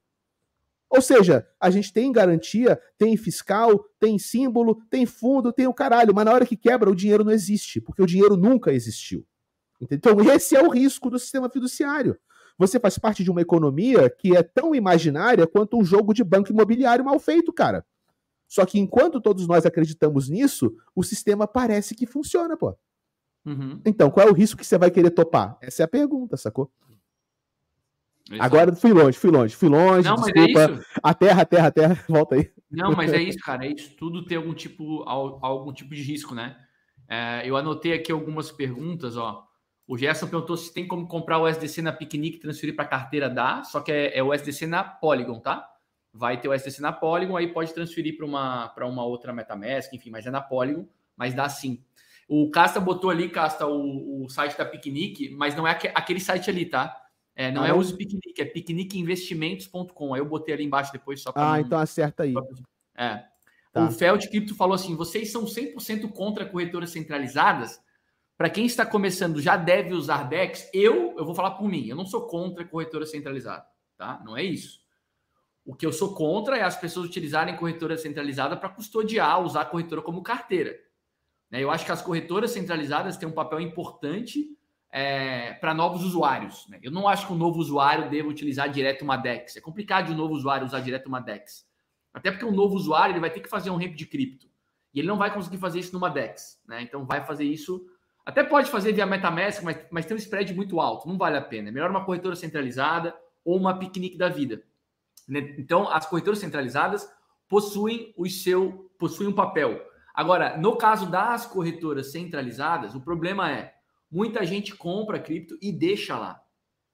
Ou 0.90 1.02
seja, 1.02 1.46
a 1.60 1.70
gente 1.70 1.92
tem 1.92 2.12
garantia, 2.12 2.80
tem 2.98 3.16
fiscal, 3.18 3.86
tem 4.00 4.18
símbolo, 4.18 4.82
tem 4.90 5.06
fundo, 5.06 5.52
tem 5.52 5.68
o 5.68 5.74
caralho, 5.74 6.16
mas 6.16 6.26
na 6.26 6.32
hora 6.32 6.46
que 6.46 6.56
quebra, 6.56 6.90
o 6.90 6.96
dinheiro 6.96 7.24
não 7.24 7.32
existe, 7.32 7.80
porque 7.82 8.02
o 8.02 8.08
dinheiro 8.08 8.38
nunca 8.38 8.72
existiu. 8.72 9.26
Então, 9.92 10.20
esse 10.34 10.56
é 10.56 10.64
o 10.64 10.70
risco 10.70 11.10
do 11.10 11.20
sistema 11.20 11.50
fiduciário. 11.50 12.18
Você 12.60 12.78
faz 12.78 13.00
parte 13.00 13.24
de 13.24 13.32
uma 13.32 13.42
economia 13.42 14.10
que 14.10 14.36
é 14.36 14.44
tão 14.44 14.76
imaginária 14.76 15.48
quanto 15.48 15.78
um 15.78 15.86
jogo 15.86 16.14
de 16.14 16.26
banco 16.26 16.52
imobiliário 16.52 17.06
mal 17.06 17.18
feito, 17.18 17.54
cara. 17.54 17.86
Só 18.50 18.66
que 18.66 18.78
enquanto 18.78 19.22
todos 19.22 19.48
nós 19.48 19.66
acreditamos 19.66 20.28
nisso, 20.28 20.76
o 20.94 21.02
sistema 21.02 21.48
parece 21.48 21.96
que 21.96 22.06
funciona, 22.06 22.58
pô. 22.58 22.78
Uhum. 23.46 23.80
Então, 23.86 24.12
qual 24.12 24.28
é 24.28 24.30
o 24.30 24.34
risco 24.34 24.60
que 24.60 24.66
você 24.66 24.78
vai 24.78 24.92
querer 24.92 25.12
topar? 25.12 25.58
Essa 25.62 25.84
é 25.84 25.86
a 25.86 25.88
pergunta, 25.88 26.36
sacou? 26.36 26.70
Exato. 28.30 28.44
Agora 28.44 28.76
fui 28.76 28.92
longe, 28.92 29.18
fui 29.18 29.32
longe, 29.32 29.56
fui 29.56 29.70
longe, 29.70 30.08
não, 30.08 30.16
é 30.28 30.32
desculpa. 30.34 30.62
É 30.62 31.00
a 31.02 31.14
terra, 31.14 31.42
a 31.42 31.46
terra, 31.46 31.68
a 31.68 31.72
terra, 31.72 32.06
volta 32.10 32.36
aí. 32.36 32.52
Não, 32.70 32.92
mas 32.92 33.14
é 33.14 33.22
isso, 33.22 33.40
cara. 33.40 33.66
É 33.66 33.72
isso. 33.72 33.96
Tudo 33.96 34.26
tem 34.26 34.38
algum 34.38 34.54
tipo, 34.54 35.04
algum 35.08 35.72
tipo 35.72 35.96
de 35.96 36.02
risco, 36.02 36.36
né? 36.36 36.58
É, 37.08 37.42
eu 37.50 37.56
anotei 37.56 37.94
aqui 37.94 38.12
algumas 38.12 38.52
perguntas, 38.52 39.16
ó. 39.16 39.49
O 39.90 39.98
Gerson 39.98 40.28
perguntou 40.28 40.56
se 40.56 40.72
tem 40.72 40.88
como 40.88 41.08
comprar 41.08 41.40
o 41.40 41.48
SDC 41.48 41.82
na 41.82 41.92
Piquenique 41.92 42.38
e 42.38 42.40
transferir 42.40 42.76
para 42.76 42.86
carteira. 42.86 43.28
Dá, 43.28 43.64
só 43.64 43.80
que 43.80 43.92
é, 43.92 44.20
é, 44.20 44.22
o 44.22 44.32
SDC 44.32 44.68
na 44.68 44.84
Polygon, 44.84 45.40
tá? 45.40 45.68
Vai 46.14 46.40
ter 46.40 46.48
o 46.48 46.54
SDC 46.54 46.80
na 46.80 46.94
Polygon, 46.94 47.36
aí 47.36 47.48
pode 47.48 47.74
transferir 47.74 48.16
para 48.16 48.24
uma, 48.24 48.72
uma 48.84 49.04
outra 49.04 49.34
MetaMask, 49.34 49.92
enfim, 49.92 50.12
mas 50.12 50.28
é 50.28 50.30
na 50.30 50.42
Polygon, 50.42 50.88
mas 51.18 51.34
dá 51.34 51.50
sim. 51.50 51.84
O 52.28 52.52
Casta 52.52 52.80
botou 52.80 53.10
ali, 53.10 53.30
Casta, 53.30 53.66
o, 53.66 54.26
o 54.26 54.30
site 54.30 54.56
da 54.56 54.64
Piquenique, 54.64 55.30
mas 55.32 55.56
não 55.56 55.68
é 55.68 55.72
aquele 55.72 56.20
site 56.20 56.52
ali, 56.52 56.68
tá? 56.68 56.96
É, 57.36 57.52
não 57.52 57.64
ah, 57.64 57.70
é 57.70 57.74
o 57.74 57.84
Piquenique, 57.84 58.40
é 58.40 58.46
piqueniqueinvestimentos.com. 58.46 60.14
Aí 60.14 60.22
eu 60.22 60.26
botei 60.26 60.54
ali 60.54 60.66
embaixo 60.66 60.94
depois 60.94 61.20
só 61.20 61.32
para. 61.32 61.42
Ah, 61.42 61.54
não... 61.54 61.66
então 61.66 61.80
acerta 61.80 62.22
aí. 62.22 62.36
É. 62.96 63.24
Tá. 63.74 63.86
O 63.86 63.92
Feld 63.92 64.30
Crypto 64.30 64.54
falou 64.54 64.76
assim: 64.76 64.96
vocês 64.96 65.32
são 65.32 65.46
100% 65.46 66.12
contra 66.12 66.46
corretoras 66.46 66.92
centralizadas. 66.92 67.82
Para 68.40 68.50
quem 68.50 68.66
está 68.66 68.86
começando, 68.86 69.42
já 69.42 69.58
deve 69.58 69.94
usar 69.94 70.24
DEX. 70.24 70.70
Eu, 70.74 71.14
eu 71.18 71.26
vou 71.26 71.36
falar 71.36 71.52
por 71.52 71.68
mim, 71.68 71.88
eu 71.88 71.96
não 71.98 72.06
sou 72.06 72.26
contra 72.26 72.64
corretora 72.64 73.06
centralizada, 73.06 73.66
tá? 73.98 74.22
Não 74.24 74.38
é 74.38 74.42
isso. 74.42 74.80
O 75.66 75.76
que 75.76 75.86
eu 75.86 75.92
sou 75.92 76.16
contra 76.16 76.58
é 76.58 76.64
as 76.64 76.78
pessoas 76.78 77.06
utilizarem 77.06 77.58
corretora 77.58 77.98
centralizada 77.98 78.56
para 78.56 78.70
custodiar, 78.70 79.44
usar 79.44 79.64
a 79.64 79.66
corretora 79.66 80.02
como 80.02 80.24
carteira. 80.24 80.74
Né? 81.52 81.62
Eu 81.62 81.70
acho 81.70 81.84
que 81.84 81.92
as 81.92 82.02
corretoras 82.02 82.52
centralizadas 82.52 83.18
têm 83.18 83.28
um 83.28 83.34
papel 83.34 83.60
importante 83.60 84.58
é, 84.90 85.56
para 85.56 85.74
novos 85.74 86.06
usuários. 86.06 86.66
Né? 86.70 86.80
Eu 86.82 86.92
não 86.92 87.10
acho 87.10 87.28
que 87.28 87.34
um 87.34 87.38
novo 87.38 87.60
usuário 87.60 88.10
deva 88.10 88.30
utilizar 88.30 88.70
direto 88.70 89.02
uma 89.02 89.18
DEX. 89.18 89.58
É 89.58 89.62
complicado 89.62 90.06
de 90.06 90.14
um 90.14 90.16
novo 90.18 90.34
usuário 90.34 90.66
usar 90.66 90.80
direto 90.80 91.08
uma 91.08 91.20
DEX. 91.20 91.68
Até 92.14 92.32
porque 92.32 92.46
um 92.46 92.56
novo 92.56 92.74
usuário 92.74 93.12
ele 93.12 93.20
vai 93.20 93.32
ter 93.32 93.42
que 93.42 93.50
fazer 93.50 93.70
um 93.70 93.76
ramp 93.76 93.96
de 93.96 94.06
cripto. 94.06 94.48
E 94.94 95.00
ele 95.00 95.10
não 95.10 95.18
vai 95.18 95.34
conseguir 95.34 95.58
fazer 95.58 95.80
isso 95.80 95.92
numa 95.92 96.10
DEX. 96.10 96.58
Né? 96.66 96.84
Então 96.84 97.06
vai 97.06 97.22
fazer 97.26 97.44
isso. 97.44 97.86
Até 98.30 98.44
pode 98.44 98.70
fazer 98.70 98.94
via 98.94 99.06
MetaMask, 99.06 99.64
mas, 99.64 99.78
mas 99.90 100.06
tem 100.06 100.16
um 100.16 100.20
spread 100.20 100.54
muito 100.54 100.80
alto. 100.80 101.08
Não 101.08 101.18
vale 101.18 101.38
a 101.38 101.42
pena. 101.42 101.70
É 101.70 101.72
melhor 101.72 101.90
uma 101.90 102.06
corretora 102.06 102.36
centralizada 102.36 103.16
ou 103.44 103.58
uma 103.58 103.78
piquenique 103.78 104.18
da 104.18 104.30
vida. 104.30 104.64
Né? 105.28 105.56
Então, 105.58 105.90
as 105.90 106.06
corretoras 106.06 106.40
centralizadas 106.40 107.10
possuem 107.48 108.14
o 108.18 108.28
seu 108.30 108.92
possuem 108.98 109.30
um 109.30 109.34
papel. 109.34 109.82
Agora, 110.14 110.58
no 110.58 110.76
caso 110.76 111.10
das 111.10 111.46
corretoras 111.46 112.12
centralizadas, 112.12 112.94
o 112.94 113.02
problema 113.02 113.50
é 113.50 113.74
Muita 114.12 114.44
gente 114.44 114.76
compra 114.76 115.20
cripto 115.20 115.58
e 115.62 115.72
deixa 115.72 116.18
lá. 116.18 116.42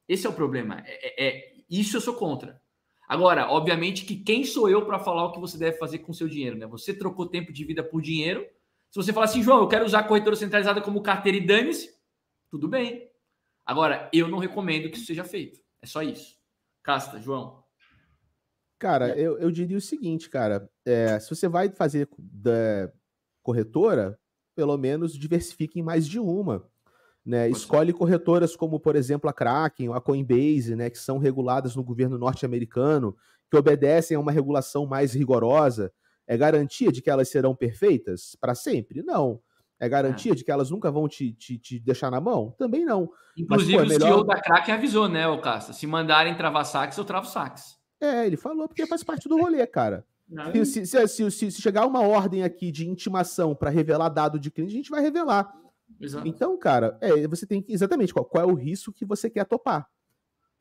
Esse 0.08 0.28
é 0.28 0.30
o 0.30 0.34
problema. 0.34 0.84
É, 0.86 1.26
é, 1.26 1.28
é 1.28 1.54
isso 1.70 1.96
eu 1.96 2.02
sou 2.02 2.16
contra. 2.16 2.62
Agora, 3.08 3.50
obviamente 3.50 4.04
que 4.04 4.18
quem 4.18 4.44
sou 4.44 4.68
eu 4.68 4.86
para 4.86 5.00
falar 5.00 5.26
o 5.26 5.32
que 5.32 5.40
você 5.40 5.58
deve 5.58 5.78
fazer 5.78 6.00
com 6.00 6.12
seu 6.12 6.28
dinheiro, 6.28 6.58
né? 6.58 6.68
Você 6.68 6.94
trocou 6.94 7.28
tempo 7.28 7.54
de 7.54 7.64
vida 7.64 7.84
por 7.84 8.02
dinheiro. 8.02 8.46
Se 8.96 9.04
você 9.04 9.12
falar 9.12 9.26
assim, 9.26 9.44
João, 9.44 9.60
eu 9.60 9.68
quero 9.68 9.84
usar 9.84 10.00
a 10.00 10.04
corretora 10.04 10.38
centralizada 10.38 10.82
como 10.82 11.02
carteira 11.02 11.38
e 11.38 11.46
dane-se, 11.46 11.94
tudo 12.50 12.66
bem. 12.66 13.12
Agora, 13.66 14.10
eu 14.14 14.30
não 14.30 14.38
recomendo 14.38 14.90
que 14.90 14.96
isso 14.96 15.06
seja 15.06 15.26
feito. 15.26 15.60
É 15.82 15.86
só 15.86 16.02
isso. 16.02 16.38
Casta, 16.82 17.20
João. 17.20 17.62
Cara, 18.80 19.10
eu, 19.20 19.38
eu 19.38 19.52
diria 19.52 19.78
o 19.78 19.82
seguinte, 19.82 20.30
cara. 20.30 20.70
É, 20.86 21.20
se 21.20 21.30
você 21.30 21.46
vai 21.50 21.68
fazer 21.72 22.08
da 22.18 22.90
corretora, 23.44 24.18
pelo 24.56 24.78
menos 24.78 25.12
diversifique 25.20 25.78
em 25.78 25.84
mais 25.84 26.08
de 26.08 26.18
uma. 26.18 26.66
Né, 27.26 27.50
escolhe 27.50 27.92
corretoras 27.92 28.56
como, 28.56 28.80
por 28.80 28.96
exemplo, 28.96 29.30
a 29.30 29.34
Kraken, 29.34 29.92
a 29.92 30.00
Coinbase, 30.00 30.74
né, 30.74 30.90
que 30.90 30.98
são 30.98 31.18
reguladas 31.18 31.76
no 31.76 31.84
governo 31.84 32.18
norte-americano, 32.18 33.14
que 33.52 33.58
obedecem 33.58 34.16
a 34.16 34.22
uma 34.22 34.32
regulação 34.32 34.86
mais 34.86 35.14
rigorosa. 35.14 35.92
É 36.28 36.36
garantia 36.38 36.92
de 36.92 37.02
que 37.02 37.10
elas 37.10 37.30
serão 37.30 37.56
perfeitas 37.56 38.36
para 38.40 38.56
sempre? 38.56 39.04
Não. 39.04 39.40
É 39.80 39.90
garantia 39.90 40.32
é. 40.32 40.36
de 40.36 40.44
que 40.44 40.52
elas 40.52 40.70
nunca 40.70 40.90
vão 40.90 41.08
te, 41.08 41.34
te, 41.34 41.58
te, 41.58 41.80
deixar 41.80 42.10
na 42.10 42.22
mão? 42.22 42.56
Também 42.58 42.86
não. 42.86 43.10
Inclusive, 43.38 43.78
Mas, 43.78 43.88
pô, 43.88 43.94
é 43.94 43.98
melhor... 43.98 44.10
o 44.10 44.14
CEO 44.14 44.24
da 44.24 44.42
Kraken 44.42 44.76
avisou, 44.76 45.10
né, 45.10 45.28
o 45.28 45.42
Casta? 45.42 45.74
Se 45.74 45.86
mandarem 45.86 46.36
travar 46.36 46.66
saques, 46.66 46.98
eu 46.98 47.04
travo 47.04 47.28
saques. 47.28 47.78
É, 48.00 48.26
ele 48.26 48.38
falou 48.38 48.68
porque 48.68 48.86
faz 48.86 49.04
parte 49.04 49.28
do 49.28 49.38
rolê, 49.38 49.66
cara. 49.68 50.06
Se, 50.66 50.88
se, 50.88 51.08
se, 51.08 51.32
se, 51.32 51.62
chegar 51.62 51.86
uma 51.86 52.02
ordem 52.02 52.44
aqui 52.44 52.72
de 52.72 52.90
intimação 52.90 53.54
para 53.54 53.70
revelar 53.70 54.10
dado 54.10 54.40
de 54.40 54.50
cliente, 54.50 54.74
a 54.74 54.78
gente 54.78 54.90
vai 54.90 55.00
revelar. 55.00 55.54
Exato. 56.02 56.28
Então, 56.28 56.58
cara, 56.58 56.98
é, 57.00 57.28
você 57.28 57.46
tem 57.46 57.62
que. 57.62 57.72
Exatamente 57.72 58.12
qual, 58.12 58.26
qual 58.26 58.44
é 58.44 58.52
o 58.52 58.56
risco 58.56 58.92
que 58.92 59.06
você 59.06 59.30
quer 59.30 59.46
topar. 59.46 59.88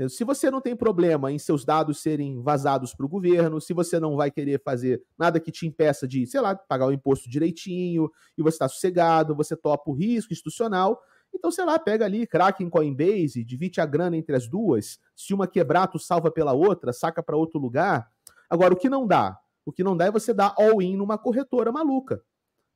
Se 0.08 0.24
você 0.24 0.50
não 0.50 0.60
tem 0.60 0.74
problema 0.74 1.30
em 1.30 1.38
seus 1.38 1.64
dados 1.64 2.02
serem 2.02 2.42
vazados 2.42 2.92
para 2.92 3.06
o 3.06 3.08
governo, 3.08 3.60
se 3.60 3.72
você 3.72 4.00
não 4.00 4.16
vai 4.16 4.28
querer 4.28 4.60
fazer 4.60 5.00
nada 5.16 5.38
que 5.38 5.52
te 5.52 5.66
impeça 5.66 6.06
de, 6.06 6.26
sei 6.26 6.40
lá, 6.40 6.54
pagar 6.56 6.86
o 6.86 6.92
imposto 6.92 7.30
direitinho, 7.30 8.10
e 8.36 8.42
você 8.42 8.56
está 8.56 8.68
sossegado, 8.68 9.36
você 9.36 9.56
topa 9.56 9.90
o 9.90 9.94
risco 9.94 10.32
institucional, 10.32 11.00
então, 11.32 11.50
sei 11.50 11.64
lá, 11.64 11.78
pega 11.78 12.04
ali 12.04 12.26
Kraken 12.26 12.68
Coinbase, 12.68 13.44
divide 13.44 13.80
a 13.80 13.86
grana 13.86 14.16
entre 14.16 14.34
as 14.34 14.48
duas, 14.48 14.98
se 15.14 15.32
uma 15.32 15.46
quebrar, 15.46 15.86
tu 15.86 15.98
salva 15.98 16.30
pela 16.30 16.52
outra, 16.52 16.92
saca 16.92 17.22
para 17.22 17.36
outro 17.36 17.60
lugar. 17.60 18.08
Agora, 18.48 18.74
o 18.74 18.76
que 18.76 18.88
não 18.88 19.06
dá? 19.06 19.38
O 19.64 19.72
que 19.72 19.82
não 19.82 19.96
dá 19.96 20.06
é 20.06 20.10
você 20.10 20.34
dar 20.34 20.54
all-in 20.56 20.96
numa 20.96 21.18
corretora 21.18 21.72
maluca 21.72 22.22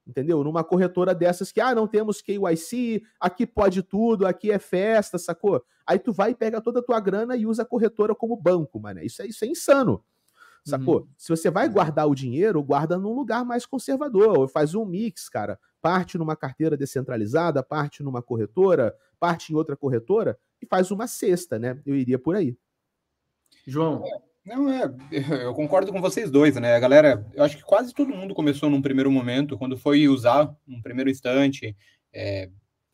entendeu? 0.09 0.42
Numa 0.42 0.64
corretora 0.64 1.14
dessas 1.14 1.52
que, 1.52 1.61
ah, 1.61 1.74
não 1.74 1.86
temos 1.86 2.22
KYC, 2.22 3.02
aqui 3.20 3.46
pode 3.46 3.82
tudo, 3.82 4.26
aqui 4.26 4.50
é 4.50 4.59
festa, 4.59 5.18
sacou? 5.18 5.62
Aí 5.86 5.98
tu 5.98 6.12
vai 6.12 6.30
e 6.30 6.34
pega 6.34 6.61
toda 6.61 6.80
a 6.80 6.82
tua 6.82 6.98
grana 6.98 7.36
e 7.36 7.46
usa 7.46 7.62
a 7.62 7.66
corretora 7.66 8.14
como 8.14 8.34
banco, 8.34 8.80
mano. 8.80 9.00
Isso 9.00 9.20
é, 9.20 9.26
isso 9.26 9.44
é 9.44 9.48
insano. 9.48 10.02
Sacou? 10.64 11.00
Uhum. 11.00 11.09
Se 11.16 11.28
você 11.28 11.50
vai 11.50 11.68
guardar 11.68 12.09
o 12.09 12.14
dinheiro, 12.14 12.62
guarda 12.62 12.98
num 12.98 13.14
lugar 13.14 13.44
mais 13.44 13.64
conservador, 13.64 14.38
ou 14.38 14.48
faz 14.48 14.74
um 14.74 14.84
mix, 14.84 15.28
cara. 15.28 15.59
Parte 15.80 16.18
numa 16.18 16.34
carteira 16.34 16.76
descentralizada, 16.76 17.62
parte 17.62 18.02
numa 18.02 18.20
corretora, 18.20 18.94
parte 19.20 19.52
em 19.52 19.56
outra 19.56 19.76
corretora 19.76 20.38
e 20.61 20.66
faz 20.66 20.90
uma 20.90 21.06
cesta, 21.06 21.59
né? 21.59 21.80
Eu 21.86 21.94
iria 21.94 22.18
por 22.18 22.34
aí. 22.34 22.56
João, 23.66 24.02
não, 24.49 24.70
é, 24.70 24.90
eu 25.44 25.53
concordo 25.55 25.92
com 25.92 26.01
vocês 26.01 26.30
dois, 26.30 26.57
né? 26.57 26.74
A 26.74 26.80
galera, 26.80 27.24
eu 27.34 27.44
acho 27.44 27.57
que 27.57 27.62
quase 27.62 27.92
todo 27.92 28.14
mundo 28.14 28.34
começou 28.34 28.70
num 28.70 28.82
primeiro 28.82 29.11
momento, 29.11 29.59
quando 29.59 29.76
foi 29.76 30.09
usar, 30.09 30.51
num 30.66 30.80
primeiro 30.80 31.11
instante, 31.11 31.76
é, 32.12 32.49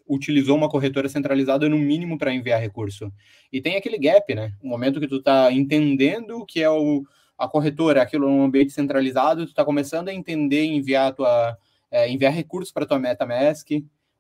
utilizou 0.07 0.57
uma 0.57 0.69
corretora 0.69 1.09
centralizada 1.09 1.69
no 1.69 1.79
mínimo 1.79 2.19
para 2.19 2.35
enviar 2.35 2.61
recurso. 2.61 3.13
E 3.53 3.61
tem 3.61 3.77
aquele 3.77 3.99
gap, 3.99 4.35
né? 4.35 4.53
O 4.61 4.69
momento 4.69 5.01
que 5.01 5.07
tu 5.07 5.23
tá 5.23 5.51
entendendo 5.53 6.45
que 6.45 6.61
é 6.61 6.69
o, 6.69 7.05
a 7.39 7.49
corretora, 7.49 8.03
aquilo 8.03 8.29
num 8.29 8.43
ambiente 8.43 8.73
centralizado, 8.73 9.47
tu 9.47 9.55
tá 9.55 9.65
começando 9.65 10.09
a 10.09 10.15
entender 10.15 10.65
enviar 10.65 11.15
tua 11.15 11.57
é, 11.91 12.11
enviar 12.11 12.33
recursos 12.33 12.73
para 12.73 12.85
tua 12.85 12.99
MetaMask, 12.99 13.69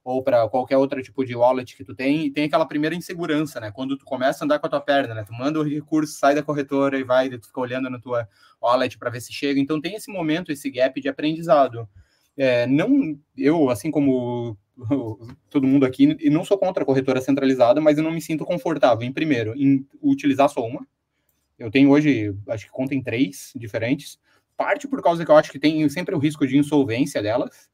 ou 0.04 0.22
para 0.22 0.46
qualquer 0.50 0.76
outro 0.76 1.02
tipo 1.02 1.24
de 1.24 1.34
wallet 1.34 1.74
que 1.74 1.82
tu 1.82 1.94
tem, 1.94 2.26
e 2.26 2.30
tem 2.30 2.44
aquela 2.44 2.66
primeira 2.66 2.94
insegurança, 2.94 3.58
né? 3.58 3.72
Quando 3.72 3.96
tu 3.96 4.04
começa 4.04 4.44
a 4.44 4.46
andar 4.46 4.58
com 4.58 4.66
a 4.66 4.70
tua 4.70 4.80
perna, 4.80 5.14
né? 5.14 5.24
Tu 5.24 5.32
manda 5.32 5.58
o 5.58 5.62
recurso, 5.62 6.18
sai 6.18 6.34
da 6.34 6.42
corretora 6.42 6.98
e 6.98 7.02
vai, 7.02 7.30
tu 7.30 7.46
fica 7.46 7.60
olhando 7.60 7.88
na 7.88 7.98
tua 7.98 8.28
wallet 8.60 8.98
para 8.98 9.08
ver 9.08 9.22
se 9.22 9.32
chega. 9.32 9.58
Então 9.58 9.80
tem 9.80 9.94
esse 9.94 10.12
momento, 10.12 10.52
esse 10.52 10.70
gap 10.70 11.00
de 11.00 11.08
aprendizado. 11.08 11.88
É, 12.36 12.66
não, 12.66 13.18
eu, 13.34 13.70
assim 13.70 13.90
como 13.90 14.58
todo 15.48 15.66
mundo 15.66 15.86
aqui, 15.86 16.16
e 16.20 16.28
não 16.28 16.44
sou 16.44 16.58
contra 16.58 16.82
a 16.82 16.86
corretora 16.86 17.22
centralizada, 17.22 17.80
mas 17.80 17.96
eu 17.96 18.04
não 18.04 18.12
me 18.12 18.20
sinto 18.20 18.44
confortável, 18.44 19.06
em 19.06 19.12
primeiro, 19.12 19.54
em 19.56 19.86
utilizar 20.02 20.50
só 20.50 20.60
uma. 20.66 20.86
Eu 21.58 21.70
tenho 21.70 21.90
hoje, 21.90 22.34
acho 22.48 22.66
que 22.66 22.72
conta 22.72 22.94
em 22.94 23.02
três 23.02 23.52
diferentes. 23.56 24.18
Parte 24.54 24.86
por 24.86 25.02
causa 25.02 25.24
que 25.24 25.30
eu 25.30 25.36
acho 25.36 25.50
que 25.50 25.58
tem 25.58 25.88
sempre 25.88 26.14
o 26.14 26.18
risco 26.18 26.46
de 26.46 26.58
insolvência 26.58 27.22
delas. 27.22 27.70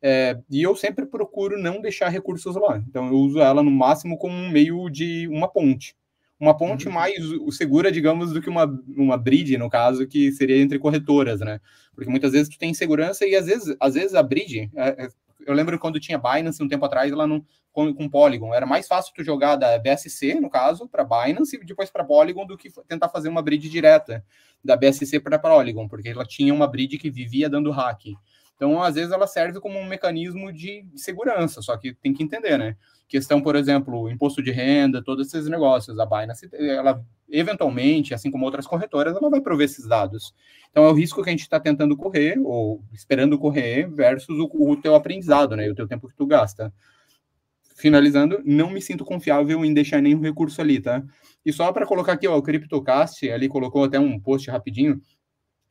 É, 0.00 0.38
e 0.50 0.62
eu 0.62 0.76
sempre 0.76 1.06
procuro 1.06 1.60
não 1.60 1.80
deixar 1.80 2.08
recursos 2.08 2.54
lá. 2.54 2.82
Então 2.88 3.08
eu 3.08 3.14
uso 3.14 3.40
ela 3.40 3.62
no 3.62 3.70
máximo 3.70 4.16
como 4.16 4.34
um 4.34 4.50
meio 4.50 4.88
de 4.88 5.26
uma 5.28 5.48
ponte. 5.48 5.96
Uma 6.38 6.56
ponte 6.56 6.86
uhum. 6.86 6.94
mais 6.94 7.16
segura, 7.50 7.90
digamos, 7.90 8.32
do 8.32 8.40
que 8.40 8.48
uma, 8.48 8.64
uma 8.96 9.16
bridge, 9.16 9.58
no 9.58 9.68
caso, 9.68 10.06
que 10.06 10.30
seria 10.30 10.60
entre 10.60 10.78
corretoras, 10.78 11.40
né? 11.40 11.60
Porque 11.92 12.08
muitas 12.08 12.30
vezes 12.30 12.48
tu 12.48 12.56
tem 12.56 12.72
segurança 12.72 13.26
e 13.26 13.34
às 13.34 13.46
vezes, 13.46 13.76
às 13.80 13.94
vezes 13.94 14.14
a 14.14 14.22
bridge. 14.22 14.70
É, 14.76 15.04
é 15.04 15.08
eu 15.46 15.54
lembro 15.54 15.78
quando 15.78 15.98
tinha 15.98 16.18
Binance 16.18 16.62
um 16.62 16.68
tempo 16.68 16.84
atrás, 16.84 17.10
lá 17.10 17.26
no, 17.26 17.44
com, 17.72 17.92
com 17.94 18.08
Polygon. 18.08 18.54
Era 18.54 18.66
mais 18.66 18.86
fácil 18.86 19.14
tu 19.14 19.24
jogar 19.24 19.56
da 19.56 19.78
BSC, 19.78 20.34
no 20.34 20.50
caso, 20.50 20.86
para 20.86 21.04
Binance 21.04 21.56
e 21.56 21.64
depois 21.64 21.90
para 21.90 22.04
Polygon 22.04 22.46
do 22.46 22.56
que 22.56 22.70
tentar 22.86 23.08
fazer 23.08 23.28
uma 23.28 23.40
bridge 23.40 23.68
direta 23.68 24.22
da 24.62 24.76
BSC 24.76 25.20
para 25.20 25.38
Polygon, 25.38 25.88
porque 25.88 26.10
ela 26.10 26.24
tinha 26.24 26.52
uma 26.52 26.66
bridge 26.66 26.98
que 26.98 27.10
vivia 27.10 27.48
dando 27.48 27.70
hack. 27.70 28.08
Então, 28.58 28.82
às 28.82 28.96
vezes, 28.96 29.12
ela 29.12 29.28
serve 29.28 29.60
como 29.60 29.78
um 29.78 29.86
mecanismo 29.86 30.52
de, 30.52 30.84
segurança, 30.96 31.62
só 31.62 31.76
que 31.76 31.94
tem 31.94 32.12
que 32.12 32.24
entender, 32.24 32.58
né? 32.58 32.76
Questão, 33.06 33.40
por 33.40 33.54
exemplo, 33.54 34.10
imposto 34.10 34.42
de 34.42 34.50
renda, 34.50 35.00
todos 35.00 35.28
esses 35.28 35.48
negócios. 35.48 35.96
A 35.96 36.04
Binance, 36.04 36.50
ela 36.52 37.00
eventualmente, 37.30 38.14
assim 38.14 38.32
como 38.32 38.44
outras 38.44 38.66
corretoras, 38.66 39.14
ela 39.14 39.30
vai 39.30 39.40
prover 39.40 39.66
esses 39.66 39.86
dados. 39.86 40.34
Então, 40.70 40.84
é 40.84 40.88
o 40.88 40.92
risco 40.92 41.22
que 41.22 41.30
a 41.30 41.32
gente 41.32 41.42
está 41.42 41.60
tentando 41.60 41.96
correr, 41.96 42.36
ou 42.40 42.82
esperando 42.92 43.38
correr, 43.38 43.88
versus 43.88 44.36
o, 44.36 44.50
o 44.52 44.76
teu 44.76 44.96
aprendizado, 44.96 45.54
né? 45.54 45.66
E 45.66 45.70
o 45.70 45.74
teu 45.74 45.86
tempo 45.86 46.08
que 46.08 46.16
tu 46.16 46.26
gasta. 46.26 46.74
Finalizando, 47.76 48.42
não 48.44 48.70
me 48.70 48.82
sinto 48.82 49.04
confiável 49.04 49.64
em 49.64 49.72
deixar 49.72 50.02
nenhum 50.02 50.20
recurso 50.20 50.60
ali, 50.60 50.80
tá? 50.80 51.00
E 51.46 51.52
só 51.52 51.72
para 51.72 51.86
colocar 51.86 52.14
aqui, 52.14 52.26
ó, 52.26 52.36
o 52.36 52.42
CryptoCast 52.42 53.30
ali 53.30 53.48
colocou 53.48 53.84
até 53.84 54.00
um 54.00 54.18
post 54.18 54.50
rapidinho 54.50 55.00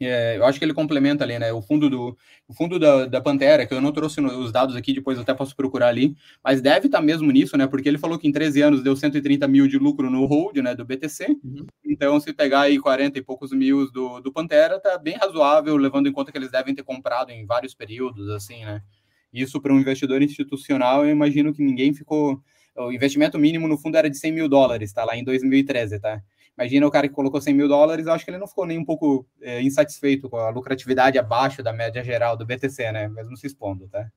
é, 0.05 0.37
eu 0.37 0.45
acho 0.45 0.59
que 0.59 0.65
ele 0.65 0.73
complementa 0.73 1.23
ali, 1.23 1.39
né? 1.39 1.51
O 1.51 1.61
fundo 1.61 1.89
do 1.89 2.17
o 2.47 2.53
fundo 2.53 2.77
da, 2.77 3.05
da 3.05 3.19
Pantera, 3.19 3.65
que 3.65 3.73
eu 3.73 3.81
não 3.81 3.91
trouxe 3.91 4.21
os 4.21 4.51
dados 4.51 4.75
aqui, 4.75 4.93
depois 4.93 5.17
eu 5.17 5.23
até 5.23 5.33
posso 5.33 5.55
procurar 5.55 5.87
ali, 5.87 6.15
mas 6.43 6.61
deve 6.61 6.85
estar 6.85 6.99
tá 6.99 7.03
mesmo 7.03 7.31
nisso, 7.31 7.57
né? 7.57 7.67
Porque 7.67 7.89
ele 7.89 7.97
falou 7.97 8.17
que 8.17 8.27
em 8.27 8.31
13 8.31 8.61
anos 8.61 8.83
deu 8.83 8.95
130 8.95 9.47
mil 9.47 9.67
de 9.67 9.77
lucro 9.77 10.09
no 10.09 10.25
hold, 10.25 10.57
né? 10.57 10.75
Do 10.75 10.85
BTC. 10.85 11.37
Uhum. 11.43 11.65
Então, 11.85 12.19
se 12.19 12.31
pegar 12.33 12.61
aí 12.61 12.79
40 12.79 13.17
e 13.17 13.21
poucos 13.21 13.51
mil 13.51 13.91
do, 13.91 14.21
do 14.21 14.31
Pantera, 14.31 14.79
tá 14.79 14.97
bem 14.97 15.15
razoável, 15.15 15.75
levando 15.77 16.07
em 16.07 16.11
conta 16.11 16.31
que 16.31 16.37
eles 16.37 16.51
devem 16.51 16.75
ter 16.75 16.83
comprado 16.83 17.31
em 17.31 17.45
vários 17.45 17.73
períodos, 17.73 18.29
assim, 18.29 18.63
né? 18.63 18.81
Isso 19.33 19.59
para 19.61 19.73
um 19.73 19.79
investidor 19.79 20.21
institucional, 20.21 21.05
eu 21.05 21.11
imagino 21.11 21.53
que 21.53 21.61
ninguém 21.61 21.93
ficou. 21.93 22.41
O 22.75 22.91
investimento 22.91 23.39
mínimo 23.39 23.67
no 23.67 23.77
fundo 23.77 23.97
era 23.97 24.09
de 24.09 24.17
100 24.17 24.31
mil 24.31 24.47
dólares, 24.47 24.93
tá? 24.93 25.03
Lá 25.03 25.17
em 25.17 25.23
2013, 25.23 25.99
tá? 25.99 26.21
Imagina 26.57 26.87
o 26.87 26.91
cara 26.91 27.07
que 27.07 27.13
colocou 27.13 27.39
100 27.39 27.53
mil 27.53 27.67
dólares, 27.67 28.07
acho 28.07 28.25
que 28.25 28.31
ele 28.31 28.39
não 28.39 28.47
ficou 28.47 28.65
nem 28.65 28.79
um 28.79 28.85
pouco 28.85 29.27
é, 29.39 29.61
insatisfeito 29.61 30.27
com 30.27 30.37
a 30.37 30.49
lucratividade 30.49 31.19
abaixo 31.19 31.61
da 31.61 31.71
média 31.71 32.03
geral 32.03 32.35
do 32.35 32.45
BTC, 32.45 32.91
né? 32.91 33.07
Mesmo 33.07 33.37
se 33.37 33.45
expondo, 33.45 33.87
tá? 33.87 34.09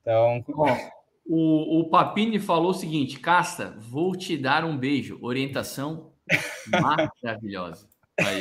Então. 0.00 0.42
o, 1.26 1.80
o 1.80 1.90
Papini 1.90 2.38
falou 2.38 2.70
o 2.70 2.74
seguinte: 2.74 3.20
Casta, 3.20 3.76
vou 3.78 4.16
te 4.16 4.38
dar 4.38 4.64
um 4.64 4.76
beijo. 4.76 5.18
Orientação 5.20 6.12
maravilhosa. 7.22 7.86
Aí, 8.18 8.40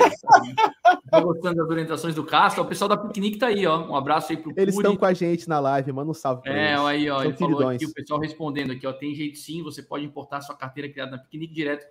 tá 1.12 1.20
gostando 1.20 1.58
das 1.58 1.70
orientações 1.70 2.16
do 2.16 2.24
Casta? 2.24 2.62
O 2.62 2.66
pessoal 2.66 2.88
da 2.88 2.96
Piquenique 2.96 3.38
tá 3.38 3.48
aí, 3.48 3.68
ó. 3.68 3.86
Um 3.90 3.96
abraço 3.98 4.32
aí 4.32 4.38
pro 4.38 4.54
Eles 4.56 4.74
estão 4.74 4.96
com 4.96 5.06
a 5.06 5.14
gente 5.14 5.50
na 5.50 5.60
live, 5.60 5.92
manda 5.92 6.10
um 6.10 6.14
salve 6.14 6.44
pra 6.44 6.54
É, 6.54 6.76
eles. 6.76 6.86
aí, 6.86 7.10
ó. 7.10 7.18
São 7.18 7.26
ele 7.26 7.38
falou 7.38 7.68
aqui, 7.68 7.86
o 7.86 7.94
pessoal 7.94 8.20
respondendo 8.22 8.72
aqui, 8.72 8.88
ó. 8.88 8.94
Tem 8.94 9.14
jeito 9.14 9.38
sim, 9.38 9.62
você 9.62 9.84
pode 9.84 10.06
importar 10.06 10.40
sua 10.40 10.56
carteira 10.56 10.90
criada 10.90 11.12
na 11.12 11.18
Piquenique 11.18 11.54
direto 11.54 11.86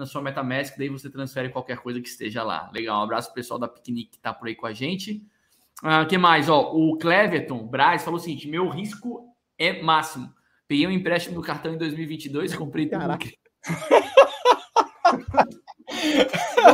na 0.00 0.06
sua 0.06 0.22
MetaMask, 0.22 0.76
daí 0.76 0.88
você 0.88 1.10
transfere 1.10 1.50
qualquer 1.50 1.78
coisa 1.78 2.00
que 2.00 2.08
esteja 2.08 2.42
lá. 2.42 2.70
Legal, 2.74 2.98
um 2.98 3.04
abraço 3.04 3.28
pro 3.28 3.34
pessoal 3.34 3.60
da 3.60 3.68
Piquenique 3.68 4.12
que 4.12 4.18
tá 4.18 4.32
por 4.32 4.48
aí 4.48 4.54
com 4.54 4.66
a 4.66 4.72
gente. 4.72 5.22
O 5.82 6.02
uh, 6.02 6.06
que 6.06 6.18
mais? 6.18 6.48
Ó, 6.48 6.72
o 6.74 6.96
Cleverton 6.98 7.66
Braz 7.66 8.02
falou 8.02 8.18
o 8.18 8.22
seguinte: 8.22 8.48
meu 8.48 8.68
risco 8.68 9.28
é 9.58 9.82
máximo. 9.82 10.32
Peguei 10.66 10.86
um 10.86 10.90
empréstimo 10.90 11.34
do 11.34 11.42
cartão 11.42 11.74
em 11.74 11.78
2022, 11.78 12.54
comprei 12.56 12.86
tudo. 12.86 13.00
Caraca. 13.00 13.28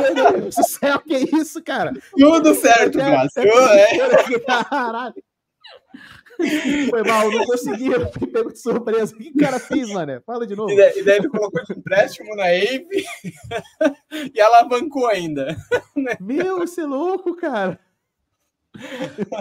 Meu 0.01 0.33
Deus 0.33 0.55
do 0.55 0.63
céu, 0.63 0.99
que 0.99 1.17
isso, 1.35 1.61
cara? 1.63 1.93
Tudo 2.17 2.53
certo, 2.55 2.97
Braz. 2.97 3.35
É. 3.35 4.39
Caralho. 4.69 5.26
Foi 6.89 7.03
mal, 7.03 7.31
não 7.31 7.45
consegui, 7.45 7.87
eu 7.87 8.11
fui 8.11 8.27
pego 8.27 8.51
de 8.51 8.59
surpresa. 8.59 9.13
O 9.13 9.17
que 9.17 9.29
o 9.29 9.37
cara 9.37 9.59
fez, 9.59 9.89
mano? 9.89 10.21
Fala 10.25 10.45
de 10.45 10.55
novo. 10.55 10.71
E 10.71 11.03
daí 11.03 11.17
ele 11.17 11.29
colocou 11.29 11.63
de 11.63 11.73
empréstimo 11.73 12.35
na 12.35 12.45
Ave 12.45 13.05
e 14.33 14.39
alavancou 14.39 15.07
ainda. 15.07 15.55
Meu, 16.19 16.59
você 16.59 16.81
é 16.81 16.85
louco, 16.85 17.35
cara. 17.35 17.79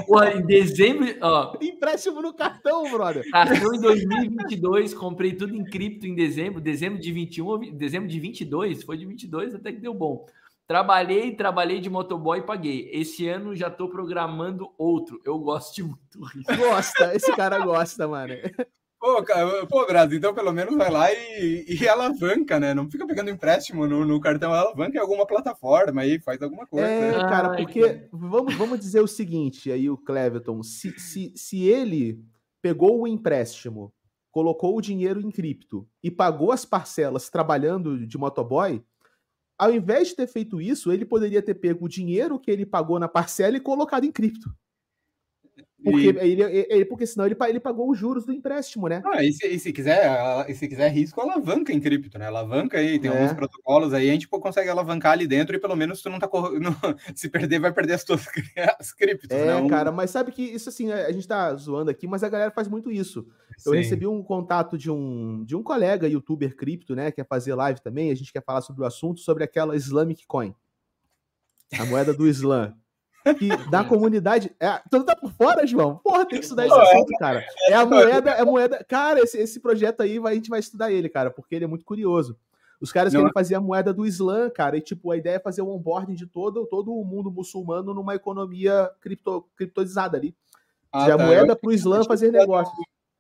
Pô, 0.07 0.23
em 0.25 0.45
dezembro. 0.47 1.07
Ó, 1.21 1.57
Empréstimo 1.61 2.23
no 2.23 2.33
cartão, 2.33 2.91
brother. 2.91 3.29
Cartão 3.31 3.75
em 3.75 3.81
2022, 3.81 4.95
comprei 4.95 5.35
tudo 5.35 5.55
em 5.55 5.65
cripto 5.65 6.07
em 6.07 6.15
dezembro. 6.15 6.61
Dezembro 6.61 6.99
de 6.99 7.13
21, 7.13 7.77
dezembro 7.77 8.09
de 8.09 8.19
22, 8.19 8.83
foi 8.83 8.97
de 8.97 9.05
22 9.05 9.55
até 9.55 9.73
que 9.73 9.81
deu 9.81 9.93
bom. 9.93 10.27
Trabalhei, 10.67 11.35
trabalhei 11.35 11.81
de 11.81 11.89
motoboy 11.89 12.41
e 12.41 12.43
paguei. 12.43 12.91
Esse 12.93 13.29
ano 13.29 13.55
já 13.55 13.71
tô 13.71 13.89
programando 13.89 14.73
outro. 14.77 15.21
Eu 15.25 15.39
gosto 15.39 15.75
de 15.77 15.83
muito. 15.85 16.19
Gosta, 16.59 17.15
esse 17.15 17.35
cara 17.37 17.65
gosta, 17.65 18.09
mano. 18.09 18.35
Pô, 18.99 19.23
cara, 19.23 19.67
pô, 19.67 19.87
Brasil, 19.87 20.19
então 20.19 20.35
pelo 20.35 20.53
menos 20.53 20.77
vai 20.77 20.91
lá 20.91 21.13
e, 21.13 21.65
e 21.69 21.89
alavanca, 21.89 22.59
né? 22.59 22.75
Não 22.75 22.91
fica 22.91 23.07
pegando 23.07 23.31
empréstimo 23.31 23.87
no, 23.87 24.05
no 24.05 24.21
cartão, 24.21 24.53
alavanca 24.53 24.97
em 24.97 25.01
alguma 25.01 25.25
plataforma 25.25 26.01
aí, 26.01 26.19
faz 26.19 26.43
alguma 26.43 26.67
coisa. 26.67 26.89
É, 26.89 27.13
cara, 27.21 27.57
porque 27.57 28.09
vamos, 28.11 28.55
vamos 28.55 28.81
dizer 28.81 29.01
o 29.01 29.07
seguinte 29.07 29.71
aí, 29.71 29.89
o 29.89 29.97
Cleveton, 29.97 30.63
se, 30.65 30.99
se, 30.99 31.33
se 31.37 31.69
ele 31.69 32.19
pegou 32.61 33.01
o 33.01 33.07
empréstimo, 33.07 33.93
colocou 34.33 34.77
o 34.77 34.81
dinheiro 34.81 35.21
em 35.21 35.31
cripto 35.31 35.87
e 36.03 36.11
pagou 36.11 36.51
as 36.51 36.65
parcelas 36.65 37.31
trabalhando 37.31 38.05
de 38.05 38.19
motoboy, 38.19 38.83
ao 39.59 39.73
invés 39.73 40.09
de 40.09 40.17
ter 40.17 40.27
feito 40.27 40.61
isso, 40.61 40.93
ele 40.93 41.05
poderia 41.05 41.43
ter 41.43 41.55
pego 41.55 41.87
o 41.87 41.89
dinheiro 41.89 42.39
que 42.39 42.51
ele 42.51 42.67
pagou 42.67 42.99
na 42.99 43.09
parcela 43.09 43.57
e 43.57 43.61
colocado 43.61 44.05
em 44.05 44.13
cripto. 44.13 44.51
Porque, 45.83 46.11
e... 46.11 46.33
ele, 46.33 46.67
ele, 46.69 46.85
porque 46.85 47.07
senão 47.07 47.27
ele, 47.27 47.37
ele 47.49 47.61
pagou 47.61 47.89
os 47.89 47.97
juros 47.97 48.27
do 48.27 48.33
empréstimo, 48.33 48.89
né? 48.89 49.03
Ah, 49.07 49.23
e, 49.23 49.33
se, 49.33 49.47
e 49.47 49.59
se 49.59 49.73
quiser, 49.73 50.45
e 50.49 50.55
se 50.55 50.67
quiser 50.67 50.89
risco, 50.89 51.21
alavanca 51.21 51.73
em 51.73 51.79
cripto, 51.79 52.19
né? 52.19 52.27
Alavanca 52.27 52.79
aí, 52.79 52.99
tem 52.99 53.11
é. 53.11 53.15
alguns 53.15 53.35
protocolos 53.35 53.95
aí, 53.95 54.11
a 54.11 54.13
gente 54.13 54.27
consegue 54.27 54.69
alavancar 54.69 55.13
ali 55.13 55.29
dentro 55.29 55.55
e 55.55 55.61
pelo 55.61 55.77
menos 55.77 56.03
tu 56.03 56.11
não 56.11 56.19
tá 56.19 56.29
não, 56.61 56.75
se 57.15 57.29
perder, 57.29 57.61
vai 57.61 57.73
perder 57.73 57.95
as 57.95 58.05
tuas 58.05 58.27
as 58.81 58.93
criptos. 58.93 59.31
É, 59.31 59.61
né? 59.61 59.69
cara, 59.69 59.93
mas 59.93 60.11
sabe 60.11 60.33
que 60.33 60.43
isso 60.43 60.69
assim, 60.69 60.91
a 60.91 61.13
gente 61.13 61.29
tá 61.29 61.55
zoando 61.55 61.91
aqui, 61.91 62.07
mas 62.09 62.25
a 62.25 62.29
galera 62.29 62.51
faz 62.51 62.67
muito 62.67 62.91
isso. 62.91 63.25
Eu 63.65 63.73
Sim. 63.73 63.79
recebi 63.79 64.07
um 64.07 64.23
contato 64.23 64.77
de 64.77 64.91
um, 64.91 65.45
de 65.45 65.57
um 65.57 65.63
colega 65.63 66.09
youtuber 66.09 66.57
cripto, 66.57 66.95
né? 66.95 67.11
Quer 67.11 67.27
fazer 67.27 67.55
live 67.55 67.81
também, 67.81 68.11
a 68.11 68.15
gente 68.15 68.33
quer 68.33 68.43
falar 68.43 68.61
sobre 68.61 68.83
o 68.83 68.87
assunto, 68.87 69.21
sobre 69.21 69.45
aquela 69.45 69.77
Islamic 69.77 70.27
Coin. 70.27 70.55
A 71.79 71.85
moeda 71.85 72.13
do 72.13 72.29
Islã 72.29 72.75
que 73.35 73.49
da 73.71 73.85
comunidade. 73.85 74.55
É, 74.61 74.81
tu 74.91 74.99
não 74.99 75.05
tá 75.05 75.17
por 75.17 75.33
fora, 75.33 75.67
João? 75.67 75.97
Porra, 75.97 76.27
tem 76.27 76.39
que 76.39 76.45
estudar 76.45 76.67
esse 76.67 76.79
assunto, 76.79 77.13
cara. 77.19 77.45
É 77.69 77.75
a 77.75 77.85
moeda, 77.85 78.31
é 78.31 78.41
a 78.41 78.45
moeda. 78.45 78.85
Cara, 78.85 79.21
esse, 79.21 79.39
esse 79.39 79.61
projeto 79.61 80.03
aí 80.03 80.19
vai, 80.19 80.33
a 80.33 80.37
gente 80.37 80.51
vai 80.51 80.61
estudar 80.61 80.93
ele, 80.93 81.09
cara, 81.09 81.31
porque 81.31 81.55
ele 81.55 81.65
é 81.65 81.69
muito 81.69 81.85
curioso. 81.85 82.37
Os 82.81 82.93
caras 82.93 83.13
não. 83.13 83.21
querem 83.21 83.33
fazer 83.33 83.55
a 83.55 83.61
moeda 83.61 83.93
do 83.93 84.07
Islã, 84.07 84.51
cara, 84.51 84.77
e 84.77 84.83
tipo, 84.83 85.11
a 85.11 85.17
ideia 85.17 85.37
é 85.37 85.41
fazer 85.41 85.63
o 85.63 85.69
onboarding 85.69 86.15
de 86.15 86.27
todo, 86.27 86.67
todo 86.67 86.93
o 86.93 87.05
mundo 87.05 87.31
muçulmano 87.31 87.95
numa 87.95 88.15
economia 88.15 88.91
cripto, 89.01 89.47
criptozada 89.57 90.17
ali. 90.17 90.35
Ah, 90.93 91.07
a 91.07 91.17
tá. 91.17 91.27
moeda 91.27 91.57
pro 91.57 91.73
Islã 91.73 92.05
fazer 92.05 92.31
negócio. 92.31 92.73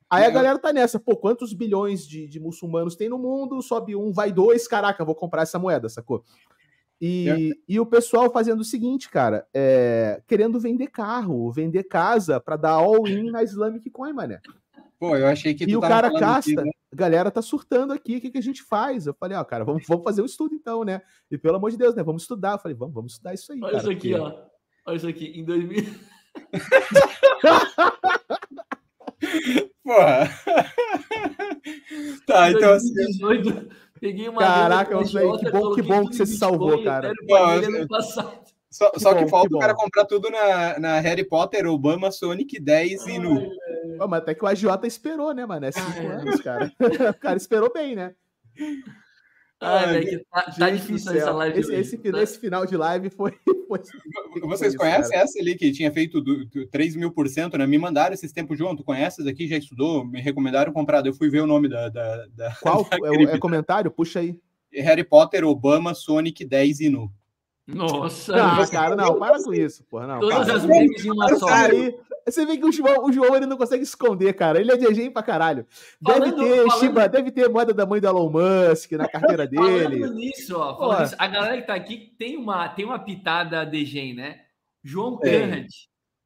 Aí 0.08 0.24
a 0.24 0.30
galera 0.30 0.58
tá 0.58 0.72
nessa, 0.72 1.00
pô, 1.00 1.16
quantos 1.16 1.52
bilhões 1.52 2.06
de, 2.06 2.28
de 2.28 2.38
muçulmanos 2.38 2.94
tem 2.94 3.08
no 3.08 3.18
mundo? 3.18 3.60
Sobe 3.60 3.96
um, 3.96 4.12
vai 4.12 4.30
dois, 4.30 4.68
caraca, 4.68 5.04
vou 5.04 5.14
comprar 5.14 5.42
essa 5.42 5.58
moeda, 5.58 5.88
sacou? 5.88 6.24
E, 7.00 7.28
é. 7.28 7.56
e 7.68 7.80
o 7.80 7.84
pessoal 7.84 8.32
fazendo 8.32 8.60
o 8.60 8.64
seguinte, 8.64 9.10
cara, 9.10 9.46
é, 9.52 10.22
querendo 10.26 10.60
vender 10.60 10.86
carro, 10.86 11.50
vender 11.50 11.84
casa 11.84 12.40
para 12.40 12.56
dar 12.56 12.72
all-in 12.72 13.30
na 13.30 13.42
Islamic 13.42 13.90
Coin, 13.90 14.12
mané. 14.12 14.40
Pô, 14.98 15.16
eu 15.16 15.26
achei 15.26 15.54
que 15.54 15.68
E 15.68 15.76
o 15.76 15.80
cara 15.80 16.10
casta, 16.10 16.52
aqui, 16.52 16.54
né? 16.54 16.70
a 16.90 16.96
galera 16.96 17.30
tá 17.30 17.42
surtando 17.42 17.92
aqui, 17.92 18.16
o 18.16 18.20
que, 18.20 18.30
que 18.30 18.38
a 18.38 18.42
gente 18.42 18.62
faz? 18.62 19.06
Eu 19.06 19.14
falei, 19.14 19.36
ó, 19.36 19.44
cara, 19.44 19.64
vamos, 19.64 19.84
vamos 19.86 20.04
fazer 20.04 20.22
um 20.22 20.26
estudo 20.26 20.54
então, 20.54 20.84
né? 20.84 21.02
E 21.30 21.36
pelo 21.36 21.56
amor 21.56 21.70
de 21.70 21.76
Deus, 21.76 21.94
né? 21.94 22.02
Vamos 22.02 22.22
estudar. 22.22 22.52
Eu 22.52 22.58
falei, 22.58 22.76
vamos, 22.76 22.94
vamos 22.94 23.12
estudar 23.12 23.34
isso 23.34 23.52
aí. 23.52 23.60
Olha 23.60 23.72
cara, 23.72 23.82
isso 23.82 23.90
aqui, 23.90 24.12
porque... 24.12 24.24
ó. 24.24 24.46
Olha 24.86 24.96
isso 24.96 25.08
aqui, 25.08 25.38
em 25.38 25.44
2000. 25.44 25.84
Porra. 29.86 30.28
tá, 32.26 32.50
então 32.50 32.72
assim. 32.72 32.92
Peguei 34.00 34.28
uma 34.28 34.40
Caraca, 34.40 34.92
eu 34.92 35.06
sei, 35.06 35.30
que 35.38 35.50
bom, 35.50 35.74
que 35.74 35.82
bom 35.82 36.06
que 36.08 36.16
você 36.16 36.26
se 36.26 36.36
salvou, 36.36 36.82
cara. 36.82 37.12
Só, 38.68 38.92
só 38.96 39.14
que, 39.14 39.24
que 39.24 39.30
falta 39.30 39.48
que 39.48 39.54
o 39.54 39.58
cara 39.58 39.74
comprar 39.74 40.04
tudo 40.04 40.28
na, 40.28 40.78
na 40.78 41.00
Harry 41.00 41.24
Potter, 41.24 41.66
Obama, 41.66 42.10
Sonic 42.10 42.60
10 42.60 43.06
e 43.06 43.18
no. 43.18 43.40
Pô, 43.96 44.08
mas 44.08 44.20
até 44.20 44.34
que 44.34 44.44
o 44.44 44.48
AJ 44.48 44.64
esperou, 44.84 45.32
né, 45.32 45.46
mano? 45.46 45.64
É 45.64 45.72
cinco 45.72 45.98
ah, 45.98 46.02
é. 46.02 46.06
anos, 46.08 46.40
cara. 46.42 46.72
o 47.10 47.20
cara 47.20 47.36
esperou 47.36 47.72
bem, 47.72 47.94
né? 47.94 48.14
Ah, 49.58 49.86
velho, 49.86 50.24
tá, 50.30 50.42
tá 50.58 50.70
difícil 50.70 51.12
essa 51.12 51.30
live. 51.30 51.60
Esse, 51.60 51.74
esse, 51.74 51.98
tá? 51.98 52.22
esse, 52.22 52.38
final 52.38 52.66
de 52.66 52.76
live 52.76 53.08
foi. 53.08 53.32
foi 53.68 53.80
Vocês 54.42 54.74
foi 54.74 54.78
conhecem 54.78 55.12
cara. 55.12 55.24
essa 55.24 55.38
ali 55.38 55.54
que 55.54 55.72
tinha 55.72 55.90
feito 55.90 56.20
do, 56.20 56.44
do 56.44 56.66
3 56.66 56.96
mil 56.96 57.10
por 57.10 57.26
cento, 57.28 57.56
né? 57.56 57.66
Me 57.66 57.78
mandaram 57.78 58.12
esses 58.12 58.32
tempos 58.32 58.58
junto. 58.58 58.84
Conhece 58.84 59.26
aqui? 59.28 59.48
Já 59.48 59.56
estudou? 59.56 60.04
Me 60.04 60.20
recomendaram 60.20 60.72
comprar. 60.72 61.04
Eu 61.06 61.14
fui 61.14 61.30
ver 61.30 61.40
o 61.40 61.46
nome 61.46 61.68
da. 61.68 61.88
da, 61.88 62.26
da 62.34 62.54
Qual? 62.60 62.84
Da 62.84 62.96
é, 62.96 63.34
é, 63.34 63.38
comentário? 63.38 63.90
Puxa 63.90 64.20
aí. 64.20 64.38
Harry 64.74 65.04
Potter, 65.04 65.44
Obama, 65.44 65.94
Sonic 65.94 66.44
10 66.44 66.80
e 66.80 66.88
Nu. 66.90 67.10
Nossa, 67.66 68.32
ah, 68.36 68.66
cara, 68.68 68.94
não, 68.94 69.18
para 69.18 69.42
com 69.42 69.52
isso, 69.52 69.82
porra. 69.90 70.06
Não, 70.06 70.20
Todas 70.20 70.48
as 70.48 70.64
memes 70.64 71.04
em 71.04 71.10
uma 71.10 71.34
só. 71.36 71.48
Aí, 71.48 71.92
você 72.26 72.44
vê 72.44 72.56
que 72.56 72.64
o 72.64 72.72
João, 72.72 73.04
o 73.04 73.12
João 73.12 73.36
ele 73.36 73.46
não 73.46 73.56
consegue 73.56 73.84
esconder, 73.84 74.32
cara. 74.34 74.60
Ele 74.60 74.72
é 74.72 74.76
DG 74.76 75.10
pra 75.10 75.22
caralho. 75.22 75.66
Deve 76.00 76.18
falando, 76.18 76.36
ter, 76.36 76.56
falando... 76.56 76.80
Shiba, 76.80 77.08
deve 77.08 77.30
ter 77.30 77.48
moeda 77.48 77.72
da 77.72 77.86
mãe 77.86 78.00
do 78.00 78.06
Elon 78.06 78.30
Musk 78.30 78.92
na 78.92 79.08
carteira 79.08 79.46
dele. 79.48 80.00
Falando 80.00 80.14
nisso, 80.14 80.58
ó, 80.58 80.76
falando 80.76 81.00
nisso, 81.02 81.16
a 81.18 81.26
galera 81.28 81.60
que 81.60 81.66
tá 81.66 81.74
aqui 81.74 82.14
tem 82.18 82.36
uma, 82.36 82.68
tem 82.68 82.84
uma 82.84 82.98
pitada 82.98 83.64
DG, 83.64 84.12
né? 84.14 84.40
João 84.82 85.16
Conrad. 85.16 85.68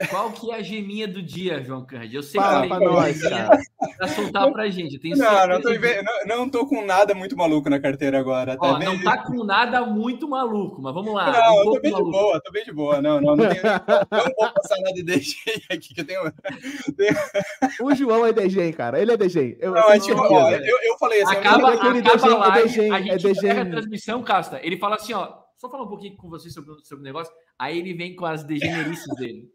Qual 0.09 0.33
que 0.33 0.51
é 0.51 0.57
a 0.57 0.63
geminha 0.63 1.07
do 1.07 1.23
dia, 1.23 1.63
João 1.63 1.85
Cândido? 1.85 2.17
Eu 2.17 2.23
sei 2.23 2.41
Fala 2.41 2.63
que 2.63 2.69
pra 2.69 2.81
nós, 2.81 3.21
cara. 3.21 3.59
Pra 3.99 4.09
soltar 4.09 4.51
pra 4.51 4.69
gente. 4.71 4.95
Eu 4.95 5.01
tenho 5.01 5.17
não, 5.17 5.47
não 5.47 5.61
tô, 5.61 5.69
não, 5.71 6.37
não 6.39 6.51
tô 6.51 6.67
com 6.67 6.85
nada 6.85 7.15
muito 7.15 7.37
maluco 7.37 7.69
na 7.69 7.79
carteira 7.79 8.19
agora. 8.19 8.57
Ó, 8.59 8.79
não 8.79 9.03
tá 9.03 9.19
com 9.19 9.45
nada 9.45 9.85
muito 9.85 10.27
maluco, 10.27 10.81
mas 10.81 10.95
vamos 10.95 11.13
lá. 11.13 11.31
Não, 11.31 11.55
um 11.55 11.59
eu 11.59 11.65
tô 11.65 11.81
bem 11.81 11.93
maluco. 11.93 12.11
de 12.11 12.19
boa, 12.19 12.41
tô 12.41 12.53
bem 12.53 12.65
de 12.65 12.73
boa. 12.73 13.03
Não, 13.03 13.21
não, 13.21 13.37
não, 13.37 13.49
tenho, 13.49 13.63
não, 13.63 14.25
vou 14.25 14.53
passar 14.55 14.77
nada 14.81 14.95
de 14.95 15.03
DG 15.03 15.37
aqui, 15.71 15.95
que 15.95 16.01
eu 16.01 16.07
tenho... 16.07 16.33
tenho... 16.97 17.17
O 17.83 17.95
João 17.95 18.25
é 18.25 18.33
DG, 18.33 18.73
cara. 18.73 19.01
Ele 19.01 19.13
é 19.13 19.17
DG. 19.19 19.59
Eu, 19.61 19.73
não, 19.73 19.93
eu, 19.93 20.01
tipo, 20.01 20.19
ó, 20.19 20.51
eu, 20.51 20.79
eu 20.83 20.99
falei 20.99 21.23
assim... 21.23 21.37
Acaba, 21.37 21.75
acaba 21.75 22.01
DG, 22.01 22.27
a 22.27 22.37
live, 22.37 22.59
é 22.59 22.63
DG, 22.63 22.91
a 22.91 23.19
gente 23.19 23.27
é 23.27 23.33
DG. 23.35 23.51
a 23.51 23.67
transmissão, 23.67 24.23
Casta. 24.23 24.61
Ele 24.63 24.79
fala 24.79 24.97
assim, 24.97 25.13
ó, 25.13 25.41
só 25.59 25.69
falar 25.69 25.83
um 25.83 25.89
pouquinho 25.89 26.17
com 26.17 26.31
você 26.31 26.49
sobre, 26.49 26.73
sobre 26.85 27.03
o 27.03 27.05
negócio. 27.05 27.33
Aí 27.61 27.79
ele 27.79 27.93
vem 27.93 28.17
com 28.17 28.25
as 28.25 28.43
degenerices 28.43 29.15
dele. 29.17 29.53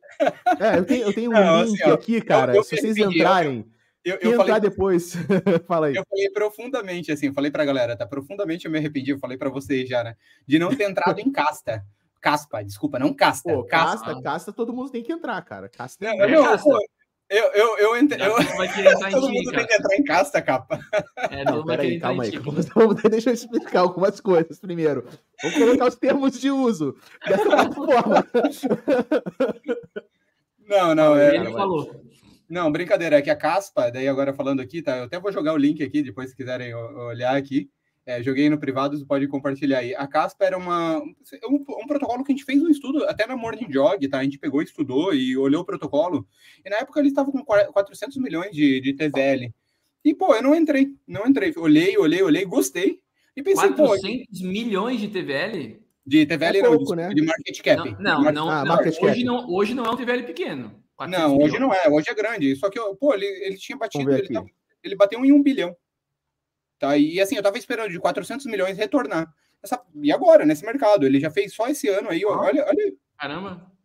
É, 0.59 0.77
eu 0.77 0.85
tenho, 0.85 1.07
eu 1.07 1.13
tenho 1.13 1.31
um 1.31 1.33
Não, 1.33 1.63
link 1.63 1.81
assim, 1.81 1.89
ó, 1.89 1.93
aqui, 1.95 2.21
cara. 2.21 2.51
Eu, 2.51 2.57
eu 2.57 2.63
se 2.63 2.77
vocês 2.77 2.95
entrarem. 2.97 3.65
Eu, 4.03 4.13
eu, 4.13 4.19
eu 4.21 4.31
entrar 4.33 4.45
falei, 4.45 4.61
depois, 4.61 5.13
fala 5.67 5.87
aí. 5.87 5.95
Eu 5.95 6.03
falei 6.07 6.29
profundamente, 6.29 7.11
assim, 7.11 7.33
falei 7.33 7.49
pra 7.49 7.65
galera, 7.65 7.97
tá? 7.97 8.05
Profundamente 8.05 8.65
eu 8.65 8.71
me 8.71 8.77
arrependi, 8.77 9.09
eu 9.09 9.17
falei 9.17 9.39
pra 9.39 9.49
vocês 9.49 9.89
já, 9.89 10.03
né? 10.03 10.15
De 10.45 10.59
não 10.59 10.69
ter 10.69 10.87
entrado 10.87 11.19
em 11.19 11.31
casta. 11.31 11.83
Caspa, 12.21 12.63
desculpa, 12.63 12.99
não 12.99 13.11
casta. 13.11 13.51
Pô, 13.51 13.63
casta, 13.63 14.21
casta, 14.21 14.53
todo 14.53 14.71
mundo 14.71 14.91
tem 14.91 15.01
que 15.01 15.11
entrar, 15.11 15.41
cara. 15.41 15.67
Casta 15.67 16.05
não, 16.05 16.23
é 16.23 16.27
não, 16.27 16.43
casta. 16.43 16.69
Pô, 16.69 16.79
eu, 17.29 17.45
eu, 17.53 17.77
eu, 17.77 17.97
ent... 17.97 18.11
eu... 18.11 18.35
Todo 19.11 19.29
mundo 19.29 19.51
tem 19.51 19.65
que 19.65 19.73
entrar 19.73 19.95
em 19.95 20.03
casta, 20.03 20.41
capa. 20.41 20.79
É, 21.29 21.43
não, 21.43 21.63
peraí, 21.65 21.99
calma 21.99 22.23
aí. 22.23 22.31
Vamos, 22.75 23.01
deixa 23.09 23.31
eu 23.31 23.33
explicar 23.33 23.79
algumas 23.79 24.19
coisas 24.19 24.59
primeiro. 24.59 25.05
Vamos 25.41 25.57
colocar 25.57 25.87
os 25.87 25.95
termos 25.95 26.39
de 26.39 26.51
uso 26.51 26.95
dessa 27.27 27.43
plataforma. 27.43 28.27
Não, 30.67 30.95
não, 30.95 31.15
é. 31.15 31.35
Ele 31.35 31.51
falou. 31.51 32.03
Não, 32.49 32.71
brincadeira, 32.71 33.17
é 33.17 33.21
que 33.21 33.29
a 33.29 33.35
Caspa, 33.35 33.91
daí 33.91 34.07
agora 34.07 34.33
falando 34.33 34.61
aqui, 34.61 34.81
tá? 34.81 34.97
Eu 34.97 35.03
até 35.03 35.19
vou 35.19 35.31
jogar 35.31 35.53
o 35.53 35.57
link 35.57 35.83
aqui, 35.83 36.01
depois 36.01 36.31
se 36.31 36.35
quiserem 36.35 36.73
olhar 36.73 37.35
aqui. 37.35 37.69
É, 38.05 38.21
joguei 38.21 38.49
no 38.49 38.59
privado, 38.59 38.95
você 38.95 39.03
pode 39.03 39.27
compartilhar 39.27 39.79
aí. 39.79 39.95
A 39.95 40.05
Caspa 40.05 40.45
era 40.45 40.57
uma, 40.57 40.99
um, 40.99 41.55
um, 41.55 41.87
protocolo 41.87 42.23
que 42.23 42.31
a 42.31 42.35
gente 42.35 42.45
fez 42.45 42.61
um 42.61 42.69
estudo, 42.69 43.03
até 43.05 43.25
na 43.25 43.35
Morning 43.35 43.71
Jog, 43.71 44.07
tá? 44.07 44.19
A 44.19 44.23
gente 44.23 44.37
pegou, 44.37 44.61
estudou 44.61 45.11
e 45.13 45.35
olhou 45.35 45.63
o 45.63 45.65
protocolo. 45.65 46.27
E 46.63 46.69
na 46.69 46.77
época 46.77 46.99
ele 46.99 47.09
estava 47.09 47.31
com 47.31 47.43
400 47.43 48.17
milhões 48.17 48.51
de, 48.51 48.79
de 48.79 48.93
TVL. 48.93 49.51
E, 50.03 50.13
pô, 50.13 50.35
eu 50.35 50.43
não 50.43 50.55
entrei, 50.55 50.93
não 51.07 51.25
entrei. 51.25 51.51
Olhei, 51.57 51.97
olhei, 51.97 52.21
olhei, 52.21 52.45
gostei. 52.45 52.99
E 53.35 53.41
pensei, 53.41 53.73
400 53.73 54.39
pô, 54.39 54.47
milhões 54.47 55.01
de 55.01 55.07
TVL? 55.07 55.81
De 56.05 56.25
TVL 56.27 56.57
é 56.57 56.61
não, 56.61 56.77
pouco, 56.77 56.93
né? 56.93 57.09
de 57.09 57.21
market 57.23 57.61
cap. 57.63 57.95
Não, 57.99 58.21
não, 58.21 58.31
não, 58.31 58.49
ah, 58.51 58.63
não 58.63 58.77
hoje, 59.01 59.23
não 59.23 59.49
hoje 59.49 59.73
não 59.73 59.83
é 59.83 59.89
um 59.89 59.95
TVL 59.95 60.23
pequeno. 60.23 60.79
Não, 61.09 61.37
hoje 61.39 61.57
não 61.57 61.73
é, 61.73 61.89
hoje 61.89 62.05
é 62.07 62.13
grande. 62.13 62.55
Só 62.55 62.69
que, 62.69 62.79
pô, 62.99 63.15
ele, 63.15 63.25
ele 63.25 63.57
tinha 63.57 63.77
batido, 63.77 64.11
ele, 64.11 64.29
tava, 64.31 64.45
ele 64.83 64.95
bateu 64.95 65.25
em 65.25 65.31
um 65.31 65.41
bilhão. 65.41 65.75
Tá? 66.79 66.97
E 66.97 67.19
assim, 67.19 67.35
eu 67.35 67.43
tava 67.43 67.57
esperando 67.57 67.89
de 67.89 67.99
400 67.99 68.45
milhões 68.45 68.77
retornar. 68.77 69.33
Essa, 69.63 69.81
e 69.95 70.11
agora, 70.11 70.45
nesse 70.45 70.65
mercado? 70.65 71.05
Ele 71.05 71.19
já 71.19 71.31
fez 71.31 71.53
só 71.53 71.67
esse 71.67 71.87
ano 71.87 72.09
aí, 72.09 72.23
ah, 72.23 72.29
olha, 72.29 72.65
olha. 72.67 72.93
Caramba. 73.17 73.75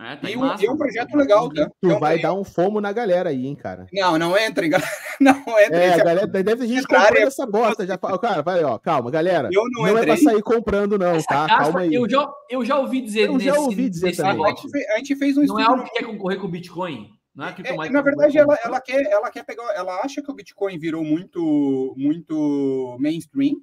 É, 0.00 0.16
tá 0.16 0.28
e, 0.28 0.36
um, 0.36 0.44
e, 0.56 0.66
é 0.66 0.70
um 0.70 0.76
projeto 0.76 1.14
legal, 1.14 1.48
tá? 1.50 1.70
Tu 1.80 1.88
um 1.88 2.00
vai 2.00 2.18
dar 2.18 2.34
um 2.34 2.42
fomo 2.42 2.80
na 2.80 2.90
galera 2.90 3.30
aí, 3.30 3.46
hein, 3.46 3.54
cara. 3.54 3.86
Não, 3.92 4.18
não 4.18 4.36
entra, 4.36 4.66
Não 5.20 5.36
entra. 5.60 5.76
É, 5.76 5.94
a 5.94 6.04
galera, 6.04 6.26
deve 6.26 6.56
ter 6.56 6.66
gente 6.66 6.82
comprando 6.82 7.16
é... 7.16 7.22
essa 7.22 7.46
bosta. 7.46 7.86
Já 7.86 7.96
cara, 7.96 8.42
vai, 8.42 8.64
ó, 8.64 8.76
calma, 8.76 9.08
galera. 9.08 9.48
Eu 9.52 9.62
não, 9.70 9.82
não 9.86 9.98
é 9.98 10.04
pra 10.04 10.16
sair 10.16 10.42
comprando, 10.42 10.98
não, 10.98 11.14
essa 11.14 11.28
tá? 11.28 11.46
Calma 11.46 11.80
aí. 11.80 11.94
Eu 11.94 12.10
já, 12.10 12.28
eu 12.50 12.64
já 12.64 12.76
ouvi 12.76 13.02
dizer 13.02 13.28
Eu 13.28 13.38
já 13.38 13.54
ouvi 13.54 13.88
dizer 13.88 14.16
também. 14.16 14.44
A 14.44 14.48
gente, 14.48 14.68
fez, 14.68 14.88
a 14.88 14.96
gente 14.96 15.16
fez 15.16 15.36
um 15.38 15.44
Não 15.44 15.60
é 15.60 15.64
algo 15.64 15.84
que 15.84 15.90
quer 15.90 16.04
concorrer 16.04 16.40
com 16.40 16.46
o 16.46 16.50
Bitcoin? 16.50 17.12
Não 17.34 17.46
é, 17.46 17.54
é 17.58 17.90
na 17.90 18.00
verdade, 18.00 18.38
ela, 18.38 18.56
ela, 18.64 18.80
quer, 18.80 19.02
ela 19.06 19.28
quer 19.30 19.44
pegar, 19.44 19.64
ela 19.74 20.00
acha 20.00 20.22
que 20.22 20.30
o 20.30 20.34
Bitcoin 20.34 20.78
virou 20.78 21.02
muito, 21.02 21.92
muito 21.96 22.96
mainstream 23.00 23.56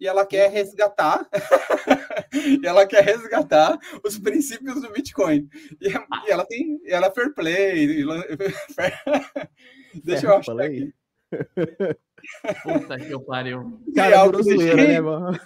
e 0.00 0.08
ela 0.08 0.26
quer 0.26 0.50
resgatar, 0.50 1.28
ela 2.64 2.84
quer 2.84 3.04
resgatar 3.04 3.78
os 4.04 4.18
princípios 4.18 4.82
do 4.82 4.90
Bitcoin. 4.90 5.48
E, 5.80 5.88
e 5.88 6.30
ela 6.30 6.44
tem, 6.44 6.80
ela 6.84 7.06
é 7.06 7.10
fair 7.12 7.32
play. 7.32 8.04
Deixa 10.02 10.26
eu 10.26 10.34
achar 10.34 10.60
aqui. 10.60 10.92
Puta 12.62 12.98
que 12.98 13.10
eu 13.10 13.20
pariu. 13.20 13.80
Cara, 13.94 14.20
algo 14.20 14.42
zoeira, 14.42 14.76
né, 14.76 15.00
mano? 15.00 15.38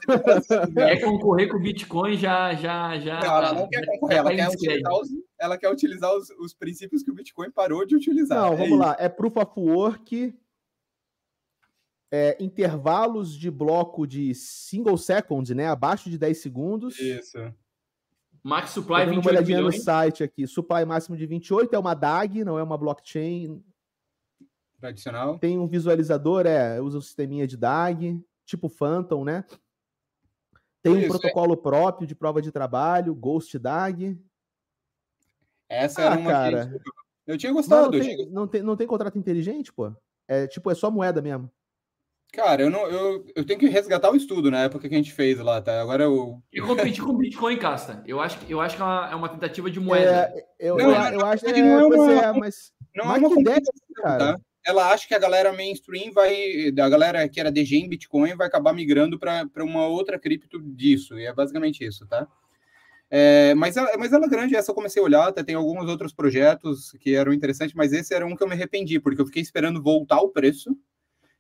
Quer 0.75 1.01
concorrer 1.01 1.49
com 1.49 1.57
o 1.57 1.61
Bitcoin, 1.61 2.17
já. 2.17 2.55
já, 2.55 2.99
já 2.99 3.21
não, 3.21 3.37
ela 3.37 3.53
não 3.53 3.69
quer 3.69 3.87
concorrer, 3.87 4.19
ela 4.19 4.35
quer, 4.35 4.49
utilizar 4.49 4.93
os, 4.93 5.09
ela 5.39 5.59
quer 5.59 5.71
utilizar 5.71 6.15
os, 6.15 6.31
os, 6.31 6.55
princípios 6.55 7.03
que 7.03 7.11
o 7.11 7.15
Bitcoin 7.15 7.51
parou 7.51 7.87
de 7.87 7.97
utilizar. 7.97 8.39
Não, 8.39 8.53
é 8.53 8.57
vamos 8.57 8.73
isso. 8.73 8.79
lá. 8.79 8.97
É 8.99 9.09
proof 9.09 9.37
of 9.37 9.53
work. 9.57 10.35
é, 12.13 12.37
intervalos 12.41 13.37
de 13.37 13.51
bloco 13.51 14.07
de 14.07 14.35
single 14.35 14.99
second, 14.99 15.55
né? 15.55 15.69
Abaixo 15.69 16.11
de 16.11 16.19
10 16.19 16.39
segundos. 16.39 16.99
Isso. 16.99 17.39
Max 18.47 18.71
Supply 18.71 19.01
Tô 19.01 19.07
dando 19.07 19.21
uma 19.21 19.31
olhadinha 19.31 19.61
no 19.61 19.73
site 19.73 20.23
aqui. 20.23 20.47
Supply 20.47 20.85
máximo 20.85 21.17
de 21.17 21.27
28 21.27 21.75
é 21.75 21.79
uma 21.79 21.95
DAG, 21.95 22.45
não 22.45 22.57
é 22.57 22.63
uma 22.63 22.79
blockchain. 22.79 23.61
Tradicional. 24.87 25.39
Tem 25.39 25.59
um 25.59 25.67
visualizador, 25.67 26.47
é, 26.47 26.81
usa 26.81 26.99
um 26.99 27.01
sisteminha 27.01 27.47
de 27.47 27.57
DAG, 27.57 28.23
tipo 28.45 28.69
Phantom, 28.69 29.25
né? 29.25 29.45
Tem 30.81 30.93
um 30.93 30.99
Isso, 30.99 31.07
é. 31.07 31.09
protocolo 31.09 31.55
é. 31.55 31.57
próprio 31.57 32.07
de 32.07 32.15
prova 32.15 32.41
de 32.41 32.53
trabalho, 32.53 33.15
Ghost 33.15 33.59
DAG. 33.59 34.17
Essa 35.69 36.03
ah, 36.03 36.05
era 36.05 36.19
uma 36.19 36.31
cara. 36.31 36.69
Que... 36.69 36.91
Eu 37.27 37.37
tinha 37.37 37.53
gostado. 37.53 37.91
Não, 37.91 37.99
não, 37.99 38.07
tem, 38.07 38.31
não, 38.31 38.47
tem, 38.47 38.63
não 38.63 38.77
tem 38.77 38.87
contrato 38.87 39.19
inteligente, 39.19 39.73
pô? 39.73 39.93
É 40.29 40.47
tipo, 40.47 40.71
é 40.71 40.75
só 40.75 40.89
moeda 40.89 41.21
mesmo. 41.21 41.51
Cara, 42.33 42.63
eu, 42.63 42.71
não, 42.71 42.87
eu, 42.87 43.25
eu 43.35 43.45
tenho 43.45 43.59
que 43.59 43.69
resgatar 43.69 44.11
o 44.11 44.17
estudo 44.17 44.51
na 44.51 44.65
época 44.65 44.89
que 44.89 44.95
a 44.95 44.99
gente 44.99 45.13
fez 45.13 45.39
lá, 45.39 45.61
tá? 45.61 45.81
Agora 45.81 46.05
eu. 46.05 46.43
E 46.53 46.61
competir 46.61 47.03
com 47.03 47.17
Bitcoin, 47.17 47.57
Casta. 47.57 48.03
Eu 48.07 48.21
acho, 48.21 48.39
eu 48.49 48.61
acho 48.61 48.77
que 48.77 48.83
é 48.83 48.85
uma, 48.85 49.11
é 49.11 49.15
uma 49.15 49.29
tentativa 49.29 49.71
de 49.71 49.81
moeda. 49.81 50.11
É, 50.11 50.47
eu, 50.61 50.77
não, 50.77 50.91
eu, 50.91 51.21
eu 51.21 51.27
acho 51.27 51.45
que 51.45 51.63
não 51.63 51.81
é, 51.81 51.87
uma, 51.87 52.13
é, 52.13 52.33
mas. 52.33 52.73
Não 52.95 53.13
é 53.13 53.19
uma 53.19 53.35
que 53.35 53.41
ideia, 53.41 53.63
cara. 53.97 54.19
Tá? 54.19 54.41
Ela 54.67 54.93
acha 54.93 55.07
que 55.07 55.15
a 55.15 55.19
galera 55.19 55.53
mainstream 55.53 56.13
vai. 56.13 56.73
A 56.79 56.89
galera 56.89 57.29
que 57.29 57.39
era 57.39 57.53
DG 57.53 57.77
em 57.77 57.89
Bitcoin 57.89 58.35
vai 58.35 58.47
acabar 58.47 58.73
migrando 58.73 59.19
para 59.19 59.65
uma 59.65 59.87
outra 59.87 60.19
cripto 60.19 60.61
disso. 60.61 61.19
E 61.19 61.25
é 61.25 61.33
basicamente 61.33 61.85
isso, 61.85 62.07
tá? 62.07 62.27
É, 63.09 63.55
mas, 63.55 63.77
mas 63.99 64.13
ela 64.13 64.27
é 64.27 64.29
grande, 64.29 64.57
essa 64.57 64.73
eu 64.73 64.75
comecei 64.75 65.01
a 65.01 65.05
olhar, 65.05 65.29
até 65.29 65.43
tem 65.45 65.55
alguns 65.55 65.89
outros 65.89 66.13
projetos 66.13 66.91
que 66.99 67.15
eram 67.15 67.33
interessantes, 67.33 67.75
mas 67.75 67.93
esse 67.93 68.13
era 68.13 68.27
um 68.27 68.35
que 68.35 68.43
eu 68.43 68.49
me 68.49 68.55
arrependi, 68.55 68.99
porque 68.99 69.21
eu 69.21 69.27
fiquei 69.27 69.43
esperando 69.43 69.81
voltar 69.81 70.21
o 70.21 70.31
preço. 70.31 70.77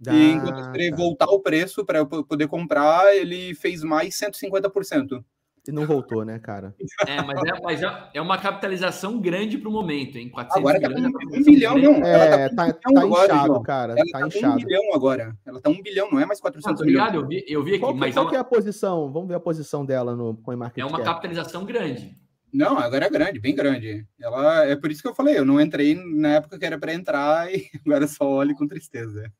Ah, 0.07 0.14
e 0.14 0.33
enquanto 0.33 0.59
eu 0.59 0.64
esperei 0.64 0.91
tá. 0.91 0.97
voltar 0.97 1.27
o 1.27 1.41
preço 1.41 1.85
para 1.85 1.99
eu 1.99 2.07
poder 2.07 2.47
comprar, 2.47 3.16
ele 3.16 3.55
fez 3.55 3.83
mais 3.83 4.14
150%. 4.14 5.24
E 5.67 5.73
não 5.73 5.85
voltou, 5.85 6.25
né, 6.25 6.39
cara? 6.39 6.75
É, 7.07 7.21
mas 7.23 7.43
é, 7.43 7.61
mas 7.61 7.83
é, 7.83 8.11
é 8.14 8.21
uma 8.21 8.39
capitalização 8.39 9.21
grande 9.21 9.59
para 9.59 9.69
o 9.69 9.73
momento, 9.73 10.17
hein? 10.17 10.29
400 10.29 10.57
agora 10.59 10.81
tá 10.81 10.89
milhões, 10.89 11.12
tá 11.12 11.19
um 11.19 11.43
bilhão, 11.43 11.79
não. 11.79 11.95
É, 12.05 12.49
tá, 12.51 12.73
tá, 12.73 12.73
tá 12.73 13.01
agora, 13.01 13.33
inchado, 13.33 13.47
João. 13.49 13.62
cara. 13.62 13.93
Ela 13.95 14.05
tá, 14.12 14.19
tá 14.21 14.27
inchado. 14.29 14.53
um 14.53 14.57
bilhão 14.57 14.95
agora. 14.95 15.37
Ela 15.45 15.61
tá 15.61 15.71
um 15.71 15.83
bilhão, 15.83 16.11
não 16.11 16.21
é 16.21 16.27
mais 16.27 16.41
400 16.41 16.81
não, 16.81 16.87
milhões. 16.87 17.14
Eu 17.14 17.27
vi, 17.27 17.45
eu 17.49 17.64
vi 17.64 17.71
aqui. 17.73 17.81
Qual, 17.81 17.95
mas 17.95 18.14
qual 18.14 18.29
que 18.29 18.37
é 18.37 18.39
a 18.39 18.45
posição? 18.45 19.12
Vamos 19.12 19.29
ver 19.29 19.35
a 19.35 19.41
posição 19.41 19.85
dela 19.85 20.14
no 20.14 20.37
CoinMarketCap. 20.37 20.81
É 20.81 20.87
uma 20.87 21.05
capitalização 21.05 21.64
grande. 21.64 22.14
Não, 22.53 22.79
agora 22.79 23.07
é 23.07 23.11
grande, 23.11 23.41
bem 23.41 23.55
grande. 23.55 24.07
Ela 24.21 24.64
é 24.64 24.77
por 24.77 24.91
isso 24.91 25.03
que 25.03 25.09
eu 25.09 25.14
falei, 25.14 25.37
eu 25.37 25.45
não 25.45 25.61
entrei 25.61 25.95
na 25.95 26.35
época 26.35 26.59
que 26.59 26.64
era 26.64 26.79
para 26.79 26.95
entrar 26.95 27.51
e 27.53 27.69
agora 27.85 28.07
só 28.07 28.25
olho 28.25 28.55
com 28.55 28.67
tristeza. 28.67 29.31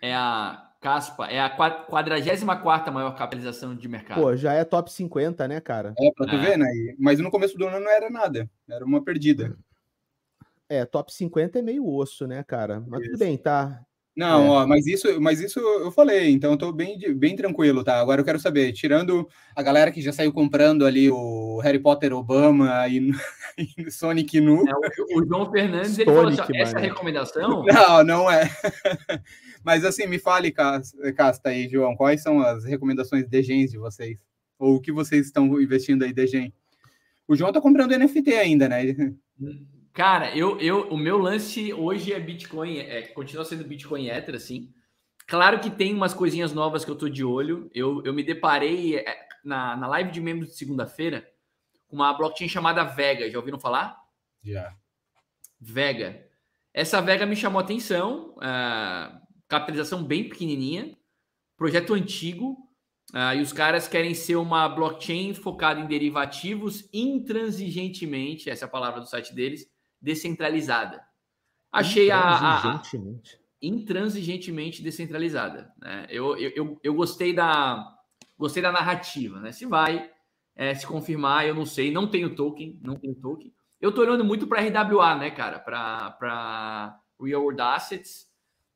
É 0.00 0.14
a 0.14 0.69
Caspa, 0.80 1.26
é 1.26 1.38
a 1.38 1.50
44 1.50 2.92
maior 2.92 3.14
capitalização 3.14 3.76
de 3.76 3.86
mercado. 3.86 4.18
Pô, 4.18 4.34
já 4.34 4.54
é 4.54 4.64
top 4.64 4.90
50, 4.90 5.46
né, 5.46 5.60
cara? 5.60 5.94
É, 5.98 6.10
pra 6.16 6.26
tu 6.26 6.36
é. 6.36 6.38
ver, 6.38 6.56
né? 6.56 6.66
Mas 6.98 7.20
no 7.20 7.30
começo 7.30 7.56
do 7.58 7.66
ano 7.66 7.80
não 7.80 7.90
era 7.90 8.08
nada, 8.08 8.48
era 8.68 8.84
uma 8.84 9.04
perdida. 9.04 9.58
É, 10.70 10.86
top 10.86 11.12
50 11.12 11.58
é 11.58 11.62
meio 11.62 11.86
osso, 11.86 12.26
né, 12.26 12.42
cara? 12.42 12.82
Mas 12.86 13.02
isso. 13.02 13.10
tudo 13.10 13.18
bem, 13.18 13.36
tá? 13.36 13.84
Não, 14.16 14.44
é. 14.44 14.48
ó, 14.48 14.66
mas 14.66 14.86
isso, 14.86 15.20
mas 15.20 15.40
isso 15.40 15.60
eu 15.60 15.90
falei, 15.92 16.30
então 16.30 16.52
eu 16.52 16.56
tô 16.58 16.72
bem, 16.72 16.98
bem 17.14 17.36
tranquilo, 17.36 17.84
tá? 17.84 18.00
Agora 18.00 18.20
eu 18.20 18.24
quero 18.24 18.40
saber, 18.40 18.72
tirando 18.72 19.28
a 19.54 19.62
galera 19.62 19.90
que 19.92 20.02
já 20.02 20.12
saiu 20.12 20.32
comprando 20.32 20.84
ali 20.84 21.10
o 21.10 21.58
Harry 21.62 21.78
Potter 21.78 22.12
Obama 22.12 22.86
e, 22.88 23.10
e 23.78 23.90
Sonic 23.90 24.40
Nu. 24.40 24.64
É, 24.68 24.74
o, 24.74 25.20
o, 25.20 25.26
João 25.26 25.50
Fernandes, 25.50 25.98
ele 25.98 26.10
Sonic, 26.10 26.36
falou 26.36 26.42
assim, 26.42 26.58
essa 26.58 26.78
recomendação? 26.78 27.64
Não, 27.64 28.04
não 28.04 28.30
é. 28.30 28.50
mas 29.64 29.84
assim, 29.84 30.06
me 30.06 30.18
fale, 30.18 30.52
Casta 30.52 31.48
aí, 31.48 31.68
João, 31.68 31.96
quais 31.96 32.22
são 32.22 32.40
as 32.40 32.64
recomendações 32.64 33.26
de 33.26 33.42
gens 33.42 33.70
de 33.70 33.78
vocês? 33.78 34.24
Ou 34.58 34.76
o 34.76 34.80
que 34.80 34.92
vocês 34.92 35.26
estão 35.26 35.60
investindo 35.60 36.04
aí 36.04 36.12
de 36.12 36.26
gen? 36.26 36.52
O 37.26 37.36
João 37.36 37.52
tá 37.52 37.60
comprando 37.60 37.96
NFT 37.96 38.32
ainda, 38.34 38.68
né? 38.68 38.82
Cara, 39.92 40.36
eu, 40.36 40.58
eu, 40.60 40.88
o 40.88 40.96
meu 40.96 41.18
lance 41.18 41.72
hoje 41.72 42.12
é 42.12 42.20
Bitcoin, 42.20 42.78
é, 42.78 43.02
continua 43.08 43.44
sendo 43.44 43.64
Bitcoin 43.64 44.08
Ether, 44.08 44.34
assim. 44.34 44.72
Claro 45.26 45.60
que 45.60 45.70
tem 45.70 45.94
umas 45.94 46.14
coisinhas 46.14 46.52
novas 46.52 46.84
que 46.84 46.90
eu 46.90 46.96
tô 46.96 47.08
de 47.08 47.24
olho. 47.24 47.70
Eu, 47.74 48.02
eu 48.04 48.12
me 48.12 48.22
deparei 48.22 48.96
é, 48.96 49.16
na, 49.44 49.76
na 49.76 49.86
live 49.86 50.10
de 50.10 50.20
membros 50.20 50.50
de 50.50 50.56
segunda-feira 50.56 51.26
com 51.88 51.96
uma 51.96 52.12
blockchain 52.12 52.48
chamada 52.48 52.84
Vega. 52.84 53.30
Já 53.30 53.38
ouviram 53.38 53.58
falar? 53.58 53.96
Já. 54.42 54.50
Yeah. 54.50 54.76
Vega. 55.60 56.26
Essa 56.72 57.00
Vega 57.00 57.26
me 57.26 57.36
chamou 57.36 57.60
a 57.60 57.62
atenção. 57.62 58.34
Uh, 58.36 59.20
capitalização 59.50 60.02
bem 60.02 60.28
pequenininha. 60.28 60.96
Projeto 61.56 61.92
antigo. 61.92 62.56
Uh, 63.12 63.34
e 63.36 63.40
os 63.42 63.52
caras 63.52 63.88
querem 63.88 64.14
ser 64.14 64.36
uma 64.36 64.68
blockchain 64.68 65.34
focada 65.34 65.80
em 65.80 65.86
derivativos 65.86 66.88
intransigentemente, 66.94 68.48
essa 68.48 68.66
é 68.66 68.68
a 68.68 68.70
palavra 68.70 69.00
do 69.00 69.06
site 69.06 69.34
deles, 69.34 69.66
descentralizada. 70.00 71.02
Achei 71.72 72.08
a, 72.12 72.20
a, 72.20 72.82
intransigentemente 73.60 74.80
descentralizada. 74.80 75.72
Né? 75.80 76.06
Eu, 76.08 76.36
eu, 76.38 76.80
eu, 76.82 76.94
gostei 76.94 77.32
da 77.32 77.84
gostei 78.38 78.62
da 78.62 78.70
narrativa, 78.70 79.40
né? 79.40 79.50
Se 79.50 79.66
vai 79.66 80.08
é, 80.54 80.72
se 80.72 80.86
confirmar, 80.86 81.46
eu 81.46 81.54
não 81.54 81.66
sei. 81.66 81.90
Não 81.90 82.08
tenho 82.08 82.34
token, 82.36 82.78
não 82.80 82.94
tenho 82.94 83.14
token. 83.16 83.52
Eu 83.80 83.92
tô 83.92 84.02
olhando 84.02 84.24
muito 84.24 84.46
para 84.46 84.62
RWA, 84.62 85.16
né, 85.16 85.30
cara? 85.32 85.58
Para 85.58 86.96
Real 87.20 87.42
World 87.42 87.60
Assets. 87.60 88.29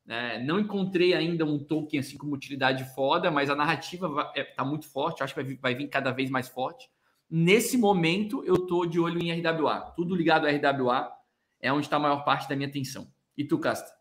Né? 0.05 0.39
Não 0.39 0.59
encontrei 0.59 1.13
ainda 1.13 1.45
um 1.45 1.57
token 1.57 1.99
assim 1.99 2.17
com 2.17 2.27
utilidade 2.27 2.83
foda, 2.93 3.31
mas 3.31 3.49
a 3.49 3.55
narrativa 3.55 4.07
está 4.07 4.33
é, 4.35 4.43
tá 4.43 4.63
muito 4.63 4.87
forte. 4.87 5.23
Acho 5.23 5.33
que 5.33 5.43
vai, 5.43 5.55
vai 5.55 5.75
vir 5.75 5.87
cada 5.87 6.11
vez 6.11 6.29
mais 6.29 6.47
forte. 6.47 6.89
Nesse 7.29 7.77
momento, 7.77 8.43
eu 8.45 8.67
tô 8.67 8.85
de 8.85 8.99
olho 8.99 9.19
em 9.21 9.31
RWA. 9.31 9.93
Tudo 9.95 10.15
ligado 10.15 10.45
a 10.45 10.51
RWA 10.51 11.11
é 11.59 11.73
onde 11.73 11.87
está 11.87 11.95
a 11.95 11.99
maior 11.99 12.23
parte 12.23 12.47
da 12.47 12.55
minha 12.55 12.69
atenção. 12.69 13.07
E 13.35 13.43
tu, 13.43 13.57
Casta? 13.57 13.91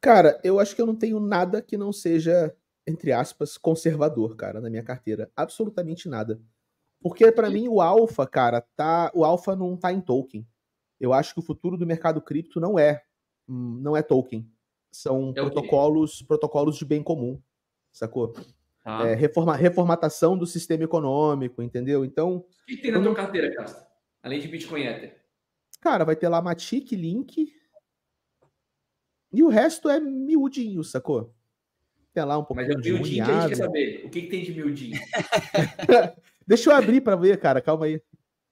Cara, 0.00 0.40
eu 0.42 0.58
acho 0.58 0.74
que 0.74 0.82
eu 0.82 0.86
não 0.86 0.96
tenho 0.96 1.20
nada 1.20 1.62
que 1.62 1.76
não 1.76 1.92
seja, 1.92 2.54
entre 2.86 3.12
aspas, 3.12 3.56
conservador, 3.56 4.36
cara, 4.36 4.60
na 4.60 4.70
minha 4.70 4.82
carteira. 4.82 5.30
Absolutamente 5.36 6.08
nada. 6.08 6.40
Porque 7.00 7.30
para 7.30 7.50
mim 7.50 7.68
o 7.68 7.82
alfa, 7.82 8.26
cara, 8.26 8.62
tá, 8.74 9.10
o 9.14 9.24
alfa 9.24 9.54
não 9.54 9.76
tá 9.76 9.92
em 9.92 10.00
token. 10.00 10.46
Eu 10.98 11.12
acho 11.12 11.34
que 11.34 11.40
o 11.40 11.42
futuro 11.42 11.76
do 11.76 11.86
mercado 11.86 12.20
cripto 12.20 12.58
não 12.58 12.78
é, 12.78 13.02
hum, 13.46 13.78
não 13.82 13.94
é 13.94 14.02
token. 14.02 14.50
São 14.94 15.30
é 15.30 15.32
protocolos, 15.32 16.22
protocolos 16.22 16.76
de 16.76 16.84
bem 16.84 17.02
comum, 17.02 17.42
sacou? 17.92 18.32
Ah. 18.84 19.08
É, 19.08 19.14
reforma, 19.14 19.56
reformatação 19.56 20.38
do 20.38 20.46
sistema 20.46 20.84
econômico, 20.84 21.60
entendeu? 21.60 22.04
Então. 22.04 22.36
O 22.36 22.46
que 22.64 22.76
tem 22.76 22.92
na 22.92 23.02
tua 23.02 23.12
carteira, 23.12 23.52
Casta? 23.52 23.84
Além 24.22 24.38
de 24.38 24.46
Bitcoin 24.46 24.84
Ether? 24.84 25.20
Cara, 25.80 26.04
vai 26.04 26.14
ter 26.14 26.28
lá 26.28 26.40
Matic, 26.40 26.92
Link. 26.92 27.52
E 29.32 29.42
o 29.42 29.48
resto 29.48 29.88
é 29.88 29.98
miudinho, 29.98 30.84
sacou? 30.84 31.34
Tem 32.12 32.24
lá 32.24 32.38
um 32.38 32.44
pouco 32.44 32.54
Mas 32.54 32.66
é 32.66 32.74
miudinho 32.74 33.02
que 33.02 33.20
a 33.20 33.24
gente 33.24 33.48
quer 33.48 33.56
saber. 33.56 34.06
O 34.06 34.10
que, 34.10 34.22
que 34.22 34.28
tem 34.28 34.44
de 34.44 34.54
miudinho? 34.54 34.96
Deixa 36.46 36.70
eu 36.70 36.76
abrir 36.76 37.00
para 37.00 37.16
ver, 37.16 37.40
cara. 37.40 37.60
Calma 37.60 37.86
aí. 37.86 38.00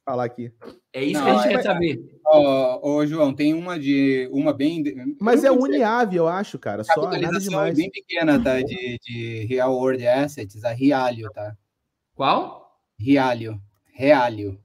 Falar 0.05 0.25
aqui. 0.25 0.53
É 0.93 1.05
isso 1.05 1.21
Não, 1.21 1.25
que 1.25 1.31
a 1.31 1.35
gente 1.35 1.47
é, 1.47 1.57
quer 1.57 1.63
saber. 1.63 2.21
Ô, 2.27 2.81
oh, 2.83 3.07
João, 3.07 3.33
tem 3.33 3.55
uma 3.55 3.79
de 3.79 4.29
uma 4.33 4.53
bem. 4.53 4.83
Mas 5.21 5.45
é 5.45 5.51
uniave, 5.51 6.17
eu 6.17 6.27
acho, 6.27 6.59
cara. 6.59 6.83
Só 6.83 7.09
nada 7.11 7.39
demais. 7.39 7.77
bem 7.77 7.89
pequena, 7.89 8.43
tá? 8.43 8.61
De, 8.61 8.99
de 9.01 9.47
Real 9.47 9.73
World 9.75 10.05
Assets, 10.07 10.65
a 10.65 10.73
Rialio, 10.73 11.31
tá? 11.31 11.57
Qual? 12.15 12.81
Rialio. 12.99 13.61
Realio. 13.93 14.59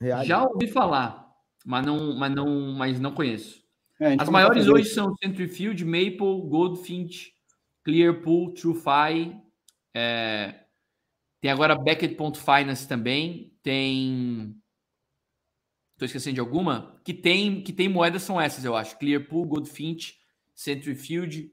Realio. 0.00 0.26
Já 0.26 0.42
ouvi 0.44 0.66
falar, 0.66 1.30
mas 1.64 1.86
não, 1.86 2.16
mas 2.16 2.34
não, 2.34 2.72
mas 2.72 3.00
não 3.00 3.12
conheço. 3.12 3.62
É, 4.00 4.16
As 4.18 4.28
maiores 4.28 4.66
hoje 4.66 4.88
são 4.88 5.14
Centrifuge, 5.16 5.84
Maple, 5.84 6.48
Goldfinch, 6.48 7.32
Clearpool, 7.84 8.54
TrueFi. 8.54 9.36
É... 9.94 10.54
Tem 11.40 11.50
agora 11.50 11.76
Beckett.finance 11.76 12.88
também. 12.88 13.52
Tem 13.62 14.59
Estou 16.00 16.06
esquecendo 16.06 16.34
de 16.36 16.40
alguma? 16.40 16.98
Que 17.04 17.12
tem, 17.12 17.60
que 17.60 17.74
tem 17.74 17.86
moedas 17.86 18.22
são 18.22 18.40
essas, 18.40 18.64
eu 18.64 18.74
acho. 18.74 18.98
Clearpool, 18.98 19.44
Goldfinch, 19.44 20.14
Centrifuge, 20.54 21.52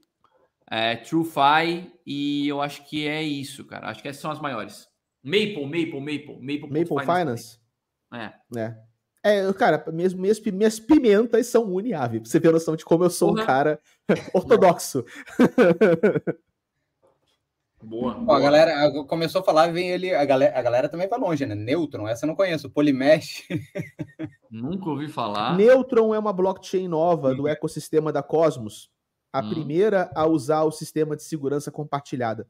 é, 0.70 0.96
TrueFi 0.96 1.92
e 2.06 2.48
eu 2.48 2.62
acho 2.62 2.82
que 2.88 3.06
é 3.06 3.22
isso, 3.22 3.66
cara. 3.66 3.90
Acho 3.90 4.00
que 4.00 4.08
essas 4.08 4.22
são 4.22 4.30
as 4.30 4.40
maiores. 4.40 4.88
Maple, 5.22 5.66
Maple, 5.66 6.00
Maple, 6.00 6.38
Maple, 6.40 6.80
Maple 6.80 7.04
Finance. 7.04 7.58
É. 8.10 8.32
é. 8.58 8.74
É, 9.22 9.52
cara, 9.52 9.84
minhas, 9.92 10.14
minhas, 10.14 10.40
minhas 10.40 10.80
pimentas 10.80 11.46
são 11.48 11.70
uniave. 11.70 12.18
Pra 12.18 12.30
você 12.30 12.40
ter 12.40 12.50
noção 12.50 12.74
de 12.74 12.86
como 12.86 13.04
eu 13.04 13.10
sou 13.10 13.32
um 13.32 13.44
cara 13.44 13.78
ortodoxo. 14.32 15.04
Boa, 17.82 18.14
boa. 18.14 18.36
A 18.36 18.40
galera 18.40 19.04
começou 19.04 19.40
a 19.40 19.44
falar, 19.44 19.72
vem 19.72 19.90
ele. 19.90 20.12
A 20.12 20.24
galera, 20.24 20.58
a 20.58 20.62
galera 20.62 20.88
também 20.88 21.08
vai 21.08 21.18
longe, 21.18 21.46
né? 21.46 21.54
Neutron, 21.54 22.08
essa 22.08 22.24
eu 22.24 22.28
não 22.28 22.34
conheço. 22.34 22.68
Polymesh. 22.68 23.46
Nunca 24.50 24.90
ouvi 24.90 25.08
falar. 25.08 25.56
Neutron 25.56 26.14
é 26.14 26.18
uma 26.18 26.32
blockchain 26.32 26.88
nova 26.88 27.34
do 27.34 27.46
ecossistema 27.46 28.12
da 28.12 28.22
Cosmos. 28.22 28.90
a 29.32 29.40
hum. 29.40 29.50
primeira 29.50 30.10
a 30.14 30.26
usar 30.26 30.64
o 30.64 30.72
sistema 30.72 31.14
de 31.14 31.22
segurança 31.22 31.70
compartilhada. 31.70 32.46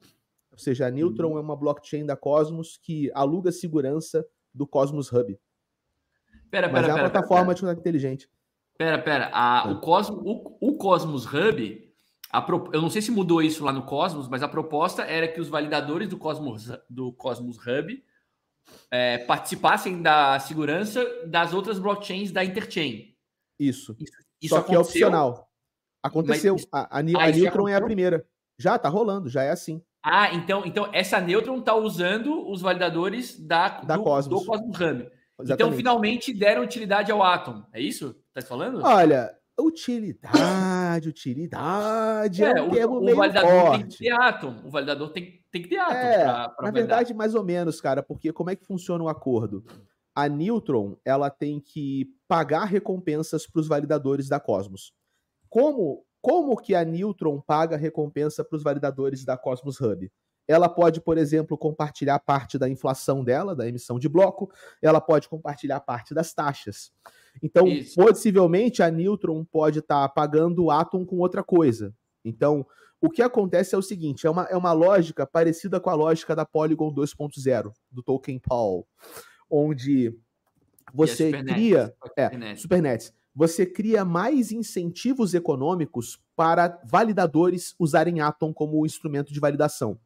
Ou 0.51 0.57
seja, 0.57 0.87
a 0.87 0.91
Neutron 0.91 1.33
hum. 1.33 1.37
é 1.37 1.41
uma 1.41 1.55
blockchain 1.55 2.05
da 2.05 2.15
Cosmos 2.15 2.79
que 2.81 3.11
aluga 3.13 3.51
segurança 3.51 4.25
do 4.53 4.65
Cosmos 4.65 5.11
Hub. 5.11 5.39
Pera, 6.49 6.67
Mas 6.67 6.81
pera, 6.81 6.87
é 6.87 6.89
uma 6.91 6.97
pera, 6.97 7.09
plataforma 7.11 7.45
pera, 7.45 7.53
de 7.53 7.61
contrato 7.61 7.79
inteligente. 7.79 8.29
Pera, 8.77 8.97
pera. 8.97 9.29
A, 9.31 9.69
o, 9.69 9.79
Cosmos, 9.79 10.21
o, 10.25 10.57
o 10.59 10.77
Cosmos 10.77 11.25
Hub, 11.25 11.88
a, 12.31 12.45
eu 12.73 12.81
não 12.81 12.89
sei 12.89 13.01
se 13.01 13.11
mudou 13.11 13.41
isso 13.41 13.63
lá 13.63 13.73
no 13.73 13.83
Cosmos, 13.83 14.27
mas 14.27 14.43
a 14.43 14.47
proposta 14.47 15.03
era 15.03 15.27
que 15.27 15.41
os 15.41 15.47
validadores 15.47 16.07
do 16.07 16.17
Cosmos, 16.17 16.71
do 16.89 17.11
Cosmos 17.13 17.57
Hub 17.57 18.03
é, 18.91 19.17
participassem 19.19 20.01
da 20.01 20.39
segurança 20.39 21.03
das 21.25 21.53
outras 21.53 21.79
blockchains 21.79 22.31
da 22.31 22.43
Interchain. 22.43 23.15
Isso. 23.59 23.95
Isso, 23.99 24.13
isso 24.41 24.55
Só 24.55 24.61
que 24.61 24.75
é 24.75 24.79
opcional. 24.79 25.49
Aconteceu. 26.03 26.53
Mas, 26.53 26.67
a, 26.71 26.81
a, 26.81 26.97
a, 26.97 26.99
a 26.99 27.31
Neutron 27.31 27.67
é 27.67 27.75
a 27.75 27.81
primeira. 27.81 28.25
Já 28.57 28.77
tá 28.77 28.89
rolando, 28.89 29.29
já 29.29 29.43
é 29.43 29.49
assim. 29.49 29.81
Ah, 30.03 30.33
então, 30.33 30.63
então 30.65 30.89
essa 30.93 31.19
Neutron 31.19 31.59
tá 31.61 31.75
usando 31.75 32.49
os 32.49 32.61
validadores 32.61 33.39
da, 33.39 33.81
da 33.81 33.97
do, 33.97 34.03
Cosmos. 34.03 34.39
do 34.39 34.45
Cosmos 34.45 34.75
Hub. 34.75 34.81
Exatamente. 34.81 35.51
Então, 35.51 35.71
finalmente 35.71 36.33
deram 36.33 36.63
utilidade 36.63 37.11
ao 37.11 37.23
Atom. 37.23 37.63
É 37.73 37.81
isso? 37.81 38.15
Tá 38.33 38.41
falando? 38.41 38.81
Olha, 38.83 39.33
utilidade, 39.59 41.09
utilidade. 41.09 42.43
É, 42.43 42.51
é 42.51 42.61
um 42.61 42.69
termo 42.69 42.99
o, 42.99 43.03
meio 43.03 43.17
validador 43.17 43.49
forte. 43.49 43.79
tem 43.79 43.87
que 43.89 43.97
ter 43.97 44.11
Atom. 44.11 44.61
O 44.65 44.69
validador 44.69 45.09
tem, 45.11 45.43
tem 45.51 45.61
que 45.61 45.69
ter 45.69 45.77
Atom. 45.77 45.93
É, 45.93 46.23
pra, 46.23 46.49
pra 46.49 46.65
na 46.65 46.71
verdade, 46.71 47.13
mais 47.13 47.35
ou 47.35 47.43
menos, 47.43 47.79
cara, 47.81 48.03
porque 48.03 48.31
como 48.31 48.49
é 48.49 48.55
que 48.55 48.65
funciona 48.65 49.03
o 49.03 49.09
acordo? 49.09 49.63
A 50.15 50.27
Neutron, 50.27 50.97
ela 51.05 51.29
tem 51.29 51.59
que 51.59 52.07
pagar 52.27 52.65
recompensas 52.65 53.47
para 53.47 53.59
os 53.61 53.67
validadores 53.67 54.27
da 54.27 54.39
Cosmos. 54.39 54.93
Como, 55.49 56.05
como 56.21 56.57
que 56.57 56.75
a 56.75 56.83
Neutron 56.83 57.39
paga 57.39 57.77
recompensa 57.77 58.43
para 58.43 58.57
os 58.57 58.63
validadores 58.63 59.23
da 59.23 59.37
Cosmos 59.37 59.79
Hub? 59.79 60.11
Ela 60.47 60.67
pode, 60.67 60.99
por 60.99 61.17
exemplo, 61.17 61.55
compartilhar 61.57 62.17
parte 62.19 62.57
da 62.57 62.67
inflação 62.67 63.23
dela, 63.23 63.55
da 63.55 63.67
emissão 63.67 63.99
de 63.99 64.09
bloco, 64.09 64.51
ela 64.81 64.99
pode 64.99 65.29
compartilhar 65.29 65.79
parte 65.79 66.13
das 66.13 66.33
taxas. 66.33 66.91
Então, 67.41 67.67
Isso. 67.67 67.95
possivelmente, 67.95 68.83
a 68.83 68.91
Neutron 68.91 69.43
pode 69.45 69.79
estar 69.79 70.07
tá 70.07 70.09
pagando 70.09 70.65
o 70.65 70.71
Atom 70.71 71.05
com 71.05 71.17
outra 71.17 71.43
coisa. 71.43 71.93
Então, 72.23 72.65
o 73.01 73.09
que 73.09 73.21
acontece 73.21 73.73
é 73.73 73.77
o 73.77 73.81
seguinte: 73.81 74.27
é 74.27 74.29
uma, 74.29 74.43
é 74.43 74.57
uma 74.57 74.73
lógica 74.73 75.25
parecida 75.25 75.79
com 75.79 75.89
a 75.89 75.95
lógica 75.95 76.35
da 76.35 76.45
Polygon 76.45 76.93
2.0, 76.93 77.71
do 77.89 78.03
Token 78.03 78.39
Paul, 78.39 78.87
onde 79.49 80.13
você 80.93 81.31
cria. 81.31 81.93
É, 82.17 82.55
Supernets. 82.55 83.13
Você 83.33 83.65
cria 83.65 84.03
mais 84.03 84.51
incentivos 84.51 85.33
econômicos 85.33 86.19
para 86.35 86.81
validadores 86.83 87.73
usarem 87.79 88.19
Atom 88.19 88.51
como 88.51 88.85
instrumento 88.85 89.31
de 89.31 89.39
validação. 89.39 89.99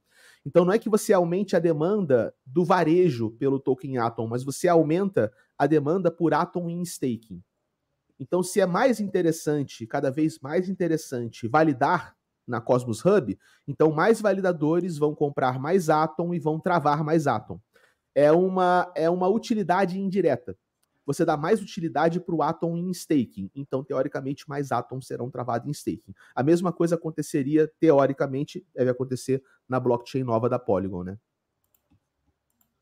Então 0.46 0.66
não 0.66 0.74
é 0.74 0.80
que 0.80 0.89
você 0.89 1.14
aumente 1.14 1.56
a 1.56 1.60
demanda 1.60 2.34
do 2.46 2.66
varejo 2.66 3.32
pelo 3.32 3.60
token 3.60 3.98
Atom, 3.98 4.28
mas 4.28 4.44
você 4.44 4.68
aumenta 4.68 5.32
a 5.58 5.66
demanda 5.66 6.12
por 6.12 6.34
Atom 6.34 6.70
em 6.70 6.82
staking. 6.82 7.41
Então, 8.20 8.44
se 8.44 8.62
é 8.62 8.66
mais 8.66 9.00
interessante, 9.00 9.88
cada 9.88 10.12
vez 10.12 10.39
mais 10.39 10.70
interessante, 10.70 11.48
validar 11.48 12.16
na 12.48 12.62
Cosmos 12.62 13.04
Hub, 13.04 13.38
então 13.68 13.91
mais 13.91 14.22
validadores 14.22 14.98
vão 14.98 15.16
comprar 15.16 15.60
mais 15.60 15.89
Atom 15.89 16.34
e 16.34 16.39
vão 16.39 16.60
travar 16.60 17.04
mais 17.04 17.26
Atom. 17.26 17.60
É 18.14 18.32
uma, 18.32 18.91
é 18.96 19.10
uma 19.10 19.28
utilidade 19.28 20.00
indireta 20.00 20.58
você 21.06 21.26
dá 21.26 21.36
mais 21.36 21.62
utilidade 21.62 22.20
para 22.20 22.36
o 22.36 22.41
Atom 22.41 22.78
em 22.78 22.91
staking. 22.91 23.49
Então, 23.56 23.84
teoricamente, 23.84 24.47
mais 24.47 24.72
Atoms 24.72 25.08
serão 25.08 25.30
travados 25.30 25.68
em 25.68 25.72
staking. 25.72 26.14
A 26.36 26.43
mesma 26.43 26.72
coisa 26.72 26.95
aconteceria, 26.95 27.72
teoricamente, 27.80 28.66
deve 28.74 28.91
acontecer 28.91 29.43
na 29.68 29.80
blockchain 29.80 30.24
nova 30.24 30.47
da 30.49 30.60
Polygon, 30.60 31.04
né? 31.04 31.18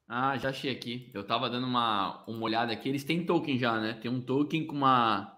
Ah, 0.07 0.37
já 0.37 0.49
achei 0.49 0.69
aqui. 0.69 1.09
Eu 1.13 1.25
tava 1.25 1.49
dando 1.49 1.65
uma, 1.65 2.25
uma 2.27 2.43
olhada 2.43 2.73
aqui. 2.73 2.89
Eles 2.89 3.05
têm 3.05 3.25
token 3.25 3.57
já, 3.57 3.79
né? 3.79 3.93
Tem 3.93 4.11
um 4.11 4.19
token 4.19 4.67
com 4.67 4.75
uma 4.75 5.37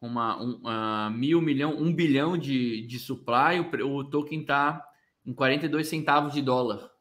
uma 0.00 0.40
um, 0.42 0.60
uh, 0.64 1.10
mil 1.10 1.40
milhão, 1.40 1.76
um 1.76 1.92
bilhão 1.92 2.38
de, 2.38 2.86
de 2.86 2.98
supply. 2.98 3.60
O, 3.60 3.96
o 3.96 4.04
token 4.04 4.44
tá 4.44 4.84
em 5.26 5.32
42 5.32 5.88
centavos 5.88 6.32
de 6.32 6.42
dólar. 6.42 6.91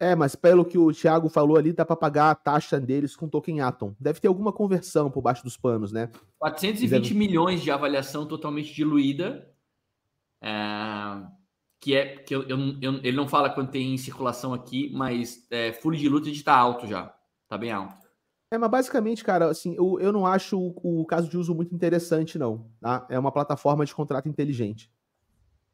É, 0.00 0.14
mas 0.14 0.36
pelo 0.36 0.64
que 0.64 0.78
o 0.78 0.92
Thiago 0.92 1.28
falou 1.28 1.56
ali, 1.56 1.72
dá 1.72 1.84
para 1.84 1.96
pagar 1.96 2.30
a 2.30 2.34
taxa 2.34 2.78
deles 2.78 3.16
com 3.16 3.28
token 3.28 3.60
Atom. 3.60 3.96
Deve 3.98 4.20
ter 4.20 4.28
alguma 4.28 4.52
conversão 4.52 5.10
por 5.10 5.20
baixo 5.20 5.42
dos 5.42 5.56
panos, 5.56 5.90
né? 5.90 6.08
420 6.38 7.14
milhões 7.14 7.62
de 7.62 7.70
avaliação 7.70 8.24
totalmente 8.24 8.72
diluída. 8.72 9.50
É, 10.40 10.48
que 11.80 11.96
é 11.96 12.16
que 12.16 12.34
eu, 12.34 12.42
eu, 12.44 12.58
eu, 12.80 12.94
ele 13.02 13.16
não 13.16 13.28
fala 13.28 13.50
quanto 13.50 13.72
tem 13.72 13.92
em 13.92 13.98
circulação 13.98 14.54
aqui, 14.54 14.90
mas 14.94 15.46
é, 15.50 15.72
fully 15.72 15.98
diluted 15.98 16.36
está 16.36 16.54
alto 16.54 16.86
já. 16.86 17.12
Tá 17.48 17.58
bem 17.58 17.72
alto. 17.72 18.06
É, 18.50 18.56
mas 18.56 18.70
basicamente, 18.70 19.24
cara, 19.24 19.50
assim, 19.50 19.74
eu, 19.74 19.98
eu 20.00 20.12
não 20.12 20.26
acho 20.26 20.58
o, 20.58 21.00
o 21.00 21.04
caso 21.06 21.28
de 21.28 21.36
uso 21.36 21.54
muito 21.54 21.74
interessante, 21.74 22.38
não. 22.38 22.70
Tá? 22.80 23.06
É 23.10 23.18
uma 23.18 23.32
plataforma 23.32 23.84
de 23.84 23.94
contrato 23.94 24.28
inteligente. 24.28 24.90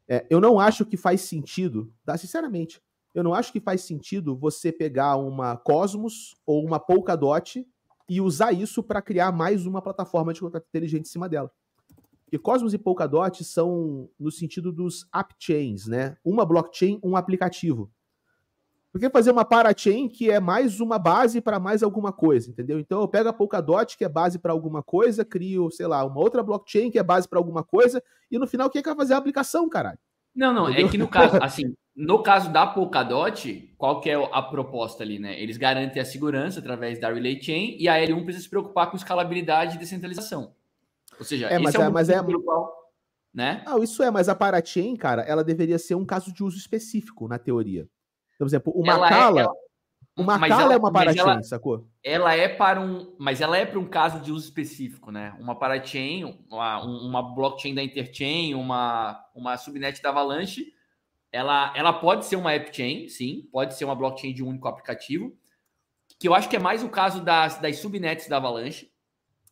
É, 0.07 0.25
eu 0.29 0.41
não 0.41 0.59
acho 0.59 0.85
que 0.85 0.97
faz 0.97 1.21
sentido, 1.21 1.91
tá? 2.05 2.17
Sinceramente, 2.17 2.81
eu 3.15 3.23
não 3.23 3.33
acho 3.33 3.53
que 3.53 3.61
faz 3.61 3.81
sentido 3.81 4.35
você 4.35 4.73
pegar 4.73 5.15
uma 5.15 5.55
Cosmos 5.55 6.35
ou 6.45 6.63
uma 6.65 6.79
Polkadot 6.79 7.65
e 8.09 8.19
usar 8.19 8.51
isso 8.51 8.83
para 8.83 9.01
criar 9.01 9.31
mais 9.31 9.65
uma 9.65 9.81
plataforma 9.81 10.33
de 10.33 10.41
contrato 10.41 10.65
inteligente 10.67 11.05
em 11.05 11.09
cima 11.09 11.29
dela. 11.29 11.49
Porque 12.25 12.37
Cosmos 12.37 12.73
e 12.73 12.77
Polkadot 12.77 13.41
são 13.45 14.09
no 14.19 14.29
sentido 14.29 14.69
dos 14.69 15.07
app 15.13 15.33
chains, 15.39 15.87
né? 15.87 16.17
Uma 16.25 16.45
blockchain, 16.45 16.99
um 17.01 17.15
aplicativo. 17.15 17.89
Porque 18.91 19.09
fazer 19.09 19.31
uma 19.31 19.45
parachain 19.45 20.09
que 20.09 20.29
é 20.29 20.39
mais 20.39 20.81
uma 20.81 20.99
base 20.99 21.39
para 21.39 21.59
mais 21.59 21.83
alguma 21.83 22.11
coisa, 22.11 22.49
entendeu? 22.49 22.79
Então 22.79 22.99
eu 22.99 23.07
pego 23.07 23.29
a 23.29 23.33
Polkadot, 23.33 23.97
que 23.97 24.03
é 24.03 24.09
base 24.09 24.39
para 24.39 24.51
alguma 24.51 24.83
coisa, 24.83 25.23
crio, 25.23 25.71
sei 25.71 25.87
lá, 25.87 26.03
uma 26.03 26.19
outra 26.19 26.43
blockchain 26.43 26.91
que 26.91 26.99
é 26.99 27.03
base 27.03 27.29
para 27.29 27.39
alguma 27.39 27.63
coisa, 27.63 28.03
e 28.29 28.37
no 28.37 28.47
final 28.47 28.69
quem 28.69 28.79
é 28.79 28.83
que 28.83 28.89
vai 28.89 28.97
fazer 28.97 29.13
a 29.13 29.17
aplicação, 29.17 29.69
caralho? 29.69 29.99
Não, 30.35 30.53
não, 30.53 30.67
é 30.67 30.71
entendeu? 30.71 30.87
é 30.87 30.91
que 30.91 30.97
no 30.97 31.07
caso, 31.07 31.37
assim, 31.43 31.73
no 31.95 32.21
caso 32.21 32.51
da 32.51 32.67
Polkadot, 32.67 33.73
qual 33.77 34.01
que 34.01 34.09
é 34.09 34.15
a 34.15 34.41
proposta 34.41 35.01
ali, 35.01 35.17
né? 35.17 35.39
Eles 35.39 35.55
garantem 35.55 36.01
a 36.01 36.05
segurança 36.05 36.59
através 36.59 36.99
da 36.99 37.11
Relay 37.11 37.41
Chain 37.41 37.77
e 37.79 37.87
a 37.87 37.95
L1 37.95 38.23
precisa 38.23 38.43
se 38.43 38.49
preocupar 38.49 38.91
com 38.91 38.97
escalabilidade 38.97 39.75
e 39.75 39.79
descentralização. 39.79 40.53
Ou 41.17 41.23
seja, 41.23 41.47
é, 41.47 41.57
mas 41.57 41.73
é, 41.73 41.81
é, 41.81 41.89
mas 41.89 42.09
é 42.09 42.21
qual, 42.21 42.91
né? 43.33 43.63
Ah, 43.65 43.79
isso 43.79 44.03
é, 44.03 44.11
mas 44.11 44.27
a 44.27 44.35
Parachain, 44.35 44.95
cara, 44.97 45.21
ela 45.21 45.43
deveria 45.43 45.79
ser 45.79 45.95
um 45.95 46.05
caso 46.05 46.33
de 46.33 46.43
uso 46.43 46.57
específico 46.57 47.27
na 47.29 47.39
teoria. 47.39 47.87
Por 48.37 48.45
exemplo, 48.45 48.73
o 48.75 48.85
Macala, 48.85 49.39
é, 49.39 49.43
ela... 49.43 49.53
Uma 50.17 50.37
Macala 50.37 50.73
é 50.73 50.77
uma 50.77 50.91
parachain, 50.91 51.19
ela, 51.19 51.43
sacou? 51.43 51.89
Ela 52.01 52.35
é 52.35 52.47
para 52.47 52.79
um, 52.79 53.13
mas 53.17 53.41
ela 53.41 53.57
é 53.57 53.65
para 53.65 53.79
um 53.79 53.85
caso 53.85 54.21
de 54.21 54.31
uso 54.31 54.45
específico, 54.45 55.11
né? 55.11 55.35
Uma 55.39 55.59
parachain, 55.59 56.23
uma, 56.49 56.81
uma 56.83 57.35
blockchain 57.35 57.75
da 57.75 57.83
Interchain, 57.83 58.53
uma 58.53 59.21
uma 59.35 59.57
subnet 59.57 60.01
da 60.01 60.09
Avalanche, 60.09 60.73
ela, 61.35 61.73
ela 61.75 61.91
pode 61.91 62.25
ser 62.25 62.37
uma 62.37 62.53
app 62.53 62.73
chain, 62.73 63.09
sim, 63.09 63.49
pode 63.51 63.75
ser 63.75 63.83
uma 63.83 63.93
blockchain 63.93 64.33
de 64.33 64.41
um 64.41 64.47
único 64.47 64.69
aplicativo, 64.69 65.37
que 66.17 66.29
eu 66.29 66.33
acho 66.33 66.47
que 66.47 66.55
é 66.55 66.59
mais 66.59 66.81
o 66.81 66.87
caso 66.87 67.21
das, 67.21 67.59
das 67.59 67.77
subnets 67.79 68.29
da 68.29 68.37
Avalanche. 68.37 68.89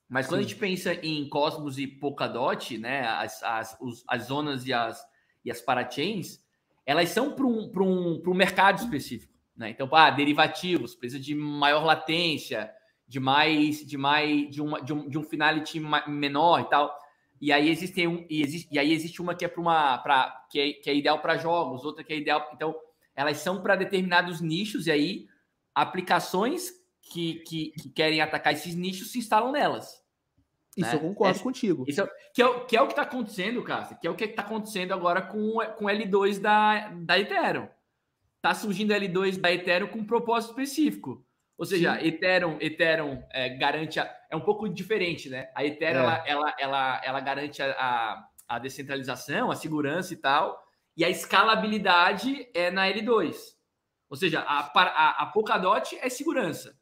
Mas 0.07 0.27
quando 0.27 0.39
sim. 0.39 0.45
a 0.45 0.47
gente 0.47 0.59
pensa 0.59 0.93
em 0.93 1.27
Cosmos 1.27 1.77
e 1.77 1.85
Polkadot, 1.85 2.77
né, 2.77 3.05
as, 3.05 3.43
as, 3.43 3.77
os, 3.81 4.03
as 4.07 4.23
zonas 4.23 4.65
e 4.65 4.71
as, 4.71 5.03
e 5.43 5.51
as 5.51 5.61
parachains, 5.61 6.41
elas 6.85 7.09
são 7.09 7.33
para 7.33 7.45
um, 7.45 7.69
um, 7.75 8.23
um 8.25 8.33
mercado 8.33 8.79
específico. 8.79 9.33
Né? 9.53 9.71
Então, 9.71 9.89
ah, 9.91 10.09
derivativos, 10.09 10.95
precisa 10.95 11.21
de 11.21 11.35
maior 11.35 11.83
latência, 11.83 12.71
de 13.05 13.19
mais, 13.19 13.85
de 13.85 13.97
mais, 13.97 14.49
de, 14.49 14.61
uma, 14.61 14.81
de, 14.81 14.93
um, 14.93 15.09
de 15.09 15.17
um 15.17 15.23
finality 15.23 15.81
menor 16.07 16.61
e 16.61 16.69
tal. 16.69 16.97
E 17.43 17.51
aí 17.51 17.69
existem 17.69 18.07
um, 18.07 18.25
e, 18.29 18.41
existe, 18.41 18.69
e 18.71 18.79
aí 18.79 18.93
existe 18.93 19.21
uma 19.21 19.35
que 19.35 19.43
é 19.43 19.49
para 19.49 19.59
uma 19.59 19.97
para 19.97 20.45
que, 20.49 20.57
é, 20.57 20.71
que 20.71 20.89
é 20.89 20.95
ideal 20.95 21.19
para 21.19 21.35
jogos, 21.35 21.83
outra 21.83 22.01
que 22.01 22.13
é 22.13 22.17
ideal. 22.17 22.49
Então, 22.53 22.73
elas 23.13 23.35
são 23.39 23.61
para 23.61 23.75
determinados 23.75 24.39
nichos, 24.39 24.87
e 24.87 24.91
aí 24.91 25.27
aplicações 25.75 26.71
que, 27.01 27.41
que, 27.45 27.71
que, 27.71 27.89
querem 27.89 28.21
atacar 28.21 28.53
esses 28.53 28.73
nichos 28.75 29.11
se 29.11 29.19
instalam 29.19 29.51
nelas. 29.51 30.01
Isso 30.77 30.89
né? 30.89 30.95
eu 30.95 31.01
concordo 31.01 31.37
é, 31.37 31.43
contigo. 31.43 31.83
Isso 31.85 32.01
é, 32.01 32.09
que, 32.33 32.41
é, 32.41 32.59
que 32.61 32.77
é 32.77 32.81
o 32.81 32.85
que 32.85 32.93
está 32.93 33.01
acontecendo, 33.01 33.61
Cássio, 33.61 33.97
que 33.99 34.07
é 34.07 34.09
o 34.09 34.15
que 34.15 34.23
está 34.23 34.41
acontecendo 34.41 34.93
agora 34.93 35.21
com, 35.21 35.57
com 35.77 35.85
L2 35.87 36.39
da, 36.39 36.91
da 36.91 37.19
Ethereum. 37.19 37.67
Está 38.37 38.53
surgindo 38.53 38.93
L2 38.93 39.37
da 39.37 39.51
Ethereum 39.51 39.89
com 39.89 39.99
um 39.99 40.05
propósito 40.05 40.51
específico. 40.51 41.25
Ou 41.63 41.65
seja, 41.65 41.97
Sim. 41.97 42.07
Ethereum, 42.07 42.57
Ethereum 42.59 43.23
é, 43.29 43.47
garante. 43.55 43.97
A, 43.97 44.13
é 44.29 44.35
um 44.35 44.41
pouco 44.41 44.67
diferente, 44.67 45.29
né? 45.29 45.49
A 45.55 45.63
Ethereum 45.63 46.01
é. 46.01 46.03
ela, 46.03 46.23
ela, 46.27 46.55
ela, 46.59 47.01
ela, 47.05 47.19
garante 47.21 47.61
a, 47.61 48.27
a, 48.45 48.59
descentralização, 48.59 49.49
a 49.49 49.55
segurança 49.55 50.13
e 50.13 50.17
tal, 50.17 50.61
e 50.97 51.05
a 51.05 51.09
escalabilidade 51.09 52.49
é 52.53 52.69
na 52.69 52.85
L2. 52.89 53.37
Ou 54.09 54.17
seja, 54.17 54.41
a, 54.41 54.59
a, 54.59 55.23
a 55.23 55.25
Polkadot 55.27 55.97
é 56.01 56.09
segurança. 56.09 56.77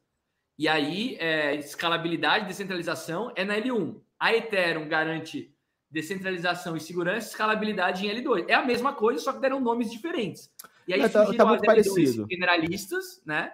E 0.58 0.68
aí, 0.68 1.16
é, 1.20 1.54
escalabilidade, 1.58 2.48
descentralização 2.48 3.32
é 3.36 3.46
na 3.46 3.58
L1. 3.58 4.02
A 4.20 4.34
Ethereum 4.34 4.88
garante 4.88 5.56
descentralização 5.92 6.76
e 6.76 6.80
segurança, 6.80 7.28
escalabilidade 7.28 8.08
em 8.08 8.10
L2. 8.10 8.46
É 8.48 8.56
a 8.56 8.66
mesma 8.66 8.94
coisa, 8.94 9.22
só 9.22 9.32
que 9.32 9.42
deram 9.42 9.60
nomes 9.60 9.92
diferentes. 9.92 10.50
E 10.88 10.94
aí 10.96 11.02
é, 11.02 11.08
tá, 11.08 11.32
tá 11.36 11.46
muito 11.46 11.64
parecido. 11.64 12.26
generalistas, 12.28 13.22
né? 13.24 13.52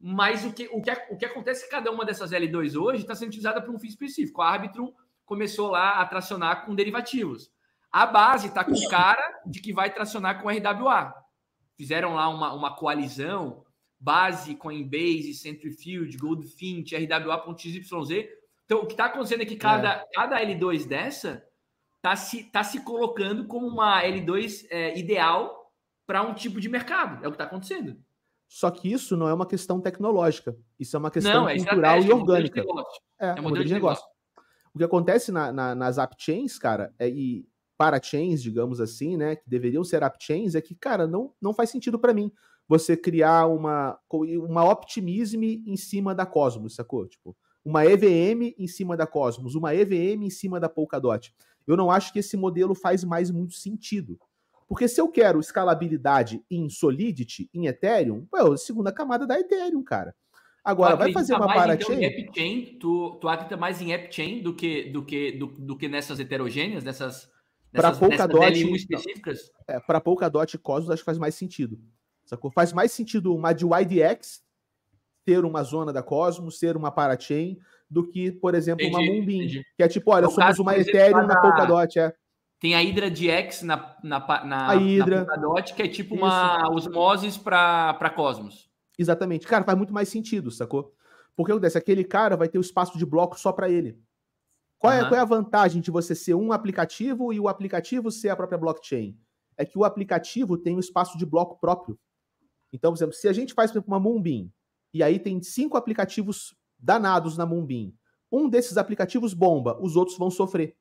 Mas 0.00 0.44
o 0.44 0.52
que, 0.52 0.68
o, 0.72 0.80
que, 0.80 0.90
o 1.10 1.16
que 1.16 1.24
acontece 1.24 1.62
é 1.62 1.64
que 1.64 1.70
cada 1.70 1.90
uma 1.90 2.04
dessas 2.04 2.30
L2 2.30 2.80
hoje 2.80 3.02
está 3.02 3.14
sendo 3.14 3.28
utilizada 3.28 3.60
para 3.60 3.72
um 3.72 3.78
fim 3.78 3.88
específico. 3.88 4.40
A 4.40 4.50
Arbitrum 4.50 4.92
começou 5.24 5.70
lá 5.70 6.00
a 6.00 6.06
tracionar 6.06 6.64
com 6.64 6.74
derivativos. 6.74 7.50
A 7.90 8.06
base 8.06 8.48
está 8.48 8.64
com 8.64 8.74
cara 8.88 9.42
de 9.46 9.60
que 9.60 9.72
vai 9.72 9.92
tracionar 9.92 10.40
com 10.40 10.48
RWA. 10.48 11.14
Fizeram 11.76 12.14
lá 12.14 12.28
uma, 12.28 12.52
uma 12.52 12.76
coalizão, 12.76 13.64
base, 13.98 14.54
Coinbase, 14.54 15.34
Centrifuge, 15.34 16.16
Goldfinch, 16.16 16.94
RWA.xyz. 16.94 17.90
Então, 18.64 18.80
o 18.80 18.86
que 18.86 18.92
está 18.92 19.06
acontecendo 19.06 19.42
é 19.42 19.46
que 19.46 19.56
cada, 19.56 19.94
é. 19.94 20.04
cada 20.14 20.40
L2 20.40 20.86
dessa 20.86 21.44
está 21.96 22.14
se, 22.14 22.44
tá 22.44 22.62
se 22.62 22.80
colocando 22.80 23.46
como 23.46 23.66
uma 23.66 24.02
L2 24.02 24.66
é, 24.70 24.98
ideal 24.98 25.72
para 26.06 26.22
um 26.22 26.34
tipo 26.34 26.60
de 26.60 26.68
mercado. 26.68 27.24
É 27.24 27.28
o 27.28 27.30
que 27.30 27.34
está 27.36 27.44
acontecendo. 27.44 27.98
Só 28.48 28.70
que 28.70 28.90
isso 28.90 29.16
não 29.16 29.28
é 29.28 29.34
uma 29.34 29.46
questão 29.46 29.80
tecnológica. 29.80 30.56
Isso 30.78 30.96
é 30.96 30.98
uma 30.98 31.10
questão 31.10 31.42
não, 31.42 31.48
é 31.48 31.56
cultural 31.56 32.00
e 32.00 32.10
orgânica. 32.10 32.64
É, 33.20 33.28
é, 33.30 33.40
modelo 33.40 33.64
de 33.64 33.74
negócio. 33.74 34.04
O 34.74 34.78
que 34.78 34.84
acontece 34.84 35.30
na, 35.30 35.52
na, 35.52 35.74
nas 35.74 35.98
app 35.98 36.16
chains, 36.18 36.58
cara, 36.58 36.94
é, 36.98 37.08
e 37.08 37.46
parachains, 37.76 38.42
digamos 38.42 38.80
assim, 38.80 39.16
né, 39.16 39.36
que 39.36 39.48
deveriam 39.48 39.84
ser 39.84 40.02
app 40.02 40.16
chains, 40.20 40.54
é 40.54 40.60
que, 40.60 40.74
cara, 40.74 41.06
não, 41.06 41.32
não 41.40 41.54
faz 41.54 41.70
sentido 41.70 41.98
para 41.98 42.14
mim 42.14 42.32
você 42.66 42.96
criar 42.96 43.46
uma, 43.46 43.98
uma 44.10 44.70
optimism 44.70 45.42
em 45.42 45.76
cima 45.76 46.14
da 46.14 46.26
Cosmos, 46.26 46.74
sacou? 46.74 47.06
Tipo, 47.06 47.36
uma 47.64 47.84
EVM 47.84 48.54
em 48.58 48.66
cima 48.66 48.96
da 48.96 49.06
Cosmos, 49.06 49.54
uma 49.54 49.74
EVM 49.74 50.24
em 50.24 50.30
cima 50.30 50.60
da 50.60 50.68
Polkadot. 50.68 51.34
Eu 51.66 51.76
não 51.76 51.90
acho 51.90 52.12
que 52.12 52.18
esse 52.18 52.36
modelo 52.36 52.74
faz 52.74 53.04
mais 53.04 53.30
muito 53.30 53.54
sentido. 53.54 54.18
Porque 54.68 54.86
se 54.86 55.00
eu 55.00 55.08
quero 55.08 55.40
escalabilidade 55.40 56.44
em 56.50 56.68
Solidity, 56.68 57.48
em 57.54 57.66
Ethereum, 57.66 58.26
pô, 58.30 58.56
segunda 58.56 58.92
camada 58.92 59.26
da 59.26 59.40
Ethereum, 59.40 59.82
cara. 59.82 60.14
Agora, 60.62 60.94
vai 60.94 61.10
fazer 61.10 61.34
uma 61.34 61.46
parachain... 61.46 62.04
Então, 62.04 62.34
chain, 62.34 62.76
tu, 62.78 63.16
tu 63.18 63.28
acredita 63.28 63.56
mais 63.56 63.80
em 63.80 63.94
app 63.94 64.14
chain 64.14 64.42
do 64.42 64.54
que, 64.54 64.90
do 64.90 65.02
que, 65.02 65.32
do, 65.32 65.46
do 65.46 65.76
que 65.76 65.88
nessas 65.88 66.20
heterogêneas, 66.20 66.84
nessas, 66.84 67.30
para 67.72 67.92
Polkadot 67.92 68.74
específicas? 68.74 69.50
É, 69.66 69.80
para 69.80 70.00
Polkadot 70.00 70.54
e 70.54 70.58
Cosmos 70.58 70.90
acho 70.90 71.02
que 71.02 71.06
faz 71.06 71.18
mais 71.18 71.34
sentido. 71.34 71.80
Sacou? 72.24 72.50
Faz 72.50 72.72
mais 72.72 72.92
sentido 72.92 73.34
uma 73.34 73.54
de 73.54 73.64
YDX 73.64 74.42
ter 75.24 75.44
uma 75.44 75.62
zona 75.62 75.92
da 75.92 76.02
Cosmos, 76.02 76.58
ser 76.58 76.76
uma 76.76 76.90
parachain, 76.90 77.58
do 77.90 78.06
que, 78.06 78.32
por 78.32 78.54
exemplo, 78.54 78.84
entendi, 78.84 78.96
uma 78.96 79.06
Moonbeam, 79.06 79.42
entendi. 79.42 79.64
que 79.76 79.82
é 79.82 79.88
tipo, 79.88 80.10
olha, 80.10 80.26
no 80.26 80.30
somos 80.30 80.46
caso, 80.46 80.62
uma 80.62 80.76
Ethereum 80.76 81.26
na 81.26 81.40
Polkadot, 81.40 81.98
é. 81.98 82.14
Tem 82.60 82.74
a 82.74 82.80
Hydra 82.80 83.10
DX 83.10 83.62
na, 83.62 83.96
na, 84.02 84.44
na, 84.44 84.66
a 84.66 84.74
Hydra. 84.74 85.20
na 85.20 85.26
Polkadot, 85.26 85.74
que 85.74 85.82
é 85.82 85.88
tipo 85.88 86.16
Isso. 86.16 86.24
uma 86.24 87.38
para 87.44 88.10
Cosmos. 88.10 88.68
Exatamente. 88.98 89.46
Cara, 89.46 89.64
faz 89.64 89.78
muito 89.78 89.92
mais 89.92 90.08
sentido, 90.08 90.50
sacou? 90.50 90.92
Porque 91.36 91.52
acontece, 91.52 91.78
aquele 91.78 92.02
cara 92.02 92.36
vai 92.36 92.48
ter 92.48 92.58
o 92.58 92.60
espaço 92.60 92.98
de 92.98 93.06
bloco 93.06 93.38
só 93.38 93.52
para 93.52 93.70
ele. 93.70 93.96
Qual, 94.76 94.92
uhum. 94.92 94.98
é, 94.98 95.08
qual 95.08 95.14
é 95.14 95.20
a 95.20 95.24
vantagem 95.24 95.80
de 95.80 95.90
você 95.90 96.14
ser 96.14 96.34
um 96.34 96.52
aplicativo 96.52 97.32
e 97.32 97.38
o 97.38 97.48
aplicativo 97.48 98.10
ser 98.10 98.30
a 98.30 98.36
própria 98.36 98.58
blockchain? 98.58 99.16
É 99.56 99.64
que 99.64 99.78
o 99.78 99.84
aplicativo 99.84 100.58
tem 100.58 100.74
um 100.74 100.80
espaço 100.80 101.16
de 101.16 101.24
bloco 101.24 101.60
próprio. 101.60 101.96
Então, 102.72 102.92
por 102.92 102.98
exemplo, 102.98 103.14
se 103.14 103.28
a 103.28 103.32
gente 103.32 103.54
faz 103.54 103.74
uma 103.74 104.00
Moonbeam 104.00 104.50
e 104.92 105.02
aí 105.02 105.18
tem 105.18 105.40
cinco 105.42 105.76
aplicativos 105.76 106.56
danados 106.76 107.36
na 107.36 107.46
Moonbeam, 107.46 107.92
um 108.30 108.48
desses 108.48 108.76
aplicativos 108.76 109.32
bomba, 109.32 109.78
os 109.80 109.96
outros 109.96 110.18
vão 110.18 110.30
sofrer. 110.30 110.76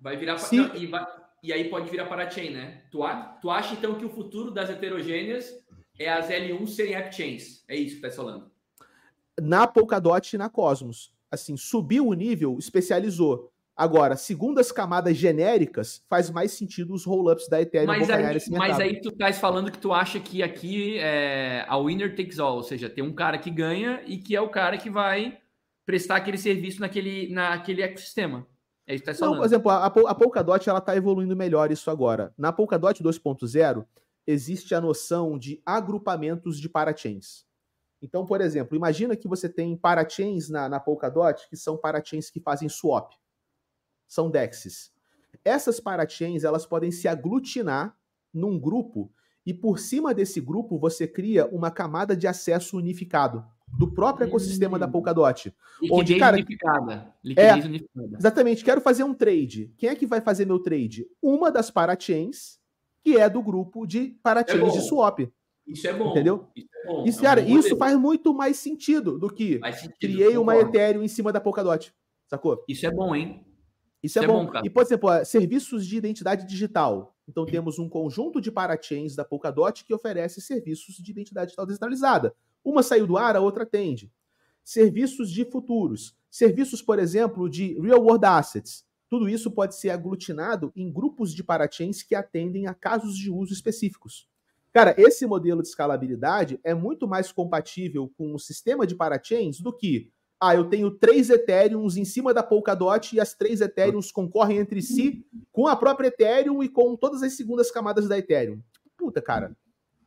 Vai 0.00 0.16
virar. 0.16 0.36
Não, 0.52 0.76
e, 0.76 0.86
vai... 0.86 1.04
e, 1.42 1.52
aí 1.52 1.68
pode 1.68 1.90
virar 1.90 2.06
parachain, 2.06 2.50
né? 2.50 2.82
Tu, 2.90 3.02
a... 3.02 3.16
tu 3.40 3.50
acha 3.50 3.74
então 3.74 3.94
que 3.94 4.04
o 4.04 4.10
futuro 4.10 4.50
das 4.50 4.70
heterogêneas 4.70 5.52
é 5.98 6.08
as 6.08 6.28
L1 6.28 6.66
serem 6.68 6.94
app 6.94 7.14
chains? 7.14 7.64
É 7.68 7.76
isso 7.76 7.96
que 7.96 8.02
tá 8.02 8.10
falando. 8.10 8.50
Na 9.40 9.66
Polkadot 9.66 10.34
e 10.34 10.38
na 10.38 10.48
Cosmos. 10.48 11.12
Assim, 11.30 11.56
subiu 11.56 12.06
o 12.06 12.14
nível, 12.14 12.56
especializou. 12.58 13.52
Agora, 13.78 14.16
segundo 14.16 14.58
as 14.58 14.72
camadas 14.72 15.16
genéricas, 15.16 16.02
faz 16.08 16.30
mais 16.30 16.50
sentido 16.50 16.92
os 16.92 17.04
roll-ups 17.04 17.48
da 17.48 17.62
Ethereum 17.62 17.86
mas 17.86 18.10
aí, 18.10 18.36
esse 18.36 18.50
mercado. 18.50 18.70
Mas 18.70 18.80
aí 18.80 19.00
tu 19.00 19.10
estás 19.10 19.38
falando 19.38 19.70
que 19.70 19.78
tu 19.78 19.92
acha 19.92 20.18
que 20.18 20.42
aqui 20.42 20.98
é 20.98 21.64
a 21.68 21.78
winner 21.78 22.16
takes 22.16 22.40
all, 22.40 22.56
ou 22.56 22.62
seja, 22.64 22.90
tem 22.90 23.04
um 23.04 23.12
cara 23.12 23.38
que 23.38 23.50
ganha 23.50 24.02
e 24.04 24.18
que 24.18 24.34
é 24.34 24.40
o 24.40 24.48
cara 24.48 24.76
que 24.76 24.90
vai 24.90 25.38
prestar 25.86 26.16
aquele 26.16 26.36
serviço 26.36 26.80
naquele, 26.80 27.32
naquele 27.32 27.82
ecossistema. 27.82 28.44
É 28.88 28.98
tá 28.98 29.12
Não, 29.20 29.36
por 29.36 29.44
exemplo, 29.44 29.70
a, 29.70 29.84
a 29.84 30.14
Polkadot 30.14 30.66
ela 30.66 30.78
está 30.78 30.96
evoluindo 30.96 31.36
melhor 31.36 31.70
isso 31.70 31.90
agora. 31.90 32.32
Na 32.38 32.50
Polkadot 32.50 33.04
2.0 33.04 33.84
existe 34.26 34.74
a 34.74 34.80
noção 34.80 35.38
de 35.38 35.60
agrupamentos 35.64 36.58
de 36.58 36.70
parachains. 36.70 37.44
Então, 38.00 38.24
por 38.24 38.40
exemplo, 38.40 38.74
imagina 38.74 39.14
que 39.14 39.28
você 39.28 39.46
tem 39.46 39.76
parachains 39.76 40.48
na, 40.48 40.70
na 40.70 40.80
Polkadot 40.80 41.46
que 41.50 41.56
são 41.56 41.76
parachains 41.76 42.30
que 42.30 42.40
fazem 42.40 42.66
swap. 42.66 43.12
São 44.06 44.30
DEXs. 44.30 44.90
Essas 45.44 45.78
parachains 45.78 46.42
elas 46.42 46.64
podem 46.64 46.90
se 46.90 47.06
aglutinar 47.06 47.94
num 48.32 48.58
grupo 48.58 49.12
e 49.44 49.52
por 49.52 49.78
cima 49.78 50.14
desse 50.14 50.40
grupo 50.40 50.78
você 50.78 51.06
cria 51.06 51.46
uma 51.48 51.70
camada 51.70 52.16
de 52.16 52.26
acesso 52.26 52.78
unificado 52.78 53.44
do 53.76 53.90
próprio 53.92 54.26
ecossistema 54.26 54.76
hum. 54.76 54.80
da 54.80 54.88
Polkadot. 54.88 55.54
Liquidez 55.80 56.00
onde, 56.00 56.18
cara, 56.18 56.36
unificada. 56.36 57.14
Liquidez 57.24 57.64
é, 57.64 57.68
unificada. 57.68 58.16
Exatamente. 58.18 58.64
Quero 58.64 58.80
fazer 58.80 59.04
um 59.04 59.14
trade. 59.14 59.72
Quem 59.76 59.88
é 59.88 59.94
que 59.94 60.06
vai 60.06 60.20
fazer 60.20 60.44
meu 60.44 60.58
trade? 60.58 61.06
Uma 61.22 61.50
das 61.50 61.70
parachains, 61.70 62.58
que 63.02 63.16
é 63.16 63.28
do 63.28 63.42
grupo 63.42 63.86
de 63.86 64.16
parachains 64.22 64.74
é 64.74 64.78
de 64.78 64.80
swap. 64.82 65.20
Isso 65.66 65.86
é 65.86 65.92
bom. 65.92 66.10
Entendeu? 66.10 66.48
Isso, 66.56 66.68
é 66.72 66.86
bom. 66.86 67.04
isso, 67.04 67.20
é 67.20 67.22
cara, 67.22 67.40
isso 67.40 67.76
faz 67.76 67.96
muito 67.96 68.32
mais 68.32 68.56
sentido 68.56 69.18
do 69.18 69.28
que 69.28 69.60
sentido, 69.72 69.94
criei 70.00 70.38
uma 70.38 70.56
Ethereum 70.56 71.02
em 71.02 71.08
cima 71.08 71.30
da 71.30 71.40
Polkadot. 71.40 71.92
Sacou? 72.26 72.64
Isso 72.66 72.86
é 72.86 72.90
bom, 72.90 73.14
hein? 73.14 73.44
Isso, 74.02 74.18
isso 74.18 74.18
é, 74.20 74.24
é, 74.24 74.26
bom. 74.26 74.46
bom 74.46 74.60
e, 74.64 74.70
por 74.70 74.82
exemplo, 74.82 75.24
serviços 75.24 75.86
de 75.86 75.96
identidade 75.96 76.46
digital. 76.46 77.14
Então, 77.28 77.44
temos 77.44 77.78
um 77.78 77.88
conjunto 77.88 78.40
de 78.40 78.50
parachains 78.50 79.14
da 79.14 79.24
Polkadot 79.24 79.84
que 79.84 79.92
oferece 79.92 80.40
serviços 80.40 80.96
de 80.96 81.10
identidade 81.10 81.48
digital 81.48 81.66
descentralizada. 81.66 82.34
Uma 82.64 82.82
saiu 82.82 83.06
do 83.06 83.16
ar, 83.16 83.36
a 83.36 83.40
outra 83.40 83.62
atende. 83.62 84.12
Serviços 84.62 85.30
de 85.30 85.44
futuros. 85.44 86.16
Serviços, 86.30 86.82
por 86.82 86.98
exemplo, 86.98 87.48
de 87.48 87.80
real 87.80 88.02
world 88.02 88.24
assets. 88.26 88.84
Tudo 89.08 89.28
isso 89.28 89.50
pode 89.50 89.74
ser 89.74 89.90
aglutinado 89.90 90.70
em 90.76 90.92
grupos 90.92 91.32
de 91.32 91.42
parachains 91.42 92.02
que 92.02 92.14
atendem 92.14 92.66
a 92.66 92.74
casos 92.74 93.16
de 93.16 93.30
uso 93.30 93.52
específicos. 93.52 94.28
Cara, 94.72 94.94
esse 94.98 95.26
modelo 95.26 95.62
de 95.62 95.68
escalabilidade 95.68 96.60
é 96.62 96.74
muito 96.74 97.08
mais 97.08 97.32
compatível 97.32 98.12
com 98.18 98.34
o 98.34 98.38
sistema 98.38 98.86
de 98.86 98.94
parachains 98.94 99.60
do 99.60 99.72
que 99.72 100.12
ah, 100.40 100.54
eu 100.54 100.66
tenho 100.66 100.90
três 100.90 101.30
Ethereums 101.30 101.96
em 101.96 102.04
cima 102.04 102.32
da 102.32 102.44
Polkadot 102.44 103.14
e 103.14 103.18
as 103.18 103.34
três 103.34 103.60
Ethereums 103.60 104.12
concorrem 104.12 104.58
entre 104.58 104.80
si 104.80 105.26
com 105.50 105.66
a 105.66 105.74
própria 105.74 106.08
Ethereum 106.08 106.62
e 106.62 106.68
com 106.68 106.94
todas 106.94 107.24
as 107.24 107.32
segundas 107.32 107.72
camadas 107.72 108.06
da 108.06 108.16
Ethereum. 108.16 108.60
Puta, 108.96 109.20
cara. 109.20 109.56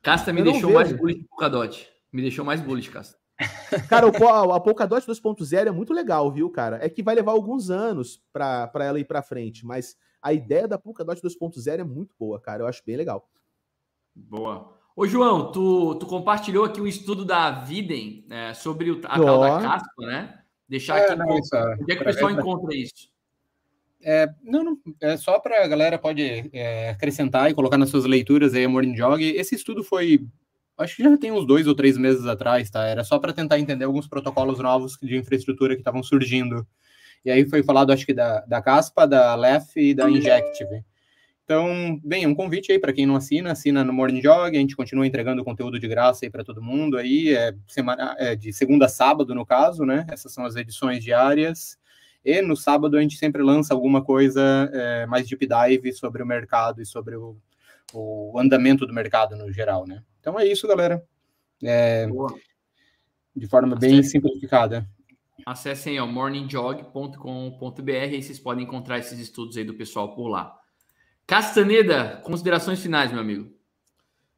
Casta 0.02 0.32
me 0.32 0.42
deixou 0.42 0.72
mais 0.72 0.92
bullish 0.94 1.20
que 1.20 1.28
Polkadot. 1.28 1.90
Me 2.12 2.22
deixou 2.22 2.44
mais 2.44 2.62
bullish, 2.62 2.90
Casta. 2.90 3.18
Cara, 3.90 4.08
o, 4.08 4.52
a 4.54 4.60
Polkadot 4.60 5.06
2.0 5.06 5.68
é 5.68 5.72
muito 5.72 5.94
legal, 5.94 6.32
viu, 6.32 6.50
cara? 6.50 6.78
É 6.84 6.90
que 6.90 7.02
vai 7.02 7.16
levar 7.16 7.32
alguns 7.32 7.70
anos 7.72 8.22
para 8.32 8.70
ela 8.76 9.00
ir 9.00 9.06
para 9.06 9.24
frente, 9.24 9.66
mas 9.66 9.96
a 10.22 10.32
ideia 10.32 10.68
da 10.68 10.78
Polkadot 10.78 11.20
2.0 11.20 11.80
é 11.80 11.84
muito 11.84 12.16
boa, 12.20 12.40
cara. 12.40 12.64
Eu 12.64 12.68
acho 12.68 12.84
bem 12.86 12.96
legal. 12.96 13.28
Boa. 14.14 14.78
Ô, 14.96 15.08
João, 15.08 15.52
tu, 15.52 15.96
tu 15.96 16.06
compartilhou 16.06 16.66
aqui 16.66 16.82
um 16.82 16.86
estudo 16.86 17.26
da 17.26 17.50
Viden 17.50 18.26
né, 18.28 18.54
sobre 18.54 18.92
o, 18.92 19.00
a 19.06 19.20
tal 19.20 19.40
da 19.40 19.62
caspa, 19.62 20.06
né? 20.06 20.40
Deixar 20.68 21.00
é, 21.00 21.06
aqui. 21.06 21.16
Não, 21.16 21.40
isso, 21.40 21.56
onde 21.82 21.92
é 21.92 21.96
que 21.96 22.02
o 22.02 22.06
pessoal 22.06 22.32
encontra 22.32 22.76
isso? 22.76 23.10
É, 24.04 24.28
não, 24.44 24.64
não, 24.64 24.78
é 25.00 25.16
só 25.16 25.40
para 25.40 25.64
a 25.64 25.68
galera 25.68 25.98
pode 25.98 26.50
é, 26.54 26.90
acrescentar 26.90 27.50
e 27.50 27.54
colocar 27.54 27.78
nas 27.78 27.90
suas 27.90 28.06
leituras 28.06 28.54
aí 28.54 28.66
a 28.66 28.70
Morning 28.70 28.96
Jog. 28.96 29.24
Esse 29.24 29.56
estudo 29.56 29.84
foi, 29.84 30.26
acho 30.82 30.96
que 30.96 31.04
já 31.04 31.18
tem 31.18 31.32
uns 31.32 31.46
dois 31.46 31.68
ou 31.68 31.76
três 31.76 31.98
meses 31.98 32.26
atrás, 32.26 32.70
tá? 32.70 32.86
Era 32.86 33.04
só 33.04 33.20
para 33.20 33.34
tentar 33.34 33.60
entender 33.60 33.86
alguns 33.86 34.08
protocolos 34.08 34.60
novos 34.60 34.98
de 35.02 35.16
infraestrutura 35.16 35.76
que 35.76 35.82
estavam 35.82 36.04
surgindo. 36.04 36.66
E 37.24 37.32
aí 37.32 37.48
foi 37.48 37.64
falado, 37.64 37.92
acho 37.92 38.06
que 38.06 38.14
da, 38.14 38.42
da 38.42 38.62
Caspa, 38.62 39.08
da 39.08 39.36
Lef 39.36 39.78
e 39.78 39.94
da 39.94 40.10
Injective. 40.10 40.84
Então, 41.44 42.00
bem, 42.04 42.26
um 42.26 42.34
convite 42.34 42.72
aí 42.72 42.80
para 42.80 42.94
quem 42.94 43.06
não 43.06 43.16
assina, 43.16 43.52
assina 43.52 43.84
no 43.84 43.92
Morning 43.92 44.22
Jog, 44.22 44.56
a 44.56 44.60
gente 44.60 44.76
continua 44.76 45.06
entregando 45.06 45.44
conteúdo 45.44 45.80
de 45.80 45.88
graça 45.88 46.26
aí 46.26 46.30
para 46.30 46.46
todo 46.46 46.62
mundo 46.62 46.98
aí, 46.98 47.36
é, 47.36 47.54
semana, 47.68 48.16
é 48.18 48.36
de 48.36 48.54
segunda 48.54 48.86
a 48.86 48.90
sábado, 48.90 49.36
no 49.36 49.46
caso, 49.46 49.84
né? 49.84 50.06
Essas 50.10 50.34
são 50.34 50.46
as 50.46 50.56
edições 50.56 51.04
diárias. 51.04 51.78
E 52.24 52.42
no 52.42 52.56
sábado 52.56 52.96
a 52.96 53.02
gente 53.02 53.18
sempre 53.18 53.42
lança 53.42 53.74
alguma 53.74 54.04
coisa 54.04 54.70
é, 54.72 55.06
mais 55.08 55.28
deep 55.28 55.46
dive 55.46 55.92
sobre 55.92 56.24
o 56.24 56.26
mercado 56.26 56.82
e 56.82 56.86
sobre 56.86 57.16
o, 57.16 57.36
o, 57.94 58.40
andamento 58.40 58.86
do 58.86 58.94
mercado 58.94 59.36
no 59.36 59.52
geral, 59.52 59.86
né? 59.88 60.04
Então 60.22 60.40
é 60.40 60.46
isso, 60.46 60.68
galera. 60.68 61.04
É, 61.64 62.08
de 63.36 63.48
forma 63.48 63.76
bem 63.76 64.02
simplificada. 64.04 64.88
Acessem 65.46 66.00
ó, 66.00 66.06
morningjog.com.br 66.06 67.92
e 67.92 68.22
vocês 68.22 68.40
podem 68.40 68.64
encontrar 68.64 69.00
esses 69.00 69.18
estudos 69.20 69.58
aí 69.58 69.64
do 69.64 69.74
pessoal 69.74 70.14
por 70.14 70.28
lá. 70.28 70.56
Castaneda, 71.26 72.22
considerações 72.24 72.80
finais, 72.80 73.12
meu 73.12 73.20
amigo. 73.20 73.52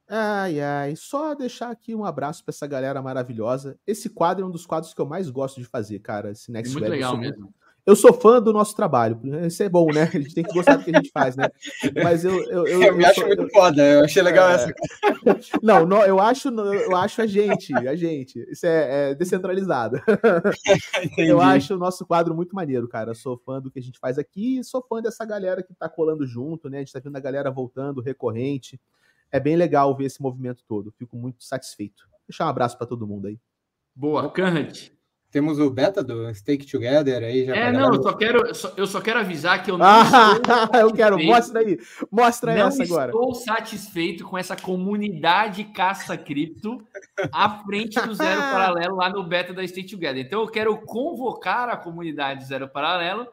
Ai, 0.07 0.61
ai, 0.61 0.95
só 0.95 1.34
deixar 1.34 1.71
aqui 1.71 1.93
um 1.95 2.05
abraço 2.05 2.43
para 2.43 2.51
essa 2.51 2.67
galera 2.67 3.01
maravilhosa. 3.01 3.77
Esse 3.86 4.09
quadro 4.09 4.45
é 4.45 4.47
um 4.47 4.51
dos 4.51 4.65
quadros 4.65 4.93
que 4.93 5.01
eu 5.01 5.05
mais 5.05 5.29
gosto 5.29 5.59
de 5.59 5.65
fazer, 5.65 5.99
cara. 5.99 6.31
Esse 6.31 6.51
Next 6.51 6.71
Muito 6.73 6.84
Web. 6.84 6.95
legal 6.95 7.17
mesmo. 7.17 7.53
Eu 7.86 7.97
sou 7.97 8.13
fã 8.13 8.41
do 8.41 8.53
nosso 8.53 8.73
trabalho. 8.75 9.19
Isso 9.45 9.61
é 9.61 9.67
bom, 9.67 9.88
né? 9.91 10.03
A 10.03 10.17
gente 10.17 10.34
tem 10.34 10.43
que 10.43 10.53
gostar 10.53 10.77
do 10.77 10.86
que 10.86 10.91
a 10.91 10.99
gente 10.99 11.11
faz, 11.11 11.36
né? 11.36 11.49
Mas 12.01 12.23
eu. 12.23 12.41
Eu, 12.43 12.65
eu, 12.65 12.81
eu 12.81 12.95
me 12.95 13.03
acho 13.03 13.19
sou, 13.19 13.27
muito 13.27 13.49
foda, 13.49 13.84
eu 13.84 14.05
achei 14.05 14.21
legal 14.21 14.49
é... 14.49 14.55
essa. 14.55 14.73
Não, 15.61 15.86
não, 15.86 16.03
eu 16.03 16.19
acho, 16.19 16.49
eu 16.49 16.95
acho 16.95 17.21
a 17.21 17.25
gente, 17.25 17.73
a 17.73 17.95
gente. 17.95 18.45
Isso 18.49 18.65
é, 18.65 19.11
é 19.11 19.15
descentralizado. 19.15 19.99
eu 21.17 21.39
acho 21.39 21.75
o 21.75 21.77
nosso 21.77 22.05
quadro 22.05 22.36
muito 22.36 22.53
maneiro, 22.53 22.88
cara. 22.88 23.11
Eu 23.11 23.15
sou 23.15 23.38
fã 23.38 23.61
do 23.61 23.71
que 23.71 23.79
a 23.79 23.81
gente 23.81 23.99
faz 23.99 24.17
aqui 24.17 24.59
e 24.59 24.63
sou 24.63 24.86
fã 24.88 25.01
dessa 25.01 25.25
galera 25.25 25.63
que 25.63 25.73
tá 25.73 25.88
colando 25.88 26.25
junto, 26.25 26.69
né? 26.69 26.77
A 26.77 26.79
gente 26.81 26.93
tá 26.93 26.99
vendo 26.99 27.15
a 27.15 27.21
galera 27.21 27.49
voltando 27.49 28.01
recorrente. 28.01 28.79
É 29.31 29.39
bem 29.39 29.55
legal 29.55 29.95
ver 29.95 30.05
esse 30.05 30.21
movimento 30.21 30.63
todo. 30.67 30.91
Fico 30.91 31.15
muito 31.15 31.43
satisfeito. 31.43 32.03
Deixar 32.27 32.45
um 32.45 32.49
abraço 32.49 32.77
para 32.77 32.88
todo 32.88 33.07
mundo 33.07 33.27
aí. 33.27 33.39
Boa, 33.95 34.29
Kanhat. 34.29 34.92
Temos 35.34 35.57
o 35.57 35.67
beta 35.67 36.03
do 36.03 36.31
Stake 36.31 36.63
Together 36.69 37.23
aí 37.23 37.47
já. 37.47 37.55
É, 37.55 37.71
não, 37.71 37.91
eu 37.91 38.03
só 38.03 38.13
quero, 38.13 38.43
eu 38.77 38.86
só 38.86 39.01
quero 39.01 39.19
avisar 39.19 39.63
que 39.63 39.71
eu 39.71 39.79
não 39.79 39.84
ah, 39.84 40.39
eu 40.79 40.93
quero, 40.93 41.17
mostra 41.17 41.61
aí, 41.61 41.79
mostra 42.11 42.55
não 42.55 42.67
essa 42.67 42.84
agora. 42.84 43.07
Estou 43.07 43.34
satisfeito 43.34 44.25
com 44.25 44.38
essa 44.38 44.55
comunidade 44.55 45.63
caça 45.63 46.15
cripto 46.15 46.86
à 47.31 47.63
frente 47.63 47.99
do 47.99 48.13
Zero 48.13 48.41
Paralelo 48.53 48.95
lá 48.95 49.09
no 49.09 49.23
beta 49.23 49.51
da 49.55 49.67
Stake 49.67 49.89
Together. 49.89 50.23
Então 50.23 50.41
eu 50.41 50.47
quero 50.47 50.77
convocar 50.81 51.67
a 51.67 51.77
comunidade 51.77 52.45
Zero 52.45 52.69
Paralelo 52.69 53.27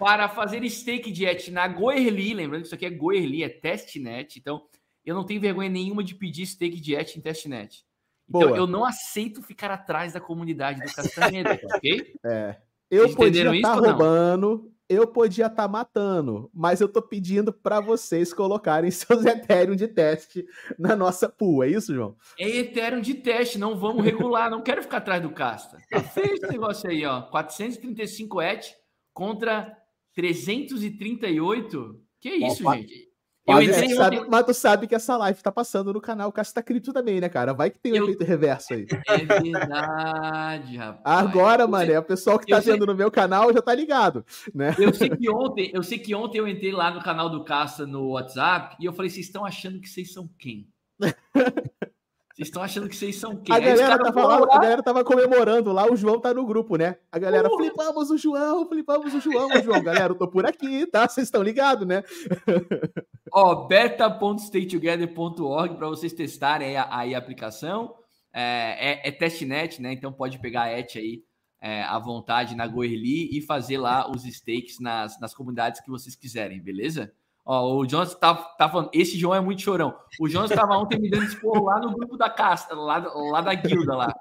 para 0.00 0.28
fazer 0.28 0.68
stake 0.68 1.12
de 1.12 1.26
na 1.52 1.68
Goerli, 1.68 2.34
lembrando 2.34 2.62
que 2.62 2.66
isso 2.66 2.74
aqui 2.74 2.86
é 2.86 2.90
Goerli, 2.90 3.44
é 3.44 3.48
testnet, 3.48 4.36
então 4.36 4.64
eu 5.04 5.14
não 5.14 5.24
tenho 5.24 5.40
vergonha 5.40 5.70
nenhuma 5.70 6.02
de 6.02 6.16
pedir 6.16 6.44
stake 6.44 6.80
de 6.80 6.96
em 6.96 7.20
testnet. 7.20 7.85
Então, 8.28 8.48
Boa. 8.48 8.56
eu 8.56 8.66
não 8.66 8.84
aceito 8.84 9.42
ficar 9.42 9.70
atrás 9.70 10.12
da 10.12 10.20
comunidade 10.20 10.80
do 10.80 10.92
Castaneda, 10.92 11.58
ok? 11.74 12.14
É. 12.24 12.56
Eu 12.90 13.14
podia 13.14 13.54
estar 13.54 13.74
tá 13.74 13.80
roubando, 13.80 14.72
eu 14.88 15.06
podia 15.06 15.46
estar 15.46 15.62
tá 15.62 15.68
matando, 15.68 16.50
mas 16.54 16.80
eu 16.80 16.88
tô 16.88 17.02
pedindo 17.02 17.52
para 17.52 17.80
vocês 17.80 18.32
colocarem 18.32 18.90
seus 18.92 19.24
Ethereum 19.24 19.74
de 19.74 19.88
teste 19.88 20.46
na 20.78 20.94
nossa 20.94 21.28
pool, 21.28 21.64
é 21.64 21.68
isso, 21.68 21.94
João? 21.94 22.16
É 22.38 22.48
Ethereum 22.48 23.00
de 23.00 23.14
teste, 23.14 23.58
não 23.58 23.76
vamos 23.76 24.04
regular, 24.04 24.50
não 24.50 24.62
quero 24.62 24.82
ficar 24.82 24.98
atrás 24.98 25.22
do 25.22 25.30
Casta. 25.30 25.78
Tá 25.90 26.00
feio 26.00 26.34
esse 26.34 26.46
negócio 26.46 26.88
aí, 26.88 27.04
ó. 27.04 27.22
435 27.22 28.42
ETH 28.42 28.66
contra 29.12 29.76
338. 30.14 32.00
Que 32.20 32.30
isso, 32.30 32.62
gente? 32.72 33.05
Eu 33.46 33.62
entrei 33.62 33.90
sabe, 33.90 34.18
ontem... 34.18 34.30
Mas 34.30 34.44
tu 34.44 34.54
sabe 34.54 34.86
que 34.86 34.94
essa 34.94 35.16
live 35.16 35.40
tá 35.40 35.52
passando 35.52 35.92
no 35.92 36.00
canal 36.00 36.32
Casta 36.32 36.62
Cripto 36.62 36.92
também, 36.92 37.20
né, 37.20 37.28
cara? 37.28 37.54
Vai 37.54 37.70
que 37.70 37.78
tem 37.78 37.92
um 37.92 37.96
eu... 37.96 38.04
efeito 38.04 38.24
reverso 38.24 38.74
aí. 38.74 38.86
É 39.06 39.18
verdade, 39.18 40.76
rapaz. 40.78 41.00
Agora, 41.04 41.62
eu 41.62 41.68
mano, 41.68 41.86
sei... 41.86 41.96
o 41.96 42.02
pessoal 42.02 42.38
que 42.38 42.46
tá 42.46 42.58
vendo 42.58 42.78
sei... 42.78 42.86
no 42.86 42.94
meu 42.94 43.10
canal 43.10 43.52
já 43.52 43.62
tá 43.62 43.74
ligado, 43.74 44.24
né? 44.52 44.74
Eu 44.78 44.92
sei 44.92 45.10
que 45.10 45.30
ontem, 45.30 45.70
eu 45.72 45.82
sei 45.82 45.98
que 45.98 46.14
ontem 46.14 46.38
eu 46.38 46.48
entrei 46.48 46.72
lá 46.72 46.90
no 46.90 47.02
canal 47.02 47.30
do 47.30 47.44
Casta 47.44 47.86
no 47.86 48.10
WhatsApp 48.10 48.76
e 48.80 48.84
eu 48.84 48.92
falei, 48.92 49.10
vocês 49.10 49.26
estão 49.26 49.44
achando 49.44 49.80
que 49.80 49.88
vocês 49.88 50.12
são 50.12 50.28
quem? 50.38 50.68
Vocês 52.36 52.48
estão 52.48 52.62
achando 52.62 52.86
que 52.86 52.94
vocês 52.94 53.16
são 53.16 53.34
quem? 53.34 53.56
A 53.56 53.58
galera, 53.58 53.98
tava 53.98 54.26
lá, 54.26 54.36
a 54.36 54.58
galera 54.58 54.82
tava 54.82 55.02
comemorando 55.02 55.72
lá, 55.72 55.90
o 55.90 55.96
João 55.96 56.20
tá 56.20 56.34
no 56.34 56.44
grupo, 56.44 56.76
né? 56.76 56.98
A 57.10 57.18
galera, 57.18 57.48
Porra. 57.48 57.64
flipamos 57.64 58.10
o 58.10 58.18
João, 58.18 58.68
flipamos 58.68 59.14
o 59.14 59.20
João, 59.22 59.48
o 59.48 59.62
João. 59.62 59.82
Galera, 59.82 60.12
eu 60.12 60.18
tô 60.18 60.28
por 60.28 60.44
aqui, 60.44 60.86
tá? 60.86 61.08
Vocês 61.08 61.28
estão 61.28 61.42
ligados, 61.42 61.88
né? 61.88 62.02
Ó, 63.32 63.66
beta.statetogether.org 63.66 65.76
para 65.76 65.88
vocês 65.88 66.12
testarem 66.12 66.68
aí 66.68 66.76
a, 66.76 66.88
aí 66.90 67.14
a 67.14 67.18
aplicação. 67.18 67.94
É, 68.34 68.90
é, 68.90 69.08
é, 69.08 69.12
testnet, 69.12 69.80
né? 69.80 69.94
Então 69.94 70.12
pode 70.12 70.38
pegar 70.38 70.64
a 70.64 70.78
ET 70.78 70.94
aí 70.94 71.24
é, 71.58 71.84
à 71.84 71.98
vontade 71.98 72.54
na 72.54 72.66
Goerli 72.66 73.34
e 73.34 73.40
fazer 73.40 73.78
lá 73.78 74.10
os 74.10 74.24
stakes 74.24 74.78
nas, 74.78 75.18
nas 75.18 75.32
comunidades 75.32 75.80
que 75.80 75.88
vocês 75.88 76.14
quiserem, 76.14 76.62
beleza? 76.62 77.14
Ó, 77.46 77.76
o 77.76 77.88
Jonas 77.88 78.12
tá, 78.16 78.34
tá 78.34 78.68
falando, 78.68 78.90
esse 78.92 79.16
João 79.16 79.32
é 79.32 79.40
muito 79.40 79.62
chorão. 79.62 79.94
O 80.18 80.28
Jonas 80.28 80.50
estava 80.50 80.76
ontem 80.76 80.98
me 80.98 81.08
dando 81.08 81.26
esporro 81.26 81.66
lá 81.66 81.78
no 81.78 81.92
grupo 81.92 82.16
da 82.16 82.28
casta, 82.28 82.74
lá, 82.74 82.98
lá 82.98 83.40
da 83.40 83.54
guilda 83.54 83.94
lá. 83.94 84.12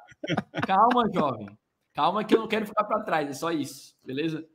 Calma, 0.66 1.10
jovem. 1.12 1.50
Calma 1.96 2.24
que 2.24 2.36
eu 2.36 2.42
não 2.42 2.48
quero 2.48 2.68
ficar 2.68 2.84
para 2.84 3.02
trás, 3.02 3.28
é 3.28 3.34
só 3.34 3.52
isso, 3.52 3.96
beleza? 4.06 4.46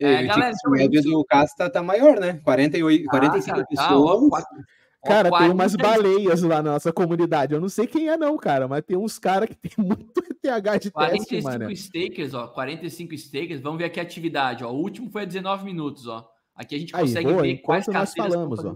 É, 0.00 0.24
galera, 0.24 0.52
então, 0.52 0.74
é 0.74 0.78
média 0.78 1.00
do 1.00 1.24
casta 1.24 1.70
tá 1.70 1.80
maior, 1.80 2.18
né? 2.18 2.40
48, 2.44 3.04
ah, 3.06 3.10
45 3.10 3.54
cara, 3.54 3.66
pessoas. 3.66 4.30
Tá, 4.30 4.48
Cara, 5.04 5.30
tem 5.30 5.50
umas 5.50 5.76
baleias 5.76 6.42
lá 6.42 6.60
na 6.60 6.72
nossa 6.72 6.92
comunidade. 6.92 7.54
Eu 7.54 7.60
não 7.60 7.68
sei 7.68 7.86
quem 7.86 8.08
é, 8.08 8.16
não, 8.16 8.36
cara, 8.36 8.66
mas 8.66 8.84
tem 8.84 8.96
uns 8.96 9.18
caras 9.18 9.48
que 9.48 9.54
tem 9.54 9.72
muito 9.78 10.22
TH 10.42 10.78
de 10.78 10.90
45 10.90 11.28
teste, 11.30 11.44
mano. 11.44 11.64
45 11.66 11.72
stakers, 11.72 12.34
ó. 12.34 12.48
45 12.48 13.14
stakers. 13.14 13.60
Vamos 13.60 13.78
ver 13.78 13.84
aqui 13.84 14.00
a 14.00 14.02
atividade, 14.02 14.64
ó. 14.64 14.72
O 14.72 14.76
último 14.76 15.08
foi 15.08 15.22
a 15.22 15.24
19 15.24 15.64
minutos, 15.64 16.08
ó. 16.08 16.28
Aqui 16.58 16.74
a 16.74 16.78
gente 16.78 16.92
consegue 16.92 17.28
Aí, 17.28 17.32
boa, 17.32 17.42
ver 17.42 17.58
quais 17.58 17.86
nós 17.86 18.12
falamos, 18.12 18.64
ó. 18.64 18.74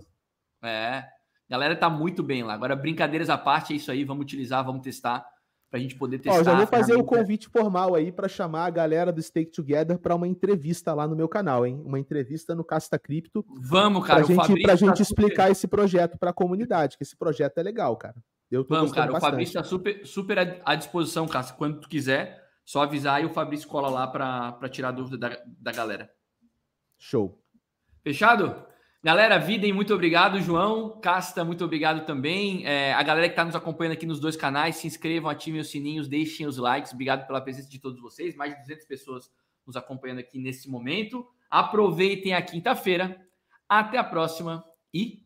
É. 0.65 1.05
Galera 1.51 1.75
tá 1.75 1.91
muito 1.91 2.23
bem 2.23 2.45
lá. 2.45 2.55
Agora, 2.55 2.77
brincadeiras 2.77 3.29
à 3.29 3.37
parte, 3.37 3.73
é 3.73 3.77
isso 3.77 3.91
aí. 3.91 4.05
Vamos 4.05 4.23
utilizar, 4.23 4.65
vamos 4.65 4.83
testar 4.83 5.27
para 5.69 5.79
a 5.79 5.83
gente 5.83 5.97
poder 5.97 6.19
testar. 6.19 6.39
Ó, 6.39 6.45
já 6.45 6.55
vou 6.55 6.67
fazer 6.67 6.95
o 6.95 7.03
convite 7.03 7.49
formal 7.49 7.97
aí 7.97 8.13
para 8.13 8.29
chamar 8.29 8.67
a 8.67 8.71
galera 8.71 9.13
do 9.13 9.21
Stake 9.21 9.51
Together 9.51 9.99
para 9.99 10.15
uma 10.15 10.29
entrevista 10.29 10.95
lá 10.95 11.09
no 11.09 11.17
meu 11.17 11.29
canal, 11.29 11.67
hein? 11.67 11.83
Uma 11.85 11.99
entrevista 11.99 12.55
no 12.55 12.63
Casta 12.63 12.99
Cripto. 12.99 13.45
Vamos, 13.59 14.07
cara. 14.07 14.25
Pra 14.25 14.35
gente, 14.47 14.63
pra 14.63 14.77
gente 14.77 14.97
tá 14.97 15.03
explicar 15.03 15.43
super... 15.43 15.53
esse 15.53 15.67
projeto 15.67 16.17
para 16.17 16.31
a 16.31 16.35
comunidade, 16.35 16.97
que 16.97 17.03
esse 17.03 17.17
projeto 17.17 17.59
é 17.59 17.63
legal, 17.65 17.97
cara. 17.97 18.23
Eu 18.49 18.65
Vamos, 18.69 18.93
cara. 18.93 19.11
Bastante. 19.11 19.29
O 19.29 19.31
Fabrício 19.31 19.59
está 19.59 19.65
super, 19.65 20.07
super 20.07 20.63
à 20.65 20.75
disposição, 20.77 21.27
Casta. 21.27 21.55
Quando 21.55 21.81
tu 21.81 21.89
quiser, 21.89 22.41
só 22.65 22.83
avisar 22.83 23.21
e 23.21 23.27
o 23.27 23.31
Fabrício 23.31 23.67
cola 23.67 23.89
lá 23.89 24.07
para 24.07 24.69
tirar 24.69 24.93
dúvida 24.93 25.19
da, 25.19 25.43
da 25.59 25.73
galera. 25.73 26.09
Show. 26.99 27.42
Fechado? 28.03 28.67
Galera, 29.05 29.39
Videm, 29.39 29.73
muito 29.73 29.95
obrigado. 29.95 30.41
João, 30.41 31.01
Casta, 31.01 31.45
muito 31.45 31.65
obrigado 31.65 32.05
também. 32.05 32.67
É, 32.67 32.93
a 32.93 33.03
galera 33.03 33.29
que 33.29 33.33
está 33.33 33.45
nos 33.45 33.55
acompanhando 33.55 33.95
aqui 33.95 34.07
nos 34.07 34.19
dois 34.21 34.37
canais, 34.37 34.77
se 34.77 34.87
inscrevam, 34.87 35.31
ativem 35.31 35.61
os 35.61 35.71
sininhos, 35.71 36.09
deixem 36.09 36.47
os 36.47 36.57
likes. 36.57 36.93
Obrigado 36.93 37.27
pela 37.27 37.41
presença 37.41 37.69
de 37.69 37.79
todos 37.79 38.01
vocês. 38.01 38.35
Mais 38.35 38.53
de 38.53 38.61
200 38.61 38.87
pessoas 38.87 39.31
nos 39.67 39.77
acompanhando 39.77 40.19
aqui 40.19 40.39
nesse 40.39 40.69
momento. 40.69 41.27
Aproveitem 41.51 42.35
a 42.35 42.43
quinta-feira. 42.43 43.21
Até 43.69 43.99
a 43.99 44.05
próxima 44.05 44.65
e 44.93 45.22